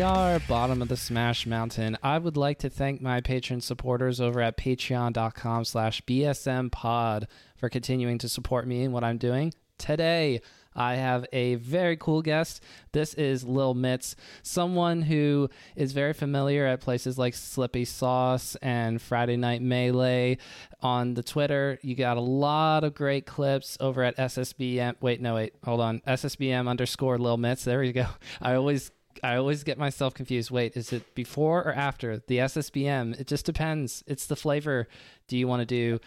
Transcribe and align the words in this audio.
We 0.00 0.04
are, 0.04 0.40
bottom 0.48 0.80
of 0.80 0.88
the 0.88 0.96
Smash 0.96 1.44
Mountain. 1.44 1.98
I 2.02 2.16
would 2.16 2.38
like 2.38 2.60
to 2.60 2.70
thank 2.70 3.02
my 3.02 3.20
patron 3.20 3.60
supporters 3.60 4.18
over 4.18 4.40
at 4.40 4.56
patreon.com 4.56 5.66
slash 5.66 6.00
bsmpod 6.06 7.26
for 7.58 7.68
continuing 7.68 8.16
to 8.16 8.28
support 8.30 8.66
me 8.66 8.82
in 8.82 8.92
what 8.92 9.04
I'm 9.04 9.18
doing. 9.18 9.52
Today, 9.76 10.40
I 10.74 10.94
have 10.94 11.26
a 11.34 11.56
very 11.56 11.98
cool 11.98 12.22
guest. 12.22 12.62
This 12.92 13.12
is 13.12 13.44
Lil 13.44 13.74
Mitz, 13.74 14.14
someone 14.42 15.02
who 15.02 15.50
is 15.76 15.92
very 15.92 16.14
familiar 16.14 16.64
at 16.64 16.80
places 16.80 17.18
like 17.18 17.34
Slippi 17.34 17.86
Sauce 17.86 18.56
and 18.62 19.02
Friday 19.02 19.36
Night 19.36 19.60
Melee. 19.60 20.38
On 20.80 21.12
the 21.12 21.22
Twitter, 21.22 21.78
you 21.82 21.94
got 21.94 22.16
a 22.16 22.22
lot 22.22 22.84
of 22.84 22.94
great 22.94 23.26
clips 23.26 23.76
over 23.80 24.02
at 24.02 24.16
SSBM. 24.16 24.94
Wait, 25.02 25.20
no, 25.20 25.34
wait, 25.34 25.56
hold 25.62 25.82
on. 25.82 26.00
SSBM 26.06 26.68
underscore 26.68 27.18
Lil 27.18 27.36
Mitz. 27.36 27.64
There 27.64 27.82
you 27.82 27.92
go. 27.92 28.06
I 28.40 28.54
always 28.54 28.90
I 29.22 29.36
always 29.36 29.64
get 29.64 29.78
myself 29.78 30.14
confused. 30.14 30.50
Wait, 30.50 30.76
is 30.76 30.92
it 30.92 31.14
before 31.14 31.62
or 31.62 31.72
after 31.72 32.22
the 32.26 32.38
SSBM? 32.38 33.18
It 33.20 33.26
just 33.26 33.46
depends. 33.46 34.02
It's 34.06 34.26
the 34.26 34.36
flavor. 34.36 34.88
Do 35.28 35.36
you 35.36 35.46
want 35.46 35.60
to 35.60 35.66
do 35.66 36.00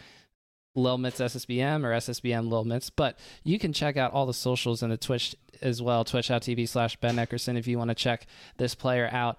Lil 0.75 0.97
Mitz 0.97 1.23
SSBM 1.23 1.83
or 1.83 1.91
SSBM 1.91 2.49
Lil 2.49 2.65
Mitz? 2.65 2.89
But 2.95 3.19
you 3.43 3.59
can 3.59 3.73
check 3.73 3.97
out 3.97 4.13
all 4.13 4.25
the 4.25 4.33
socials 4.33 4.81
and 4.81 4.91
the 4.91 4.97
Twitch 4.97 5.35
as 5.61 5.81
well, 5.81 6.03
twitch.tv 6.03 6.67
slash 6.67 6.95
Ben 6.97 7.15
Eckerson 7.15 7.57
if 7.57 7.67
you 7.67 7.77
want 7.77 7.89
to 7.89 7.95
check 7.95 8.25
this 8.57 8.75
player 8.75 9.09
out. 9.11 9.37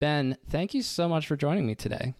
Ben, 0.00 0.36
thank 0.48 0.74
you 0.74 0.82
so 0.82 1.08
much 1.08 1.26
for 1.26 1.36
joining 1.36 1.66
me 1.66 1.74
today. 1.74 2.14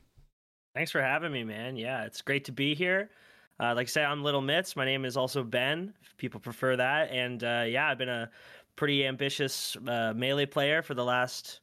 Thanks 0.74 0.90
for 0.90 1.00
having 1.00 1.32
me, 1.32 1.44
man. 1.44 1.76
Yeah, 1.76 2.04
it's 2.04 2.22
great 2.22 2.44
to 2.46 2.52
be 2.52 2.74
here. 2.74 3.10
Uh, 3.58 3.74
like 3.74 3.86
I 3.86 3.90
say, 3.90 4.04
I'm 4.04 4.22
Little 4.22 4.42
Mitz. 4.42 4.76
My 4.76 4.84
name 4.84 5.06
is 5.06 5.16
also 5.16 5.42
Ben, 5.42 5.94
if 6.02 6.16
people 6.18 6.40
prefer 6.40 6.76
that. 6.76 7.10
And 7.10 7.42
uh, 7.42 7.64
yeah, 7.66 7.88
I've 7.88 7.96
been 7.96 8.10
a 8.10 8.30
pretty 8.76 9.06
ambitious 9.06 9.76
uh, 9.88 10.12
melee 10.14 10.46
player 10.46 10.82
for 10.82 10.94
the 10.94 11.04
last 11.04 11.60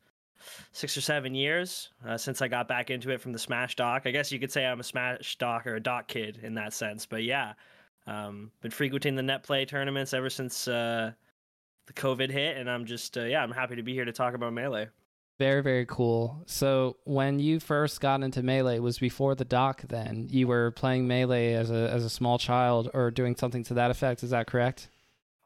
six 0.72 0.97
or 0.97 1.02
seven 1.02 1.33
years 1.33 1.89
uh, 2.05 2.17
since 2.17 2.42
I 2.42 2.47
got 2.47 2.67
back 2.67 2.89
into 2.89 3.11
it 3.11 3.22
from 3.22 3.31
the 3.31 3.39
Smash 3.39 3.75
Doc. 3.75 4.03
I 4.05 4.11
guess 4.11 4.31
you 4.31 4.39
could 4.39 4.52
say 4.52 4.66
I'm 4.66 4.80
a 4.80 4.83
Smash 4.83 5.38
Doc 5.38 5.66
or 5.67 5.75
a 5.75 5.80
Doc 5.80 6.08
kid 6.08 6.39
in 6.44 6.53
that 6.55 6.73
sense. 6.73 7.05
But 7.05 7.23
yeah, 7.23 7.53
um, 8.08 8.52
been 8.61 8.72
frequenting 8.72 9.16
the 9.16 9.23
net 9.23 9.44
play 9.44 9.66
tournaments 9.66 10.14
ever 10.14 10.30
since 10.30 10.67
uh, 10.67 11.11
the 11.86 11.94
COVID 11.94 12.30
hit, 12.30 12.58
and 12.58 12.70
I'm 12.70 12.86
just 12.86 13.17
uh, 13.17 13.23
yeah, 13.23 13.44
I'm 13.44 13.52
happy 13.52 13.75
to 13.75 13.83
be 13.83 13.94
here 13.94 14.05
to 14.05 14.11
talk 14.11 14.33
about 14.33 14.53
melee. 14.53 14.89
Very, 15.39 15.64
very 15.64 15.86
cool. 15.88 16.44
So 16.45 16.98
when 17.05 17.39
you 17.39 17.59
first 17.59 18.00
got 18.00 18.22
into 18.22 18.44
Melee, 18.44 18.77
was 18.77 19.00
before 19.00 19.33
the 19.33 19.44
doc 19.44 19.81
then? 19.81 20.27
You 20.30 20.48
were 20.48 20.72
playing 20.72 21.08
Melee 21.08 21.53
as 21.53 21.72
a 21.72 21.89
as 21.89 22.05
a 22.05 22.09
small 22.09 22.38
child 22.38 22.89
or 22.94 23.09
doing 23.09 23.36
something 23.36 23.64
to 23.66 23.73
that 23.73 23.89
effect, 23.89 24.23
is 24.23 24.30
that 24.30 24.48
correct? 24.48 24.89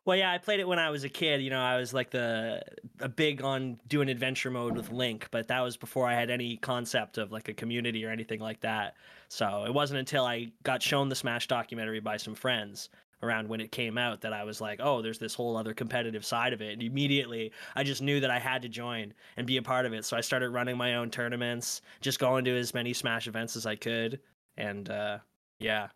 Well, 0.07 0.15
yeah, 0.15 0.31
I 0.31 0.37
played 0.37 0.61
it 0.61 0.67
when 0.69 0.79
I 0.79 0.89
was 0.89 1.03
a 1.03 1.09
kid. 1.09 1.41
You 1.41 1.49
know, 1.49 1.59
I 1.59 1.75
was 1.75 1.93
like 1.93 2.11
the 2.11 2.63
a 3.01 3.09
big 3.09 3.41
on 3.41 3.77
doing 3.89 4.07
adventure 4.07 4.49
mode 4.49 4.77
with 4.77 4.89
Link, 4.89 5.27
but 5.31 5.49
that 5.49 5.59
was 5.59 5.75
before 5.75 6.07
I 6.07 6.13
had 6.13 6.29
any 6.29 6.55
concept 6.55 7.17
of 7.17 7.33
like 7.33 7.49
a 7.49 7.53
community 7.53 8.05
or 8.05 8.09
anything 8.09 8.39
like 8.39 8.61
that. 8.61 8.95
So 9.27 9.65
it 9.65 9.73
wasn't 9.73 9.99
until 9.99 10.23
I 10.23 10.53
got 10.63 10.81
shown 10.81 11.09
the 11.09 11.15
Smash 11.15 11.47
documentary 11.47 11.99
by 11.99 12.15
some 12.15 12.35
friends 12.35 12.87
around 13.21 13.49
when 13.49 13.59
it 13.59 13.73
came 13.73 13.97
out 13.97 14.21
that 14.21 14.31
I 14.31 14.45
was 14.45 14.61
like, 14.61 14.79
oh, 14.81 15.01
there's 15.01 15.19
this 15.19 15.33
whole 15.35 15.57
other 15.57 15.73
competitive 15.73 16.23
side 16.23 16.53
of 16.53 16.61
it. 16.61 16.71
And 16.71 16.81
immediately 16.81 17.51
I 17.75 17.83
just 17.83 18.01
knew 18.01 18.21
that 18.21 18.31
I 18.31 18.39
had 18.39 18.61
to 18.61 18.69
join 18.69 19.13
and 19.35 19.45
be 19.45 19.57
a 19.57 19.61
part 19.61 19.85
of 19.85 19.91
it. 19.91 20.05
So 20.05 20.15
I 20.15 20.21
started 20.21 20.51
running 20.51 20.77
my 20.77 20.95
own 20.95 21.11
tournaments, 21.11 21.81
just 21.99 22.17
going 22.17 22.45
to 22.45 22.57
as 22.57 22.73
many 22.73 22.93
Smash 22.93 23.27
events 23.27 23.57
as 23.57 23.65
I 23.65 23.75
could. 23.75 24.21
And 24.55 24.89
uh, 24.89 25.17
yeah, 25.59 25.89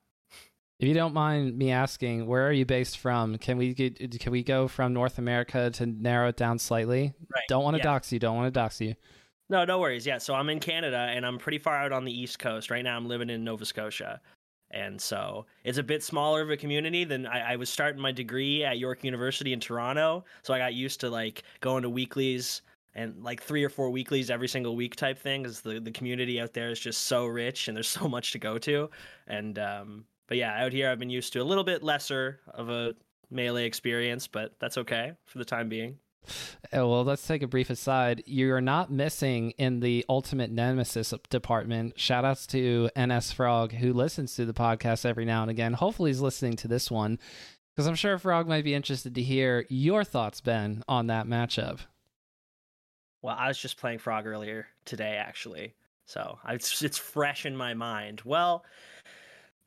if 0.81 0.88
you 0.88 0.96
don't 0.96 1.14
mind 1.14 1.56
me 1.56 1.69
asking, 1.69 2.25
where 2.25 2.47
are 2.47 2.52
you 2.52 2.66
based 2.66 2.97
from? 2.97 3.38
Can 3.38 3.58
we 3.58 3.75
get, 3.75 4.19
can 4.19 4.31
we 4.31 4.42
go 4.42 4.68
from 4.68 4.94
North 4.94 5.19
America 5.19 5.69
to 5.69 5.86
narrow 5.86 6.30
it 6.30 6.38
down 6.38 6.58
slightly? 6.58 7.14
Right. 7.31 7.44
Don't 7.47 7.64
want 7.64 7.75
to 7.75 7.78
yeah. 7.78 7.84
dox 7.84 8.12
you. 8.12 8.18
Don't 8.18 8.36
want 8.36 8.52
to 8.52 8.59
dox 8.59 8.81
you. 8.81 8.96
No, 9.47 9.64
no 9.64 9.78
worries. 9.80 10.08
Yeah, 10.08 10.18
so 10.18 10.34
I'm 10.34 10.50
in 10.50 10.59
Canada 10.59 10.97
and 10.97 11.24
I'm 11.24 11.38
pretty 11.38 11.59
far 11.59 11.75
out 11.75 11.92
on 11.92 12.03
the 12.03 12.12
East 12.12 12.40
Coast. 12.40 12.72
Right 12.72 12.84
now, 12.84 12.97
I'm 12.97 13.08
living 13.08 13.30
in 13.30 13.44
Nova 13.44 13.64
Scotia. 13.64 14.19
And 14.72 15.00
so 15.00 15.46
it's 15.64 15.78
a 15.78 15.84
bit 15.84 16.02
smaller 16.02 16.42
of 16.42 16.50
a 16.50 16.58
community 16.58 17.03
than 17.03 17.28
I, 17.28 17.53
I 17.53 17.56
was 17.58 17.69
starting 17.69 18.02
my 18.02 18.12
degree 18.12 18.63
at 18.63 18.80
York 18.80 19.03
University 19.03 19.53
in 19.53 19.59
Toronto. 19.59 20.25
So 20.42 20.52
I 20.52 20.58
got 20.58 20.74
used 20.74 21.00
to 21.02 21.12
like 21.12 21.44
going 21.59 21.84
to 21.84 21.92
weeklies 21.92 22.63
and 22.96 23.24
like 23.24 23.44
three 23.44 23.63
or 23.63 23.69
four 23.69 23.92
weeklies 23.92 24.31
every 24.31 24.48
single 24.48 24.75
week 24.75 24.96
type 24.96 25.19
thing 25.19 25.44
because 25.44 25.62
the, 25.62 25.80
the 25.80 25.92
community 25.92 26.42
out 26.42 26.53
there 26.53 26.72
is 26.72 26.80
just 26.80 27.03
so 27.03 27.28
rich 27.28 27.68
and 27.68 27.78
there's 27.78 27.88
so 27.88 28.08
much 28.08 28.31
to 28.31 28.40
go 28.40 28.58
to. 28.58 28.90
And 29.28 29.59
um, 29.59 30.06
but 30.31 30.38
yeah, 30.38 30.64
out 30.64 30.72
here 30.72 30.90
I've 30.90 30.97
been 30.97 31.09
used 31.09 31.34
to 31.34 31.42
a 31.42 31.44
little 31.44 31.66
bit 31.66 31.84
lesser 31.84 32.40
of 32.53 32.69
a 32.69 32.94
melee 33.30 33.66
experience, 33.66 34.28
but 34.28 34.53
that's 34.62 34.78
okay 34.78 35.12
for 35.25 35.40
the 35.40 35.44
time 35.44 35.68
being. 35.68 35.97
Oh, 36.72 36.88
well, 36.90 37.03
let's 37.03 37.28
take 37.28 37.44
a 37.44 37.47
brief 37.47 37.69
aside. 37.69 38.24
You're 38.25 38.62
not 38.62 38.90
missing 38.90 39.52
in 39.58 39.81
the 39.81 40.06
Ultimate 40.08 40.50
Nemesis 40.50 41.14
department. 41.30 42.00
Shout 42.00 42.24
outs 42.24 42.47
to 42.47 42.90
NS 42.97 43.34
Frog, 43.34 43.74
who 43.74 43.92
listens 43.92 44.34
to 44.36 44.46
the 44.46 44.53
podcast 44.53 45.06
every 45.06 45.25
now 45.25 45.42
and 45.42 45.52
again. 45.52 45.74
Hopefully, 45.74 46.12
he's 46.12 46.22
listening 46.22 46.56
to 46.56 46.69
this 46.69 46.90
one 46.90 47.19
because 47.75 47.86
I'm 47.86 47.96
sure 47.96 48.18
Frog 48.18 48.48
might 48.48 48.63
be 48.63 48.74
interested 48.74 49.13
to 49.16 49.22
hear 49.22 49.66
your 49.68 50.06
thoughts, 50.06 50.40
Ben, 50.40 50.81
on 50.88 51.08
that 51.08 51.28
matchup. 51.28 51.80
Well, 53.22 53.36
I 53.38 53.50
was 53.50 53.58
just 53.58 53.75
playing 53.75 54.00
Frog 54.00 54.25
earlier 54.25 54.68
today, 54.86 55.18
actually. 55.18 55.74
So 56.06 56.40
it's, 56.48 56.81
it's 56.81 56.98
fresh 56.98 57.46
in 57.46 57.58
my 57.58 57.74
mind. 57.74 58.22
Well, 58.24 58.63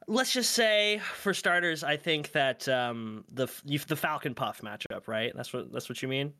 let's 0.06 0.32
just 0.32 0.52
say 0.52 1.00
for 1.14 1.32
starters 1.32 1.82
i 1.84 1.96
think 1.96 2.32
that 2.32 2.68
um, 2.68 3.24
the 3.32 3.46
the 3.86 3.96
falcon 3.96 4.34
puff 4.34 4.60
matchup 4.62 5.06
right? 5.06 5.32
That's 5.34 5.52
what 5.52 5.72
that's 5.72 5.88
what 5.88 6.02
you 6.02 6.08
mean 6.08 6.32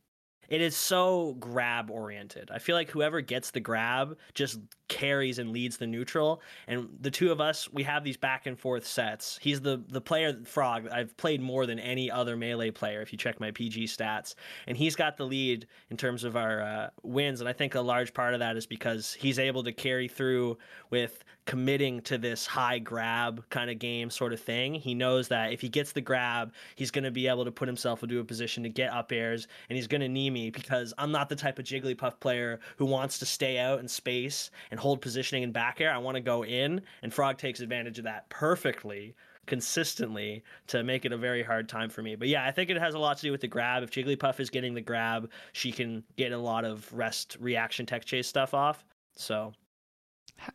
it 0.49 0.61
is 0.61 0.77
so 0.77 1.37
grab 1.39 1.91
oriented. 1.91 2.51
I 2.53 2.59
feel 2.59 2.77
like 2.77 2.91
whoever 2.91 3.21
gets 3.21 3.51
the 3.51 3.61
grab 3.61 4.17
just 4.35 4.61
carries 4.89 5.39
and 5.39 5.51
leads 5.51 5.77
the 5.77 5.87
neutral. 5.87 6.43
And 6.67 6.89
the 7.01 7.11
two 7.11 7.33
of 7.33 7.41
us, 7.41 7.73
we 7.73 7.83
have 7.85 8.05
these 8.05 8.17
back 8.17 8.47
and 8.47 8.59
forth 8.59 8.87
sets. 8.87 9.39
He's 9.41 9.61
the 9.61 9.83
the 9.89 10.01
player 10.01 10.39
frog 10.45 10.89
I've 10.89 11.17
played 11.17 11.41
more 11.41 11.67
than 11.67 11.79
any 11.79 12.11
other 12.11 12.37
melee 12.37 12.71
player 12.71 13.01
if 13.01 13.13
you 13.13 13.19
check 13.19 13.41
my 13.41 13.51
PG 13.51 13.85
stats. 13.85 14.35
And 14.67 14.77
he's 14.77 14.97
got 14.97 15.17
the 15.17 15.25
lead 15.25 15.67
in 15.91 15.97
terms 15.97 16.25
of 16.25 16.37
our 16.37 16.63
uh, 16.63 16.91
wins. 17.03 17.41
And 17.41 17.49
I 17.49 17.53
think 17.53 17.75
a 17.75 17.81
large 17.81 18.15
part 18.15 18.35
of 18.35 18.41
that 18.41 18.57
is 18.57 18.67
because 18.67 19.15
he's 19.15 19.39
able 19.39 19.65
to 19.65 19.73
carry 19.73 20.09
through 20.09 20.59
with 20.91 21.25
committing 21.47 22.01
to 22.01 22.17
this 22.17 22.47
high 22.47 22.79
grab 22.79 23.45
kind 23.51 23.71
of 23.71 23.79
game 23.79 24.09
sort 24.09 24.33
of 24.33 24.41
thing. 24.41 24.75
He 24.75 24.95
knows 24.95 25.29
that 25.29 25.53
if 25.53 25.61
he 25.61 25.69
gets 25.69 25.93
the 25.93 26.01
grab, 26.01 26.53
he's 26.75 26.91
going 26.91 27.05
to 27.05 27.11
be 27.11 27.29
able 27.29 27.45
to 27.45 27.53
put 27.53 27.69
himself 27.69 28.03
into 28.03 28.19
a 28.19 28.25
position 28.25 28.63
to 28.63 28.69
get 28.69 28.93
up 28.93 29.13
airs 29.13 29.47
and 29.69 29.77
he's 29.77 29.87
going 29.87 30.01
to 30.01 30.09
knee 30.09 30.31
me 30.35 30.51
because 30.51 30.93
I'm 30.99 31.11
not 31.11 31.31
the 31.31 31.37
type 31.37 31.59
of 31.59 31.65
Jigglypuff 31.65 32.21
player 32.21 32.61
who 32.77 32.85
wants 32.85 33.19
to 33.21 33.27
stay 33.27 33.59
out 33.59 33.81
in 33.81 33.89
space 33.89 34.51
and 34.71 34.79
hold 34.79 35.01
positioning 35.01 35.45
in 35.45 35.53
back 35.53 35.81
air. 35.81 35.91
I 35.91 35.99
want 35.99 36.17
to 36.17 36.21
go 36.21 36.45
in 36.45 36.83
and 37.03 37.15
Frog 37.15 37.39
takes 37.39 37.61
advantage 37.61 37.99
of 37.99 38.05
that 38.05 38.29
perfectly 38.29 39.15
consistently 39.47 40.43
to 40.69 40.83
make 40.83 41.05
it 41.05 41.13
a 41.13 41.17
very 41.17 41.43
hard 41.43 41.69
time 41.69 41.91
for 41.91 42.03
me. 42.03 42.17
But 42.17 42.29
yeah, 42.29 42.45
I 42.45 42.51
think 42.51 42.71
it 42.71 42.79
has 42.79 42.95
a 42.95 42.99
lot 42.99 43.17
to 43.19 43.23
do 43.23 43.33
with 43.33 43.41
the 43.41 43.49
grab. 43.49 43.83
If 43.83 43.91
Jigglypuff 43.91 44.41
is 44.41 44.51
getting 44.51 44.75
the 44.75 44.81
grab, 44.81 45.31
she 45.53 45.73
can 45.73 46.03
get 46.17 46.33
a 46.33 46.39
lot 46.39 46.65
of 46.65 46.93
rest 46.93 47.37
reaction 47.41 47.87
tech 47.87 48.05
chase 48.05 48.27
stuff 48.27 48.55
off. 48.55 48.85
So 49.17 49.53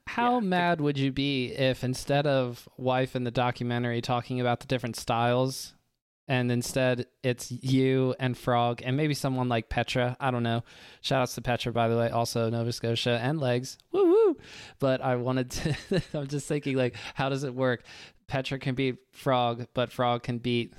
how 0.07 0.35
yeah. 0.35 0.39
mad 0.41 0.81
would 0.81 0.97
you 0.97 1.11
be 1.11 1.47
if 1.53 1.83
instead 1.83 2.27
of 2.27 2.67
wife 2.77 3.15
in 3.15 3.23
the 3.23 3.31
documentary 3.31 4.01
talking 4.01 4.41
about 4.41 4.59
the 4.59 4.67
different 4.67 4.95
styles, 4.95 5.73
and 6.29 6.51
instead 6.51 7.07
it's 7.23 7.51
you 7.51 8.15
and 8.19 8.37
Frog 8.37 8.81
and 8.85 8.95
maybe 8.95 9.15
someone 9.15 9.49
like 9.49 9.67
Petra? 9.67 10.15
I 10.19 10.29
don't 10.29 10.43
know. 10.43 10.63
Shout 11.01 11.23
outs 11.23 11.35
to 11.35 11.41
Petra, 11.41 11.73
by 11.73 11.89
the 11.89 11.97
way, 11.97 12.09
also 12.09 12.49
Nova 12.49 12.71
Scotia 12.71 13.19
and 13.21 13.41
legs. 13.41 13.77
Woo 13.91 14.05
woo. 14.05 14.37
But 14.79 15.01
I 15.01 15.15
wanted 15.15 15.49
to, 15.51 15.75
I'm 16.13 16.27
just 16.27 16.47
thinking, 16.47 16.77
like, 16.77 16.95
how 17.15 17.29
does 17.29 17.43
it 17.43 17.53
work? 17.53 17.83
Petra 18.27 18.59
can 18.59 18.75
beat 18.75 18.97
Frog, 19.11 19.65
but 19.73 19.91
Frog 19.91 20.23
can 20.23 20.37
beat 20.37 20.73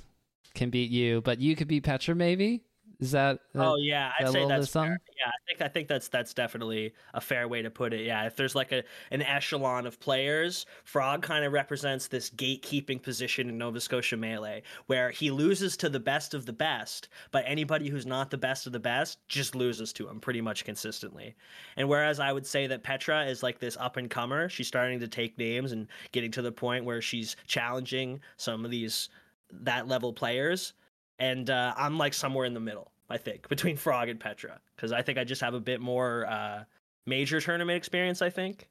can 0.53 0.69
beat 0.69 0.89
you, 0.89 1.21
but 1.21 1.39
you 1.39 1.55
could 1.55 1.67
beat 1.67 1.83
Petra 1.83 2.15
maybe. 2.15 2.63
Is 3.01 3.11
that? 3.11 3.39
oh 3.55 3.77
yeah, 3.77 4.11
I'd 4.19 4.29
say 4.29 4.47
that's 4.47 4.67
fair. 4.67 5.01
Yeah, 5.17 5.27
I 5.27 5.47
think 5.47 5.61
I 5.61 5.67
think 5.67 5.87
that's 5.87 6.07
that's 6.07 6.35
definitely 6.35 6.93
a 7.15 7.19
fair 7.19 7.47
way 7.47 7.63
to 7.63 7.71
put 7.71 7.93
it. 7.93 8.05
Yeah, 8.05 8.27
if 8.27 8.35
there's 8.35 8.53
like 8.53 8.71
a 8.71 8.83
an 9.09 9.23
echelon 9.23 9.87
of 9.87 9.99
players, 9.99 10.67
Frog 10.83 11.23
kind 11.23 11.43
of 11.43 11.51
represents 11.51 12.07
this 12.07 12.29
gatekeeping 12.29 13.01
position 13.01 13.49
in 13.49 13.57
Nova 13.57 13.81
Scotia 13.81 14.17
melee, 14.17 14.61
where 14.85 15.09
he 15.09 15.31
loses 15.31 15.75
to 15.77 15.89
the 15.89 15.99
best 15.99 16.35
of 16.35 16.45
the 16.45 16.53
best, 16.53 17.09
but 17.31 17.43
anybody 17.47 17.89
who's 17.89 18.05
not 18.05 18.29
the 18.29 18.37
best 18.37 18.67
of 18.67 18.71
the 18.71 18.79
best 18.79 19.17
just 19.27 19.55
loses 19.55 19.91
to 19.93 20.07
him 20.07 20.19
pretty 20.19 20.41
much 20.41 20.63
consistently. 20.63 21.35
And 21.77 21.89
whereas 21.89 22.19
I 22.19 22.31
would 22.31 22.45
say 22.45 22.67
that 22.67 22.83
Petra 22.83 23.25
is 23.25 23.41
like 23.41 23.57
this 23.57 23.77
up 23.77 23.97
and 23.97 24.11
comer, 24.11 24.47
she's 24.47 24.67
starting 24.67 24.99
to 24.99 25.07
take 25.07 25.39
names 25.39 25.71
and 25.71 25.87
getting 26.11 26.29
to 26.31 26.43
the 26.43 26.51
point 26.51 26.85
where 26.85 27.01
she's 27.01 27.35
challenging 27.47 28.19
some 28.37 28.63
of 28.63 28.69
these 28.69 29.09
that 29.51 29.87
level 29.87 30.13
players 30.13 30.73
and 31.21 31.49
uh, 31.51 31.73
I'm 31.77 31.97
like 31.97 32.13
somewhere 32.13 32.45
in 32.45 32.53
the 32.53 32.59
middle. 32.59 32.91
I 33.09 33.17
think 33.17 33.47
between 33.49 33.77
Frog 33.77 34.09
and 34.09 34.19
Petra 34.19 34.59
because 34.75 34.91
I 34.91 35.01
think 35.01 35.17
I 35.17 35.23
just 35.23 35.41
have 35.41 35.53
a 35.53 35.59
bit 35.59 35.79
more 35.79 36.25
uh, 36.25 36.63
major 37.05 37.39
tournament 37.39 37.77
experience. 37.77 38.21
I 38.21 38.29
think 38.29 38.69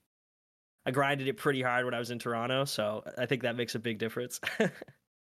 I 0.85 0.91
grinded 0.91 1.29
it 1.29 1.37
pretty 1.37 1.63
hard 1.63 1.85
when 1.85 1.95
I 1.95 1.99
was 1.99 2.11
in 2.11 2.19
Toronto, 2.19 2.65
so 2.65 3.05
I 3.17 3.27
think 3.27 3.43
that 3.43 3.57
makes 3.57 3.75
a 3.75 3.79
big 3.79 3.99
difference. 3.99 4.41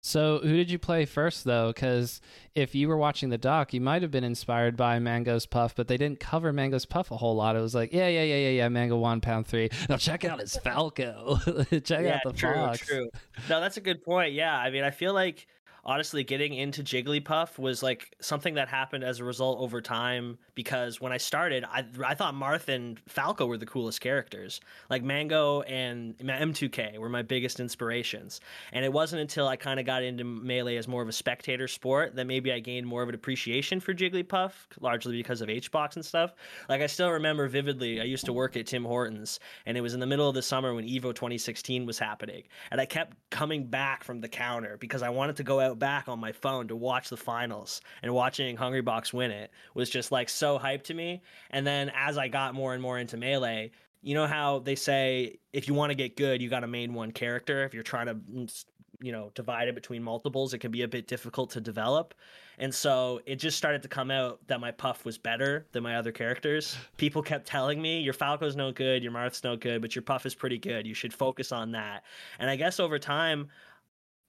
So, 0.01 0.39
who 0.41 0.55
did 0.55 0.71
you 0.71 0.79
play 0.79 1.03
first, 1.03 1.43
though? 1.43 1.73
Because 1.73 2.21
if 2.55 2.73
you 2.73 2.87
were 2.87 2.95
watching 2.95 3.29
the 3.29 3.37
doc, 3.37 3.73
you 3.73 3.81
might 3.81 4.01
have 4.01 4.11
been 4.11 4.23
inspired 4.23 4.77
by 4.77 4.97
Mango's 4.99 5.45
Puff, 5.45 5.75
but 5.75 5.89
they 5.89 5.97
didn't 5.97 6.21
cover 6.21 6.53
Mango's 6.53 6.85
Puff 6.85 7.11
a 7.11 7.17
whole 7.17 7.35
lot. 7.35 7.57
It 7.57 7.59
was 7.59 7.75
like, 7.75 7.91
yeah, 7.91 8.07
yeah, 8.07 8.23
yeah, 8.23 8.37
yeah, 8.37 8.49
yeah, 8.49 8.69
Mango 8.69 8.97
one, 8.97 9.19
pound 9.19 9.45
three. 9.45 9.69
Now 9.89 9.97
check 9.97 10.23
out 10.23 10.39
his 10.39 10.55
Falco. 10.55 11.37
check 11.83 12.05
yeah, 12.05 12.15
out 12.15 12.21
the 12.23 12.31
true, 12.33 12.53
Fox. 12.53 12.79
True. 12.79 13.09
No, 13.49 13.59
that's 13.59 13.75
a 13.75 13.81
good 13.81 14.01
point. 14.01 14.33
Yeah, 14.33 14.57
I 14.57 14.69
mean, 14.69 14.85
I 14.85 14.91
feel 14.91 15.13
like 15.13 15.47
honestly 15.85 16.23
getting 16.23 16.53
into 16.53 16.83
Jigglypuff 16.83 17.57
was 17.57 17.81
like 17.81 18.15
something 18.21 18.55
that 18.55 18.67
happened 18.67 19.03
as 19.03 19.19
a 19.19 19.23
result 19.23 19.59
over 19.59 19.81
time 19.81 20.37
because 20.55 20.99
when 20.99 21.11
I 21.11 21.17
started, 21.17 21.63
I 21.63 21.85
I 22.05 22.15
thought 22.15 22.33
Marth 22.33 22.67
and 22.67 22.99
Falco 23.07 23.45
were 23.45 23.57
the 23.57 23.65
coolest 23.65 24.01
characters. 24.01 24.61
Like 24.89 25.03
Mango 25.03 25.61
and 25.61 26.17
M2K 26.17 26.97
were 26.97 27.09
my 27.09 27.21
biggest 27.21 27.59
inspirations. 27.59 28.41
And 28.73 28.83
it 28.83 28.91
wasn't 28.91 29.21
until 29.21 29.47
I 29.47 29.55
kind 29.55 29.79
of 29.79 29.85
got 29.85 30.03
into 30.03 30.23
Melee 30.23 30.77
as 30.77 30.87
more 30.87 31.01
of 31.01 31.07
a 31.07 31.13
spectator 31.13 31.67
sport 31.67 32.15
that 32.15 32.25
maybe 32.25 32.51
I 32.51 32.59
gained 32.59 32.87
more 32.87 33.01
of 33.03 33.09
an 33.09 33.15
appreciation 33.15 33.79
for 33.79 33.93
Jigglypuff, 33.93 34.51
largely 34.79 35.15
because 35.15 35.41
of 35.41 35.49
HBox 35.49 35.95
and 35.95 36.05
stuff. 36.05 36.33
Like 36.67 36.81
I 36.81 36.87
still 36.87 37.11
remember 37.11 37.47
vividly, 37.47 38.01
I 38.01 38.03
used 38.03 38.25
to 38.25 38.33
work 38.33 38.57
at 38.57 38.67
Tim 38.67 38.83
Hortons 38.83 39.39
and 39.65 39.77
it 39.77 39.81
was 39.81 39.93
in 39.93 39.99
the 39.99 40.07
middle 40.07 40.27
of 40.27 40.35
the 40.35 40.41
summer 40.41 40.73
when 40.73 40.85
Evo 40.85 41.13
2016 41.13 41.85
was 41.85 41.99
happening. 41.99 42.43
And 42.71 42.81
I 42.81 42.85
kept 42.85 43.15
coming 43.29 43.67
back 43.67 44.03
from 44.03 44.21
the 44.21 44.27
counter 44.27 44.77
because 44.77 45.01
I 45.01 45.09
wanted 45.09 45.37
to 45.37 45.43
go 45.43 45.59
out 45.59 45.68
back 45.75 46.07
on 46.07 46.19
my 46.19 46.31
phone 46.31 46.67
to 46.67 46.75
watch 46.75 47.09
the 47.09 47.17
finals 47.17 47.81
and 48.01 48.13
watching 48.13 48.57
Hungrybox 48.57 49.13
win 49.13 49.31
it 49.31 49.51
was 49.73 49.89
just 49.89 50.11
like 50.11 50.29
so 50.29 50.57
hyped 50.59 50.83
to 50.83 50.93
me. 50.93 51.21
And 51.51 51.65
then 51.65 51.91
as 51.95 52.17
I 52.17 52.27
got 52.27 52.53
more 52.53 52.73
and 52.73 52.81
more 52.81 52.97
into 52.97 53.17
Melee, 53.17 53.71
you 54.01 54.15
know 54.15 54.27
how 54.27 54.59
they 54.59 54.75
say 54.75 55.39
if 55.53 55.67
you 55.67 55.73
want 55.73 55.91
to 55.91 55.95
get 55.95 56.15
good, 56.15 56.41
you 56.41 56.49
got 56.49 56.61
to 56.61 56.67
main 56.67 56.93
one 56.93 57.11
character. 57.11 57.63
If 57.63 57.73
you're 57.73 57.83
trying 57.83 58.07
to, 58.07 58.15
mm, 58.15 58.65
you 59.01 59.11
know, 59.11 59.31
divide 59.33 59.67
it 59.67 59.75
between 59.75 60.03
multiples, 60.03 60.53
it 60.53 60.59
can 60.59 60.71
be 60.71 60.81
a 60.81 60.87
bit 60.87 61.07
difficult 61.07 61.49
to 61.51 61.61
develop. 61.61 62.13
And 62.57 62.73
so 62.73 63.21
it 63.25 63.37
just 63.37 63.57
started 63.57 63.81
to 63.83 63.87
come 63.87 64.11
out 64.11 64.45
that 64.47 64.59
my 64.59 64.71
Puff 64.71 65.05
was 65.05 65.17
better 65.17 65.65
than 65.71 65.83
my 65.83 65.95
other 65.95 66.11
characters. 66.11 66.77
People 66.97 67.21
kept 67.21 67.47
telling 67.47 67.81
me, 67.81 68.01
your 68.01 68.13
Falco's 68.13 68.57
no 68.57 68.73
good, 68.73 69.01
your 69.01 69.13
Marth's 69.13 69.43
no 69.43 69.55
good, 69.55 69.81
but 69.81 69.95
your 69.95 70.01
Puff 70.01 70.25
is 70.25 70.35
pretty 70.35 70.57
good. 70.57 70.85
You 70.85 70.93
should 70.93 71.13
focus 71.13 71.53
on 71.53 71.71
that. 71.71 72.03
And 72.39 72.49
I 72.49 72.57
guess 72.57 72.79
over 72.79 72.99
time, 72.99 73.47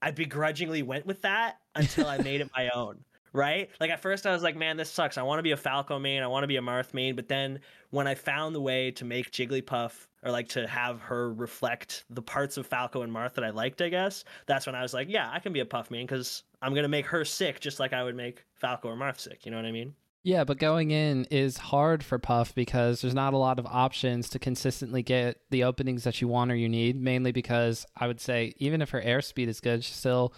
I 0.03 0.11
begrudgingly 0.11 0.83
went 0.83 1.07
with 1.07 1.23
that 1.23 1.59
until 1.75 2.07
I 2.07 2.19
made 2.19 2.41
it 2.41 2.51
my 2.57 2.69
own. 2.75 3.05
Right? 3.33 3.71
Like 3.79 3.91
at 3.91 4.01
first 4.01 4.27
I 4.27 4.33
was 4.33 4.43
like, 4.43 4.57
man, 4.57 4.77
this 4.77 4.91
sucks. 4.91 5.17
I 5.17 5.23
want 5.23 5.39
to 5.39 5.45
be 5.45 5.53
a 5.53 5.57
Falco 5.57 6.01
main. 6.01 6.21
I 6.21 6.27
want 6.27 6.43
to 6.43 6.49
be 6.49 6.57
a 6.57 6.61
Marth 6.61 6.93
main. 6.93 7.15
But 7.15 7.29
then 7.29 7.61
when 7.91 8.09
I 8.09 8.17
found 8.17 8.57
the 8.57 8.61
way 8.61 8.91
to 8.93 9.05
make 9.05 9.31
Jigglypuff 9.31 9.93
or 10.25 10.33
like 10.33 10.49
to 10.49 10.67
have 10.67 11.01
her 11.03 11.33
reflect 11.33 12.05
the 12.11 12.23
parts 12.23 12.57
of 12.57 12.67
Falco 12.67 13.03
and 13.03 13.13
Marth 13.13 13.35
that 13.35 13.45
I 13.45 13.51
liked, 13.51 13.83
I 13.83 13.89
guess, 13.89 14.25
that's 14.47 14.67
when 14.67 14.75
I 14.75 14.83
was 14.83 14.93
like, 14.93 15.09
yeah, 15.09 15.31
I 15.33 15.39
can 15.39 15.53
be 15.53 15.61
a 15.61 15.65
Puff 15.65 15.93
main 15.93 16.07
because 16.07 16.43
I'm 16.61 16.73
going 16.73 16.83
to 16.83 16.89
make 16.89 17.07
her 17.07 17.25
sick 17.25 17.61
just 17.61 17.79
like 17.79 17.93
I 17.93 18.03
would 18.03 18.17
make 18.17 18.45
Falco 18.57 18.89
or 18.89 18.97
Marth 18.97 19.21
sick. 19.21 19.45
You 19.45 19.53
know 19.53 19.59
what 19.59 19.67
I 19.67 19.73
mean? 19.73 19.95
Yeah, 20.23 20.45
but 20.45 20.59
going 20.59 20.91
in 20.91 21.25
is 21.31 21.57
hard 21.57 22.05
for 22.05 22.19
Puff 22.19 22.55
because 22.55 23.01
there's 23.01 23.15
not 23.15 23.33
a 23.33 23.39
lot 23.39 23.59
of 23.59 23.65
options 23.67 24.29
to 24.31 24.39
consistently 24.39 25.03
get 25.03 25.39
the 25.51 25.65
openings 25.65 26.05
that 26.05 26.21
you 26.21 26.29
want 26.29 26.53
or 26.53 26.57
you 26.57 26.69
need, 26.69 27.01
mainly 27.01 27.33
because 27.33 27.87
I 27.97 28.07
would 28.07 28.21
say 28.21 28.53
even 28.59 28.83
if 28.83 28.91
her 28.91 29.01
airspeed 29.01 29.49
is 29.49 29.61
good, 29.61 29.83
she's 29.83 29.97
still 29.97 30.35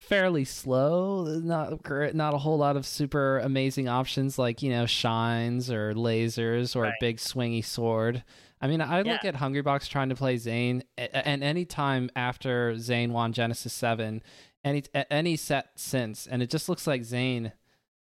fairly 0.00 0.44
slow. 0.46 1.24
Not 1.40 1.84
not 2.14 2.32
a 2.34 2.38
whole 2.38 2.56
lot 2.56 2.76
of 2.78 2.86
super 2.86 3.38
amazing 3.40 3.86
options 3.88 4.38
like, 4.38 4.62
you 4.62 4.70
know, 4.70 4.86
shines 4.86 5.70
or 5.70 5.92
lasers 5.92 6.74
or 6.74 6.82
Right. 6.84 6.92
a 6.94 6.96
big 7.00 7.18
swingy 7.18 7.62
sword. 7.64 8.24
I 8.62 8.66
mean, 8.66 8.80
I 8.80 8.98
look 9.02 9.22
Yeah. 9.24 9.28
at 9.28 9.34
Hungrybox 9.36 9.88
trying 9.88 10.08
to 10.08 10.14
play 10.16 10.36
Zain, 10.38 10.84
and 10.96 11.44
any 11.44 11.64
time 11.66 12.08
after 12.16 12.78
Zain 12.78 13.12
won 13.12 13.32
Genesis 13.34 13.72
7, 13.74 14.22
any 14.64 14.82
any 15.10 15.36
set 15.36 15.70
since, 15.76 16.26
and 16.26 16.42
it 16.42 16.48
just 16.50 16.68
looks 16.68 16.86
like 16.86 17.04
Zain 17.04 17.52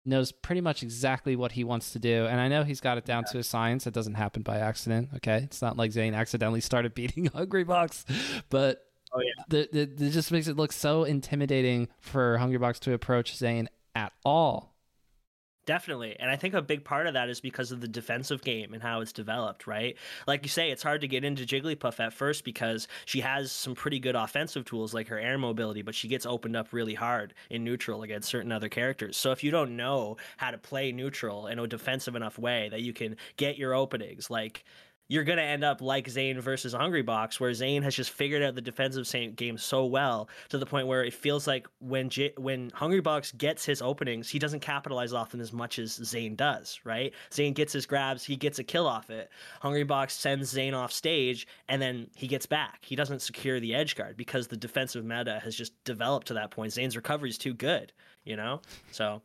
knows 0.07 0.31
pretty 0.31 0.62
much 0.62 0.83
exactly 0.83 1.36
what 1.36 1.51
he 1.51 1.63
wants 1.63 1.92
to 1.94 2.00
do. 2.00 2.25
And 2.25 2.39
I 2.39 2.48
know 2.48 2.63
he's 2.63 2.81
got 2.81 2.98
it 2.98 3.06
down 3.06 3.25
to 3.25 3.38
a 3.39 3.44
science. 3.44 3.86
It 3.88 3.94
doesn't 3.94 4.15
happen 4.15 4.42
by 4.42 4.57
accident. 4.59 5.09
Okay. 5.18 5.42
It's 5.44 5.62
not 5.62 5.77
like 5.77 5.92
Zain 5.92 6.13
accidentally 6.13 6.62
started 6.62 6.94
beating 6.94 7.30
Hungrybox, 7.30 8.06
but 8.50 8.83
Oh, 9.13 9.21
yeah. 9.21 9.44
the, 9.48 9.69
the, 9.71 10.06
it 10.06 10.09
just 10.12 10.31
makes 10.33 10.48
it 10.48 10.57
look 10.57 10.74
so 10.74 11.06
intimidating 11.06 11.88
for 12.01 12.38
Hungrybox 12.39 12.80
to 12.81 12.94
approach 12.94 13.36
Zain 13.38 13.69
at 13.95 14.12
all. 14.25 14.75
Definitely. 15.68 16.16
And 16.18 16.31
I 16.31 16.38
think 16.38 16.54
a 16.54 16.62
big 16.62 16.86
part 16.86 17.08
of 17.08 17.14
that 17.16 17.28
is 17.30 17.42
because 17.42 17.74
of 17.74 17.81
the 17.81 17.90
defensive 17.90 18.42
game 18.42 18.74
and 18.74 18.81
how 18.81 19.02
it's 19.02 19.12
developed, 19.12 19.68
right? 19.68 19.98
Like 20.25 20.44
you 20.44 20.50
say, 20.50 20.72
it's 20.72 20.81
hard 20.81 21.02
to 21.02 21.10
get 21.10 21.25
into 21.25 21.44
Jigglypuff 21.46 22.00
at 22.00 22.14
first 22.14 22.46
because 22.46 22.88
she 23.06 23.19
has 23.19 23.52
some 23.52 23.75
pretty 23.75 24.00
good 24.00 24.16
offensive 24.16 24.64
tools 24.64 24.94
like 24.94 25.10
her 25.10 25.19
air 25.19 25.38
mobility, 25.38 25.81
but 25.81 25.94
she 25.94 26.08
gets 26.08 26.25
opened 26.25 26.56
up 26.56 26.72
really 26.72 26.94
hard 26.94 27.34
in 27.50 27.66
neutral 27.66 28.04
against 28.04 28.30
certain 28.30 28.54
other 28.54 28.69
characters. 28.69 29.18
So 29.18 29.31
if 29.34 29.44
you 29.44 29.52
don't 29.52 29.75
know 29.75 30.16
how 30.38 30.52
to 30.52 30.58
play 30.58 30.94
neutral 30.94 31.48
in 31.48 31.60
a 31.60 31.68
defensive 31.68 32.16
enough 32.16 32.40
way 32.40 32.70
that 32.70 32.81
you 32.81 32.94
can 32.94 33.18
get 33.36 33.58
your 33.58 33.74
openings, 33.74 34.30
like 34.30 34.63
you're 35.07 35.24
going 35.24 35.38
to 35.38 35.44
end 35.44 35.63
up 35.63 35.81
like 35.81 36.09
Zain 36.09 36.39
versus 36.42 36.74
Hungrybox, 36.74 37.39
where 37.39 37.54
Zain 37.54 37.81
has 37.83 37.95
just 37.95 38.09
figured 38.09 38.44
out 38.44 38.56
the 38.56 38.62
defensive 38.62 39.07
game 39.36 39.57
so 39.57 39.86
well 39.86 40.30
to 40.50 40.57
the 40.57 40.65
point 40.65 40.88
where 40.88 41.04
it 41.04 41.13
feels 41.13 41.48
like 41.48 41.68
when 41.80 42.09
J- 42.09 42.33
when 42.38 42.71
Hungrybox 42.71 43.38
gets 43.38 43.65
his 43.65 43.81
openings, 43.81 44.30
he 44.30 44.39
doesn't 44.39 44.59
capitalize 44.59 45.13
off 45.13 45.31
them 45.31 45.42
as 45.42 45.54
much 45.54 45.80
as 45.80 45.94
Zain 45.94 46.36
does, 46.36 46.80
right? 46.83 47.13
Zain 47.33 47.54
gets 47.54 47.74
his 47.74 47.86
grabs, 47.86 48.24
he 48.24 48.36
gets 48.36 48.59
a 48.59 48.63
kill 48.63 48.88
off 48.88 49.09
it. 49.09 49.30
Hungrybox 49.63 50.12
sends 50.12 50.50
Zain 50.50 50.74
off 50.74 50.92
stage, 50.92 51.48
and 51.69 51.81
then 51.81 52.07
he 52.15 52.27
gets 52.27 52.45
back. 52.45 52.80
He 52.83 52.95
doesn't 52.95 53.21
secure 53.21 53.60
the 53.60 53.74
edge 53.74 53.95
guard 53.95 54.18
because 54.18 54.48
the 54.48 54.57
defensive 54.57 55.06
meta 55.06 55.39
has 55.44 55.56
just 55.56 55.81
developed 55.83 56.27
to 56.27 56.33
that 56.33 56.51
point. 56.51 56.74
Zain's 56.74 56.95
recovery 56.95 57.30
is 57.30 57.38
too 57.38 57.53
good, 57.53 57.94
you 58.25 58.36
know? 58.36 58.62
So 58.92 59.21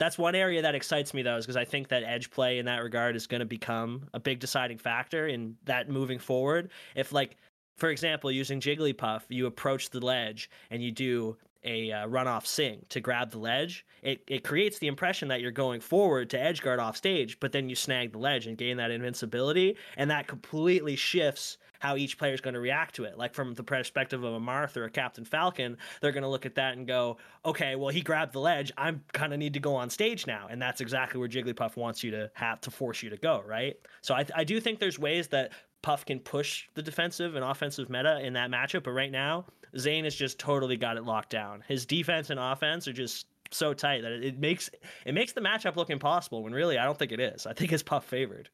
that's 0.00 0.18
one 0.18 0.34
area 0.34 0.62
that 0.62 0.74
excites 0.74 1.14
me 1.14 1.22
though 1.22 1.36
is 1.36 1.46
because 1.46 1.56
i 1.56 1.64
think 1.64 1.86
that 1.88 2.02
edge 2.02 2.30
play 2.30 2.58
in 2.58 2.66
that 2.66 2.82
regard 2.82 3.14
is 3.14 3.28
going 3.28 3.38
to 3.38 3.46
become 3.46 4.08
a 4.14 4.20
big 4.20 4.40
deciding 4.40 4.78
factor 4.78 5.28
in 5.28 5.56
that 5.64 5.88
moving 5.88 6.18
forward. 6.18 6.70
If 6.94 7.12
like 7.12 7.36
for 7.76 7.90
example 7.90 8.30
using 8.30 8.60
jigglypuff 8.60 9.22
you 9.28 9.46
approach 9.46 9.90
the 9.90 10.00
ledge 10.00 10.50
and 10.70 10.82
you 10.82 10.92
do 10.92 11.36
a 11.62 11.92
uh, 11.92 12.06
runoff 12.06 12.46
sing 12.46 12.84
to 12.88 13.00
grab 13.00 13.30
the 13.30 13.38
ledge 13.38 13.84
it, 14.02 14.22
it 14.26 14.44
creates 14.44 14.78
the 14.78 14.86
impression 14.86 15.28
that 15.28 15.42
you're 15.42 15.50
going 15.50 15.80
forward 15.80 16.30
to 16.30 16.40
edge 16.40 16.62
guard 16.62 16.80
off 16.80 16.96
stage 16.96 17.38
but 17.38 17.52
then 17.52 17.68
you 17.68 17.74
snag 17.74 18.12
the 18.12 18.18
ledge 18.18 18.46
and 18.46 18.56
gain 18.56 18.78
that 18.78 18.90
invincibility 18.90 19.76
and 19.98 20.10
that 20.10 20.26
completely 20.26 20.96
shifts 20.96 21.58
how 21.80 21.96
each 21.96 22.16
player 22.16 22.32
is 22.32 22.40
going 22.40 22.54
to 22.54 22.60
react 22.60 22.94
to 22.94 23.04
it 23.04 23.18
like 23.18 23.34
from 23.34 23.54
the 23.54 23.62
perspective 23.62 24.22
of 24.22 24.34
a 24.34 24.40
marth 24.40 24.76
or 24.76 24.84
a 24.84 24.90
captain 24.90 25.24
falcon 25.24 25.76
they're 26.00 26.12
going 26.12 26.22
to 26.22 26.28
look 26.28 26.46
at 26.46 26.54
that 26.54 26.76
and 26.76 26.86
go 26.86 27.18
okay, 27.44 27.76
well, 27.76 27.88
he 27.88 28.00
grabbed 28.00 28.32
the 28.32 28.40
ledge. 28.40 28.72
I'm 28.76 29.02
kind 29.12 29.32
of 29.32 29.38
need 29.38 29.54
to 29.54 29.60
go 29.60 29.74
on 29.74 29.90
stage 29.90 30.26
now. 30.26 30.46
And 30.50 30.60
that's 30.60 30.80
exactly 30.80 31.18
where 31.18 31.28
Jigglypuff 31.28 31.76
wants 31.76 32.04
you 32.04 32.10
to 32.12 32.30
have 32.34 32.60
to 32.62 32.70
force 32.70 33.02
you 33.02 33.10
to 33.10 33.16
go, 33.16 33.42
right? 33.46 33.76
So 34.02 34.14
I, 34.14 34.26
I 34.34 34.44
do 34.44 34.60
think 34.60 34.78
there's 34.78 34.98
ways 34.98 35.28
that 35.28 35.52
Puff 35.82 36.04
can 36.04 36.20
push 36.20 36.68
the 36.74 36.82
defensive 36.82 37.36
and 37.36 37.44
offensive 37.44 37.88
meta 37.88 38.20
in 38.20 38.34
that 38.34 38.50
matchup. 38.50 38.84
But 38.84 38.92
right 38.92 39.10
now, 39.10 39.46
Zain 39.78 40.04
has 40.04 40.14
just 40.14 40.38
totally 40.38 40.76
got 40.76 40.96
it 40.96 41.04
locked 41.04 41.30
down. 41.30 41.64
His 41.66 41.86
defense 41.86 42.30
and 42.30 42.38
offense 42.38 42.86
are 42.86 42.92
just 42.92 43.26
so 43.50 43.72
tight 43.72 44.02
that 44.02 44.12
it, 44.12 44.24
it 44.24 44.38
makes 44.38 44.70
it 45.06 45.12
makes 45.12 45.32
the 45.32 45.40
matchup 45.40 45.76
look 45.76 45.90
impossible 45.90 46.42
when 46.42 46.52
really 46.52 46.78
I 46.78 46.84
don't 46.84 46.98
think 46.98 47.12
it 47.12 47.20
is. 47.20 47.46
I 47.46 47.54
think 47.54 47.72
it's 47.72 47.82
Puff 47.82 48.04
favored. 48.04 48.50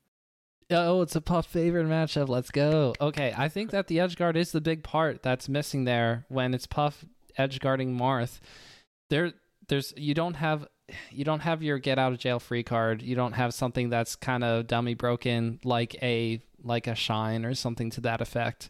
Oh, 0.71 1.03
it's 1.03 1.15
a 1.15 1.21
Puff 1.21 1.47
favorite 1.47 1.87
matchup. 1.87 2.29
Let's 2.29 2.51
go. 2.51 2.95
Okay, 3.01 3.33
I 3.37 3.49
think 3.49 3.71
that 3.71 3.87
the 3.87 4.01
edge 4.01 4.17
guard 4.17 4.37
is 4.37 4.53
the 4.53 4.61
big 4.61 4.83
part 4.83 5.23
that's 5.23 5.49
missing 5.49 5.85
there 5.85 6.27
when 6.29 6.55
it's 6.55 6.67
Puff 6.67 7.05
edge 7.39 7.61
guarding 7.61 7.97
Marth. 7.97 8.41
There, 9.11 9.33
there's 9.69 9.93
you 9.97 10.15
don't 10.15 10.35
have 10.35 10.67
you 11.11 11.25
don't 11.25 11.41
have 11.41 11.63
your 11.63 11.79
get 11.79 11.99
out 11.99 12.13
of 12.13 12.19
jail 12.19 12.41
free 12.41 12.63
card. 12.63 13.03
You 13.03 13.15
don't 13.15 13.33
have 13.33 13.55
something 13.55 13.91
that's 13.91 14.17
kind 14.17 14.43
of 14.43 14.67
dummy 14.67 14.95
broken 14.95 15.61
like 15.65 15.95
a 16.03 16.41
like 16.63 16.87
a 16.87 16.95
shine 16.95 17.45
or 17.45 17.55
something 17.55 17.91
to 17.91 18.01
that 18.03 18.21
effect. 18.21 18.69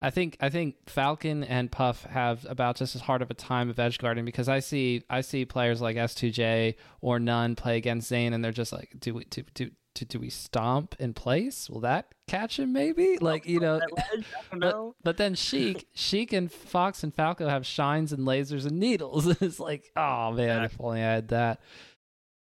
I 0.00 0.10
think 0.10 0.36
I 0.40 0.48
think 0.48 0.76
Falcon 0.86 1.42
and 1.44 1.72
Puff 1.72 2.04
have 2.04 2.46
about 2.48 2.76
just 2.76 2.94
as 2.94 3.02
hard 3.02 3.20
of 3.20 3.30
a 3.30 3.34
time 3.34 3.68
of 3.68 3.78
edge 3.78 3.98
guarding 3.98 4.24
because 4.24 4.48
I 4.48 4.60
see 4.60 5.02
I 5.10 5.22
see 5.22 5.44
players 5.44 5.80
like 5.80 5.96
S2J 5.96 6.76
or 7.00 7.18
None 7.18 7.56
play 7.56 7.76
against 7.76 8.08
Zain 8.08 8.32
and 8.32 8.44
they're 8.44 8.52
just 8.52 8.72
like, 8.72 8.90
do 8.98 9.14
we 9.14 9.24
do 9.24 9.42
do 9.54 9.70
do, 9.98 10.04
do 10.04 10.20
we 10.20 10.30
stomp 10.30 10.94
in 10.98 11.14
place? 11.14 11.68
Will 11.68 11.80
that 11.80 12.12
catch 12.28 12.58
him? 12.58 12.72
Maybe 12.72 13.18
like 13.20 13.46
you 13.46 13.60
know. 13.60 13.80
Don't 13.80 14.24
But, 14.50 14.58
know. 14.58 14.94
but 15.02 15.16
then 15.16 15.34
Sheik, 15.34 15.86
Sheik 15.94 16.32
and 16.32 16.50
Fox 16.50 17.02
and 17.02 17.14
Falco 17.14 17.48
have 17.48 17.66
shines 17.66 18.12
and 18.12 18.26
lasers 18.26 18.66
and 18.66 18.78
needles. 18.78 19.26
it's 19.42 19.60
like, 19.60 19.90
oh 19.96 20.32
man, 20.32 20.64
if 20.64 20.76
only 20.80 21.00
I 21.00 21.14
had 21.14 21.28
that. 21.28 21.60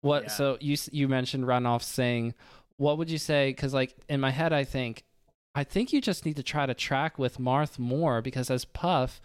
What? 0.02 0.24
Yeah. 0.24 0.30
So 0.30 0.58
you 0.60 0.78
you 0.92 1.08
mentioned 1.08 1.46
runoff 1.46 1.84
sing. 1.84 2.34
What 2.78 2.98
would 2.98 3.10
you 3.10 3.18
say? 3.18 3.50
Because 3.50 3.74
like 3.74 3.96
in 4.08 4.20
my 4.20 4.32
head, 4.32 4.54
I 4.54 4.64
think, 4.64 5.04
I 5.56 5.64
think 5.64 5.92
you 5.92 6.00
just 6.02 6.26
need 6.26 6.38
to 6.38 6.44
try 6.44 6.66
to 6.66 6.74
track 6.74 7.18
with 7.20 7.38
Marth 7.38 7.78
more 7.80 8.22
because 8.22 8.50
as 8.50 8.66
Puff, 8.66 9.20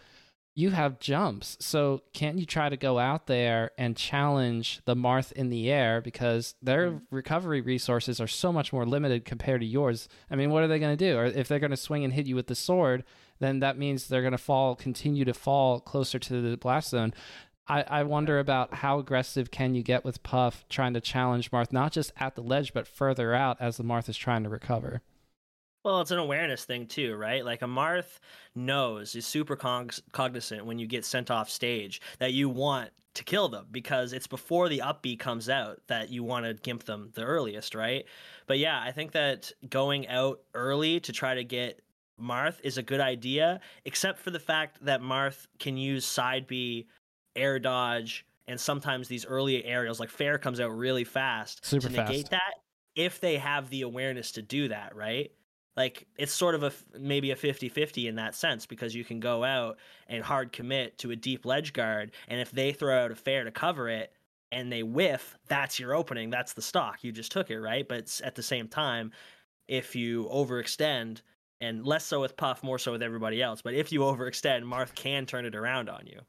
you 0.55 0.71
have 0.71 1.01
jumps. 1.01 1.57
So 1.61 2.03
can't 2.13 2.39
you 2.39 2.47
try 2.47 2.69
to 2.69 2.77
go 2.77 2.99
out 2.99 3.27
there 3.27 3.73
and 3.77 3.97
challenge 3.97 4.81
the 4.85 4.95
Marth 4.95 5.33
in 5.33 5.51
the 5.51 5.71
air 5.71 6.01
because 6.01 6.55
their 6.63 6.93
mm. 6.93 7.01
recovery 7.11 7.61
resources 7.61 8.21
are 8.21 8.29
so 8.29 8.53
much 8.53 8.73
more 8.73 8.87
limited 8.87 9.25
compared 9.25 9.63
to 9.63 9.67
yours? 9.67 10.09
I 10.31 10.37
mean, 10.37 10.51
what 10.51 10.63
are 10.63 10.69
they 10.69 10.79
going 10.79 10.97
to 10.97 11.05
do? 11.13 11.19
Or 11.19 11.25
if 11.25 11.49
they're 11.49 11.59
going 11.59 11.71
to 11.71 11.77
swing 11.77 12.05
and 12.05 12.13
hit 12.13 12.27
you 12.27 12.37
with 12.37 12.47
the 12.47 12.55
sword, 12.55 13.03
then 13.41 13.59
that 13.61 13.77
means 13.77 14.07
they're 14.07 14.23
going 14.23 14.33
to 14.33 14.39
fall, 14.39 14.77
continue 14.77 15.25
to 15.25 15.35
fall 15.35 15.81
closer 15.81 16.21
to 16.21 16.41
the 16.41 16.57
blast 16.57 16.91
zone. 16.91 17.13
I, 17.67 17.85
I 17.89 18.03
wonder 18.05 18.39
about 18.39 18.75
how 18.75 18.99
aggressive 18.99 19.51
can 19.51 19.75
you 19.75 19.83
get 19.83 20.05
with 20.05 20.23
Puff 20.23 20.65
trying 20.69 20.95
to 20.95 21.01
challenge 21.01 21.51
Marth, 21.51 21.73
not 21.73 21.93
just 21.93 22.13
at 22.17 22.37
the 22.37 22.43
ledge, 22.43 22.73
but 22.73 22.87
further 22.87 23.35
out 23.35 23.57
as 23.59 23.77
the 23.77 23.85
Marth 23.85 24.09
is 24.09 24.17
trying 24.17 24.45
to 24.45 24.51
recover. 24.51 25.01
Well, 25.85 26.01
it's 26.01 26.11
an 26.11 26.19
awareness 26.19 26.65
thing 26.65 26.87
too, 26.87 27.15
right? 27.15 27.45
Like 27.45 27.61
a 27.61 27.67
Marth 27.67 28.19
knows, 28.55 29.15
is 29.15 29.27
super 29.27 29.55
cognizant 29.55 30.65
when 30.65 30.79
you 30.79 30.87
get 30.87 31.05
sent 31.05 31.31
off 31.31 31.51
stage 31.51 32.01
that 32.19 32.33
you 32.33 32.49
want 32.49 32.91
to 33.15 33.23
kill 33.23 33.49
them 33.49 33.67
because 33.71 34.13
it's 34.13 34.27
before 34.27 34.69
the 34.69 34.81
up 34.81 35.03
B 35.03 35.15
comes 35.15 35.49
out 35.49 35.81
that 35.87 36.09
you 36.09 36.25
want 36.25 36.47
to 36.47 36.55
gimp 36.55 36.85
them 36.85 37.11
the 37.15 37.23
earliest, 37.23 37.75
right? 37.75 38.07
But 38.47 38.59
yeah, 38.59 38.81
I 38.83 38.93
think 38.93 39.13
that 39.13 39.53
going 39.69 40.09
out 40.09 40.41
early 40.55 41.01
to 41.01 41.13
try 41.13 41.35
to 41.35 41.45
get 41.45 41.81
Marth 42.21 42.57
is 42.65 42.79
a 42.79 42.83
good 42.83 43.01
idea, 43.01 43.61
except 43.85 44.19
for 44.21 44.31
the 44.31 44.41
fact 44.41 44.85
that 44.85 45.03
Marth 45.03 45.47
can 45.59 45.77
use 45.77 46.05
side 46.05 46.47
B, 46.47 46.87
air 47.37 47.59
dodge, 47.59 48.25
and 48.49 48.59
sometimes 48.59 49.09
these 49.09 49.27
early 49.27 49.65
aerials, 49.65 50.01
like 50.01 50.11
Fair 50.11 50.39
comes 50.39 50.61
out 50.61 50.71
really 50.71 51.05
fast 51.05 51.65
Super 51.65 51.89
to 51.89 51.93
negate 51.93 52.29
fast. 52.29 52.31
that 52.31 52.55
if 52.95 53.21
they 53.21 53.37
have 53.37 53.69
the 53.71 53.83
awareness 53.83 54.33
to 54.33 54.43
do 54.43 54.69
that, 54.69 54.95
right? 54.97 55.31
Like 55.77 56.07
it's 56.19 56.33
sort 56.33 56.55
of 56.55 56.63
a 56.63 56.73
maybe 56.99 57.31
a 57.31 57.37
50-50 57.37 58.09
in 58.09 58.17
that 58.17 58.35
sense 58.35 58.67
because 58.67 58.95
you 58.95 59.05
can 59.05 59.21
go 59.21 59.45
out 59.45 59.79
and 60.09 60.23
hard 60.23 60.53
commit 60.53 60.99
to 60.99 61.11
a 61.11 61.17
deep 61.17 61.45
ledge 61.45 61.73
guard 61.73 62.13
and 62.29 62.41
if 62.41 62.51
they 62.51 62.73
throw 62.73 63.05
out 63.05 63.11
a 63.11 63.15
fair 63.15 63.45
to 63.45 63.51
cover 63.51 63.89
it 63.89 64.13
and 64.53 64.71
they 64.71 64.83
whiff 64.83 65.37
that's 65.49 65.79
your 65.79 65.95
opening 65.95 66.31
that's 66.31 66.53
the 66.53 66.63
stock. 66.63 67.03
You 67.03 67.13
just 67.13 67.33
took 67.33 67.51
it 67.51 67.61
right? 67.61 67.87
But 67.89 68.21
at 68.25 68.35
the 68.35 68.43
same 68.43 68.69
time 68.69 69.13
if 69.67 69.97
you 69.97 70.29
overextend 70.33 71.23
and 71.61 71.87
less 71.87 72.05
so 72.05 72.21
with 72.21 72.37
puff 72.37 72.63
more 72.63 72.79
so 72.79 72.93
with 72.93 73.03
everybody 73.03 73.43
else 73.43 73.63
but 73.63 73.75
if 73.75 73.91
you 73.93 74.01
overextend 74.01 74.65
marth 74.65 74.95
can 74.95 75.27
turn 75.27 75.47
it 75.47 75.55
around 75.55 75.89
on 75.89 76.07
you. 76.07 76.21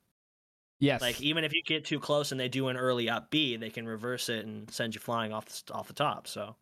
Yes. 0.79 1.01
Like 1.01 1.21
even 1.21 1.45
if 1.45 1.53
you 1.53 1.63
get 1.63 1.85
too 1.85 2.01
close 2.01 2.31
and 2.31 2.39
they 2.39 2.49
do 2.49 2.67
an 2.67 2.77
early 2.77 3.09
up 3.09 3.29
b 3.29 3.57
they 3.57 3.69
can 3.69 3.85
reverse 3.85 4.29
it 4.29 4.45
and 4.45 4.69
send 4.71 4.95
you 4.95 5.01
flying 5.01 5.31
off 5.31 5.45
the, 5.45 5.73
off 5.73 5.87
the 5.87 5.93
top 5.93 6.27
so. 6.27 6.55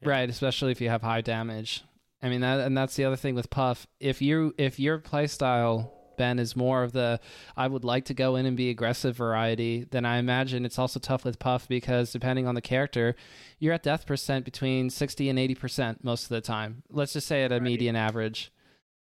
Yeah. 0.00 0.08
right 0.08 0.30
especially 0.30 0.72
if 0.72 0.80
you 0.80 0.88
have 0.88 1.02
high 1.02 1.20
damage 1.20 1.84
I 2.22 2.28
mean 2.28 2.42
that, 2.42 2.60
and 2.60 2.76
that's 2.76 2.96
the 2.96 3.04
other 3.04 3.16
thing 3.16 3.34
with 3.34 3.50
Puff. 3.50 3.86
If 3.98 4.20
you 4.20 4.54
if 4.58 4.78
your 4.78 4.98
playstyle 4.98 5.90
Ben 6.18 6.38
is 6.38 6.54
more 6.54 6.82
of 6.82 6.92
the 6.92 7.18
I 7.56 7.66
would 7.66 7.82
like 7.82 8.04
to 8.06 8.14
go 8.14 8.36
in 8.36 8.44
and 8.44 8.54
be 8.54 8.68
aggressive 8.68 9.16
variety, 9.16 9.86
then 9.90 10.04
I 10.04 10.18
imagine 10.18 10.66
it's 10.66 10.78
also 10.78 11.00
tough 11.00 11.24
with 11.24 11.38
Puff 11.38 11.66
because 11.66 12.12
depending 12.12 12.46
on 12.46 12.54
the 12.54 12.60
character, 12.60 13.16
you're 13.58 13.72
at 13.72 13.82
death 13.82 14.06
percent 14.06 14.44
between 14.44 14.90
sixty 14.90 15.30
and 15.30 15.38
eighty 15.38 15.54
percent 15.54 16.04
most 16.04 16.24
of 16.24 16.28
the 16.28 16.42
time. 16.42 16.82
Let's 16.90 17.14
just 17.14 17.26
say 17.26 17.44
at 17.44 17.52
a 17.52 17.54
right. 17.54 17.62
median 17.62 17.96
average. 17.96 18.52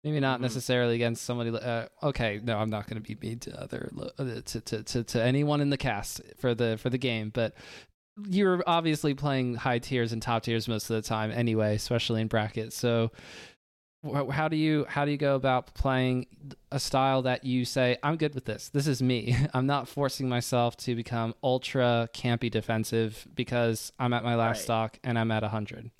Maybe 0.04 0.20
not 0.22 0.36
mm-hmm. 0.36 0.44
necessarily 0.44 0.96
against 0.96 1.26
somebody. 1.26 1.50
Uh, 1.50 1.88
okay, 2.04 2.40
no, 2.42 2.58
I'm 2.58 2.70
not 2.70 2.88
going 2.88 3.02
to 3.02 3.16
be 3.16 3.18
mean 3.28 3.40
to 3.40 3.60
other 3.60 3.92
uh, 4.18 4.24
to, 4.46 4.62
to, 4.62 4.84
to, 4.84 5.04
to 5.04 5.22
anyone 5.22 5.60
in 5.60 5.72
the 5.72 5.78
cast 5.78 6.22
for 6.38 6.56
the 6.56 6.78
for 6.78 6.90
the 6.90 6.98
game, 6.98 7.32
but 7.34 7.54
you're 8.28 8.64
obviously 8.68 9.14
playing 9.14 9.56
high 9.56 9.80
tiers 9.80 10.12
and 10.12 10.22
top 10.22 10.44
tiers 10.44 10.68
most 10.68 10.90
of 10.90 10.96
the 10.96 11.02
time 11.02 11.32
anyway, 11.32 11.76
especially 11.76 12.22
in 12.22 12.28
brackets. 12.28 12.76
So 12.76 13.12
how 14.32 14.48
do 14.48 14.56
you 14.56 14.86
how 14.88 15.04
do 15.04 15.12
you 15.12 15.18
go 15.18 15.36
about 15.36 15.74
playing 15.74 16.26
a 16.72 16.80
style 16.80 17.22
that 17.24 17.44
you 17.44 17.66
say 17.66 17.98
I'm 18.02 18.16
good 18.16 18.34
with 18.34 18.46
this. 18.46 18.70
This 18.70 18.88
is 18.88 19.02
me. 19.02 19.36
I'm 19.54 19.66
not 19.66 19.88
forcing 19.88 20.30
myself 20.30 20.78
to 20.78 20.96
become 20.96 21.34
ultra 21.44 22.08
campy 22.14 22.50
defensive 22.50 23.28
because 23.36 23.92
I'm 24.00 24.14
at 24.14 24.24
my 24.24 24.36
last 24.36 24.58
right. 24.58 24.64
stock 24.64 25.00
and 25.04 25.20
I'm 25.20 25.32
at 25.32 25.42
100. 25.42 25.92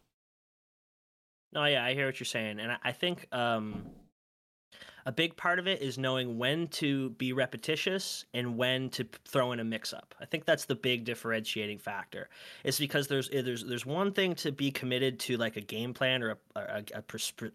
No, 1.52 1.66
yeah, 1.66 1.84
I 1.84 1.94
hear 1.94 2.06
what 2.06 2.20
you're 2.20 2.26
saying, 2.26 2.60
and 2.60 2.78
I 2.84 2.92
think 2.92 3.26
um, 3.32 3.88
a 5.06 5.12
big 5.12 5.36
part 5.36 5.60
of 5.60 5.68
it 5.68 5.82
is 5.82 5.98
knowing 5.98 6.38
when 6.38 6.68
to 6.68 7.12
be 7.12 7.34
repetitious 7.34 8.26
and 8.34 8.58
when 8.58 8.90
to 8.92 9.08
throw 9.26 9.52
in 9.52 9.60
a 9.60 9.64
mix 9.64 9.94
up. 9.94 10.16
I 10.20 10.26
think 10.26 10.46
that's 10.46 10.66
the 10.66 10.76
big 10.76 11.06
differentiating 11.06 11.80
factor. 11.80 12.30
It's 12.64 12.80
because 12.80 13.08
there's 13.08 13.30
eh, 13.32 13.42
there's 13.42 13.64
there's 13.64 13.86
one 13.86 14.12
thing 14.12 14.36
to 14.36 14.52
be 14.52 14.72
committed 14.72 15.20
to 15.22 15.38
like 15.38 15.58
a 15.58 15.62
game 15.62 15.94
plan 15.94 16.24
or 16.24 16.32
a, 16.32 16.60
a, 16.60 16.84
a, 16.96 17.04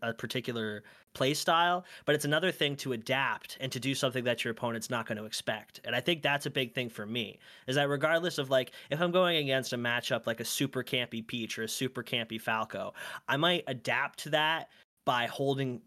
a 0.03 0.15
particular 0.15 0.85
play 1.15 1.33
style, 1.33 1.85
but 2.05 2.15
it's 2.15 2.25
another 2.25 2.51
thing 2.51 2.77
to 2.77 2.93
adapt 2.93 3.57
and 3.61 3.71
to 3.73 3.81
do 3.81 3.95
something 3.95 4.25
that 4.25 4.45
your 4.45 4.51
opponent's 4.51 4.91
not 4.91 5.07
going 5.07 5.17
to 5.17 5.25
expect. 5.25 5.81
And 5.85 5.95
I 5.95 6.01
think 6.01 6.23
that's 6.23 6.47
a 6.47 6.51
big 6.51 6.75
thing 6.75 6.91
for 6.91 7.07
me 7.07 7.39
is 7.67 7.77
that 7.77 7.89
regardless 7.89 8.39
of 8.39 8.51
like 8.51 8.73
if 8.91 9.01
I'm 9.01 9.13
going 9.13 9.37
against 9.37 9.73
a 9.73 9.77
matchup 9.77 10.27
like 10.27 10.41
a 10.41 10.45
super 10.45 10.83
campy 10.83 11.25
Peach 11.27 11.59
or 11.59 11.63
a 11.63 11.69
super 11.69 12.03
campy 12.03 12.41
Falco, 12.41 12.93
I 13.29 13.37
might 13.37 13.65
adapt 13.67 14.19
to 14.21 14.31
that 14.31 14.69
by 15.04 15.26
holding 15.26 15.80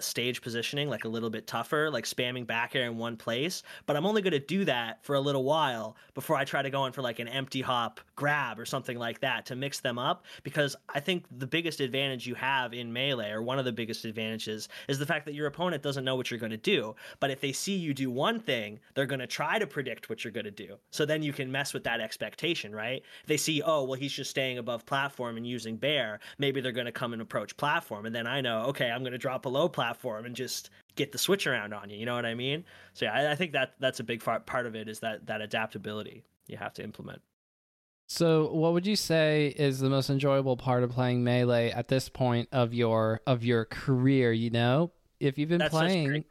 stage 0.00 0.42
positioning 0.42 0.88
like 0.88 1.04
a 1.04 1.08
little 1.08 1.30
bit 1.30 1.46
tougher, 1.46 1.90
like 1.90 2.04
spamming 2.04 2.46
back 2.46 2.76
air 2.76 2.84
in 2.84 2.98
one 2.98 3.16
place. 3.16 3.62
But 3.86 3.96
I'm 3.96 4.04
only 4.06 4.22
going 4.22 4.32
to 4.32 4.38
do 4.38 4.64
that 4.66 5.04
for 5.04 5.14
a 5.14 5.20
little 5.20 5.44
while 5.44 5.96
before 6.14 6.36
I 6.36 6.44
try 6.44 6.62
to 6.62 6.70
go 6.70 6.84
in 6.86 6.92
for 6.92 7.02
like 7.02 7.18
an 7.18 7.28
empty 7.28 7.62
hop 7.62 8.00
grab 8.16 8.58
or 8.58 8.64
something 8.64 8.98
like 8.98 9.20
that 9.20 9.46
to 9.46 9.56
mix 9.56 9.80
them 9.80 9.98
up. 9.98 10.24
Because 10.42 10.76
I 10.94 11.00
think 11.00 11.24
the 11.38 11.46
biggest 11.46 11.80
advantage 11.80 12.26
you 12.26 12.34
have 12.34 12.74
in 12.74 12.92
melee, 12.92 13.30
or 13.30 13.42
one 13.42 13.58
of 13.58 13.64
the 13.64 13.72
biggest 13.72 14.04
advantages, 14.04 14.68
is 14.88 14.98
the 14.98 15.06
fact 15.06 15.24
that 15.26 15.34
your 15.34 15.46
opponent 15.46 15.82
doesn't 15.82 16.04
know 16.04 16.16
what 16.16 16.30
you're 16.30 16.40
going 16.40 16.50
to 16.50 16.56
do. 16.56 16.94
But 17.20 17.30
if 17.30 17.40
they 17.40 17.52
see 17.52 17.76
you 17.76 17.94
do 17.94 18.10
one 18.10 18.40
thing, 18.40 18.78
they're 18.94 19.06
going 19.06 19.20
to 19.20 19.26
try 19.26 19.58
to 19.58 19.66
predict 19.66 20.08
what 20.08 20.24
you're 20.24 20.32
going 20.32 20.44
to 20.44 20.50
do. 20.50 20.76
So 20.90 21.06
then 21.06 21.22
you 21.22 21.32
can 21.32 21.50
mess 21.50 21.72
with 21.72 21.84
that 21.84 22.00
expectation, 22.00 22.74
right? 22.74 23.02
They 23.26 23.36
see, 23.36 23.62
oh, 23.62 23.84
well, 23.84 23.98
he's 23.98 24.12
just 24.12 24.30
staying 24.30 24.58
above 24.58 24.86
platform 24.86 25.36
and 25.36 25.46
using 25.46 25.76
bair, 25.76 26.20
maybe 26.38 26.60
they're 26.60 26.72
going 26.72 26.86
to 26.86 26.92
come 26.92 27.12
and 27.12 27.22
approach 27.22 27.56
platform. 27.56 28.06
And 28.06 28.14
then 28.14 28.26
I 28.26 28.40
know, 28.40 28.55
okay, 28.64 28.90
I'm 28.90 29.00
going 29.00 29.12
to 29.12 29.18
drop 29.18 29.46
a 29.46 29.48
low 29.48 29.68
platform 29.68 30.26
and 30.26 30.34
just 30.34 30.70
get 30.94 31.12
the 31.12 31.18
switch 31.18 31.46
around 31.46 31.72
on 31.72 31.90
you. 31.90 31.98
You 31.98 32.06
know 32.06 32.14
what 32.14 32.26
I 32.26 32.34
mean? 32.34 32.64
So 32.94 33.04
yeah, 33.04 33.14
I, 33.14 33.32
I 33.32 33.34
think 33.34 33.52
that 33.52 33.74
that's 33.78 34.00
a 34.00 34.04
big 34.04 34.22
part 34.22 34.66
of 34.66 34.74
it 34.74 34.88
is 34.88 35.00
that 35.00 35.26
that 35.26 35.40
adaptability 35.40 36.24
you 36.46 36.56
have 36.56 36.74
to 36.74 36.84
implement. 36.84 37.22
So, 38.08 38.52
what 38.52 38.72
would 38.72 38.86
you 38.86 38.94
say 38.94 39.52
is 39.56 39.80
the 39.80 39.90
most 39.90 40.10
enjoyable 40.10 40.56
part 40.56 40.84
of 40.84 40.90
playing 40.90 41.24
melee 41.24 41.70
at 41.70 41.88
this 41.88 42.08
point 42.08 42.48
of 42.52 42.72
your 42.72 43.20
of 43.26 43.44
your 43.44 43.64
career? 43.64 44.32
You 44.32 44.50
know, 44.50 44.92
if 45.18 45.38
you've 45.38 45.48
been 45.48 45.58
That's 45.58 45.72
playing 45.72 46.24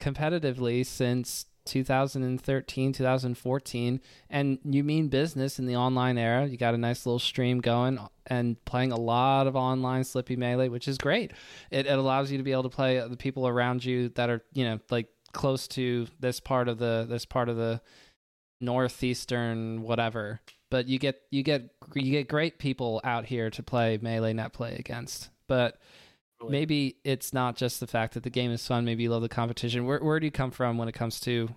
competitively 0.00 0.86
since 0.86 1.44
2013, 1.68 2.92
2014, 2.92 4.00
and 4.30 4.58
you 4.64 4.82
mean 4.82 5.08
business 5.08 5.58
in 5.58 5.66
the 5.66 5.76
online 5.76 6.18
era. 6.18 6.46
You 6.46 6.56
got 6.56 6.74
a 6.74 6.78
nice 6.78 7.06
little 7.06 7.18
stream 7.18 7.60
going 7.60 7.98
and 8.26 8.62
playing 8.64 8.92
a 8.92 8.98
lot 8.98 9.46
of 9.46 9.56
online 9.56 10.02
Slippi 10.02 10.36
Melee, 10.36 10.68
which 10.68 10.88
is 10.88 10.98
great. 10.98 11.32
It, 11.70 11.86
it 11.86 11.98
allows 11.98 12.30
you 12.30 12.38
to 12.38 12.44
be 12.44 12.52
able 12.52 12.64
to 12.64 12.68
play 12.68 13.06
the 13.06 13.16
people 13.16 13.46
around 13.46 13.84
you 13.84 14.08
that 14.10 14.30
are, 14.30 14.42
you 14.52 14.64
know, 14.64 14.80
like 14.90 15.08
close 15.32 15.68
to 15.68 16.06
this 16.18 16.40
part 16.40 16.68
of 16.68 16.78
the 16.78 17.06
this 17.08 17.24
part 17.24 17.48
of 17.48 17.56
the 17.56 17.80
northeastern 18.60 19.82
whatever. 19.82 20.40
But 20.70 20.88
you 20.88 20.98
get 20.98 21.20
you 21.30 21.42
get 21.42 21.70
you 21.94 22.10
get 22.10 22.28
great 22.28 22.58
people 22.58 23.00
out 23.04 23.26
here 23.26 23.50
to 23.50 23.62
play 23.62 23.98
melee 24.00 24.32
net 24.32 24.52
play 24.52 24.76
against. 24.76 25.30
But 25.46 25.78
maybe 26.46 26.96
it's 27.04 27.32
not 27.32 27.56
just 27.56 27.80
the 27.80 27.86
fact 27.86 28.14
that 28.14 28.22
the 28.22 28.30
game 28.30 28.50
is 28.50 28.66
fun. 28.66 28.84
Maybe 28.84 29.04
you 29.04 29.10
love 29.10 29.22
the 29.22 29.28
competition. 29.28 29.86
Where 29.86 29.98
where 30.00 30.20
do 30.20 30.26
you 30.26 30.32
come 30.32 30.50
from 30.50 30.78
when 30.78 30.88
it 30.88 30.92
comes 30.92 31.20
to 31.20 31.48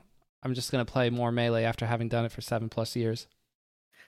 I'm 0.43 0.53
just 0.53 0.71
gonna 0.71 0.85
play 0.85 1.09
more 1.09 1.31
melee 1.31 1.63
after 1.63 1.85
having 1.85 2.09
done 2.09 2.25
it 2.25 2.31
for 2.31 2.41
seven 2.41 2.69
plus 2.69 2.95
years? 2.95 3.27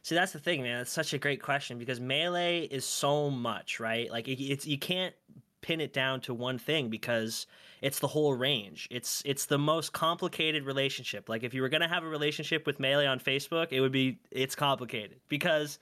See, 0.02 0.16
that's 0.16 0.34
the 0.34 0.40
thing, 0.40 0.62
man. 0.64 0.80
That's 0.80 0.92
such 0.92 1.14
a 1.14 1.18
great 1.18 1.42
question 1.42 1.80
because 1.80 2.00
melee 2.00 2.64
is 2.64 2.86
so 2.86 3.30
much, 3.30 3.80
right? 3.80 4.12
Like 4.12 4.28
it, 4.28 4.42
it's 4.42 4.68
you 4.68 4.78
can't 4.78 5.14
pin 5.62 5.80
it 5.80 5.94
down 5.94 6.20
to 6.22 6.34
one 6.34 6.60
thing 6.60 6.90
because 6.90 7.48
it's 7.82 8.00
the 8.00 8.08
whole 8.08 8.34
range. 8.34 8.88
It's 8.92 9.22
it's 9.26 9.46
the 9.46 9.58
most 9.58 9.94
complicated 9.94 10.66
relationship. 10.66 11.30
Like 11.30 11.44
if 11.44 11.54
you 11.54 11.62
were 11.62 11.70
gonna 11.70 11.88
have 11.88 12.04
a 12.04 12.08
relationship 12.08 12.68
with 12.68 12.80
melee 12.80 13.06
on 13.06 13.20
Facebook, 13.20 13.68
it 13.72 13.80
would 13.80 13.92
be 13.92 14.20
it's 14.30 14.56
complicated 14.56 15.20
because 15.30 15.80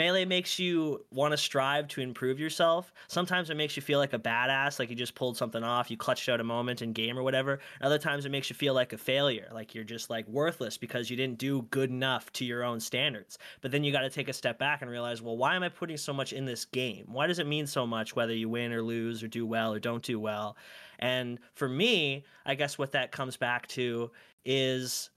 Melee 0.00 0.24
makes 0.24 0.58
you 0.58 1.04
want 1.10 1.32
to 1.32 1.36
strive 1.36 1.86
to 1.88 2.00
improve 2.00 2.40
yourself. 2.40 2.90
Sometimes 3.06 3.50
it 3.50 3.56
makes 3.58 3.76
you 3.76 3.82
feel 3.82 3.98
like 3.98 4.14
a 4.14 4.18
badass, 4.18 4.78
like 4.78 4.88
you 4.88 4.96
just 4.96 5.14
pulled 5.14 5.36
something 5.36 5.62
off, 5.62 5.90
you 5.90 5.98
clutched 5.98 6.26
out 6.30 6.40
a 6.40 6.44
moment 6.44 6.80
in 6.80 6.94
game 6.94 7.18
or 7.18 7.22
whatever. 7.22 7.60
Other 7.82 7.98
times 7.98 8.24
it 8.24 8.30
makes 8.30 8.48
you 8.48 8.56
feel 8.56 8.72
like 8.72 8.94
a 8.94 8.96
failure, 8.96 9.48
like 9.52 9.74
you're 9.74 9.84
just 9.84 10.08
like 10.08 10.26
worthless 10.26 10.78
because 10.78 11.10
you 11.10 11.18
didn't 11.18 11.36
do 11.36 11.66
good 11.70 11.90
enough 11.90 12.32
to 12.32 12.46
your 12.46 12.64
own 12.64 12.80
standards. 12.80 13.36
But 13.60 13.72
then 13.72 13.84
you 13.84 13.92
got 13.92 14.00
to 14.00 14.08
take 14.08 14.30
a 14.30 14.32
step 14.32 14.58
back 14.58 14.80
and 14.80 14.90
realize, 14.90 15.20
well, 15.20 15.36
why 15.36 15.54
am 15.54 15.62
I 15.62 15.68
putting 15.68 15.98
so 15.98 16.14
much 16.14 16.32
in 16.32 16.46
this 16.46 16.64
game? 16.64 17.04
Why 17.08 17.26
does 17.26 17.38
it 17.38 17.46
mean 17.46 17.66
so 17.66 17.86
much 17.86 18.16
whether 18.16 18.32
you 18.32 18.48
win 18.48 18.72
or 18.72 18.80
lose 18.80 19.22
or 19.22 19.28
do 19.28 19.44
well 19.44 19.70
or 19.70 19.78
don't 19.78 20.02
do 20.02 20.18
well? 20.18 20.56
And 21.00 21.38
for 21.52 21.68
me, 21.68 22.24
I 22.46 22.54
guess 22.54 22.78
what 22.78 22.92
that 22.92 23.12
comes 23.12 23.36
back 23.36 23.66
to 23.68 24.10
is 24.46 25.10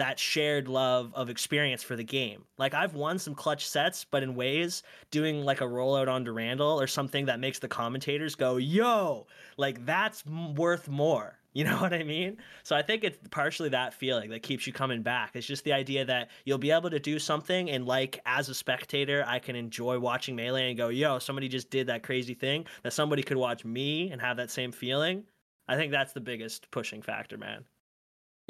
that 0.00 0.18
shared 0.18 0.68
love 0.68 1.12
of 1.14 1.30
experience 1.30 1.82
for 1.82 1.96
the 1.96 2.04
game. 2.04 2.44
Like 2.58 2.74
I've 2.74 2.94
won 2.94 3.18
some 3.18 3.34
clutch 3.34 3.66
sets, 3.66 4.04
but 4.04 4.22
in 4.22 4.34
ways 4.34 4.82
doing 5.10 5.44
like 5.44 5.60
a 5.60 5.64
rollout 5.64 6.08
on 6.08 6.24
Durandal 6.24 6.80
or 6.80 6.86
something 6.86 7.26
that 7.26 7.40
makes 7.40 7.58
the 7.58 7.68
commentators 7.68 8.34
go, 8.34 8.56
"Yo!" 8.56 9.26
Like 9.56 9.86
that's 9.86 10.24
worth 10.26 10.88
more 10.88 11.40
You 11.52 11.64
know 11.64 11.78
what 11.78 11.92
I 11.92 12.04
mean? 12.04 12.36
So 12.62 12.76
I 12.76 12.82
think 12.82 13.02
it's 13.02 13.18
partially 13.32 13.70
that 13.70 13.92
feeling 13.92 14.30
that 14.30 14.44
keeps 14.44 14.68
you 14.68 14.72
coming 14.72 15.02
back. 15.02 15.32
It's 15.34 15.46
just 15.46 15.64
the 15.64 15.72
idea 15.72 16.04
that 16.04 16.30
you'll 16.44 16.58
be 16.58 16.70
able 16.70 16.90
to 16.90 17.00
do 17.00 17.18
something 17.18 17.68
and 17.70 17.86
like 17.86 18.20
as 18.24 18.48
a 18.48 18.54
spectator, 18.54 19.24
I 19.26 19.40
can 19.40 19.56
enjoy 19.56 19.98
watching 19.98 20.36
Melee 20.36 20.68
and 20.68 20.78
go, 20.78 20.90
yo, 20.90 21.18
somebody 21.18 21.48
just 21.48 21.68
did 21.68 21.88
that 21.88 22.04
crazy 22.04 22.34
thing 22.34 22.66
that 22.84 22.92
somebody 22.92 23.24
could 23.24 23.36
watch 23.36 23.64
me 23.64 24.12
and 24.12 24.20
have 24.20 24.36
that 24.36 24.52
same 24.52 24.70
feeling. 24.70 25.24
I 25.66 25.74
think 25.74 25.90
that's 25.90 26.12
the 26.12 26.20
biggest 26.20 26.70
pushing 26.70 27.02
factor, 27.02 27.36
man. 27.36 27.64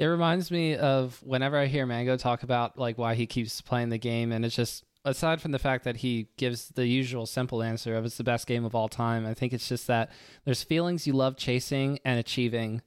It 0.01 0.07
reminds 0.07 0.49
me 0.49 0.75
of 0.75 1.21
whenever 1.23 1.57
I 1.57 1.67
hear 1.67 1.85
Mango 1.85 2.17
talk 2.17 2.41
about 2.41 2.75
like 2.75 2.97
why 2.97 3.13
he 3.13 3.27
keeps 3.27 3.61
playing 3.61 3.89
the 3.89 3.99
game 3.99 4.31
and 4.31 4.43
it's 4.43 4.55
just 4.55 4.83
aside 5.05 5.39
from 5.39 5.51
the 5.51 5.59
fact 5.59 5.83
that 5.83 5.97
he 5.97 6.27
gives 6.37 6.69
the 6.69 6.87
usual 6.87 7.27
simple 7.27 7.61
answer 7.61 7.95
of 7.95 8.03
it's 8.03 8.17
the 8.17 8.23
best 8.23 8.47
game 8.47 8.65
of 8.65 8.73
all 8.73 8.89
time, 8.89 9.27
I 9.27 9.35
think 9.35 9.53
it's 9.53 9.69
just 9.69 9.85
that 9.85 10.09
there's 10.43 10.63
feelings 10.63 11.05
you 11.05 11.13
love 11.13 11.37
chasing 11.37 11.99
and 12.03 12.19
achieving. 12.19 12.81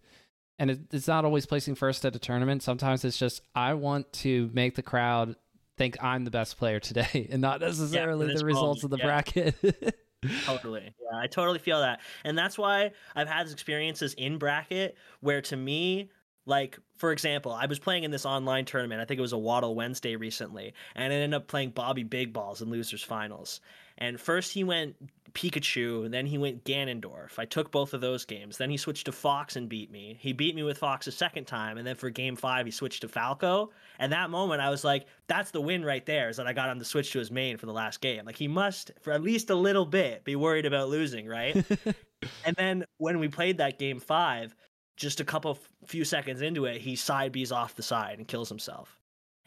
And 0.58 0.72
it, 0.72 0.80
it's 0.92 1.06
not 1.06 1.24
always 1.24 1.46
placing 1.46 1.76
first 1.76 2.04
at 2.04 2.16
a 2.16 2.18
tournament. 2.18 2.64
Sometimes 2.64 3.04
it's 3.04 3.16
just, 3.16 3.42
I 3.54 3.74
want 3.74 4.12
to 4.14 4.50
make 4.52 4.74
the 4.74 4.82
crowd 4.82 5.36
think 5.76 6.02
I'm 6.02 6.24
the 6.24 6.32
best 6.32 6.58
player 6.58 6.80
today 6.80 7.28
and 7.30 7.40
not 7.40 7.60
necessarily 7.60 8.26
yeah, 8.26 8.38
the 8.38 8.44
results 8.44 8.82
of 8.82 8.90
the 8.90 8.98
yeah. 8.98 9.04
bracket. 9.04 9.54
totally. 10.44 10.94
Yeah, 11.00 11.18
I 11.18 11.28
totally 11.28 11.60
feel 11.60 11.80
that. 11.80 12.00
And 12.24 12.36
that's 12.36 12.58
why 12.58 12.90
I've 13.14 13.28
had 13.28 13.48
experiences 13.48 14.14
in 14.14 14.38
bracket 14.38 14.96
where 15.20 15.42
to 15.42 15.56
me, 15.56 16.10
like, 16.46 16.78
for 16.96 17.12
example, 17.12 17.52
I 17.52 17.66
was 17.66 17.78
playing 17.78 18.04
in 18.04 18.10
this 18.10 18.26
online 18.26 18.64
tournament. 18.64 19.00
I 19.00 19.04
think 19.04 19.18
it 19.18 19.22
was 19.22 19.32
a 19.32 19.38
Waddle 19.38 19.74
Wednesday 19.74 20.16
recently, 20.16 20.74
and 20.94 21.12
I 21.12 21.16
ended 21.16 21.34
up 21.34 21.48
playing 21.48 21.70
Bobby 21.70 22.02
Big 22.02 22.32
Balls 22.32 22.62
in 22.62 22.70
losers 22.70 23.02
finals. 23.02 23.60
And 23.96 24.20
first 24.20 24.52
he 24.52 24.64
went 24.64 24.96
Pikachu, 25.34 26.10
then 26.10 26.26
he 26.26 26.38
went 26.38 26.64
Ganondorf. 26.64 27.38
I 27.38 27.44
took 27.44 27.70
both 27.70 27.92
of 27.92 28.00
those 28.00 28.24
games. 28.24 28.56
Then 28.56 28.70
he 28.70 28.76
switched 28.76 29.06
to 29.06 29.12
Fox 29.12 29.56
and 29.56 29.68
beat 29.68 29.90
me. 29.90 30.16
He 30.20 30.32
beat 30.32 30.54
me 30.54 30.62
with 30.62 30.78
Fox 30.78 31.06
a 31.06 31.12
second 31.12 31.46
time, 31.46 31.76
and 31.76 31.86
then 31.86 31.96
for 31.96 32.10
game 32.10 32.36
five 32.36 32.66
he 32.66 32.72
switched 32.72 33.02
to 33.02 33.08
Falco. 33.08 33.70
And 33.98 34.12
that 34.12 34.30
moment 34.30 34.60
I 34.60 34.70
was 34.70 34.84
like, 34.84 35.06
that's 35.26 35.50
the 35.50 35.60
win 35.60 35.84
right 35.84 36.04
there, 36.06 36.28
is 36.28 36.36
that 36.36 36.46
I 36.46 36.52
got 36.52 36.70
him 36.70 36.78
to 36.78 36.84
switch 36.84 37.12
to 37.12 37.18
his 37.18 37.30
main 37.30 37.56
for 37.56 37.66
the 37.66 37.72
last 37.72 38.00
game. 38.00 38.24
Like 38.24 38.36
he 38.36 38.48
must, 38.48 38.92
for 39.00 39.12
at 39.12 39.22
least 39.22 39.50
a 39.50 39.54
little 39.54 39.86
bit, 39.86 40.24
be 40.24 40.36
worried 40.36 40.66
about 40.66 40.88
losing, 40.88 41.26
right? 41.26 41.54
and 42.44 42.56
then 42.56 42.84
when 42.98 43.18
we 43.18 43.28
played 43.28 43.58
that 43.58 43.78
game 43.78 44.00
five, 44.00 44.54
just 44.96 45.20
a 45.20 45.24
couple 45.24 45.58
few 45.86 46.04
seconds 46.04 46.42
into 46.42 46.64
it, 46.66 46.80
he 46.80 46.96
side 46.96 47.32
B's 47.32 47.52
off 47.52 47.74
the 47.74 47.82
side 47.82 48.18
and 48.18 48.28
kills 48.28 48.48
himself. 48.48 48.98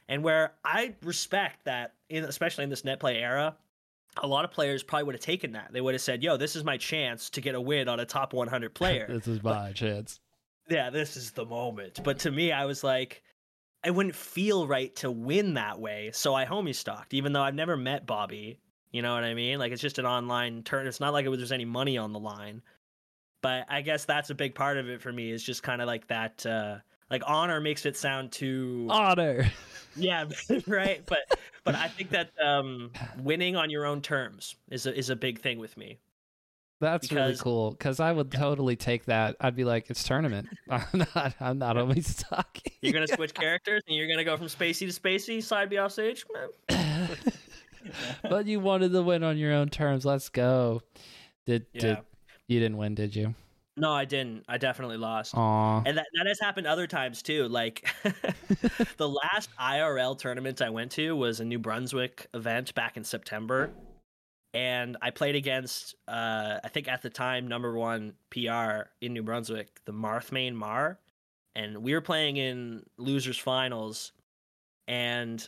And 0.10 0.24
where 0.24 0.54
I 0.64 0.96
respect 1.04 1.66
that, 1.66 1.94
in, 2.10 2.24
especially 2.24 2.64
in 2.64 2.70
this 2.70 2.86
net 2.86 3.00
play 3.00 3.18
era, 3.18 3.56
a 4.18 4.28
lot 4.28 4.46
of 4.46 4.52
players 4.52 4.84
probably 4.84 5.04
would 5.04 5.16
have 5.16 5.22
taken 5.22 5.52
that. 5.54 5.72
They 5.72 5.82
would 5.82 5.94
have 5.94 6.02
said, 6.02 6.24
"Yo, 6.24 6.38
this 6.38 6.56
is 6.56 6.64
my 6.64 6.78
chance 6.78 7.30
to 7.32 7.42
get 7.42 7.56
a 7.56 7.62
win 7.62 7.88
on 7.88 8.00
a 8.00 8.06
top 8.06 8.34
100 8.34 8.74
player. 8.74 9.06
this 9.10 9.28
is 9.28 9.44
my 9.44 9.68
but, 9.68 9.76
chance." 9.76 10.20
Yeah, 10.70 10.90
this 10.90 11.16
is 11.16 11.32
the 11.32 11.46
moment. 11.46 12.02
But 12.04 12.20
to 12.20 12.32
me, 12.32 12.52
I 12.52 12.66
was 12.66 12.84
like, 12.84 13.24
I 13.84 13.90
wouldn't 13.90 14.16
feel 14.16 14.68
right 14.68 14.94
to 14.98 15.10
win 15.10 15.54
that 15.54 15.80
way, 15.80 16.12
so 16.14 16.34
I 16.34 16.46
homie 16.46 16.76
stocked, 16.76 17.14
even 17.14 17.32
though 17.32 17.42
I've 17.42 17.56
never 17.56 17.78
met 17.78 18.06
Bobby. 18.06 18.60
You 18.92 19.02
know 19.02 19.14
what 19.14 19.24
I 19.24 19.34
mean? 19.34 19.60
Like 19.60 19.72
it's 19.72 19.82
just 19.82 20.00
an 20.00 20.06
online 20.06 20.64
turn. 20.64 20.88
It's 20.88 21.00
not 21.00 21.14
like 21.14 21.26
it 21.26 21.30
was, 21.30 21.40
there's 21.40 21.52
any 21.52 21.66
money 21.66 21.98
on 21.98 22.14
the 22.14 22.20
line. 22.20 22.62
But 23.42 23.66
I 23.70 23.82
guess 23.82 24.06
that's 24.06 24.30
a 24.30 24.36
big 24.36 24.56
part 24.56 24.78
of 24.78 24.90
it 24.90 25.02
for 25.02 25.12
me 25.12 25.32
is 25.32 25.44
just 25.44 25.64
kind 25.64 25.82
of 25.82 25.88
like 25.88 26.08
that. 26.08 26.46
Uh, 26.46 26.78
like 27.10 27.24
honor 27.26 27.62
makes 27.62 27.86
it 27.86 27.96
sound 27.96 28.32
too 28.32 28.88
honor. 28.90 29.50
Yeah, 29.96 30.26
right. 30.68 31.02
But 31.06 31.40
but 31.64 31.76
I 31.76 31.88
think 31.88 32.10
that 32.12 32.32
um, 32.44 32.92
winning 33.20 33.56
on 33.56 33.70
your 33.70 33.86
own 33.86 34.02
terms 34.02 34.56
is 34.70 34.86
a, 34.86 34.98
is 34.98 35.10
a 35.10 35.16
big 35.16 35.40
thing 35.40 35.60
with 35.60 35.78
me. 35.78 35.98
That's 36.80 37.08
because, 37.08 37.18
really 37.18 37.38
cool 37.38 37.72
because 37.72 38.00
I 38.00 38.12
would 38.12 38.32
totally 38.32 38.76
take 38.76 39.06
that. 39.06 39.36
I'd 39.40 39.56
be 39.56 39.64
like, 39.64 39.90
"It's 39.90 40.04
tournament. 40.04 40.48
I'm 40.70 41.06
not. 41.16 41.34
I'm 41.40 41.58
not 41.58 41.78
always 41.78 42.16
talking." 42.16 42.74
You're 42.82 42.94
gonna 42.94 43.08
switch 43.08 43.34
characters 43.34 43.82
and 43.88 43.98
you're 43.98 44.08
gonna 44.08 44.24
go 44.24 44.38
from 44.38 44.48
Spacey 44.48 44.92
to 44.92 45.02
Spacey, 45.02 45.42
side 45.42 45.70
B 45.70 45.78
off 45.78 45.94
stage. 45.94 46.24
but 48.30 48.46
you 48.46 48.60
wanted 48.60 48.92
to 48.92 49.02
win 49.02 49.24
on 49.24 49.38
your 49.38 49.54
own 49.54 49.70
terms. 49.70 50.06
Let's 50.06 50.30
go. 50.30 50.82
Did 51.48 51.66
yeah. 51.74 51.82
did 51.82 51.98
you 52.48 52.60
didn't 52.60 52.78
win? 52.78 52.96
Did 52.96 53.16
you? 53.16 53.34
No, 53.78 53.92
I 53.92 54.06
didn't. 54.06 54.44
I 54.48 54.58
definitely 54.58 54.98
lost. 54.98 55.36
Aww. 55.36 55.84
And 55.86 55.98
that, 55.98 56.08
that 56.16 56.26
has 56.26 56.40
happened 56.40 56.66
other 56.66 56.88
times 56.88 57.22
too. 57.22 57.48
Like 57.48 57.88
the 58.98 59.08
last 59.08 59.50
IRL 59.60 60.18
tournament 60.18 60.64
I 60.64 60.72
went 60.72 60.92
to 60.94 61.16
was 61.16 61.40
a 61.40 61.46
New 61.46 61.60
Brunswick 61.60 62.28
event 62.34 62.74
back 62.74 62.98
in 62.98 63.04
September. 63.04 63.70
And 64.56 64.98
I 65.04 65.12
played 65.12 65.36
against, 65.36 65.94
uh, 66.08 66.58
I 66.64 66.70
think 66.70 66.88
at 66.88 67.04
the 67.04 67.12
time, 67.12 67.48
number 67.48 67.74
one 67.74 68.14
PR 68.32 68.90
in 69.00 69.14
New 69.14 69.22
Brunswick, 69.22 69.80
the 69.86 69.94
Marthmain 69.94 70.56
Mar. 70.56 71.00
And 71.56 71.78
we 71.84 71.94
were 71.94 72.02
playing 72.02 72.38
in 72.38 72.84
losers 72.98 73.38
finals. 73.38 74.14
And 74.88 75.48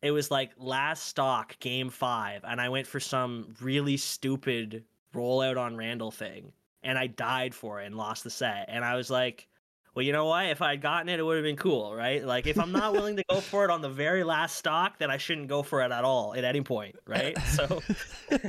it 0.00 0.12
was 0.12 0.30
like 0.30 0.52
last 0.56 1.08
stock, 1.08 1.58
game 1.58 1.90
five. 1.90 2.42
And 2.44 2.58
I 2.58 2.70
went 2.70 2.86
for 2.86 3.00
some 3.00 3.54
really 3.60 3.98
stupid 3.98 4.84
rollout 5.14 5.58
on 5.58 5.76
Randall 5.76 6.10
thing 6.10 6.52
and 6.82 6.98
I 6.98 7.06
died 7.06 7.54
for 7.54 7.80
it 7.80 7.86
and 7.86 7.96
lost 7.96 8.24
the 8.24 8.30
set. 8.30 8.66
And 8.68 8.84
I 8.84 8.96
was 8.96 9.10
like, 9.10 9.46
well, 9.94 10.04
you 10.04 10.12
know 10.12 10.26
what? 10.26 10.46
If 10.46 10.62
I 10.62 10.70
had 10.70 10.82
gotten 10.82 11.08
it, 11.08 11.18
it 11.18 11.22
would 11.22 11.36
have 11.36 11.44
been 11.44 11.56
cool, 11.56 11.94
right? 11.94 12.24
Like, 12.24 12.46
if 12.46 12.58
I'm 12.58 12.72
not 12.72 12.92
willing 12.92 13.16
to 13.16 13.24
go 13.28 13.40
for 13.40 13.64
it 13.64 13.70
on 13.70 13.82
the 13.82 13.88
very 13.88 14.22
last 14.22 14.56
stock, 14.56 14.98
then 14.98 15.10
I 15.10 15.16
shouldn't 15.16 15.48
go 15.48 15.62
for 15.62 15.82
it 15.82 15.90
at 15.90 16.04
all 16.04 16.34
at 16.34 16.44
any 16.44 16.60
point, 16.60 16.96
right? 17.06 17.36
So 17.50 17.82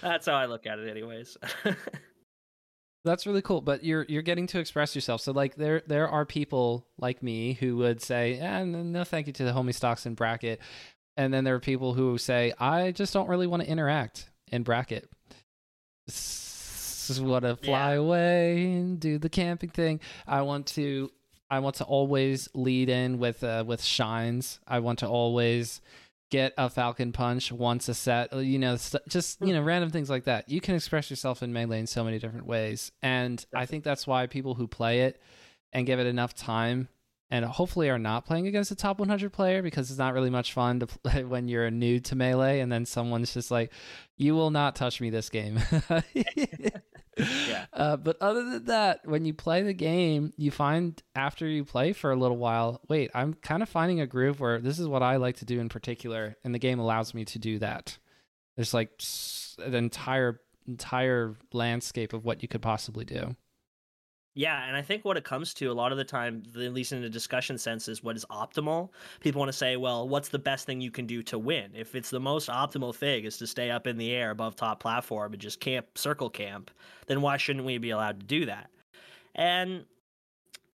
that's 0.00 0.26
how 0.26 0.34
I 0.34 0.46
look 0.46 0.66
at 0.66 0.78
it, 0.78 0.88
anyways. 0.88 1.36
that's 3.04 3.26
really 3.26 3.42
cool, 3.42 3.60
but 3.60 3.84
you're 3.84 4.06
you're 4.08 4.22
getting 4.22 4.46
to 4.48 4.58
express 4.58 4.94
yourself. 4.94 5.20
So 5.20 5.32
like 5.32 5.56
there 5.56 5.82
there 5.86 6.08
are 6.08 6.24
people 6.24 6.86
like 6.98 7.22
me 7.22 7.52
who 7.52 7.76
would 7.76 8.00
say, 8.00 8.38
eh, 8.38 8.64
no 8.64 9.04
thank 9.04 9.26
you 9.26 9.32
to 9.34 9.44
the 9.44 9.52
homie 9.52 9.74
stocks 9.74 10.06
in 10.06 10.14
bracket. 10.14 10.60
And 11.18 11.34
then 11.34 11.44
there 11.44 11.54
are 11.54 11.60
people 11.60 11.92
who 11.92 12.16
say, 12.16 12.54
I 12.58 12.92
just 12.92 13.12
don't 13.12 13.28
really 13.28 13.46
want 13.46 13.62
to 13.62 13.68
interact 13.68 14.30
in 14.50 14.62
bracket 14.62 15.08
just 15.21 15.21
want 17.20 17.44
to 17.44 17.56
fly 17.56 17.92
yeah. 17.92 18.00
away 18.00 18.64
and 18.64 19.00
do 19.00 19.18
the 19.18 19.28
camping 19.28 19.70
thing. 19.70 20.00
I 20.26 20.42
want 20.42 20.66
to 20.68 21.10
I 21.50 21.58
want 21.58 21.76
to 21.76 21.84
always 21.84 22.48
lead 22.54 22.88
in 22.88 23.18
with 23.18 23.44
uh, 23.44 23.64
with 23.66 23.82
shines. 23.82 24.58
I 24.66 24.78
want 24.78 25.00
to 25.00 25.06
always 25.06 25.80
get 26.30 26.54
a 26.56 26.70
falcon 26.70 27.12
punch 27.12 27.52
once 27.52 27.90
a 27.90 27.94
set. 27.94 28.32
Uh, 28.32 28.38
you 28.38 28.58
know, 28.58 28.78
just 29.08 29.40
you 29.42 29.52
know, 29.52 29.62
random 29.62 29.90
things 29.90 30.08
like 30.08 30.24
that. 30.24 30.48
You 30.48 30.62
can 30.62 30.74
express 30.74 31.10
yourself 31.10 31.42
in 31.42 31.52
melee 31.52 31.80
in 31.80 31.86
so 31.86 32.04
many 32.04 32.18
different 32.18 32.46
ways, 32.46 32.90
and 33.02 33.44
I 33.54 33.66
think 33.66 33.84
that's 33.84 34.06
why 34.06 34.26
people 34.26 34.54
who 34.54 34.66
play 34.66 35.02
it 35.02 35.20
and 35.74 35.86
give 35.86 36.00
it 36.00 36.06
enough 36.06 36.34
time 36.34 36.88
and 37.32 37.46
hopefully 37.46 37.88
are 37.88 37.98
not 37.98 38.26
playing 38.26 38.46
against 38.46 38.70
a 38.70 38.76
top 38.76 38.98
100 39.00 39.32
player 39.32 39.62
because 39.62 39.90
it's 39.90 39.98
not 39.98 40.12
really 40.12 40.28
much 40.28 40.52
fun 40.52 40.78
to 40.78 40.86
play 40.86 41.24
when 41.24 41.48
you're 41.48 41.70
new 41.70 41.98
to 41.98 42.14
melee 42.14 42.60
and 42.60 42.70
then 42.70 42.84
someone's 42.84 43.32
just 43.32 43.50
like 43.50 43.72
you 44.18 44.34
will 44.34 44.50
not 44.50 44.76
touch 44.76 45.00
me 45.00 45.10
this 45.10 45.28
game. 45.28 45.58
Yeah. 46.14 47.66
Uh, 47.74 47.98
but 47.98 48.16
other 48.22 48.42
than 48.42 48.64
that 48.64 49.06
when 49.06 49.26
you 49.26 49.34
play 49.34 49.62
the 49.62 49.74
game 49.74 50.32
you 50.38 50.50
find 50.50 51.02
after 51.14 51.46
you 51.46 51.62
play 51.62 51.92
for 51.92 52.10
a 52.10 52.16
little 52.16 52.38
while 52.38 52.80
wait 52.88 53.10
i'm 53.14 53.34
kind 53.34 53.62
of 53.62 53.68
finding 53.68 54.00
a 54.00 54.06
groove 54.06 54.40
where 54.40 54.58
this 54.60 54.78
is 54.78 54.88
what 54.88 55.02
i 55.02 55.16
like 55.16 55.36
to 55.36 55.44
do 55.44 55.60
in 55.60 55.68
particular 55.68 56.34
and 56.42 56.54
the 56.54 56.58
game 56.58 56.78
allows 56.78 57.12
me 57.12 57.26
to 57.26 57.38
do 57.38 57.58
that. 57.58 57.98
There's 58.56 58.72
like 58.72 58.98
an 59.58 59.74
entire 59.74 60.40
entire 60.66 61.36
landscape 61.52 62.14
of 62.14 62.24
what 62.24 62.40
you 62.40 62.48
could 62.48 62.62
possibly 62.62 63.04
do 63.04 63.36
yeah, 64.34 64.66
and 64.66 64.74
I 64.74 64.82
think 64.82 65.04
what 65.04 65.16
it 65.16 65.24
comes 65.24 65.52
to 65.54 65.66
a 65.66 65.74
lot 65.74 65.92
of 65.92 65.98
the 65.98 66.04
time, 66.04 66.42
at 66.54 66.72
least 66.72 66.92
in 66.92 67.04
a 67.04 67.08
discussion 67.08 67.58
sense, 67.58 67.86
is 67.86 68.02
what 68.02 68.16
is 68.16 68.24
optimal. 68.30 68.88
People 69.20 69.40
want 69.40 69.50
to 69.50 69.56
say, 69.56 69.76
well, 69.76 70.08
what's 70.08 70.30
the 70.30 70.38
best 70.38 70.64
thing 70.64 70.80
you 70.80 70.90
can 70.90 71.06
do 71.06 71.22
to 71.24 71.38
win? 71.38 71.70
If 71.74 71.94
it's 71.94 72.08
the 72.08 72.20
most 72.20 72.48
optimal 72.48 72.94
thing 72.94 73.24
is 73.24 73.36
to 73.38 73.46
stay 73.46 73.70
up 73.70 73.86
in 73.86 73.98
the 73.98 74.10
air 74.12 74.30
above 74.30 74.56
top 74.56 74.80
platform 74.80 75.32
and 75.32 75.42
just 75.42 75.60
camp, 75.60 75.98
circle 75.98 76.30
camp, 76.30 76.70
then 77.06 77.20
why 77.20 77.36
shouldn't 77.36 77.66
we 77.66 77.76
be 77.76 77.90
allowed 77.90 78.20
to 78.20 78.26
do 78.26 78.46
that? 78.46 78.70
And 79.34 79.84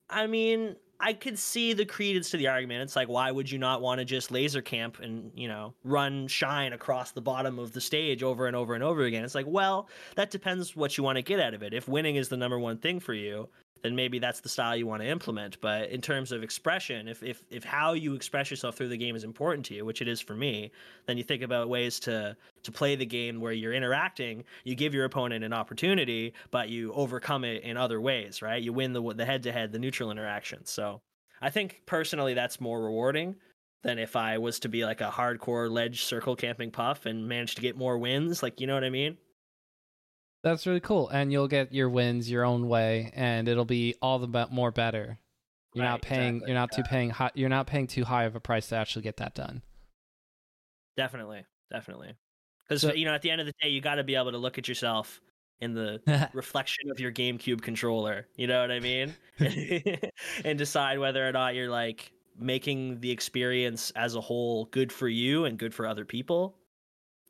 I 0.08 0.26
mean, 0.26 0.76
I 1.04 1.14
could 1.14 1.36
see 1.36 1.72
the 1.72 1.84
credence 1.84 2.30
to 2.30 2.36
the 2.36 2.46
argument. 2.46 2.82
It's 2.82 2.94
like, 2.94 3.08
why 3.08 3.32
would 3.32 3.50
you 3.50 3.58
not 3.58 3.82
want 3.82 3.98
to 3.98 4.04
just 4.04 4.30
laser 4.30 4.62
camp 4.62 5.00
and, 5.00 5.32
you 5.34 5.48
know, 5.48 5.74
run 5.82 6.28
shine 6.28 6.72
across 6.72 7.10
the 7.10 7.20
bottom 7.20 7.58
of 7.58 7.72
the 7.72 7.80
stage 7.80 8.22
over 8.22 8.46
and 8.46 8.54
over 8.54 8.74
and 8.74 8.84
over 8.84 9.02
again? 9.02 9.24
It's 9.24 9.34
like, 9.34 9.46
well, 9.48 9.88
that 10.14 10.30
depends 10.30 10.76
what 10.76 10.96
you 10.96 11.02
want 11.02 11.16
to 11.16 11.22
get 11.22 11.40
out 11.40 11.54
of 11.54 11.62
it. 11.64 11.74
If 11.74 11.88
winning 11.88 12.14
is 12.14 12.28
the 12.28 12.36
number 12.36 12.56
one 12.56 12.78
thing 12.78 13.00
for 13.00 13.14
you, 13.14 13.48
then 13.82 13.96
maybe 13.96 14.18
that's 14.18 14.40
the 14.40 14.48
style 14.48 14.76
you 14.76 14.86
want 14.86 15.02
to 15.02 15.08
implement. 15.08 15.60
But 15.60 15.90
in 15.90 16.00
terms 16.00 16.32
of 16.32 16.42
expression, 16.42 17.08
if, 17.08 17.22
if, 17.22 17.42
if 17.50 17.64
how 17.64 17.92
you 17.92 18.14
express 18.14 18.50
yourself 18.50 18.76
through 18.76 18.88
the 18.88 18.96
game 18.96 19.16
is 19.16 19.24
important 19.24 19.66
to 19.66 19.74
you, 19.74 19.84
which 19.84 20.00
it 20.00 20.08
is 20.08 20.20
for 20.20 20.34
me, 20.34 20.70
then 21.06 21.18
you 21.18 21.24
think 21.24 21.42
about 21.42 21.68
ways 21.68 21.98
to, 22.00 22.36
to 22.62 22.72
play 22.72 22.94
the 22.94 23.06
game 23.06 23.40
where 23.40 23.52
you're 23.52 23.74
interacting, 23.74 24.44
you 24.64 24.74
give 24.74 24.94
your 24.94 25.04
opponent 25.04 25.44
an 25.44 25.52
opportunity, 25.52 26.32
but 26.50 26.68
you 26.68 26.92
overcome 26.92 27.44
it 27.44 27.62
in 27.64 27.76
other 27.76 28.00
ways, 28.00 28.40
right? 28.40 28.62
You 28.62 28.72
win 28.72 28.92
the, 28.92 29.02
the 29.14 29.24
head-to-head, 29.24 29.72
the 29.72 29.78
neutral 29.78 30.10
interaction. 30.10 30.64
So 30.64 31.00
I 31.40 31.50
think 31.50 31.82
personally 31.86 32.34
that's 32.34 32.60
more 32.60 32.82
rewarding 32.82 33.34
than 33.82 33.98
if 33.98 34.14
I 34.14 34.38
was 34.38 34.60
to 34.60 34.68
be 34.68 34.84
like 34.84 35.00
a 35.00 35.10
hardcore 35.10 35.68
ledge 35.68 36.04
circle 36.04 36.36
camping 36.36 36.70
puff 36.70 37.04
and 37.04 37.26
manage 37.26 37.56
to 37.56 37.60
get 37.60 37.76
more 37.76 37.98
wins. 37.98 38.40
Like, 38.40 38.60
you 38.60 38.68
know 38.68 38.74
what 38.74 38.84
I 38.84 38.90
mean? 38.90 39.16
That's 40.42 40.66
really 40.66 40.80
cool, 40.80 41.08
and 41.08 41.30
you'll 41.32 41.48
get 41.48 41.72
your 41.72 41.88
wins 41.88 42.28
your 42.30 42.44
own 42.44 42.68
way, 42.68 43.12
and 43.14 43.46
it'll 43.48 43.64
be 43.64 43.94
all 44.02 44.18
the 44.18 44.26
be- 44.26 44.44
more 44.54 44.70
better. 44.72 45.18
You're 45.74 45.84
Right, 45.84 45.90
not 45.92 46.02
paying. 46.02 46.34
exactly, 46.36 46.48
You're 46.50 46.60
not 46.60 46.72
too 46.72 46.82
paying. 46.82 47.10
High, 47.10 47.30
you're 47.34 47.48
not 47.48 47.66
paying 47.66 47.86
too 47.86 48.04
high 48.04 48.24
of 48.24 48.34
a 48.34 48.40
price 48.40 48.68
to 48.68 48.76
actually 48.76 49.02
get 49.02 49.18
that 49.18 49.34
done. 49.34 49.62
Definitely, 50.96 51.44
definitely. 51.70 52.14
Because 52.68 52.82
So- 52.82 52.92
you 52.92 53.04
know, 53.04 53.14
at 53.14 53.22
the 53.22 53.30
end 53.30 53.40
of 53.40 53.46
the 53.46 53.54
day, 53.62 53.68
you 53.68 53.80
got 53.80 53.96
to 53.96 54.04
be 54.04 54.14
able 54.14 54.32
to 54.32 54.38
look 54.38 54.58
at 54.58 54.68
yourself 54.68 55.20
in 55.60 55.74
the 55.74 56.00
reflection 56.34 56.90
of 56.90 56.98
your 57.00 57.12
GameCube 57.12 57.62
controller. 57.62 58.26
You 58.36 58.46
know 58.48 58.60
what 58.60 58.70
I 58.70 58.80
mean? 58.80 59.14
and 60.44 60.58
decide 60.58 60.98
whether 60.98 61.26
or 61.26 61.32
not 61.32 61.54
you're 61.54 61.70
like 61.70 62.12
making 62.36 63.00
the 63.00 63.10
experience 63.10 63.90
as 63.92 64.14
a 64.14 64.20
whole 64.20 64.64
good 64.66 64.90
for 64.92 65.08
you 65.08 65.44
and 65.44 65.58
good 65.58 65.72
for 65.74 65.86
other 65.86 66.04
people. 66.04 66.58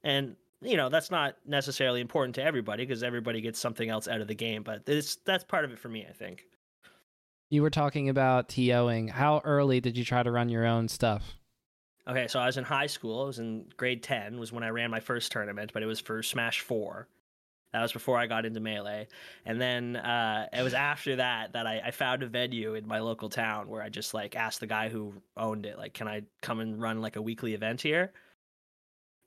And 0.03 0.37
you 0.63 0.77
know, 0.77 0.89
that's 0.89 1.11
not 1.11 1.37
necessarily 1.47 2.01
important 2.01 2.35
to 2.37 2.43
everybody 2.43 2.85
because 2.85 3.03
everybody 3.03 3.41
gets 3.41 3.59
something 3.59 3.89
else 3.89 4.09
out 4.09 4.21
of 4.21 4.29
the 4.29 4.35
game, 4.35 4.63
but 4.63 4.83
it's 4.87 5.17
that's 5.25 5.45
part 5.45 5.65
of 5.65 5.73
it 5.73 5.79
for 5.79 5.89
me, 5.89 6.07
I 6.09 6.13
think. 6.13 6.45
you 7.51 7.63
were 7.63 7.71
talking 7.71 8.09
about 8.09 8.49
TOing. 8.49 9.11
How 9.11 9.41
early 9.45 9.81
did 9.81 9.97
you 9.97 10.05
try 10.05 10.23
to 10.23 10.31
run 10.31 10.49
your 10.49 10.65
own 10.65 10.89
stuff? 10.89 11.37
Okay, 12.09 12.27
so 12.27 12.41
I 12.41 12.47
was 12.47 12.57
in 12.57 12.65
high 12.65 12.87
school. 12.87 13.23
I 13.23 13.27
was 13.27 13.39
in 13.39 13.67
grade 13.77 14.03
10 14.03 14.39
was 14.39 14.53
when 14.53 14.65
I 14.65 14.71
ran 14.71 14.91
my 14.91 15.01
first 15.01 15.31
tournament, 15.31 15.71
but 15.73 15.83
it 15.83 15.87
was 15.87 16.01
for 16.01 16.23
Smash 16.23 16.61
4. 16.61 17.07
That 17.73 17.81
was 17.81 17.93
before 17.93 18.19
I 18.19 18.27
got 18.27 18.45
into 18.45 18.61
Melee. 18.61 19.07
And 19.47 19.61
then 19.61 19.97
uh, 19.97 20.47
it 20.53 20.63
was 20.63 20.75
after 20.75 21.17
that 21.17 21.53
that 21.53 21.67
I, 21.67 21.81
I 21.87 21.91
found 21.91 22.23
a 22.23 22.27
venue 22.27 22.75
in 22.75 22.87
my 22.87 22.99
local 22.99 23.29
town 23.29 23.69
where 23.69 23.83
I 23.83 23.89
just 23.89 24.15
like 24.15 24.37
asked 24.37 24.61
the 24.61 24.67
guy 24.67 24.89
who 24.89 25.15
owned 25.37 25.65
it, 25.65 25.79
like, 25.79 25.95
can 25.95 26.09
I 26.09 26.23
come 26.43 26.61
and 26.61 26.81
run 26.83 27.01
like 27.01 27.17
a 27.17 27.23
weekly 27.23 27.55
event 27.55 27.81
here? 27.81 28.13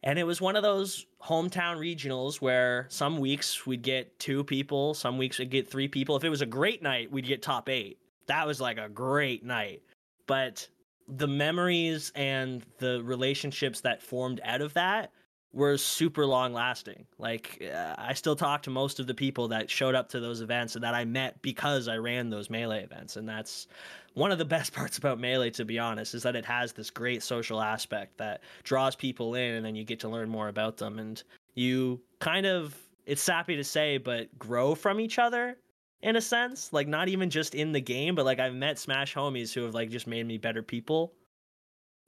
And 0.05 0.19
it 0.19 0.23
was 0.23 0.39
one 0.39 0.55
of 0.55 0.61
those 0.61 1.07
hometown 1.21 1.77
regionals 1.77 2.39
where 2.39 2.85
some 2.89 3.17
weeks 3.17 3.65
we'd 3.65 3.81
get 3.81 4.17
two 4.19 4.43
people, 4.43 4.93
some 4.93 5.17
weeks 5.17 5.39
we'd 5.39 5.49
get 5.49 5.67
three 5.69 5.87
people. 5.87 6.15
If 6.15 6.23
it 6.23 6.29
was 6.29 6.43
a 6.43 6.45
great 6.45 6.83
night, 6.83 7.11
we'd 7.11 7.25
get 7.25 7.41
top 7.41 7.67
eight. 7.69 7.97
That 8.27 8.45
was 8.45 8.61
like 8.61 8.77
a 8.77 8.87
great 8.87 9.43
night. 9.43 9.81
But 10.27 10.67
the 11.07 11.27
memories 11.27 12.11
and 12.15 12.63
the 12.77 13.01
relationships 13.03 13.81
that 13.81 14.03
formed 14.03 14.41
out 14.43 14.61
of 14.61 14.73
that 14.75 15.11
were 15.53 15.77
super 15.77 16.25
long 16.25 16.53
lasting. 16.53 17.05
Like 17.17 17.63
uh, 17.73 17.95
I 17.97 18.13
still 18.13 18.35
talk 18.35 18.63
to 18.63 18.69
most 18.69 18.99
of 18.99 19.07
the 19.07 19.13
people 19.13 19.47
that 19.47 19.71
showed 19.71 19.95
up 19.95 20.09
to 20.09 20.19
those 20.19 20.41
events 20.41 20.75
and 20.75 20.83
that 20.83 20.93
I 20.93 21.05
met 21.05 21.41
because 21.41 21.87
I 21.87 21.95
ran 21.95 22.29
those 22.29 22.49
melee 22.49 22.83
events 22.83 23.15
and 23.15 23.27
that's 23.27 23.67
one 24.15 24.31
of 24.31 24.37
the 24.37 24.45
best 24.45 24.73
parts 24.73 24.97
about 24.97 25.19
melee 25.19 25.51
to 25.51 25.63
be 25.63 25.77
honest 25.77 26.15
is 26.15 26.23
that 26.23 26.35
it 26.35 26.45
has 26.45 26.73
this 26.73 26.89
great 26.89 27.21
social 27.21 27.61
aspect 27.61 28.17
that 28.17 28.41
draws 28.63 28.95
people 28.95 29.35
in 29.35 29.55
and 29.55 29.65
then 29.65 29.75
you 29.75 29.83
get 29.83 29.99
to 29.99 30.09
learn 30.09 30.27
more 30.27 30.47
about 30.47 30.77
them. 30.77 30.97
And 30.97 31.21
you 31.53 32.01
kind 32.19 32.47
of 32.47 32.75
it's 33.05 33.21
sappy 33.21 33.55
to 33.55 33.63
say 33.63 33.99
but 33.99 34.37
grow 34.39 34.73
from 34.73 34.99
each 34.99 35.19
other 35.19 35.57
in 36.01 36.15
a 36.15 36.21
sense. 36.21 36.73
Like 36.73 36.87
not 36.87 37.07
even 37.07 37.29
just 37.29 37.53
in 37.53 37.71
the 37.71 37.81
game 37.81 38.15
but 38.15 38.25
like 38.25 38.39
i've 38.39 38.55
met 38.55 38.79
smash 38.79 39.13
homies 39.13 39.53
who 39.53 39.63
have 39.63 39.75
like 39.75 39.89
just 39.89 40.07
made 40.07 40.25
me 40.25 40.37
better 40.37 40.63
people 40.63 41.13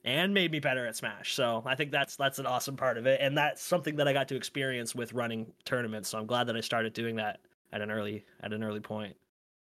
and 0.05 0.33
made 0.33 0.51
me 0.51 0.59
better 0.59 0.87
at 0.87 0.95
smash. 0.95 1.33
So 1.33 1.61
i 1.65 1.75
think 1.75 1.91
that's 1.91 2.15
that's 2.15 2.39
an 2.39 2.45
awesome 2.45 2.77
part 2.77 2.97
of 2.97 3.05
it. 3.05 3.19
And 3.21 3.37
that's 3.37 3.61
something 3.61 3.95
that 3.97 4.07
i 4.07 4.13
got 4.13 4.27
to 4.29 4.35
experience 4.35 4.95
with 4.95 5.13
running 5.13 5.51
tournaments. 5.65 6.09
So 6.09 6.17
i'm 6.17 6.25
glad 6.25 6.47
that 6.47 6.55
i 6.55 6.61
started 6.61 6.93
doing 6.93 7.17
that 7.17 7.41
at 7.73 7.81
an 7.81 7.91
early 7.91 8.25
at 8.41 8.53
an 8.53 8.63
early 8.63 8.79
point 8.79 9.15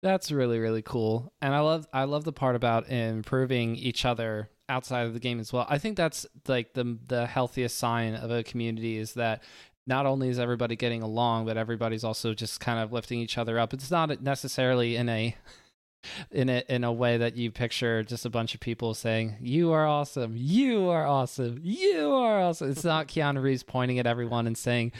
That's 0.03 0.31
really 0.31 0.59
really 0.59 0.81
cool, 0.81 1.33
and 1.41 1.55
I 1.55 1.59
love 1.59 1.87
I 1.91 2.03
love 2.03 2.23
the 2.23 2.33
part 2.33 2.55
about 2.55 2.89
improving 2.89 3.75
each 3.75 4.05
other 4.05 4.49
outside 4.69 5.07
of 5.07 5.13
the 5.13 5.19
game 5.19 5.39
as 5.39 5.51
well. 5.51 5.65
I 5.69 5.77
think 5.77 5.97
that's 5.97 6.25
like 6.47 6.73
the 6.73 6.97
the 7.07 7.25
healthiest 7.25 7.77
sign 7.77 8.15
of 8.15 8.29
a 8.31 8.43
community 8.43 8.97
is 8.97 9.13
that 9.13 9.43
not 9.87 10.05
only 10.05 10.29
is 10.29 10.37
everybody 10.37 10.75
getting 10.75 11.01
along, 11.01 11.45
but 11.45 11.57
everybody's 11.57 12.03
also 12.03 12.33
just 12.33 12.59
kind 12.59 12.79
of 12.79 12.91
lifting 12.91 13.19
each 13.19 13.37
other 13.37 13.57
up. 13.57 13.73
It's 13.73 13.89
not 13.89 14.21
necessarily 14.21 14.97
in 14.97 15.09
a 15.09 15.35
in 16.31 16.49
a 16.49 16.63
in 16.69 16.83
a 16.83 16.91
way 16.91 17.17
that 17.17 17.35
you 17.35 17.51
picture 17.51 18.03
just 18.03 18.25
a 18.25 18.29
bunch 18.29 18.53
of 18.53 18.59
people 18.59 18.93
saying 18.93 19.37
you 19.39 19.71
are 19.71 19.87
awesome, 19.87 20.33
you 20.35 20.89
are 20.89 21.07
awesome, 21.07 21.59
you 21.63 22.11
are 22.11 22.41
awesome. 22.41 22.69
It's 22.69 22.83
not 22.83 23.07
Keanu 23.07 23.41
Reeves 23.41 23.63
pointing 23.63 23.99
at 23.99 24.07
everyone 24.07 24.45
and 24.45 24.57
saying 24.57 24.91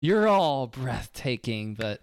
you're 0.00 0.28
all 0.28 0.68
breathtaking, 0.68 1.74
but 1.74 2.00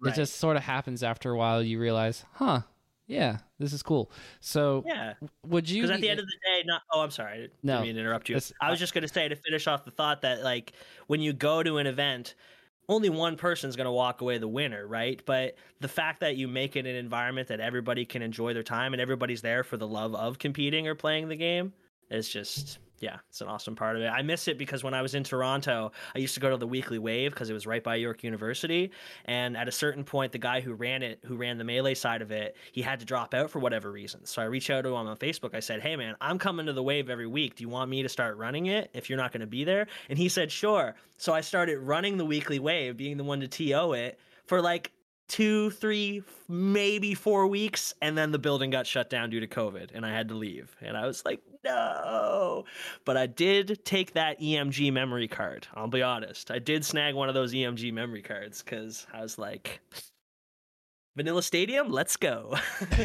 Right. 0.00 0.12
it 0.12 0.16
just 0.16 0.36
sort 0.36 0.56
of 0.56 0.62
happens 0.62 1.02
after 1.02 1.30
a 1.30 1.36
while. 1.36 1.62
You 1.62 1.78
realize, 1.78 2.24
huh, 2.34 2.62
yeah, 3.06 3.38
this 3.58 3.72
is 3.72 3.82
cool. 3.82 4.10
So, 4.40 4.84
yeah 4.86 5.14
would 5.46 5.68
you? 5.68 5.82
because 5.82 5.94
at 5.96 6.00
the 6.00 6.08
end 6.08 6.20
of 6.20 6.26
the 6.26 6.32
day 6.46 6.62
not 6.64 6.82
oh 6.92 7.00
i'm 7.00 7.10
sorry 7.10 7.32
I 7.32 7.36
didn't 7.38 7.52
No, 7.64 7.82
mean 7.82 7.94
to 7.96 8.00
interrupt 8.00 8.28
you 8.28 8.38
i 8.60 8.70
was 8.70 8.78
just 8.78 8.94
going 8.94 9.02
to 9.02 9.08
say 9.08 9.26
to 9.28 9.34
finish 9.36 9.66
off 9.66 9.84
the 9.84 9.90
thought 9.90 10.22
that 10.22 10.42
like 10.44 10.72
when 11.08 11.20
you 11.20 11.32
go 11.32 11.62
to 11.62 11.78
an 11.78 11.86
event 11.88 12.34
only 12.88 13.08
one 13.08 13.36
person's 13.36 13.74
going 13.76 13.86
to 13.86 13.90
walk 13.92 14.20
away 14.20 14.38
the 14.38 14.46
winner 14.48 14.86
right 14.86 15.20
but 15.26 15.56
the 15.80 15.88
fact 15.88 16.20
that 16.20 16.36
you 16.36 16.46
make 16.46 16.76
it 16.76 16.86
an 16.86 16.94
environment 16.94 17.48
that 17.48 17.58
everybody 17.60 18.04
can 18.04 18.22
enjoy 18.22 18.52
their 18.54 18.62
time 18.62 18.92
and 18.92 19.00
everybody's 19.02 19.42
there 19.42 19.64
for 19.64 19.76
the 19.76 19.86
love 19.88 20.14
of 20.14 20.38
competing 20.38 20.86
or 20.86 20.94
playing 20.94 21.28
the 21.28 21.36
game 21.36 21.72
is 22.10 22.28
just 22.28 22.78
yeah 23.00 23.16
it's 23.28 23.40
an 23.40 23.48
awesome 23.48 23.74
part 23.74 23.96
of 23.96 24.02
it. 24.02 24.08
I 24.08 24.22
miss 24.22 24.46
it 24.46 24.58
because 24.58 24.84
when 24.84 24.94
i 24.94 25.02
was 25.02 25.14
in 25.14 25.24
toronto 25.24 25.90
i 26.14 26.18
used 26.18 26.34
to 26.34 26.40
go 26.40 26.50
to 26.50 26.56
the 26.56 26.66
weekly 26.66 26.98
wave 26.98 27.32
because 27.32 27.50
it 27.50 27.54
was 27.54 27.66
right 27.66 27.82
by 27.82 27.96
york 27.96 28.22
university. 28.22 28.92
And 29.24 29.56
at 29.56 29.68
a 29.68 29.72
certain 29.72 30.04
point 30.04 30.32
the 30.32 30.38
guy 30.38 30.60
who 30.60 30.74
ran 30.74 31.02
it 31.02 31.20
who 31.24 31.36
ran 31.36 31.58
the 31.58 31.64
melee 31.64 31.94
side 31.94 32.22
of 32.22 32.30
it 32.30 32.56
he 32.72 32.82
had 32.82 33.00
to 33.00 33.06
drop 33.06 33.34
out 33.34 33.50
for 33.50 33.58
whatever 33.58 33.90
reason. 33.90 34.24
So 34.26 34.42
i 34.42 34.44
reached 34.44 34.70
out 34.70 34.82
to 34.82 34.90
him 34.90 34.94
on 34.94 35.16
facebook. 35.16 35.54
I 35.54 35.60
said 35.60 35.80
hey 35.80 35.96
man 35.96 36.14
i'm 36.20 36.38
coming 36.38 36.66
to 36.66 36.72
the 36.72 36.82
wave 36.82 37.10
every 37.10 37.26
week. 37.26 37.56
Do 37.56 37.62
you 37.62 37.68
want 37.68 37.90
me 37.90 38.02
to 38.02 38.08
start 38.08 38.36
running 38.36 38.66
it 38.66 38.90
if 38.94 39.08
you're 39.08 39.18
not 39.18 39.32
going 39.32 39.40
to 39.40 39.46
be 39.46 39.64
there? 39.64 39.86
And 40.08 40.18
he 40.18 40.28
said 40.28 40.52
sure. 40.52 40.94
So 41.16 41.32
i 41.32 41.40
started 41.40 41.78
running 41.78 42.16
the 42.16 42.26
weekly 42.26 42.58
wave 42.58 42.96
being 42.96 43.16
the 43.16 43.24
one 43.24 43.40
to 43.40 43.48
to 43.48 43.92
it 43.92 44.18
for 44.46 44.60
like 44.60 44.92
two 45.28 45.70
three 45.70 46.22
maybe 46.48 47.14
four 47.14 47.46
weeks. 47.46 47.94
And 48.02 48.18
then 48.18 48.32
the 48.32 48.38
building 48.38 48.70
got 48.70 48.86
shut 48.86 49.08
down 49.08 49.30
due 49.30 49.40
to 49.40 49.46
covid 49.46 49.90
and 49.94 50.04
i 50.04 50.10
had 50.10 50.28
to 50.28 50.34
leave. 50.34 50.76
And 50.80 50.96
i 50.96 51.06
was 51.06 51.24
like 51.24 51.40
no. 51.64 52.64
But 53.04 53.16
i 53.16 53.26
did 53.26 53.84
take 53.84 54.14
that 54.14 54.40
emg 54.40 54.92
memory 54.92 55.28
card 55.28 55.66
i'll 55.74 55.88
be 55.88 56.02
honest. 56.02 56.50
I 56.50 56.58
did 56.58 56.84
snag 56.84 57.14
one 57.14 57.28
of 57.28 57.34
those 57.34 57.52
emg 57.52 57.92
memory 57.92 58.22
cards 58.22 58.62
because 58.62 59.06
i 59.12 59.20
was 59.20 59.38
like 59.38 59.80
vanilla 61.16 61.42
stadium 61.42 61.90
let's 61.90 62.16
go. 62.16 62.56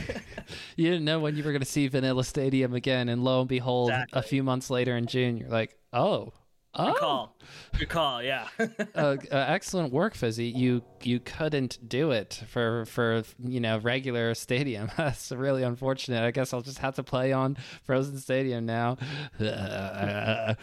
You 0.78 0.92
didn't 0.92 1.06
know 1.06 1.20
when 1.20 1.36
you 1.36 1.44
were 1.44 1.52
going 1.52 1.62
to 1.62 1.66
see 1.66 1.88
Vanilla 1.88 2.24
Stadium 2.24 2.74
again, 2.74 3.10
and 3.10 3.24
lo 3.24 3.40
and 3.40 3.50
behold, 3.50 3.92
a 4.14 4.22
few 4.22 4.44
months 4.44 4.70
later 4.70 4.96
in 4.98 5.08
June, 5.08 5.38
you're 5.38 5.50
like, 5.50 5.78
oh, 5.94 6.34
oh, 6.76 6.86
good 6.86 6.96
call 7.00 7.36
good 7.78 7.90
call 7.90 8.22
yeah 8.24 8.48
uh, 8.60 8.66
uh, 8.96 9.16
excellent 9.32 9.92
work, 9.94 10.14
Fizzi. 10.16 10.54
You 10.54 10.84
you 11.04 11.20
couldn't 11.20 11.80
do 11.88 12.12
it 12.12 12.44
for 12.48 12.86
for 12.86 13.24
you 13.44 13.60
know 13.60 13.78
regular 13.80 14.34
stadium. 14.34 14.90
That's 14.98 15.32
really 15.32 15.64
unfortunate. 15.64 16.24
I 16.24 16.32
guess 16.32 16.54
I'll 16.54 16.62
just 16.62 16.80
have 16.80 16.96
to 16.96 17.04
play 17.04 17.32
on 17.34 17.58
Frozen 17.84 18.18
Stadium 18.20 18.66
now. 18.66 18.98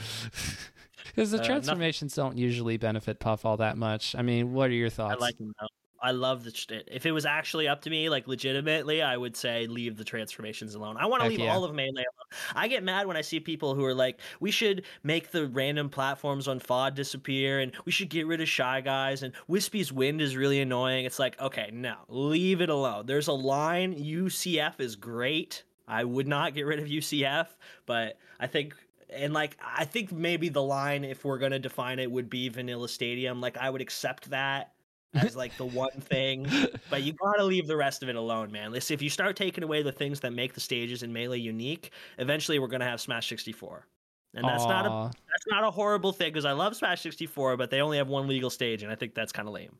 Because 1.14 1.30
the 1.32 1.38
Uh, 1.38 1.42
transformations 1.42 2.14
don't 2.14 2.38
usually 2.38 2.76
benefit 2.78 3.18
Puff 3.20 3.44
all 3.44 3.56
that 3.58 3.76
much. 3.76 4.14
I 4.14 4.22
mean, 4.22 4.52
what 4.52 4.70
are 4.70 4.74
your 4.74 4.88
i 5.08 5.14
thoughts? 5.14 5.20
like 5.20 5.36
them 5.38 5.52
though 5.60 5.66
I 6.02 6.10
love 6.10 6.42
the. 6.42 6.82
If 6.88 7.06
it 7.06 7.12
was 7.12 7.24
actually 7.24 7.68
up 7.68 7.80
to 7.82 7.90
me, 7.90 8.08
like 8.08 8.26
legitimately, 8.26 9.02
I 9.02 9.16
would 9.16 9.36
say 9.36 9.68
leave 9.68 9.96
the 9.96 10.04
transformations 10.04 10.74
alone. 10.74 10.96
I 10.98 11.06
want 11.06 11.22
to 11.22 11.28
leave 11.28 11.38
yeah. 11.38 11.54
all 11.54 11.64
of 11.64 11.72
melee 11.74 11.90
alone. 11.92 12.40
I 12.56 12.66
get 12.66 12.82
mad 12.82 13.06
when 13.06 13.16
I 13.16 13.20
see 13.20 13.38
people 13.38 13.76
who 13.76 13.84
are 13.84 13.94
like, 13.94 14.18
"We 14.40 14.50
should 14.50 14.84
make 15.04 15.30
the 15.30 15.46
random 15.46 15.88
platforms 15.88 16.48
on 16.48 16.58
FOD 16.58 16.96
disappear, 16.96 17.60
and 17.60 17.72
we 17.84 17.92
should 17.92 18.08
get 18.08 18.26
rid 18.26 18.40
of 18.40 18.48
shy 18.48 18.80
guys." 18.80 19.22
And 19.22 19.32
Wispy's 19.46 19.92
wind 19.92 20.20
is 20.20 20.36
really 20.36 20.60
annoying. 20.60 21.04
It's 21.04 21.20
like, 21.20 21.40
okay, 21.40 21.70
no, 21.72 21.94
leave 22.08 22.60
it 22.60 22.68
alone. 22.68 23.06
There's 23.06 23.28
a 23.28 23.32
line. 23.32 23.94
UCF 23.94 24.80
is 24.80 24.96
great. 24.96 25.62
I 25.86 26.02
would 26.02 26.26
not 26.26 26.54
get 26.54 26.62
rid 26.62 26.80
of 26.80 26.86
UCF, 26.86 27.46
but 27.86 28.18
I 28.40 28.48
think 28.48 28.74
and 29.14 29.32
like 29.32 29.56
I 29.64 29.84
think 29.84 30.10
maybe 30.10 30.48
the 30.48 30.62
line, 30.62 31.04
if 31.04 31.24
we're 31.24 31.38
gonna 31.38 31.58
define 31.58 31.98
it, 31.98 32.10
would 32.10 32.28
be 32.28 32.48
Vanilla 32.48 32.88
Stadium. 32.88 33.40
Like 33.40 33.56
I 33.56 33.70
would 33.70 33.80
accept 33.80 34.30
that 34.30 34.72
as 35.14 35.36
like 35.36 35.56
the 35.56 35.64
one 35.64 35.92
thing, 36.00 36.46
but 36.90 37.02
you 37.02 37.12
gotta 37.12 37.44
leave 37.44 37.66
the 37.66 37.76
rest 37.76 38.02
of 38.02 38.08
it 38.08 38.16
alone, 38.16 38.50
man. 38.50 38.72
Listen, 38.72 38.94
if 38.94 39.02
you 39.02 39.10
start 39.10 39.36
taking 39.36 39.64
away 39.64 39.82
the 39.82 39.92
things 39.92 40.20
that 40.20 40.32
make 40.32 40.54
the 40.54 40.60
stages 40.60 41.02
in 41.02 41.12
Melee 41.12 41.38
unique, 41.38 41.90
eventually 42.18 42.58
we're 42.58 42.68
gonna 42.68 42.84
have 42.84 43.00
Smash 43.00 43.28
64, 43.28 43.86
and 44.34 44.44
that's 44.44 44.64
not 44.64 44.86
a 44.86 45.10
that's 45.28 45.46
not 45.48 45.64
a 45.64 45.70
horrible 45.70 46.12
thing 46.12 46.30
because 46.30 46.44
I 46.44 46.52
love 46.52 46.76
Smash 46.76 47.02
64, 47.02 47.56
but 47.56 47.70
they 47.70 47.80
only 47.80 47.98
have 47.98 48.08
one 48.08 48.26
legal 48.28 48.50
stage, 48.50 48.82
and 48.82 48.90
I 48.90 48.94
think 48.94 49.14
that's 49.14 49.32
kind 49.32 49.48
of 49.48 49.54
lame. 49.54 49.76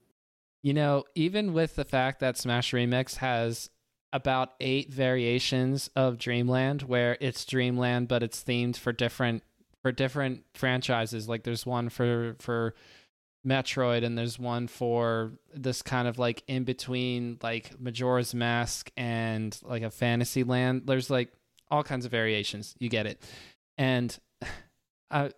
You 0.62 0.74
know, 0.74 1.04
even 1.14 1.52
with 1.52 1.74
the 1.74 1.84
fact 1.84 2.20
that 2.20 2.36
Smash 2.38 2.72
Remix 2.72 3.16
has 3.16 3.68
about 4.12 4.50
eight 4.60 4.92
variations 4.92 5.88
of 5.96 6.18
Dreamland, 6.18 6.82
where 6.82 7.16
it's 7.20 7.44
Dreamland 7.44 8.08
but 8.08 8.22
it's 8.22 8.44
themed 8.44 8.76
for 8.76 8.92
different 8.92 9.42
for 9.82 9.90
different 9.92 10.44
franchises. 10.54 11.28
Like 11.28 11.42
there's 11.44 11.66
one 11.66 11.88
for 11.88 12.36
for 12.38 12.74
Metroid, 13.46 14.04
and 14.04 14.16
there's 14.16 14.38
one 14.38 14.68
for 14.68 15.32
this 15.54 15.82
kind 15.82 16.06
of 16.06 16.18
like 16.18 16.42
in 16.46 16.64
between, 16.64 17.38
like 17.42 17.78
Majora's 17.80 18.34
Mask 18.34 18.90
and 18.96 19.58
like 19.62 19.82
a 19.82 19.90
fantasy 19.90 20.44
land. 20.44 20.82
There's 20.86 21.10
like 21.10 21.32
all 21.70 21.82
kinds 21.82 22.04
of 22.04 22.10
variations. 22.10 22.74
You 22.78 22.88
get 22.88 23.06
it, 23.06 23.22
and 23.76 24.16
I 25.10 25.32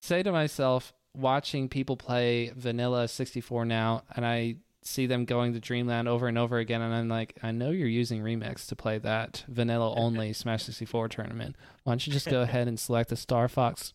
say 0.00 0.22
to 0.22 0.32
myself, 0.32 0.92
watching 1.14 1.68
people 1.68 1.96
play 1.96 2.52
vanilla 2.56 3.06
64 3.08 3.64
now 3.64 4.02
and 4.16 4.24
I 4.24 4.56
see 4.84 5.06
them 5.06 5.24
going 5.24 5.52
to 5.52 5.60
Dreamland 5.60 6.08
over 6.08 6.26
and 6.26 6.36
over 6.36 6.58
again 6.58 6.80
and 6.80 6.94
I'm 6.94 7.08
like, 7.08 7.38
I 7.42 7.52
know 7.52 7.70
you're 7.70 7.86
using 7.86 8.22
Remix 8.22 8.66
to 8.68 8.76
play 8.76 8.98
that 8.98 9.44
vanilla 9.48 9.94
only 9.96 10.32
Smash 10.32 10.64
64 10.64 11.08
tournament. 11.08 11.56
Why 11.84 11.92
don't 11.92 12.06
you 12.06 12.12
just 12.12 12.28
go 12.28 12.42
ahead 12.42 12.68
and 12.68 12.78
select 12.78 13.10
the 13.10 13.16
Star 13.16 13.48
Fox 13.48 13.92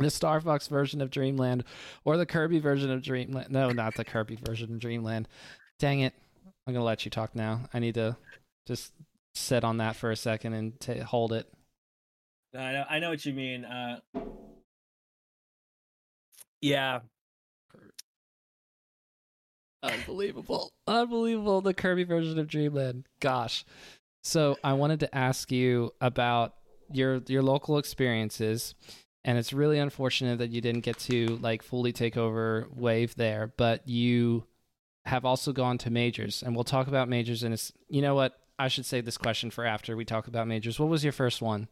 the 0.00 0.10
Star 0.10 0.40
Fox 0.40 0.68
version 0.68 1.00
of 1.00 1.10
Dreamland 1.10 1.64
or 2.04 2.16
the 2.16 2.26
Kirby 2.26 2.58
version 2.58 2.90
of 2.90 3.02
Dreamland. 3.02 3.50
No, 3.50 3.70
not 3.70 3.94
the 3.94 4.04
Kirby 4.04 4.36
version 4.36 4.72
of 4.72 4.80
Dreamland. 4.80 5.28
Dang 5.78 6.00
it. 6.00 6.14
I'm 6.66 6.74
going 6.74 6.80
to 6.82 6.86
let 6.86 7.04
you 7.04 7.10
talk 7.10 7.34
now. 7.34 7.62
I 7.72 7.78
need 7.78 7.94
to 7.94 8.16
just 8.66 8.92
sit 9.34 9.64
on 9.64 9.78
that 9.78 9.96
for 9.96 10.10
a 10.10 10.16
second 10.16 10.54
and 10.54 10.78
t- 10.80 10.98
hold 10.98 11.32
it. 11.32 11.46
No, 12.52 12.60
I 12.60 12.72
know, 12.72 12.84
I 12.88 12.98
know 12.98 13.10
what 13.10 13.24
you 13.24 13.32
mean. 13.32 13.64
Uh, 13.64 14.00
yeah. 16.60 17.00
Unbelievable. 19.82 20.72
Unbelievable. 20.86 21.60
The 21.60 21.74
Kirby 21.74 22.04
version 22.04 22.38
of 22.38 22.48
Dreamland. 22.48 23.06
Gosh. 23.20 23.64
So 24.22 24.58
I 24.62 24.74
wanted 24.74 25.00
to 25.00 25.14
ask 25.14 25.50
you 25.50 25.92
about 26.00 26.54
your 26.92 27.22
your 27.28 27.42
local 27.42 27.78
experiences 27.78 28.74
and 29.24 29.36
it's 29.38 29.52
really 29.52 29.78
unfortunate 29.78 30.38
that 30.38 30.50
you 30.50 30.60
didn't 30.60 30.82
get 30.82 30.98
to 30.98 31.36
like 31.42 31.62
fully 31.62 31.92
take 31.92 32.16
over 32.16 32.66
wave 32.74 33.14
there 33.16 33.52
but 33.56 33.86
you 33.86 34.44
have 35.06 35.24
also 35.24 35.52
gone 35.52 35.78
to 35.78 35.90
majors. 35.90 36.42
And 36.42 36.54
we'll 36.54 36.64
talk 36.64 36.86
about 36.86 37.08
majors 37.08 37.42
and 37.42 37.54
it's 37.54 37.72
you 37.88 38.02
know 38.02 38.14
what? 38.14 38.38
I 38.58 38.68
should 38.68 38.84
save 38.84 39.06
this 39.06 39.16
question 39.16 39.50
for 39.50 39.64
after 39.64 39.96
we 39.96 40.04
talk 40.04 40.26
about 40.28 40.46
majors. 40.46 40.78
What 40.78 40.90
was 40.90 41.02
your 41.02 41.12
first 41.14 41.40
one? 41.40 41.68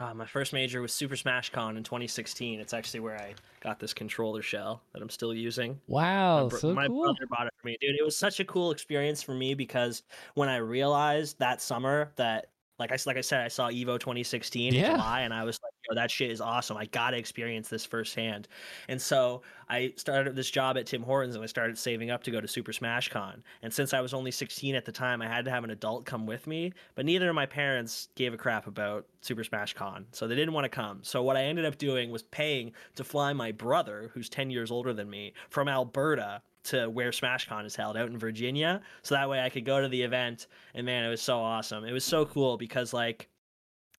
Uh, 0.00 0.12
my 0.12 0.26
first 0.26 0.52
major 0.52 0.82
was 0.82 0.92
super 0.92 1.14
smash 1.14 1.50
con 1.50 1.76
in 1.76 1.84
2016 1.84 2.58
it's 2.58 2.74
actually 2.74 2.98
where 2.98 3.16
i 3.16 3.32
got 3.60 3.78
this 3.78 3.94
controller 3.94 4.42
shell 4.42 4.82
that 4.92 5.00
i'm 5.00 5.08
still 5.08 5.32
using. 5.32 5.80
Wow 5.86 6.42
my, 6.42 6.48
bro- 6.48 6.58
so 6.58 6.74
my 6.74 6.86
cool. 6.88 7.04
brother 7.04 7.26
bought 7.30 7.46
it 7.46 7.52
for 7.60 7.68
me 7.68 7.76
dude. 7.80 7.94
It 7.96 8.04
was 8.04 8.16
such 8.16 8.40
a 8.40 8.44
cool 8.44 8.72
experience 8.72 9.22
for 9.22 9.34
me 9.34 9.54
because 9.54 10.02
when 10.34 10.48
i 10.48 10.56
realized 10.56 11.38
that 11.38 11.62
summer 11.62 12.10
that 12.16 12.48
like 12.78 12.90
I 12.90 12.98
like 13.06 13.16
I 13.16 13.20
said, 13.20 13.40
I 13.42 13.48
saw 13.48 13.70
Evo 13.70 13.98
2016 14.00 14.74
Yeah. 14.74 14.80
in 14.80 14.96
July, 14.96 15.20
and 15.20 15.32
I 15.32 15.44
was 15.44 15.60
like, 15.62 15.72
"Yo, 15.88 15.94
that 15.94 16.10
shit 16.10 16.30
is 16.30 16.40
awesome! 16.40 16.76
I 16.76 16.86
gotta 16.86 17.16
experience 17.16 17.68
this 17.68 17.84
firsthand." 17.84 18.48
And 18.88 19.00
so 19.00 19.42
I 19.68 19.92
started 19.96 20.36
this 20.36 20.50
job 20.50 20.76
at 20.76 20.86
Tim 20.86 21.02
Hortons, 21.02 21.34
and 21.34 21.42
I 21.42 21.46
started 21.46 21.78
saving 21.78 22.10
up 22.10 22.22
to 22.24 22.30
go 22.30 22.40
to 22.40 22.48
Super 22.48 22.72
Smash 22.72 23.08
Con. 23.08 23.42
And 23.62 23.72
since 23.72 23.94
I 23.94 24.00
was 24.00 24.14
only 24.14 24.30
16 24.30 24.74
at 24.74 24.84
the 24.84 24.92
time, 24.92 25.22
I 25.22 25.28
had 25.28 25.44
to 25.46 25.50
have 25.50 25.64
an 25.64 25.70
adult 25.70 26.04
come 26.04 26.26
with 26.26 26.46
me. 26.46 26.72
But 26.94 27.06
neither 27.06 27.28
of 27.28 27.34
my 27.34 27.46
parents 27.46 28.08
gave 28.14 28.34
a 28.34 28.38
crap 28.38 28.66
about 28.66 29.06
Super 29.20 29.44
Smash 29.44 29.74
Con, 29.74 30.06
so 30.12 30.26
they 30.26 30.34
didn't 30.36 30.54
want 30.54 30.64
to 30.64 30.68
come. 30.68 31.00
So 31.02 31.22
what 31.22 31.36
I 31.36 31.44
ended 31.44 31.64
up 31.64 31.78
doing 31.78 32.10
was 32.10 32.22
paying 32.22 32.72
to 32.96 33.04
fly 33.04 33.32
my 33.32 33.52
brother, 33.52 34.10
who's 34.14 34.28
10 34.28 34.50
years 34.50 34.70
older 34.70 34.92
than 34.92 35.08
me, 35.10 35.32
from 35.50 35.68
Alberta 35.68 36.42
to 36.64 36.88
where 36.88 37.10
SmashCon 37.10 37.66
is 37.66 37.76
held 37.76 37.96
out 37.96 38.08
in 38.08 38.18
Virginia. 38.18 38.80
So 39.02 39.14
that 39.14 39.28
way 39.28 39.40
I 39.40 39.50
could 39.50 39.64
go 39.64 39.80
to 39.80 39.88
the 39.88 40.02
event 40.02 40.46
and 40.74 40.86
man, 40.86 41.04
it 41.04 41.10
was 41.10 41.22
so 41.22 41.38
awesome. 41.38 41.84
It 41.84 41.92
was 41.92 42.04
so 42.04 42.24
cool 42.24 42.56
because 42.56 42.92
like 42.92 43.28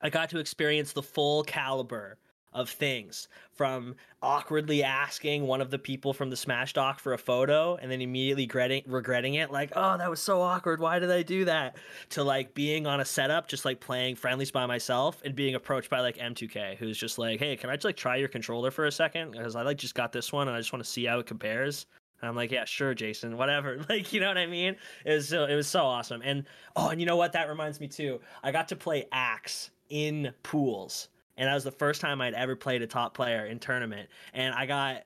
I 0.06 0.10
got 0.10 0.30
to 0.30 0.38
experience 0.38 0.94
the 0.94 1.02
full 1.02 1.42
caliber 1.42 2.20
of 2.54 2.70
things 2.70 3.28
from 3.52 3.96
awkwardly 4.22 4.84
asking 4.84 5.48
one 5.48 5.62
of 5.62 5.72
the 5.72 5.80
people 5.80 6.14
from 6.14 6.30
the 6.30 6.38
Smash 6.38 6.74
Doc 6.74 7.00
for 7.00 7.14
a 7.14 7.18
photo 7.18 7.76
and 7.78 7.90
then 7.92 8.02
immediately 8.02 8.48
regretting, 8.86 9.34
it, 9.34 9.52
like, 9.52 9.72
oh, 9.76 9.98
that 9.98 10.08
was 10.08 10.20
so 10.20 10.44
awkward. 10.44 10.80
Why 10.80 11.00
did 11.00 11.10
I 11.10 11.24
do 11.24 11.46
that? 11.46 11.78
To 12.12 12.24
like 12.24 12.54
being 12.54 12.86
on 12.86 13.00
a 13.00 13.06
setup, 13.06 13.48
just 13.48 13.66
like 13.66 13.80
playing 13.80 14.16
friendlies 14.16 14.52
by 14.52 14.68
myself 14.68 15.24
and 15.26 15.34
being 15.34 15.56
approached 15.56 15.90
by 15.90 16.02
like 16.02 16.18
M2K, 16.18 16.78
who's 16.78 17.00
just 17.00 17.18
like, 17.18 17.40
hey, 17.40 17.56
can 17.56 17.72
I 17.72 17.76
just 17.76 17.86
like 17.86 17.98
try 17.98 18.18
your 18.18 18.30
controller 18.30 18.70
for 18.70 18.86
a 18.86 18.92
second? 18.92 19.32
Because 19.32 19.56
I 19.56 19.64
like 19.64 19.78
just 19.78 19.96
got 19.96 20.12
this 20.12 20.32
one 20.32 20.48
and 20.48 20.56
I 20.56 20.60
just 20.60 20.72
want 20.72 20.86
to 20.86 20.90
see 20.90 21.06
how 21.06 21.18
it 21.18 21.26
compares. 21.26 21.88
And 22.22 22.30
I'm 22.30 22.36
like, 22.36 22.52
yeah, 22.52 22.66
sure, 22.66 22.94
Jason, 22.94 23.38
whatever. 23.38 23.80
Like, 23.90 24.14
you 24.14 24.22
know 24.22 24.28
what 24.28 24.38
I 24.38 24.46
mean? 24.46 24.76
It 25.04 25.14
was 25.14 25.30
so, 25.30 25.46
it 25.46 25.56
was 25.56 25.68
so 25.68 25.84
awesome. 25.84 26.22
And 26.24 26.46
oh, 26.76 26.90
and 26.90 27.02
you 27.02 27.08
know 27.08 27.18
what? 27.18 27.34
That 27.34 27.50
reminds 27.50 27.80
me 27.80 27.88
too. 27.88 28.22
I 28.44 28.52
got 28.52 28.68
to 28.68 28.76
play 28.76 29.06
Axe 29.12 29.72
in 29.90 30.34
pools, 30.44 31.10
and 31.38 31.48
that 31.48 31.54
was 31.54 31.64
the 31.64 31.72
first 31.72 32.02
time 32.02 32.22
I'd 32.22 32.34
ever 32.34 32.56
played 32.56 32.82
a 32.82 32.88
top 32.88 33.14
player 33.14 33.46
in 33.46 33.60
tournament. 33.60 34.10
And 34.34 34.54
I 34.54 34.66
got 34.66 35.04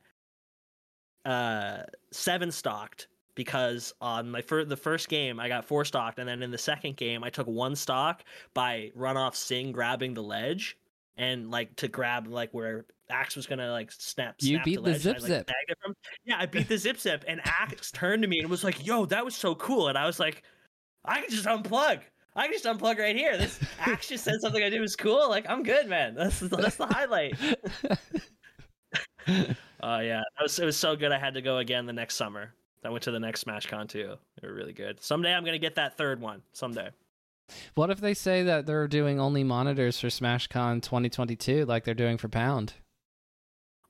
uh 1.25 1.83
seven 2.11 2.51
stocked 2.51 3.07
because 3.35 3.93
on 4.01 4.29
my 4.29 4.41
fir- 4.41 4.65
the 4.65 4.77
first 4.77 5.09
game 5.09 5.39
I 5.39 5.47
got 5.47 5.65
four 5.65 5.85
stocked, 5.85 6.19
and 6.19 6.27
then 6.27 6.41
in 6.43 6.51
the 6.51 6.57
second 6.57 6.97
game 6.97 7.23
I 7.23 7.29
took 7.29 7.47
one 7.47 7.75
stock 7.75 8.23
by 8.53 8.91
runoff 8.97 9.35
Sing 9.35 9.71
grabbing 9.71 10.13
the 10.13 10.23
ledge 10.23 10.77
and 11.17 11.51
like 11.51 11.75
to 11.77 11.87
grab 11.87 12.27
like 12.27 12.53
where 12.53 12.85
Axe 13.09 13.35
was 13.35 13.47
gonna 13.47 13.71
like 13.71 13.91
snap. 13.91 14.35
You 14.39 14.55
snap 14.55 14.65
beat 14.65 14.75
the 14.75 14.81
ledge, 14.81 14.95
I, 14.95 14.99
zip 14.99 15.13
like, 15.15 15.27
zip. 15.27 15.47
snagged 15.49 15.69
it 15.69 15.77
from- 15.83 15.95
Yeah, 16.25 16.37
I 16.39 16.45
beat 16.45 16.67
the 16.69 16.77
zip 16.77 16.99
zip, 16.99 17.25
and 17.27 17.41
Axe 17.43 17.91
turned 17.91 18.21
to 18.21 18.27
me 18.27 18.39
and 18.39 18.49
was 18.49 18.63
like, 18.63 18.85
"Yo, 18.85 19.05
that 19.07 19.25
was 19.25 19.35
so 19.35 19.55
cool," 19.55 19.87
and 19.89 19.97
I 19.97 20.05
was 20.05 20.19
like, 20.19 20.43
"I 21.03 21.21
can 21.21 21.29
just 21.29 21.45
unplug." 21.45 22.01
I 22.39 22.43
can 22.43 22.53
just 22.53 22.63
unplug 22.63 22.97
right 22.97 23.17
here. 23.17 23.37
This 23.37 23.59
Axe 23.79 24.07
just 24.07 24.23
said 24.23 24.39
something 24.39 24.63
I 24.63 24.69
did 24.69 24.79
was 24.79 24.95
cool. 24.95 25.27
Like 25.27 25.45
I'm 25.49 25.61
good, 25.61 25.89
man. 25.89 26.15
That's 26.15 26.39
that's 26.39 26.77
the 26.77 26.87
highlight. 26.87 27.35
Oh 29.81 29.99
yeah, 29.99 30.23
that 30.37 30.43
was 30.43 30.57
it 30.59 30.65
was 30.65 30.75
so 30.75 30.95
good. 30.95 31.11
I 31.11 31.19
had 31.19 31.35
to 31.35 31.41
go 31.41 31.59
again 31.59 31.85
the 31.85 31.93
next 31.93 32.15
summer. 32.15 32.53
I 32.83 32.89
went 32.89 33.03
to 33.03 33.11
the 33.11 33.19
next 33.19 33.45
SmashCon 33.45 33.87
too. 33.87 34.15
They 34.41 34.47
were 34.47 34.53
really 34.53 34.73
good. 34.73 35.01
Someday 35.01 35.33
I'm 35.33 35.45
gonna 35.45 35.59
get 35.59 35.75
that 35.75 35.95
third 35.97 36.19
one. 36.19 36.41
Someday. 36.51 36.89
what 37.75 37.89
if 37.89 38.01
they 38.01 38.13
say 38.13 38.43
that 38.43 38.65
they're 38.65 38.87
doing 38.87 39.19
only 39.19 39.43
monitors 39.43 39.99
for 39.99 40.07
SmashCon 40.07 40.81
2022 40.81 41.65
like 41.65 41.85
they're 41.85 41.93
doing 41.93 42.17
for 42.17 42.27
Pound? 42.27 42.73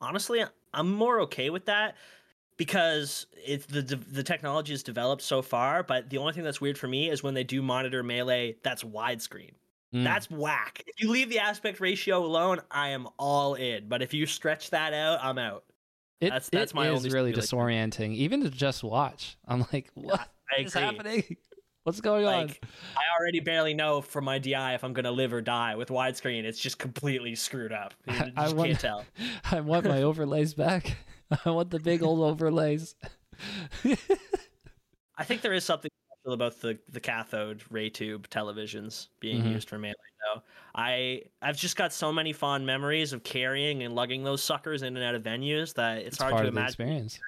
Honestly, 0.01 0.43
I'm 0.73 0.91
more 0.91 1.21
okay 1.21 1.49
with 1.49 1.65
that 1.65 1.95
because 2.59 3.25
it's 3.43 3.65
the 3.65 3.81
the 3.81 4.21
technology 4.21 4.73
has 4.73 4.83
developed 4.83 5.23
so 5.23 5.41
far. 5.41 5.81
But 5.81 6.11
the 6.11 6.19
only 6.19 6.33
thing 6.33 6.43
that's 6.43 6.61
weird 6.61 6.77
for 6.77 6.87
me 6.87 7.09
is 7.09 7.23
when 7.23 7.33
they 7.33 7.43
do 7.43 7.63
monitor 7.63 8.03
melee 8.03 8.57
that's 8.61 8.83
widescreen. 8.83 9.53
Mm. 9.95 10.03
That's 10.03 10.29
whack. 10.29 10.83
If 10.85 11.01
you 11.01 11.09
leave 11.09 11.29
the 11.29 11.39
aspect 11.39 11.79
ratio 11.79 12.23
alone, 12.23 12.59
I 12.69 12.89
am 12.89 13.07
all 13.17 13.55
in. 13.55 13.87
But 13.87 14.03
if 14.03 14.13
you 14.13 14.27
stretch 14.27 14.69
that 14.69 14.93
out, 14.93 15.17
I'm 15.23 15.39
out. 15.39 15.63
It, 16.21 16.25
That's- 16.25 16.49
that's 16.51 16.73
it 16.73 16.75
my 16.75 16.89
is 16.89 16.97
only 16.97 17.09
really 17.09 17.33
disorienting, 17.33 18.13
even 18.13 18.43
to 18.43 18.49
just 18.51 18.83
watch. 18.83 19.37
I'm 19.47 19.65
like, 19.73 19.89
what 19.95 20.29
I 20.55 20.61
is 20.61 20.73
happening? 20.73 21.37
What's 21.85 22.01
going 22.01 22.25
on? 22.25 22.47
Like, 22.47 22.61
I 22.97 23.19
already 23.19 23.39
barely 23.39 23.73
know 23.73 24.01
from 24.01 24.25
my 24.25 24.37
DI 24.37 24.73
if 24.75 24.83
I'm 24.83 24.91
gonna 24.93 25.13
live 25.13 25.31
or 25.33 25.41
die. 25.41 25.75
With 25.75 25.87
widescreen, 25.87 26.43
it's 26.43 26.59
just 26.59 26.77
completely 26.77 27.33
screwed 27.35 27.71
up. 27.71 27.93
You 28.05 28.13
I- 28.13 28.19
just 28.25 28.37
I 28.37 28.53
want- 28.53 28.67
can't 28.67 28.79
tell. 28.81 29.05
I 29.49 29.61
want 29.61 29.85
my 29.85 30.03
overlays 30.03 30.53
back. 30.53 30.97
I 31.45 31.49
want 31.51 31.69
the 31.69 31.79
big 31.79 32.01
old 32.03 32.19
overlays. 32.21 32.95
I 35.17 35.23
think 35.23 35.41
there 35.41 35.53
is 35.53 35.63
something 35.63 35.91
special 36.21 36.33
about 36.33 36.59
the 36.61 36.79
the 36.89 36.99
cathode 36.99 37.63
ray 37.69 37.89
tube 37.89 38.29
televisions 38.29 39.07
being 39.19 39.43
Mhm. 39.43 39.51
used 39.53 39.69
for 39.69 39.77
melee. 39.77 39.93
Though 40.33 40.41
I 40.75 41.23
I've 41.41 41.57
just 41.57 41.75
got 41.75 41.93
so 41.93 42.11
many 42.11 42.33
fond 42.33 42.65
memories 42.65 43.13
of 43.13 43.23
carrying 43.23 43.83
and 43.83 43.93
lugging 43.95 44.23
those 44.23 44.41
suckers 44.43 44.81
in 44.81 44.95
and 44.97 45.05
out 45.05 45.15
of 45.15 45.23
venues 45.23 45.73
that 45.75 45.99
it's, 45.99 46.07
it's 46.07 46.17
hard 46.17 46.37
to 46.43 46.47
imagine. 46.47 46.67
experience. 46.67 47.19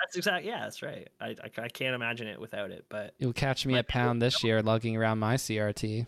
That's 0.00 0.16
exactly 0.16 0.48
yeah, 0.48 0.60
that's 0.60 0.82
right. 0.82 1.08
I, 1.20 1.26
I 1.28 1.62
I 1.62 1.68
can't 1.68 1.94
imagine 1.94 2.26
it 2.26 2.40
without 2.40 2.70
it. 2.70 2.86
But 2.88 3.14
You'll 3.18 3.32
catch 3.32 3.66
me 3.66 3.74
at 3.76 3.86
Pound 3.88 4.20
this 4.22 4.42
year 4.42 4.62
lugging 4.62 4.96
around 4.96 5.18
my 5.18 5.36
CRT. 5.36 6.06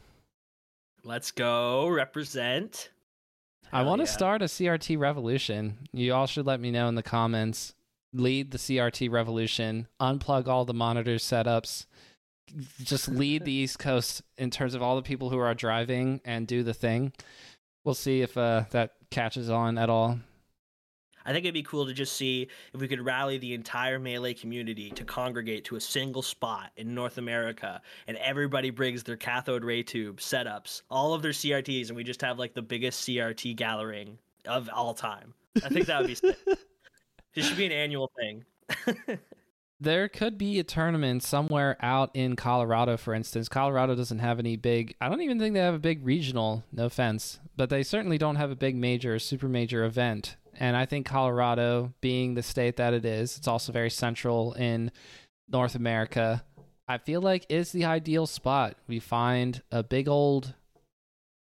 let's 1.05 1.31
go 1.31 1.89
represent. 1.89 2.91
I 3.73 3.83
want 3.83 4.01
to 4.01 4.07
yeah. 4.07 4.13
start 4.13 4.43
a 4.43 4.47
CRT 4.47 4.99
revolution. 4.99 5.79
You 5.93 6.15
all 6.15 6.27
should 6.27 6.47
let 6.47 6.61
me 6.61 6.71
know 6.71 6.89
in 6.89 6.95
the 6.95 7.03
comments. 7.03 7.75
Lead 8.13 8.51
the 8.51 8.59
CRT 8.59 9.11
revolution. 9.11 9.89
Unplug 10.01 10.47
all 10.47 10.65
the 10.65 10.75
monitor 10.75 11.17
setups. 11.17 11.87
Just 12.83 13.09
lead 13.09 13.45
the 13.45 13.53
East 13.53 13.79
Coast 13.79 14.23
in 14.37 14.51
terms 14.51 14.75
of 14.75 14.83
all 14.83 14.97
the 14.97 15.03
people 15.03 15.31
who 15.31 15.39
are 15.39 15.55
driving 15.55 16.21
and 16.25 16.47
do 16.47 16.63
the 16.63 16.75
thing. 16.75 17.13
We'll 17.85 17.95
see 17.95 18.21
if 18.21 18.37
uh, 18.37 18.65
that 18.71 18.93
catches 19.11 19.49
on 19.49 19.79
at 19.79 19.89
all. 19.89 20.19
I 21.25 21.33
think 21.33 21.45
it'd 21.45 21.55
be 21.55 21.63
cool 21.63 21.87
to 21.87 21.93
just 21.93 22.15
see 22.17 22.49
if 22.73 22.81
we 22.81 22.89
could 22.89 23.01
rally 23.01 23.39
the 23.39 23.55
entire 23.55 23.99
melee 23.99 24.35
community 24.35 24.91
to 24.91 25.05
congregate 25.05 25.65
to 25.67 25.77
a 25.77 25.81
single 25.81 26.23
spot 26.23 26.71
in 26.77 26.95
North 26.95 27.19
America, 27.19 27.81
and 28.07 28.17
everybody 28.19 28.71
brings 28.71 29.03
their 29.03 29.17
cathode 29.17 29.65
ray 29.65 29.83
tube 29.83 30.19
setups, 30.19 30.83
all 30.91 31.15
of 31.15 31.23
their 31.23 31.33
CRTs, 31.33 31.89
and 31.89 31.97
we 31.97 32.05
just 32.05 32.23
have 32.23 32.39
like 32.39 32.55
the 32.55 32.63
biggest 32.63 33.07
CRT 33.07 33.57
gathering 33.57 34.19
of 34.47 34.69
all 34.73 34.95
time. 34.95 35.35
I 35.65 35.69
think 35.69 35.87
that 35.87 36.01
would 36.01 36.09
be 36.09 36.15
sick. 36.15 36.37
This 37.35 37.47
should 37.47 37.57
be 37.57 37.65
an 37.65 37.73
annual 37.73 38.13
thing. 38.15 38.45
There 39.83 40.09
could 40.09 40.39
be 40.39 40.61
a 40.61 40.63
tournament 40.63 41.25
somewhere 41.25 41.77
out 41.81 42.13
in 42.15 42.37
Colorado, 42.37 42.97
for 42.97 43.15
instance. 43.15 43.49
Colorado 43.49 43.97
doesn't 43.97 44.21
have 44.21 44.39
any 44.39 44.55
big, 44.55 44.95
I 45.01 45.09
don't 45.09 45.23
even 45.23 45.41
think 45.41 45.55
they 45.55 45.61
have 45.61 45.75
a 45.75 45.81
big 45.81 46.07
regional, 46.07 46.63
no 46.71 46.85
offense, 46.85 47.41
but 47.57 47.69
they 47.69 47.83
certainly 47.83 48.17
don't 48.17 48.37
have 48.37 48.53
a 48.53 48.55
big 48.55 48.77
major, 48.77 49.17
or 49.17 49.19
super 49.19 49.49
major 49.49 49.83
event. 49.83 50.37
And 50.59 50.77
I 50.77 50.87
think 50.87 51.07
Colorado, 51.07 51.93
being 52.01 52.35
the 52.35 52.43
state 52.43 52.77
that 52.77 52.95
it 52.95 53.05
is, 53.05 53.37
it's 53.39 53.49
also 53.49 53.73
very 53.73 53.91
central 53.91 54.53
in 54.55 54.91
North 55.49 55.75
America. 55.75 56.45
I 56.87 56.99
feel 56.99 57.23
like 57.23 57.47
is 57.49 57.73
the 57.73 57.85
ideal 57.85 58.27
spot. 58.27 58.77
We 58.87 58.99
find 59.01 59.63
a 59.71 59.83
big 59.83 60.09
old 60.09 60.55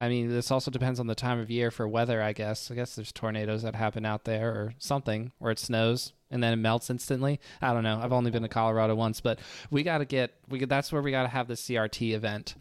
I 0.02 0.08
mean, 0.08 0.30
this 0.30 0.50
also 0.50 0.72
depends 0.72 1.00
on 1.00 1.08
the 1.08 1.16
time 1.16 1.40
of 1.40 1.52
year 1.52 1.72
for 1.72 1.86
weather, 1.86 2.22
I 2.22 2.32
guess. 2.32 2.72
I 2.72 2.76
guess 2.76 2.96
there's 2.96 3.12
tornadoes 3.12 3.64
that 3.64 3.76
happen 3.76 4.06
out 4.06 4.24
there 4.24 4.50
or 4.50 4.74
something 4.78 5.34
where 5.40 5.52
it 5.52 5.60
snows 5.60 6.14
and 6.32 6.42
then 6.42 6.54
it 6.54 6.58
melts 6.58 6.90
instantly. 6.90 7.40
I 7.62 7.74
don't 7.74 7.84
know. 7.84 8.00
I've 8.02 8.14
only 8.14 8.32
been 8.32 8.44
to 8.44 8.48
Colorado 8.48 8.96
once, 8.96 9.20
but 9.20 9.40
we 9.70 9.84
got 9.84 9.98
to 9.98 10.06
get 10.06 10.36
we 10.48 10.64
that's 10.64 10.94
where 10.94 11.02
we 11.02 11.12
got 11.12 11.24
to 11.24 11.30
have 11.30 11.48
the 11.50 11.56
CRT 11.56 12.14
event 12.14 12.56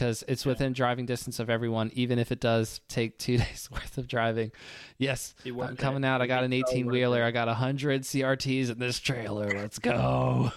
because 0.00 0.24
it's 0.26 0.46
within 0.46 0.72
driving 0.72 1.04
distance 1.04 1.38
of 1.40 1.50
everyone, 1.50 1.90
even 1.92 2.18
if 2.18 2.32
it 2.32 2.40
does 2.40 2.80
take 2.88 3.18
two 3.18 3.36
days 3.44 3.68
worth 3.70 3.98
of 3.98 4.08
driving. 4.08 4.50
Yes, 4.96 5.34
I'm 5.44 5.76
coming 5.76 6.06
out. 6.06 6.22
I 6.22 6.26
got 6.26 6.42
an 6.42 6.54
18 6.54 6.86
wheeler. 6.86 7.22
I 7.22 7.30
got 7.30 7.48
100 7.48 8.02
CRTs 8.02 8.70
in 8.70 8.78
this 8.78 8.98
trailer. 8.98 9.50
Let's 9.50 9.78
go. 9.78 10.52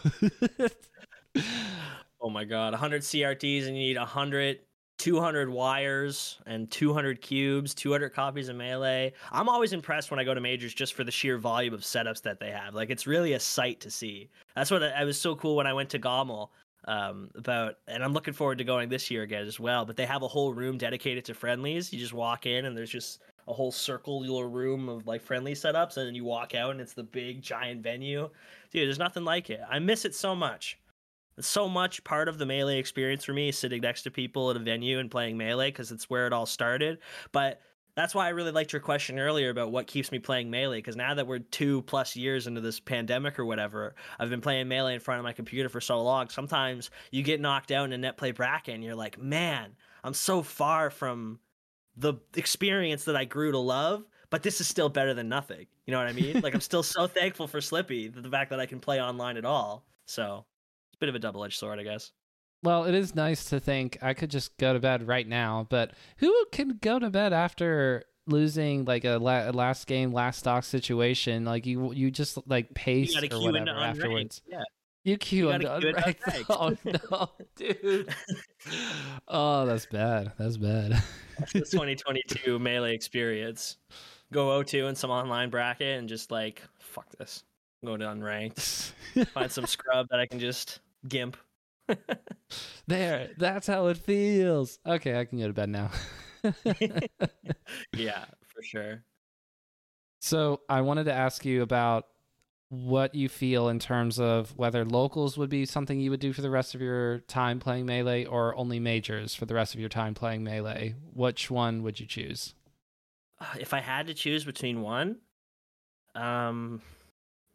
oh 2.21 2.29
my 2.29 2.45
God. 2.45 2.71
100 2.71 3.01
CRTs 3.01 3.67
and 3.67 3.75
you 3.75 3.83
need 3.83 3.97
100 3.97 4.59
200 4.99 5.49
wires 5.49 6.37
and 6.45 6.71
200 6.71 7.19
cubes, 7.19 7.73
200 7.73 8.11
copies 8.11 8.47
of 8.47 8.55
Melee. 8.55 9.11
I'm 9.31 9.49
always 9.49 9.73
impressed 9.73 10.11
when 10.11 10.19
I 10.19 10.23
go 10.23 10.33
to 10.33 10.39
majors 10.39 10.73
just 10.73 10.93
for 10.93 11.03
the 11.03 11.11
sheer 11.11 11.37
volume 11.37 11.73
of 11.73 11.81
setups 11.81 12.21
that 12.21 12.39
they 12.39 12.51
have. 12.51 12.73
Like 12.73 12.89
it's 12.89 13.05
really 13.05 13.33
a 13.33 13.39
sight 13.39 13.81
to 13.81 13.91
see. 13.91 14.29
That's 14.55 14.71
what 14.71 14.83
I, 14.83 14.89
I 14.91 15.03
was 15.03 15.19
so 15.19 15.35
cool 15.35 15.57
when 15.57 15.67
I 15.67 15.73
went 15.73 15.89
to 15.89 15.99
GOML 15.99 16.49
um, 16.85 17.29
about, 17.35 17.75
and 17.87 18.03
I'm 18.03 18.13
looking 18.13 18.33
forward 18.33 18.57
to 18.57 18.63
going 18.63 18.89
this 18.89 19.09
year 19.09 19.23
again 19.23 19.45
as 19.45 19.59
well. 19.59 19.85
But 19.85 19.95
they 19.95 20.05
have 20.05 20.23
a 20.23 20.27
whole 20.27 20.53
room 20.53 20.77
dedicated 20.77 21.25
to 21.25 21.33
friendlies. 21.33 21.91
You 21.93 21.99
just 21.99 22.13
walk 22.13 22.45
in 22.45 22.65
and 22.65 22.75
there's 22.75 22.89
just 22.89 23.21
a 23.47 23.53
whole 23.53 23.71
circular 23.71 24.47
room 24.47 24.89
of 24.89 25.05
like 25.07 25.21
friendly 25.21 25.53
setups, 25.53 25.97
and 25.97 26.07
then 26.07 26.15
you 26.15 26.23
walk 26.23 26.55
out 26.55 26.71
and 26.71 26.81
it's 26.81 26.93
the 26.93 27.03
big 27.03 27.41
giant 27.41 27.83
venue. 27.83 28.29
Dude, 28.71 28.87
there's 28.87 28.99
nothing 28.99 29.25
like 29.25 29.49
it. 29.49 29.61
I 29.69 29.79
miss 29.79 30.05
it 30.05 30.15
so 30.15 30.35
much. 30.35 30.79
It's 31.37 31.47
so 31.47 31.67
much 31.67 32.03
part 32.03 32.29
of 32.29 32.37
the 32.37 32.45
melee 32.45 32.77
experience 32.77 33.23
for 33.23 33.33
me, 33.33 33.51
sitting 33.51 33.81
next 33.81 34.03
to 34.03 34.11
people 34.11 34.51
at 34.51 34.55
a 34.55 34.59
venue 34.59 34.99
and 34.99 35.09
playing 35.09 35.35
melee 35.35 35.69
because 35.69 35.91
it's 35.91 36.09
where 36.09 36.27
it 36.27 36.33
all 36.33 36.45
started. 36.45 36.99
But 37.31 37.59
that's 37.95 38.15
why 38.15 38.25
I 38.25 38.29
really 38.29 38.51
liked 38.51 38.73
your 38.73 38.79
question 38.79 39.19
earlier 39.19 39.49
about 39.49 39.71
what 39.71 39.87
keeps 39.87 40.11
me 40.11 40.19
playing 40.19 40.49
Melee. 40.49 40.79
Because 40.79 40.95
now 40.95 41.13
that 41.13 41.27
we're 41.27 41.39
two 41.39 41.83
plus 41.83 42.15
years 42.15 42.47
into 42.47 42.61
this 42.61 42.79
pandemic 42.79 43.37
or 43.37 43.45
whatever, 43.45 43.95
I've 44.19 44.29
been 44.29 44.41
playing 44.41 44.67
Melee 44.67 44.95
in 44.95 44.99
front 44.99 45.19
of 45.19 45.23
my 45.23 45.33
computer 45.33 45.69
for 45.69 45.81
so 45.81 46.01
long. 46.01 46.29
Sometimes 46.29 46.89
you 47.11 47.21
get 47.21 47.39
knocked 47.39 47.71
out 47.71 47.85
in 47.85 47.93
a 47.93 47.97
net 47.97 48.17
play 48.17 48.31
bracket 48.31 48.73
and 48.73 48.83
you're 48.83 48.95
like, 48.95 49.21
man, 49.21 49.75
I'm 50.03 50.13
so 50.13 50.41
far 50.41 50.89
from 50.89 51.39
the 51.95 52.15
experience 52.35 53.05
that 53.05 53.15
I 53.15 53.25
grew 53.25 53.51
to 53.51 53.59
love, 53.59 54.03
but 54.31 54.41
this 54.41 54.59
is 54.59 54.67
still 54.67 54.89
better 54.89 55.13
than 55.13 55.29
nothing. 55.29 55.67
You 55.85 55.91
know 55.91 55.99
what 55.99 56.07
I 56.07 56.13
mean? 56.13 56.41
like, 56.41 56.55
I'm 56.55 56.61
still 56.61 56.83
so 56.83 57.05
thankful 57.07 57.47
for 57.47 57.59
Slippi, 57.59 58.07
the 58.07 58.29
fact 58.29 58.49
that 58.49 58.59
I 58.59 58.65
can 58.65 58.79
play 58.79 58.99
online 58.99 59.37
at 59.37 59.45
all. 59.45 59.85
So 60.05 60.45
it's 60.89 60.97
a 60.97 60.99
bit 60.99 61.09
of 61.09 61.15
a 61.15 61.19
double 61.19 61.43
edged 61.43 61.59
sword, 61.59 61.79
I 61.79 61.83
guess. 61.83 62.11
Well, 62.63 62.85
it 62.85 62.95
is 62.95 63.13
nice 63.13 63.45
to 63.49 63.59
think 63.59 63.97
I 64.01 64.13
could 64.13 64.31
just 64.31 64.57
go 64.57 64.73
to 64.73 64.79
bed 64.79 65.07
right 65.07 65.27
now, 65.27 65.67
but 65.69 65.91
who 66.17 66.33
can 66.51 66.79
go 66.81 66.97
to 66.97 67.09
bed 67.09 67.33
after 67.33 68.05
losing 68.25 68.85
like 68.85 69.03
a, 69.03 69.17
la- 69.17 69.49
last 69.49 69.85
game, 69.85 70.13
last 70.13 70.39
stock 70.39 70.63
situation? 70.63 71.43
Like 71.43 71.65
you, 71.65 71.93
you 71.93 72.09
just 72.09 72.37
like 72.47 72.73
pace 72.73 73.15
or 73.15 73.41
whatever 73.41 73.69
afterwards. 73.69 74.41
Yeah. 74.47 74.63
You 75.03 75.17
queue 75.17 75.47
you 75.47 75.51
into 75.51 75.67
unranked. 75.69 76.45
Oh 76.49 76.77
no, 76.85 77.29
dude. 77.57 78.13
oh, 79.27 79.65
that's 79.65 79.85
bad. 79.85 80.31
That's 80.37 80.55
bad. 80.55 81.03
That's 81.37 81.51
the 81.51 81.59
2022 81.59 82.57
melee 82.57 82.95
experience. 82.95 83.77
Go 84.31 84.47
0-2 84.63 84.87
in 84.89 84.95
some 84.95 85.11
online 85.11 85.49
bracket 85.49 85.99
and 85.99 86.07
just 86.07 86.31
like 86.31 86.61
fuck 86.79 87.09
this. 87.17 87.43
Go 87.83 87.97
to 87.97 88.05
unranked. 88.05 88.93
Find 89.33 89.51
some 89.51 89.65
scrub 89.65 90.07
that 90.09 90.21
I 90.21 90.25
can 90.25 90.39
just 90.39 90.79
gimp. 91.09 91.35
there, 92.87 93.31
that's 93.37 93.67
how 93.67 93.87
it 93.87 93.97
feels. 93.97 94.79
Okay, 94.85 95.19
I 95.19 95.25
can 95.25 95.39
go 95.39 95.47
to 95.47 95.53
bed 95.53 95.69
now. 95.69 95.91
yeah, 97.95 98.25
for 98.47 98.63
sure. 98.63 99.03
So, 100.21 100.61
I 100.69 100.81
wanted 100.81 101.05
to 101.05 101.13
ask 101.13 101.45
you 101.45 101.61
about 101.61 102.05
what 102.73 103.13
you 103.13 103.29
feel 103.29 103.69
in 103.69 103.77
terms 103.77 104.19
of 104.19 104.57
whether 104.57 104.83
locals 104.83 105.37
would 105.37 105.49
be 105.49 105.63
something 105.63 105.99
you 105.99 106.09
would 106.09 106.19
do 106.19 106.33
for 106.33 106.41
the 106.41 106.49
rest 106.49 106.73
of 106.73 106.81
your 106.81 107.19
time 107.19 107.59
playing 107.59 107.85
melee 107.85 108.25
or 108.25 108.55
only 108.55 108.79
majors 108.79 109.35
for 109.35 109.45
the 109.45 109.53
rest 109.53 109.75
of 109.75 109.79
your 109.79 109.89
time 109.89 110.15
playing 110.15 110.43
melee. 110.43 110.95
Which 111.13 111.51
one 111.51 111.83
would 111.83 111.99
you 111.99 112.07
choose? 112.07 112.55
If 113.59 113.75
I 113.75 113.79
had 113.79 114.07
to 114.07 114.15
choose 114.15 114.43
between 114.43 114.81
one, 114.81 115.17
um 116.15 116.81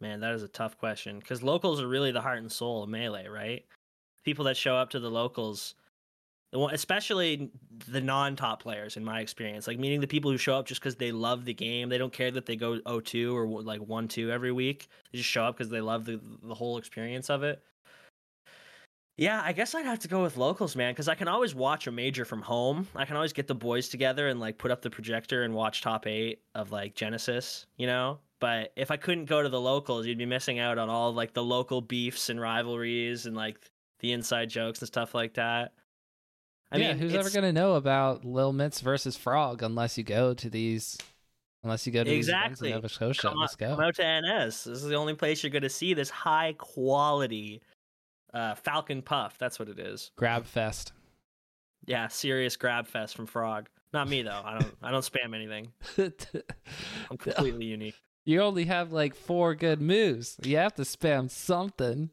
man, 0.01 0.21
that 0.21 0.35
is 0.35 0.45
a 0.45 0.49
tough 0.49 0.79
question 0.79 1.21
cuz 1.21 1.43
locals 1.43 1.81
are 1.81 1.89
really 1.89 2.13
the 2.13 2.21
heart 2.21 2.39
and 2.39 2.53
soul 2.53 2.85
of 2.85 2.89
melee, 2.89 3.27
right? 3.27 3.65
People 4.29 4.45
that 4.45 4.59
show 4.59 4.77
up 4.77 4.91
to 4.91 5.01
the 5.01 5.11
locals 5.11 5.75
especially 6.53 7.51
the 7.89 8.01
non-top 8.01 8.63
players 8.63 8.97
in 8.99 9.05
my 9.05 9.21
experience 9.21 9.67
like 9.67 9.79
meaning 9.79 10.01
the 10.01 10.07
people 10.07 10.31
who 10.31 10.37
show 10.39 10.57
up 10.57 10.67
just 10.67 10.81
because 10.81 10.97
they 10.97 11.13
love 11.13 11.45
the 11.45 11.55
game. 11.55 11.89
They 11.89 11.99
don't 11.99 12.13
care 12.13 12.31
that 12.31 12.47
they 12.47 12.57
go 12.57 12.79
0-2 12.81 13.35
or 13.35 13.63
like 13.63 13.81
1-2 13.81 14.31
every 14.31 14.53
week. 14.53 14.89
They 15.13 15.19
just 15.19 15.31
show 15.31 15.45
up 15.45 15.57
because 15.57 15.71
they 15.71 15.81
love 15.81 16.05
the, 16.05 16.21
the 16.43 16.55
whole 16.55 16.79
experience 16.79 17.31
of 17.31 17.43
it. 17.43 17.63
Yeah 19.17 19.43
i 19.45 19.53
guess 19.53 19.75
i'd 19.75 19.85
have 19.85 19.99
to 20.01 20.09
go 20.09 20.23
with 20.23 20.37
locals 20.37 20.77
man 20.77 20.93
because 20.93 21.09
i 21.09 21.15
can 21.17 21.27
always 21.27 21.53
watch 21.53 21.89
a 21.89 21.93
major 21.93 22.25
from 22.25 22.41
home. 22.41 22.87
I 22.95 23.05
can 23.05 23.17
always 23.17 23.33
get 23.33 23.49
the 23.49 23.55
boys 23.55 23.89
together 23.89 24.29
and 24.29 24.39
like 24.39 24.59
put 24.59 24.71
up 24.71 24.81
the 24.81 24.91
projector 24.91 25.43
and 25.43 25.55
watch 25.55 25.83
top 25.83 26.07
eight 26.07 26.43
of 26.55 26.71
like 26.71 26.95
genesis 26.95 27.67
you 27.77 27.87
know? 27.87 28.21
But 28.41 28.73
if 28.77 28.93
i 28.93 28.97
couldn't 28.97 29.25
go 29.25 29.43
to 29.43 29.49
the 29.49 29.61
locals 29.61 30.07
you'd 30.07 30.19
be 30.19 30.25
missing 30.25 30.61
out 30.61 30.79
on 30.79 30.89
all 30.89 31.13
like 31.13 31.35
the 31.35 31.43
local 31.43 31.81
beefs 31.81 32.31
and 32.31 32.41
rivalries 32.41 33.27
and 33.27 33.37
like 33.37 33.59
the 34.01 34.13
inside 34.13 34.51
jokes 34.51 34.81
and 34.81 34.87
stuff 34.87 35.15
like 35.15 35.35
that. 35.35 35.73
I 36.71 36.77
yeah, 36.77 36.89
mean, 36.89 36.99
who's 36.99 37.15
ever 37.15 37.31
gonna 37.31 37.53
know 37.53 37.75
about 37.75 38.25
Lil 38.25 38.53
Mitz 38.53 38.81
versus 38.81 39.17
Frog 39.17 39.63
unless 39.63 39.97
you 39.97 40.05
go 40.05 40.35
to 40.35 40.51
these? 40.51 40.99
Unless 41.65 41.87
you 41.87 41.93
go 41.93 42.05
to 42.05 42.11
exactly. 42.11 42.69
these 42.69 42.75
Nova 42.75 42.89
Scotia, 42.89 43.23
come, 43.23 43.39
let's 43.39 43.57
go. 43.57 43.71
Come 43.71 43.81
out 43.81 43.97
to 43.97 44.21
NS. 44.21 44.65
This 44.65 44.83
is 44.83 44.85
the 44.85 44.95
only 44.95 45.15
place 45.15 45.43
you're 45.43 45.51
gonna 45.51 45.69
see 45.69 45.95
this 45.95 46.11
high 46.11 46.55
quality 46.59 47.63
uh, 48.35 48.55
Falcon 48.55 49.03
Puff. 49.03 49.39
That's 49.39 49.59
what 49.59 49.69
it 49.69 49.79
is. 49.79 50.11
Grab 50.17 50.45
Fest. 50.45 50.93
Yeah, 51.87 52.09
serious 52.09 52.57
grab 52.57 52.87
fest 52.87 53.17
from 53.17 53.27
Frog. 53.27 53.69
Not 53.95 54.09
me 54.09 54.21
though. 54.23 54.43
I 54.45 54.59
don't. 54.59 54.77
I 54.83 54.91
don't 54.91 55.03
spam 55.03 55.35
anything. 55.35 55.73
I'm 57.11 57.17
completely 57.17 57.65
unique. 57.65 57.95
You 58.27 58.43
only 58.43 58.67
have 58.67 58.93
like 58.93 59.15
four 59.15 59.55
good 59.55 59.81
moves. 59.81 60.37
You 60.43 60.59
have 60.59 60.75
to 60.75 60.83
spam 60.83 61.31
something. 61.31 62.11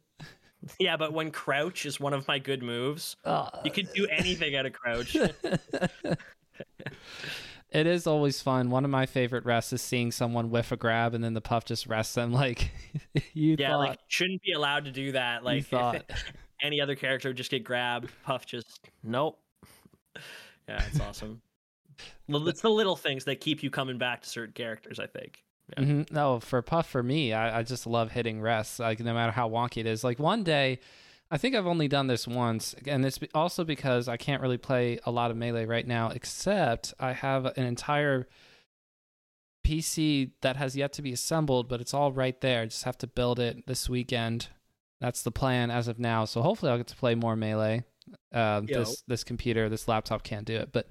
Yeah, 0.80 0.98
but 0.98 1.14
when 1.14 1.32
crouch 1.32 1.86
is 1.86 2.00
one 2.00 2.14
of 2.14 2.28
my 2.28 2.40
good 2.40 2.64
moves, 2.64 3.16
uh, 3.24 3.50
you 3.64 3.72
can 3.72 3.88
do 3.94 4.08
anything 4.08 4.56
at 4.56 4.66
a 4.66 4.72
crouch. 4.72 5.16
it 7.72 7.88
is 7.88 8.08
always 8.08 8.42
fun. 8.42 8.70
One 8.70 8.86
of 8.86 8.92
my 8.92 9.06
favorite 9.06 9.46
rests 9.46 9.74
is 9.74 9.82
seeing 9.82 10.12
someone 10.12 10.50
whiff 10.50 10.72
a 10.72 10.78
grab 10.78 11.14
and 11.14 11.24
then 11.24 11.34
the 11.34 11.42
puff 11.42 11.66
just 11.66 11.88
rests 11.88 12.16
them 12.16 12.32
like 12.32 12.72
you 13.34 13.56
yeah, 13.60 13.72
thought. 13.72 13.80
like 13.80 14.00
shouldn't 14.08 14.42
be 14.42 14.54
allowed 14.54 14.86
to 14.86 14.92
do 14.92 15.12
that. 15.14 15.44
Like 15.44 15.66
any 16.62 16.82
other 16.82 16.96
character 16.96 17.30
would 17.30 17.38
just 17.38 17.52
get 17.52 17.64
grabbed. 17.64 18.12
Puff 18.24 18.46
just 18.46 18.80
nope. 19.04 19.40
Yeah, 20.68 20.84
it's 20.88 21.00
awesome. 21.00 21.42
it's 22.28 22.62
the 22.62 22.70
little 22.70 22.96
things 22.96 23.26
that 23.26 23.40
keep 23.40 23.62
you 23.62 23.70
coming 23.70 23.98
back 23.98 24.22
to 24.24 24.30
certain 24.30 24.54
characters, 24.54 25.00
I 25.00 25.06
think. 25.08 25.44
Yeah. 25.70 25.84
Mm-hmm. 25.84 26.14
No, 26.14 26.40
for 26.40 26.62
Puff, 26.62 26.88
for 26.88 27.02
me, 27.02 27.34
I, 27.34 27.60
I 27.60 27.64
just 27.64 27.88
love 27.88 28.12
hitting 28.12 28.42
rests. 28.42 28.80
Like 28.80 29.00
no 29.00 29.14
matter 29.14 29.32
how 29.32 29.50
wonky 29.50 29.78
it 29.78 29.88
is. 29.88 30.04
Like 30.04 30.20
one 30.20 30.44
day, 30.44 30.80
I 31.32 31.38
think 31.38 31.56
I've 31.56 31.66
only 31.66 31.88
done 31.88 32.08
this 32.08 32.28
once, 32.28 32.76
and 32.86 33.04
it's 33.04 33.20
also 33.34 33.64
because 33.64 34.08
I 34.08 34.18
can't 34.18 34.42
really 34.42 34.60
play 34.60 35.00
a 35.06 35.12
lot 35.12 35.32
of 35.32 35.38
melee 35.38 35.66
right 35.66 35.88
now. 35.88 36.10
Except 36.10 36.94
I 37.00 37.14
have 37.14 37.46
an 37.46 37.66
entire 37.66 38.28
PC 39.66 40.32
that 40.42 40.56
has 40.58 40.76
yet 40.76 40.94
to 40.94 41.02
be 41.02 41.12
assembled, 41.12 41.68
but 41.68 41.82
it's 41.82 41.94
all 41.94 42.12
right 42.12 42.40
there. 42.42 42.62
I 42.62 42.66
just 42.66 42.84
have 42.84 42.98
to 43.00 43.08
build 43.08 43.40
it 43.40 43.66
this 43.66 43.90
weekend. 43.90 44.50
That's 45.02 45.24
the 45.24 45.32
plan 45.32 45.72
as 45.72 45.88
of 45.88 46.00
now. 46.00 46.26
So 46.26 46.42
hopefully 46.42 46.72
I'll 46.72 46.78
get 46.78 46.88
to 46.88 46.96
play 46.96 47.16
more 47.16 47.36
melee. 47.36 47.84
Um, 48.32 48.66
this 48.66 49.04
this 49.08 49.24
computer, 49.24 49.70
this 49.70 49.88
laptop 49.88 50.24
can't 50.24 50.46
do 50.46 50.56
it. 50.56 50.70
But 50.72 50.88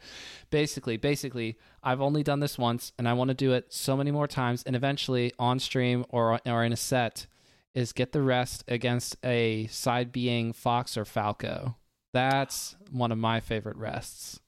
basically, 0.50 0.96
basically, 0.96 1.59
I've 1.83 2.00
only 2.00 2.22
done 2.22 2.40
this 2.40 2.59
once, 2.59 2.92
and 2.98 3.09
I 3.09 3.12
want 3.12 3.29
to 3.29 3.35
do 3.35 3.53
it 3.53 3.72
so 3.72 3.96
many 3.96 4.11
more 4.11 4.27
times. 4.27 4.62
And 4.64 4.74
eventually, 4.74 5.33
on 5.38 5.59
stream 5.59 6.05
or 6.09 6.40
or 6.46 6.64
in 6.64 6.72
a 6.72 6.77
set, 6.77 7.27
is 7.74 7.92
get 7.92 8.12
the 8.12 8.22
rest 8.22 8.64
against 8.68 9.16
a 9.24 9.66
side 9.68 10.12
being 10.12 10.53
Fox 10.53 10.96
or 10.96 11.05
Falco. 11.05 11.77
That's 12.12 12.77
one 12.90 13.10
of 13.10 13.19
my 13.19 13.40
favorite 13.40 13.77
rests 13.77 14.40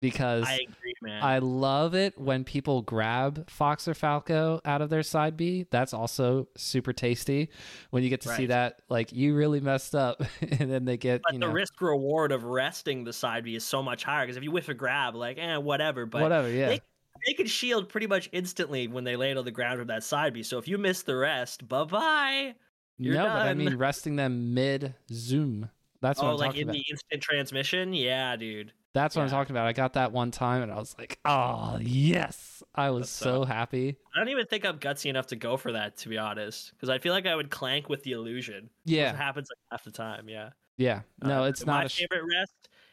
because 0.00 0.44
I 0.46 0.54
agree, 0.54 0.94
man. 1.02 1.22
I 1.22 1.38
love 1.38 1.94
it 1.94 2.18
when 2.18 2.44
people 2.44 2.82
grab 2.82 3.48
Fox 3.48 3.88
or 3.88 3.94
Falco 3.94 4.60
out 4.64 4.82
of 4.82 4.90
their 4.90 5.02
side 5.02 5.36
B. 5.36 5.66
That's 5.70 5.94
also 5.94 6.48
super 6.56 6.92
tasty 6.92 7.50
when 7.90 8.02
you 8.02 8.10
get 8.10 8.20
to 8.22 8.28
right. 8.28 8.36
see 8.36 8.46
that 8.46 8.82
like 8.88 9.12
you 9.12 9.34
really 9.34 9.60
messed 9.60 9.94
up, 9.94 10.22
and 10.40 10.70
then 10.70 10.84
they 10.84 10.96
get. 10.96 11.22
But 11.22 11.34
you 11.34 11.40
the 11.40 11.46
know, 11.46 11.52
risk 11.52 11.80
reward 11.80 12.32
of 12.32 12.44
resting 12.44 13.04
the 13.04 13.12
side 13.12 13.44
B 13.44 13.56
is 13.56 13.64
so 13.64 13.82
much 13.82 14.04
higher 14.04 14.24
because 14.24 14.36
if 14.36 14.42
you 14.42 14.50
whiff 14.50 14.68
a 14.68 14.74
grab, 14.74 15.14
like 15.14 15.38
eh, 15.38 15.56
whatever, 15.56 16.06
but 16.06 16.22
whatever, 16.22 16.50
yeah. 16.50 16.68
They, 16.68 16.80
they 17.26 17.32
can 17.32 17.46
shield 17.46 17.88
pretty 17.88 18.06
much 18.06 18.28
instantly 18.32 18.88
when 18.88 19.04
they 19.04 19.16
land 19.16 19.38
on 19.38 19.44
the 19.44 19.50
ground 19.50 19.78
with 19.78 19.88
that 19.88 20.04
side 20.04 20.34
B. 20.34 20.42
So 20.42 20.58
if 20.58 20.68
you 20.68 20.76
miss 20.76 21.02
the 21.02 21.16
rest, 21.16 21.66
bye 21.66 21.84
bye. 21.84 22.54
no, 22.98 23.14
done. 23.14 23.24
but 23.24 23.46
I 23.46 23.54
mean 23.54 23.76
resting 23.76 24.16
them 24.16 24.52
mid 24.52 24.94
zoom. 25.10 25.70
That's 26.02 26.20
what 26.20 26.28
oh, 26.28 26.30
I'm 26.32 26.36
like 26.36 26.56
in 26.56 26.64
about. 26.64 26.74
the 26.74 26.84
instant 26.90 27.22
transmission. 27.22 27.92
Yeah, 27.94 28.36
dude. 28.36 28.72
That's 28.96 29.14
what 29.14 29.22
I'm 29.22 29.28
talking 29.28 29.52
about. 29.54 29.66
I 29.66 29.72
got 29.74 29.92
that 29.92 30.10
one 30.12 30.30
time 30.30 30.62
and 30.62 30.72
I 30.72 30.76
was 30.76 30.96
like, 30.98 31.18
oh, 31.24 31.78
yes. 31.80 32.62
I 32.74 32.90
was 32.90 33.10
so 33.10 33.24
so- 33.24 33.44
happy. 33.44 33.96
I 34.14 34.18
don't 34.18 34.30
even 34.30 34.46
think 34.46 34.64
I'm 34.64 34.78
gutsy 34.78 35.06
enough 35.10 35.26
to 35.28 35.36
go 35.36 35.56
for 35.58 35.72
that, 35.72 35.98
to 35.98 36.08
be 36.08 36.16
honest, 36.18 36.72
because 36.72 36.88
I 36.88 36.98
feel 36.98 37.12
like 37.12 37.26
I 37.26 37.34
would 37.36 37.50
clank 37.50 37.88
with 37.90 38.02
the 38.04 38.12
illusion. 38.12 38.70
Yeah. 38.86 39.10
It 39.10 39.12
Yeah. 39.12 39.16
happens 39.16 39.48
like 39.50 39.58
half 39.70 39.84
the 39.84 39.90
time. 39.90 40.28
Yeah. 40.28 40.50
Yeah. 40.78 41.02
No, 41.22 41.42
Uh, 41.44 41.48
it's 41.48 41.64
my 41.66 41.74
not 41.74 41.86
a. 41.86 41.88
Sh- 41.90 41.98
favorite 41.98 42.24
rest 42.38 42.52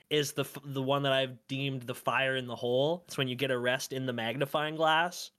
is 0.10 0.34
the 0.34 0.44
f- 0.44 0.58
the 0.66 0.82
one 0.82 1.04
that 1.04 1.14
I've 1.14 1.38
deemed 1.48 1.84
the 1.84 1.96
fire 1.96 2.36
in 2.36 2.48
the 2.48 2.56
hole. 2.56 3.04
It's 3.08 3.18
when 3.18 3.28
you 3.30 3.36
get 3.36 3.50
a 3.52 3.58
rest 3.58 3.94
in 3.94 4.06
the 4.06 4.14
magnifying 4.14 4.76
glass 4.76 5.32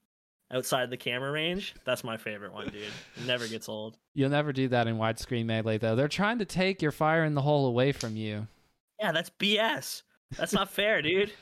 outside 0.51 0.89
the 0.91 0.97
camera 0.97 1.31
range. 1.31 1.75
That's 1.85 2.03
my 2.05 2.17
favorite 2.17 2.53
one, 2.53 2.69
dude. 2.69 2.83
It 3.17 3.27
never 3.27 3.47
gets 3.49 3.69
old. 3.69 3.99
You'll 4.15 4.31
never 4.31 4.53
do 4.53 4.69
that 4.69 4.87
in 4.87 4.97
widescreen 4.97 5.45
melee, 5.47 5.79
though. 5.79 5.95
They're 5.97 6.09
trying 6.09 6.39
to 6.39 6.45
take 6.45 6.81
your 6.83 6.93
fire 6.93 7.25
in 7.25 7.35
the 7.35 7.43
hole 7.43 7.67
away 7.67 7.93
from 7.93 8.17
you. 8.17 8.47
Yeah, 8.99 9.13
that's 9.13 9.31
BS. 9.31 10.03
That's 10.37 10.53
not 10.53 10.71
fair, 10.71 11.03
dude. 11.03 11.33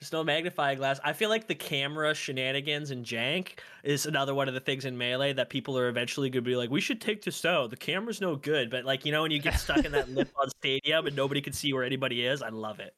There's 0.00 0.12
no 0.12 0.24
magnifying 0.24 0.78
glass. 0.78 1.00
I 1.02 1.14
feel 1.14 1.30
like 1.30 1.46
the 1.46 1.54
camera 1.54 2.14
shenanigans 2.14 2.90
and 2.90 3.06
jank 3.06 3.58
is 3.82 4.04
another 4.04 4.34
one 4.34 4.48
of 4.48 4.54
the 4.54 4.60
things 4.60 4.84
in 4.84 4.98
melee 4.98 5.32
that 5.32 5.48
people 5.48 5.78
are 5.78 5.88
eventually 5.88 6.28
going 6.28 6.44
to 6.44 6.50
be 6.50 6.56
like, 6.56 6.70
we 6.70 6.80
should 6.80 7.00
take 7.00 7.22
this 7.22 7.44
out. 7.44 7.70
The 7.70 7.76
camera's 7.76 8.20
no 8.20 8.36
good. 8.36 8.70
But 8.70 8.84
like, 8.84 9.06
you 9.06 9.12
know, 9.12 9.22
when 9.22 9.30
you 9.30 9.40
get 9.40 9.58
stuck 9.58 9.84
in 9.84 9.92
that 9.92 10.10
lip 10.14 10.28
on 10.38 10.50
stadium 10.50 11.06
and 11.06 11.16
nobody 11.16 11.40
can 11.40 11.52
see 11.54 11.72
where 11.72 11.84
anybody 11.84 12.26
is, 12.26 12.42
I 12.42 12.50
love 12.50 12.80
it. 12.80 12.94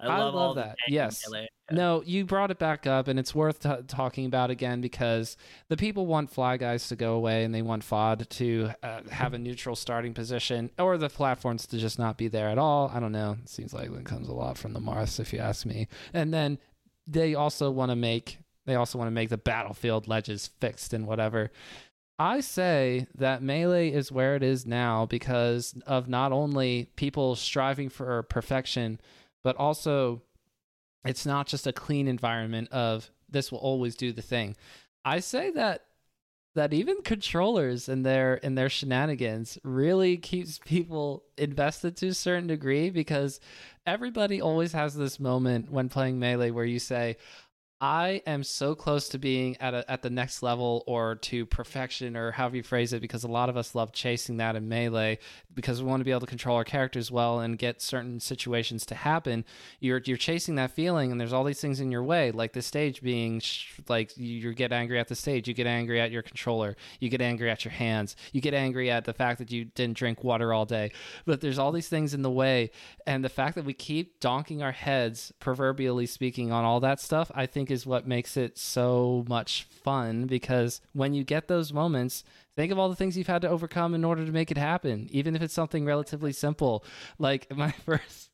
I 0.00 0.06
I 0.06 0.22
love, 0.22 0.56
that. 0.56 0.76
Yes. 0.86 1.24
No, 1.70 2.02
you 2.06 2.24
brought 2.24 2.50
it 2.50 2.58
back 2.58 2.86
up, 2.86 3.08
and 3.08 3.18
it's 3.18 3.34
worth 3.34 3.60
t- 3.60 3.82
talking 3.88 4.26
about 4.26 4.50
again 4.50 4.80
because 4.80 5.36
the 5.68 5.76
people 5.76 6.06
want 6.06 6.30
Fly 6.30 6.56
Guys 6.56 6.88
to 6.88 6.96
go 6.96 7.14
away 7.14 7.44
and 7.44 7.54
they 7.54 7.62
want 7.62 7.82
FOD 7.82 8.28
to 8.28 8.70
uh, 8.82 9.00
have 9.10 9.34
a 9.34 9.38
neutral 9.38 9.74
starting 9.76 10.14
position 10.14 10.70
or 10.78 10.96
the 10.96 11.08
platforms 11.08 11.66
to 11.66 11.78
just 11.78 11.98
not 11.98 12.16
be 12.16 12.28
there 12.28 12.48
at 12.48 12.58
all. 12.58 12.90
I 12.94 13.00
don't 13.00 13.12
know. 13.12 13.36
It 13.42 13.48
seems 13.48 13.74
like 13.74 13.90
it 13.90 14.04
comes 14.04 14.28
a 14.28 14.34
lot 14.34 14.56
from 14.56 14.72
the 14.72 14.80
Marths, 14.80 15.18
if 15.18 15.32
you 15.32 15.40
ask 15.40 15.66
me. 15.66 15.88
And 16.14 16.32
then 16.32 16.58
they 17.06 17.34
also 17.34 17.70
want 17.70 17.90
to 17.90 17.96
make 17.96 18.38
they 18.66 18.74
also 18.74 18.98
want 18.98 19.08
to 19.08 19.12
make 19.12 19.30
the 19.30 19.38
battlefield 19.38 20.08
ledges 20.08 20.50
fixed 20.60 20.92
and 20.92 21.06
whatever. 21.06 21.50
I 22.18 22.40
say 22.40 23.06
that 23.14 23.42
melee 23.42 23.90
is 23.90 24.12
where 24.12 24.36
it 24.36 24.42
is 24.42 24.66
now 24.66 25.06
because 25.06 25.74
of 25.86 26.08
not 26.08 26.32
only 26.32 26.90
people 26.96 27.34
striving 27.36 27.88
for 27.88 28.22
perfection, 28.24 29.00
but 29.42 29.56
also 29.56 30.22
it's 31.04 31.26
not 31.26 31.46
just 31.46 31.66
a 31.66 31.72
clean 31.72 32.08
environment 32.08 32.68
of 32.70 33.10
this 33.28 33.52
will 33.52 33.58
always 33.58 33.94
do 33.94 34.12
the 34.12 34.22
thing. 34.22 34.56
I 35.04 35.20
say 35.20 35.50
that 35.52 35.84
that 36.54 36.72
even 36.72 37.02
controllers 37.02 37.88
and 37.88 38.04
their 38.04 38.44
and 38.44 38.58
their 38.58 38.68
shenanigans 38.68 39.58
really 39.62 40.16
keeps 40.16 40.58
people 40.58 41.22
invested 41.36 41.96
to 41.96 42.08
a 42.08 42.14
certain 42.14 42.48
degree 42.48 42.90
because 42.90 43.38
everybody 43.86 44.40
always 44.40 44.72
has 44.72 44.94
this 44.94 45.20
moment 45.20 45.70
when 45.70 45.88
playing 45.88 46.18
melee 46.18 46.50
where 46.50 46.64
you 46.64 46.78
say 46.78 47.16
I 47.80 48.22
am 48.26 48.42
so 48.42 48.74
close 48.74 49.08
to 49.10 49.18
being 49.18 49.56
at 49.60 49.72
a, 49.72 49.88
at 49.88 50.02
the 50.02 50.10
next 50.10 50.42
level 50.42 50.82
or 50.88 51.14
to 51.14 51.46
perfection 51.46 52.16
or 52.16 52.32
however 52.32 52.56
you 52.56 52.62
phrase 52.64 52.92
it 52.92 53.00
because 53.00 53.22
a 53.22 53.28
lot 53.28 53.48
of 53.48 53.56
us 53.56 53.74
love 53.74 53.92
chasing 53.92 54.38
that 54.38 54.56
in 54.56 54.68
melee. 54.68 55.18
Because 55.54 55.80
we 55.80 55.88
want 55.88 56.00
to 56.00 56.04
be 56.04 56.10
able 56.10 56.20
to 56.20 56.26
control 56.26 56.56
our 56.56 56.64
characters 56.64 57.10
well 57.10 57.40
and 57.40 57.56
get 57.56 57.80
certain 57.80 58.20
situations 58.20 58.86
to 58.86 58.94
happen 58.94 59.44
you're 59.80 60.00
you're 60.04 60.16
chasing 60.16 60.54
that 60.54 60.70
feeling 60.70 61.10
and 61.10 61.20
there's 61.20 61.32
all 61.32 61.42
these 61.42 61.60
things 61.60 61.80
in 61.80 61.90
your 61.90 62.02
way 62.02 62.30
like 62.30 62.52
the 62.52 62.62
stage 62.62 63.02
being 63.02 63.40
sh- 63.40 63.72
like 63.88 64.16
you, 64.16 64.38
you 64.38 64.54
get 64.54 64.72
angry 64.72 65.00
at 65.00 65.08
the 65.08 65.16
stage 65.16 65.48
you 65.48 65.54
get 65.54 65.66
angry 65.66 66.00
at 66.00 66.12
your 66.12 66.22
controller 66.22 66.76
you 67.00 67.08
get 67.08 67.20
angry 67.20 67.50
at 67.50 67.64
your 67.64 67.72
hands 67.72 68.14
you 68.32 68.40
get 68.40 68.54
angry 68.54 68.88
at 68.88 69.04
the 69.04 69.12
fact 69.12 69.38
that 69.40 69.50
you 69.50 69.64
didn't 69.64 69.96
drink 69.96 70.22
water 70.22 70.52
all 70.52 70.64
day. 70.64 70.92
But 71.26 71.40
there's 71.40 71.58
all 71.58 71.72
these 71.72 71.88
things 71.88 72.14
in 72.14 72.22
the 72.22 72.30
way 72.30 72.70
and 73.06 73.24
the 73.24 73.28
fact 73.28 73.56
that 73.56 73.64
we 73.64 73.74
keep 73.74 74.20
donking 74.20 74.62
our 74.62 74.72
heads 74.72 75.32
proverbially 75.40 76.06
speaking 76.06 76.52
on 76.52 76.64
all 76.64 76.80
that 76.80 77.00
stuff 77.00 77.30
i 77.34 77.46
think 77.46 77.67
is 77.70 77.86
what 77.86 78.06
makes 78.06 78.36
it 78.36 78.58
so 78.58 79.24
much 79.28 79.64
fun 79.64 80.26
because 80.26 80.80
when 80.92 81.14
you 81.14 81.24
get 81.24 81.48
those 81.48 81.72
moments 81.72 82.24
think 82.56 82.72
of 82.72 82.78
all 82.78 82.88
the 82.88 82.96
things 82.96 83.16
you've 83.16 83.26
had 83.26 83.42
to 83.42 83.48
overcome 83.48 83.94
in 83.94 84.04
order 84.04 84.24
to 84.24 84.32
make 84.32 84.50
it 84.50 84.58
happen 84.58 85.06
even 85.10 85.36
if 85.36 85.42
it's 85.42 85.54
something 85.54 85.84
relatively 85.84 86.32
simple. 86.32 86.84
Like 87.18 87.54
my 87.56 87.70
first 87.86 88.30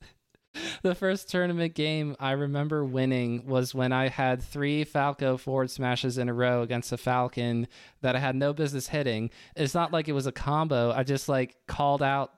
the 0.83 0.95
first 0.95 1.29
tournament 1.29 1.75
game 1.75 2.17
I 2.21 2.33
remember 2.33 2.85
winning 2.85 3.47
was 3.47 3.75
when 3.75 3.93
I 3.93 4.09
had 4.09 4.43
three 4.43 4.85
Falco 4.85 5.37
forward 5.37 5.71
smashes 5.71 6.19
in 6.19 6.29
a 6.29 6.35
row 6.35 6.63
against 6.63 6.93
a 6.93 6.97
Falcon 6.97 7.69
that 8.03 8.17
I 8.17 8.19
had 8.19 8.37
no 8.37 8.53
business 8.53 8.89
hitting. 8.89 9.31
It's 9.57 9.75
not 9.75 9.93
like 9.93 10.09
it 10.09 10.13
was 10.13 10.27
a 10.27 10.33
combo. 10.33 10.93
I 10.93 11.03
just 11.03 11.29
like 11.29 11.57
called 11.67 12.03
out 12.03 12.33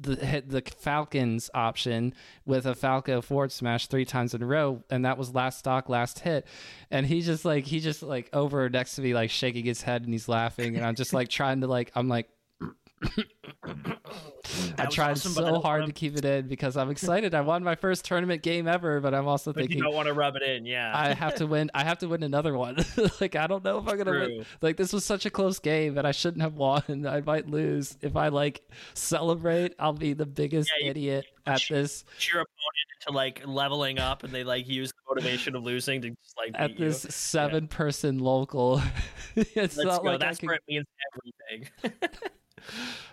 the 0.00 0.16
hit 0.16 0.48
the 0.50 0.62
Falcons 0.78 1.48
option 1.54 2.14
with 2.44 2.66
a 2.66 2.74
Falco 2.74 3.20
forward 3.20 3.52
smash 3.52 3.86
three 3.86 4.04
times 4.04 4.34
in 4.34 4.42
a 4.42 4.46
row, 4.46 4.82
and 4.90 5.04
that 5.04 5.18
was 5.18 5.34
last 5.34 5.60
stock, 5.60 5.88
last 5.88 6.18
hit. 6.20 6.46
And 6.90 7.06
he 7.06 7.20
just 7.20 7.44
like 7.44 7.64
he 7.64 7.80
just 7.80 8.02
like 8.02 8.28
over 8.32 8.68
next 8.68 8.96
to 8.96 9.02
me 9.02 9.14
like 9.14 9.30
shaking 9.30 9.64
his 9.64 9.82
head 9.82 10.02
and 10.02 10.12
he's 10.12 10.28
laughing, 10.28 10.76
and 10.76 10.84
I'm 10.84 10.96
just 10.96 11.12
like 11.12 11.28
trying 11.28 11.60
to 11.60 11.66
like 11.66 11.92
I'm 11.94 12.08
like. 12.08 12.28
I 14.78 14.86
tried 14.86 15.12
awesome, 15.12 15.32
so 15.32 15.60
hard 15.60 15.82
wanna- 15.82 15.92
keep 15.92 16.16
it 16.16 16.24
in 16.24 16.48
because 16.48 16.76
I'm 16.76 16.90
excited. 16.90 17.34
I 17.34 17.40
won 17.42 17.62
my 17.62 17.74
first 17.74 18.04
tournament 18.04 18.42
game 18.42 18.66
ever, 18.68 19.00
but 19.00 19.14
I'm 19.14 19.26
also 19.28 19.52
But 19.52 19.62
you 19.62 19.68
thinking 19.68 19.82
don't 19.84 19.94
want 19.94 20.08
to 20.08 20.14
rub 20.14 20.36
it 20.36 20.42
in, 20.42 20.66
yeah. 20.66 20.92
I 20.94 21.14
have 21.14 21.36
to 21.36 21.46
win. 21.46 21.70
I 21.74 21.84
have 21.84 21.98
to 21.98 22.08
win 22.08 22.22
another 22.22 22.56
one. 22.56 22.76
like 23.20 23.36
I 23.36 23.46
don't 23.46 23.64
know 23.64 23.78
if 23.78 23.88
I'm 23.88 23.96
gonna 23.98 24.10
win. 24.10 24.46
Like 24.60 24.76
this 24.76 24.92
was 24.92 25.04
such 25.04 25.26
a 25.26 25.30
close 25.30 25.58
game, 25.58 25.96
and 25.98 26.06
I 26.06 26.12
shouldn't 26.12 26.42
have 26.42 26.54
won. 26.54 26.82
I 27.06 27.20
might 27.20 27.48
lose 27.48 27.96
if 28.02 28.16
I 28.16 28.28
like 28.28 28.62
celebrate. 28.94 29.74
I'll 29.78 29.92
be 29.92 30.12
the 30.12 30.26
biggest 30.26 30.70
Yeah, 30.78 30.84
you- 30.86 30.90
idiot 30.90 31.26
at 31.46 31.68
you- 31.70 31.76
this 31.76 32.04
Push 32.14 32.32
your 32.32 32.42
opponent 32.42 33.06
into 33.06 33.16
like 33.16 33.42
leveling 33.46 33.98
up, 33.98 34.24
and 34.24 34.32
they 34.34 34.44
like 34.44 34.68
use 34.68 34.90
the 34.90 35.14
motivation 35.14 35.54
of 35.56 35.62
losing 35.62 36.02
to 36.02 36.08
just 36.10 36.36
like 36.36 36.52
at 36.54 36.68
beat 36.68 36.78
you. 36.80 36.86
this 36.86 37.02
seven 37.10 37.68
person 37.68 38.18
local. 38.18 38.82
it's 39.36 39.54
Let's 39.56 39.76
not 39.78 40.02
go. 40.02 40.08
like 40.10 40.14
I 40.22 40.26
That's 40.26 40.38
can- 40.38 40.46
where 40.48 40.56
it 40.56 40.62
means 40.68 40.86
everything. 41.14 41.92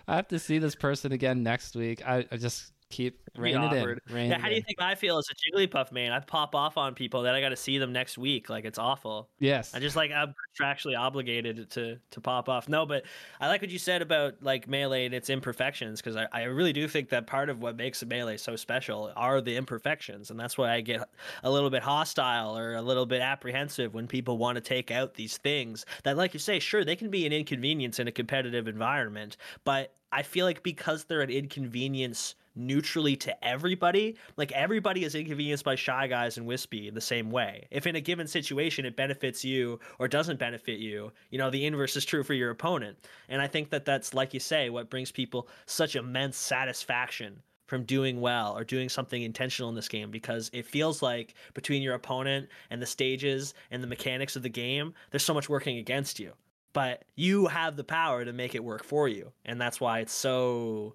I 0.08 0.16
have 0.16 0.28
to 0.28 0.38
see 0.38 0.58
this 0.58 0.74
person 0.74 1.12
again 1.12 1.42
next 1.42 1.74
week. 1.76 2.06
I, 2.06 2.26
I 2.30 2.36
just 2.36 2.72
keep 2.90 3.20
rein 3.36 3.62
it 3.62 3.72
in. 3.72 3.84
Rein 4.12 4.30
yeah, 4.30 4.36
it 4.36 4.40
how 4.40 4.48
do 4.48 4.54
you 4.54 4.62
think 4.62 4.80
I 4.80 4.94
feel 4.94 5.18
as 5.18 5.26
a 5.30 5.34
Jigglypuff 5.34 5.92
man? 5.92 6.12
I 6.12 6.20
pop 6.20 6.54
off 6.54 6.76
on 6.76 6.94
people, 6.94 7.22
that 7.22 7.34
I 7.34 7.40
got 7.40 7.50
to 7.50 7.56
see 7.56 7.78
them 7.78 7.92
next 7.92 8.18
week. 8.18 8.50
Like 8.50 8.64
it's 8.64 8.78
awful. 8.78 9.30
Yes. 9.38 9.74
I 9.74 9.78
just 9.78 9.96
like 9.96 10.10
I'm 10.10 10.34
contractually 10.58 10.98
obligated 10.98 11.70
to 11.70 11.98
to 12.10 12.20
pop 12.20 12.48
off. 12.48 12.68
No, 12.68 12.84
but 12.84 13.04
I 13.40 13.48
like 13.48 13.62
what 13.62 13.70
you 13.70 13.78
said 13.78 14.02
about 14.02 14.34
like 14.42 14.68
melee 14.68 15.06
and 15.06 15.14
its 15.14 15.30
imperfections 15.30 16.00
because 16.00 16.16
I, 16.16 16.26
I 16.32 16.42
really 16.44 16.72
do 16.72 16.86
think 16.88 17.08
that 17.10 17.26
part 17.26 17.48
of 17.48 17.62
what 17.62 17.76
makes 17.76 18.02
a 18.02 18.06
melee 18.06 18.36
so 18.36 18.56
special 18.56 19.12
are 19.16 19.40
the 19.40 19.56
imperfections, 19.56 20.30
and 20.30 20.38
that's 20.38 20.58
why 20.58 20.72
I 20.72 20.80
get 20.80 21.08
a 21.42 21.50
little 21.50 21.70
bit 21.70 21.82
hostile 21.82 22.56
or 22.56 22.74
a 22.74 22.82
little 22.82 23.06
bit 23.06 23.22
apprehensive 23.22 23.94
when 23.94 24.06
people 24.06 24.36
want 24.36 24.56
to 24.56 24.60
take 24.60 24.90
out 24.90 25.14
these 25.14 25.38
things 25.38 25.86
that, 26.02 26.16
like 26.16 26.34
you 26.34 26.40
say, 26.40 26.58
sure 26.58 26.84
they 26.84 26.96
can 26.96 27.10
be 27.10 27.26
an 27.26 27.32
inconvenience 27.32 27.98
in 27.98 28.08
a 28.08 28.12
competitive 28.12 28.66
environment, 28.68 29.36
but 29.64 29.94
I 30.12 30.22
feel 30.22 30.44
like 30.44 30.62
because 30.62 31.04
they're 31.04 31.22
an 31.22 31.30
inconvenience 31.30 32.34
neutrally 32.54 33.16
to 33.16 33.44
everybody, 33.44 34.16
like 34.36 34.52
everybody 34.52 35.04
is 35.04 35.14
inconvenienced 35.14 35.64
by 35.64 35.74
Shy 35.74 36.06
Guys 36.06 36.36
and 36.36 36.46
Wispy 36.46 36.88
in 36.88 36.94
the 36.94 37.00
same 37.00 37.30
way. 37.30 37.66
If 37.70 37.86
in 37.86 37.96
a 37.96 38.00
given 38.00 38.26
situation 38.26 38.84
it 38.84 38.96
benefits 38.96 39.44
you 39.44 39.80
or 39.98 40.08
doesn't 40.08 40.38
benefit 40.38 40.78
you, 40.78 41.12
you 41.30 41.38
know, 41.38 41.50
the 41.50 41.66
inverse 41.66 41.96
is 41.96 42.04
true 42.04 42.22
for 42.22 42.34
your 42.34 42.50
opponent. 42.50 42.98
And 43.28 43.40
I 43.40 43.46
think 43.46 43.70
that 43.70 43.84
that's, 43.84 44.14
like 44.14 44.34
you 44.34 44.40
say, 44.40 44.70
what 44.70 44.90
brings 44.90 45.12
people 45.12 45.48
such 45.66 45.96
immense 45.96 46.36
satisfaction 46.36 47.42
from 47.66 47.84
doing 47.84 48.20
well 48.20 48.56
or 48.56 48.64
doing 48.64 48.88
something 48.88 49.22
intentional 49.22 49.68
in 49.68 49.76
this 49.76 49.88
game 49.88 50.10
because 50.10 50.50
it 50.52 50.66
feels 50.66 51.02
like 51.02 51.34
between 51.54 51.82
your 51.82 51.94
opponent 51.94 52.48
and 52.70 52.82
the 52.82 52.86
stages 52.86 53.54
and 53.70 53.82
the 53.82 53.86
mechanics 53.86 54.34
of 54.34 54.42
the 54.42 54.48
game, 54.48 54.92
there's 55.10 55.22
so 55.22 55.34
much 55.34 55.48
working 55.48 55.78
against 55.78 56.18
you 56.18 56.32
but 56.72 57.04
you 57.16 57.46
have 57.46 57.76
the 57.76 57.84
power 57.84 58.24
to 58.24 58.32
make 58.32 58.54
it 58.54 58.62
work 58.62 58.84
for 58.84 59.08
you 59.08 59.32
and 59.44 59.60
that's 59.60 59.80
why 59.80 60.00
it's 60.00 60.12
so 60.12 60.94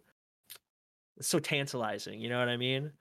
it's 1.18 1.28
so 1.28 1.39
tantalizing 1.39 2.20
you 2.20 2.30
know 2.30 2.39
what 2.39 2.49
i 2.49 2.57
mean 2.57 2.91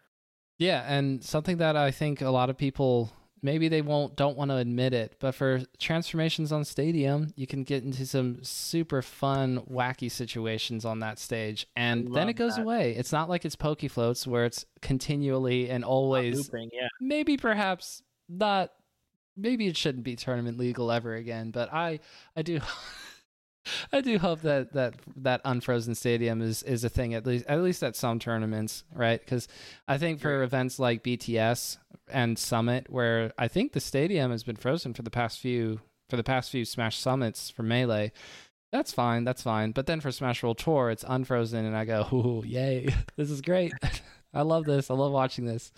Yeah, 0.59 0.85
and 0.87 1.23
something 1.23 1.57
that 1.59 1.77
I 1.77 1.91
think 1.91 2.21
a 2.23 2.31
lot 2.31 2.49
of 2.49 2.57
people 2.57 3.11
maybe 3.43 3.69
they 3.69 3.83
won't 3.83 4.17
don't 4.17 4.37
want 4.37 4.51
to 4.51 4.57
admit 4.57 4.95
it, 4.95 5.17
but 5.19 5.35
for 5.35 5.63
transformations 5.79 6.53
on 6.53 6.65
stadium, 6.65 7.33
you 7.37 7.47
can 7.47 7.65
get 7.65 7.83
into 7.83 8.07
some 8.07 8.39
super 8.43 9.03
fun, 9.03 9.61
wacky 9.71 10.11
situations 10.11 10.85
on 10.85 11.01
that 11.01 11.19
stage, 11.19 11.67
and 11.77 12.15
then 12.15 12.29
it 12.29 12.35
goes 12.35 12.55
that. 12.57 12.63
away. 12.63 12.95
It's 12.97 13.13
not 13.13 13.29
like 13.29 13.45
it's 13.45 13.57
Poke 13.57 13.83
Floats 13.91 14.27
where 14.27 14.45
it's 14.45 14.65
continually 14.81 15.69
and 15.69 15.85
always 15.85 16.37
looping 16.37 16.71
yeah 16.73 16.89
maybe 17.01 17.37
perhaps 17.37 18.03
not 18.29 18.71
maybe 19.37 19.67
it 19.67 19.77
shouldn't 19.77 20.05
be 20.05 20.15
tournament 20.15 20.57
legal 20.59 20.93
ever 20.93 21.15
again 21.15 21.51
but 21.51 21.73
i 21.73 21.99
i 22.37 22.43
do 22.43 22.61
i 23.93 24.01
do 24.01 24.19
hope 24.19 24.41
that 24.43 24.73
that 24.73 24.95
that 25.17 25.41
unfrozen 25.45 25.95
stadium 25.95 26.41
is 26.43 26.63
is 26.65 26.85
a 26.85 26.89
thing 26.89 27.15
at 27.15 27.27
least 27.27 27.45
at 27.47 27.63
least 27.63 27.83
at 27.83 27.97
some 27.97 28.19
tournaments 28.19 28.85
right? 28.95 29.21
Because 29.21 29.49
i 29.89 29.99
think 29.99 30.21
for 30.21 30.43
events 30.43 30.79
like 30.79 31.03
bts 31.03 31.79
and 32.09 32.39
summit 32.39 32.87
where 32.91 33.33
i 33.39 33.49
think 33.49 33.73
the 33.73 33.81
stadium 33.81 34.31
has 34.31 34.43
been 34.43 34.57
frozen 34.57 34.93
for 34.95 35.03
the 35.03 35.11
past 35.11 35.41
few 35.41 35.81
for 36.11 36.17
the 36.17 36.25
past 36.25 36.51
few 36.51 36.65
smash 36.65 36.99
summits 36.99 37.51
for 37.51 37.63
melee 37.63 38.13
that's 38.75 38.93
fine 38.93 39.23
that's 39.23 39.43
fine. 39.43 39.71
But 39.71 39.87
then 39.87 40.01
for 40.01 40.11
smash 40.11 40.43
World 40.43 40.59
tour 40.59 40.91
it's 40.91 41.05
unfrozen 41.07 41.65
and 41.65 41.77
i 41.77 41.85
go 41.85 42.09
ooh 42.13 42.43
yay. 42.45 42.93
This 43.17 43.31
is 43.31 43.41
great. 43.41 43.73
I 44.35 44.43
love 44.43 44.65
this. 44.65 44.91
I 44.91 44.95
love 44.95 45.13
watching 45.13 45.45
this. 45.45 45.73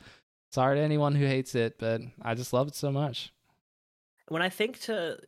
Sorry 0.51 0.76
to 0.76 0.82
anyone 0.82 1.14
who 1.14 1.26
hates 1.26 1.55
it, 1.55 1.78
but 1.78 2.01
I 2.22 2.34
just 2.34 2.55
love 2.55 2.68
it 2.68 2.74
so 2.74 2.91
much. 2.91 3.34
When 4.28 4.41
I 4.41 4.49
think 4.49 4.80
to 4.82 5.18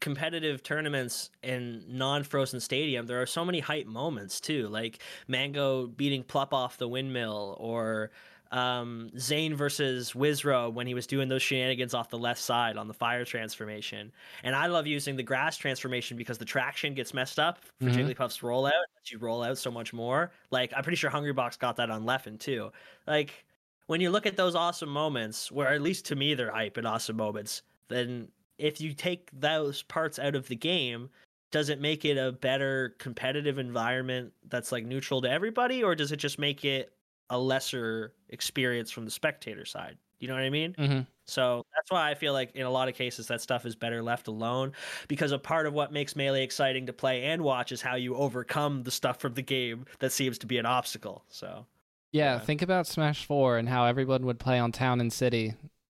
competitive 0.00 0.62
tournaments 0.62 1.30
in 1.42 1.84
non-frozen 1.88 2.60
stadium 2.60 3.06
there 3.06 3.20
are 3.20 3.26
so 3.26 3.44
many 3.44 3.60
hype 3.60 3.86
moments 3.86 4.40
too 4.40 4.68
like 4.68 5.00
mango 5.28 5.86
beating 5.86 6.22
plup 6.22 6.52
off 6.52 6.76
the 6.78 6.88
windmill 6.88 7.56
or 7.60 8.10
um, 8.52 9.10
Zain 9.18 9.54
versus 9.54 10.12
Wizzrobe 10.12 10.74
when 10.74 10.86
he 10.86 10.94
was 10.94 11.06
doing 11.06 11.28
those 11.28 11.42
shenanigans 11.42 11.94
off 11.94 12.08
the 12.08 12.18
left 12.18 12.40
side 12.40 12.76
on 12.76 12.88
the 12.88 12.94
fire 12.94 13.24
transformation. 13.24 14.12
And 14.44 14.54
I 14.54 14.66
love 14.66 14.86
using 14.86 15.16
the 15.16 15.22
grass 15.22 15.56
transformation 15.56 16.16
because 16.16 16.38
the 16.38 16.44
traction 16.44 16.94
gets 16.94 17.12
messed 17.12 17.38
up 17.38 17.58
for 17.80 17.86
mm-hmm. 17.86 17.98
Jigglypuff's 17.98 18.38
rollout. 18.38 18.70
Lets 18.96 19.12
you 19.12 19.18
roll 19.18 19.42
out 19.42 19.58
so 19.58 19.70
much 19.70 19.92
more. 19.92 20.30
Like 20.50 20.72
I'm 20.76 20.82
pretty 20.82 20.96
sure 20.96 21.10
Hungrybox 21.10 21.58
got 21.58 21.76
that 21.76 21.90
on 21.90 22.04
Leffen 22.04 22.38
too. 22.38 22.70
Like 23.06 23.44
when 23.86 24.00
you 24.00 24.10
look 24.10 24.26
at 24.26 24.36
those 24.36 24.54
awesome 24.54 24.88
moments, 24.88 25.50
where 25.50 25.68
at 25.68 25.82
least 25.82 26.06
to 26.06 26.16
me 26.16 26.34
they're 26.34 26.52
hype 26.52 26.76
and 26.76 26.86
awesome 26.86 27.16
moments, 27.16 27.62
then 27.88 28.28
if 28.58 28.80
you 28.80 28.94
take 28.94 29.30
those 29.32 29.82
parts 29.82 30.18
out 30.18 30.34
of 30.34 30.48
the 30.48 30.56
game, 30.56 31.10
does 31.52 31.68
it 31.68 31.80
make 31.80 32.04
it 32.04 32.16
a 32.18 32.32
better 32.32 32.96
competitive 32.98 33.58
environment 33.58 34.32
that's 34.48 34.72
like 34.72 34.84
neutral 34.84 35.20
to 35.22 35.30
everybody, 35.30 35.82
or 35.82 35.94
does 35.94 36.12
it 36.12 36.16
just 36.16 36.38
make 36.38 36.64
it 36.64 36.92
a 37.30 37.38
lesser 37.38 38.12
experience 38.28 38.90
from 38.90 39.04
the 39.04 39.10
spectator 39.10 39.64
side. 39.64 39.96
You 40.18 40.28
know 40.28 40.34
what 40.34 40.44
I 40.44 40.50
mean? 40.50 40.74
Mm-hmm. 40.78 41.00
So 41.26 41.66
that's 41.74 41.90
why 41.90 42.10
I 42.10 42.14
feel 42.14 42.32
like 42.32 42.54
in 42.54 42.62
a 42.62 42.70
lot 42.70 42.88
of 42.88 42.94
cases 42.94 43.26
that 43.26 43.40
stuff 43.40 43.66
is 43.66 43.74
better 43.74 44.02
left 44.02 44.28
alone 44.28 44.72
because 45.08 45.32
a 45.32 45.38
part 45.38 45.66
of 45.66 45.74
what 45.74 45.92
makes 45.92 46.16
Melee 46.16 46.42
exciting 46.42 46.86
to 46.86 46.92
play 46.92 47.24
and 47.24 47.42
watch 47.42 47.72
is 47.72 47.82
how 47.82 47.96
you 47.96 48.14
overcome 48.14 48.84
the 48.84 48.90
stuff 48.90 49.18
from 49.18 49.34
the 49.34 49.42
game 49.42 49.84
that 49.98 50.12
seems 50.12 50.38
to 50.38 50.46
be 50.46 50.56
an 50.58 50.66
obstacle. 50.66 51.24
So 51.28 51.66
yeah, 52.12 52.34
yeah. 52.34 52.38
think 52.38 52.62
about 52.62 52.86
Smash 52.86 53.26
4 53.26 53.58
and 53.58 53.68
how 53.68 53.84
everyone 53.84 54.24
would 54.24 54.38
play 54.38 54.58
on 54.58 54.72
Town 54.72 55.00
and 55.00 55.12
City. 55.12 55.54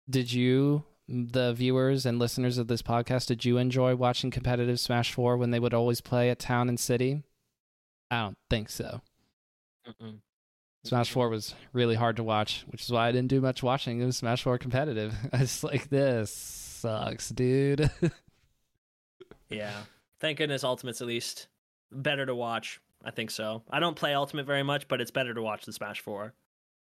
Did 0.10 0.34
you 0.34 0.84
the 1.10 1.54
viewers 1.54 2.06
and 2.06 2.20
listeners 2.20 2.58
of 2.58 2.68
this 2.68 2.84
podcast 2.84 3.26
did 3.28 3.44
you 3.44 3.58
enjoy 3.58 3.96
watching 3.96 4.30
competitive 4.30 4.80
Smash 4.80 5.12
4 5.12 5.38
when 5.38 5.52
they 5.52 5.60
would 5.60 5.74
always 5.74 6.02
play 6.02 6.30
at 6.30 6.40
Town 6.40 6.70
and 6.70 6.80
City? 6.80 7.24
I 8.12 8.22
don't 8.22 8.38
think 8.50 8.70
so. 8.70 9.02
Mm-mm. 9.88 10.20
Smash 10.84 11.12
4 11.12 11.30
was 11.30 11.56
really 11.74 11.96
hard 11.96 12.16
to 12.18 12.24
watch, 12.24 12.64
which 12.68 12.84
is 12.84 12.92
why 12.92 13.08
I 13.08 13.12
didn't 13.12 13.30
do 13.30 13.42
much 13.42 13.64
watching 13.64 14.02
of 14.04 14.14
Smash 14.14 14.44
4 14.44 14.58
competitive. 14.60 15.14
I 15.34 15.40
was 15.40 15.64
like, 15.64 15.90
this 15.90 16.32
sucks, 16.32 17.30
dude. 17.30 17.90
yeah. 19.50 19.82
Thank 20.20 20.38
goodness 20.38 20.64
Ultimate's 20.64 21.02
at 21.02 21.08
least 21.08 21.48
better 21.92 22.26
to 22.26 22.36
watch. 22.36 22.80
I 23.04 23.12
think 23.12 23.32
so. 23.32 23.64
I 23.70 23.80
don't 23.80 23.96
play 23.96 24.14
Ultimate 24.14 24.46
very 24.46 24.64
much, 24.64 24.88
but 24.88 25.02
it's 25.02 25.12
better 25.12 25.34
to 25.34 25.42
watch 25.42 25.66
than 25.66 25.74
Smash 25.74 26.02
4. 26.02 26.34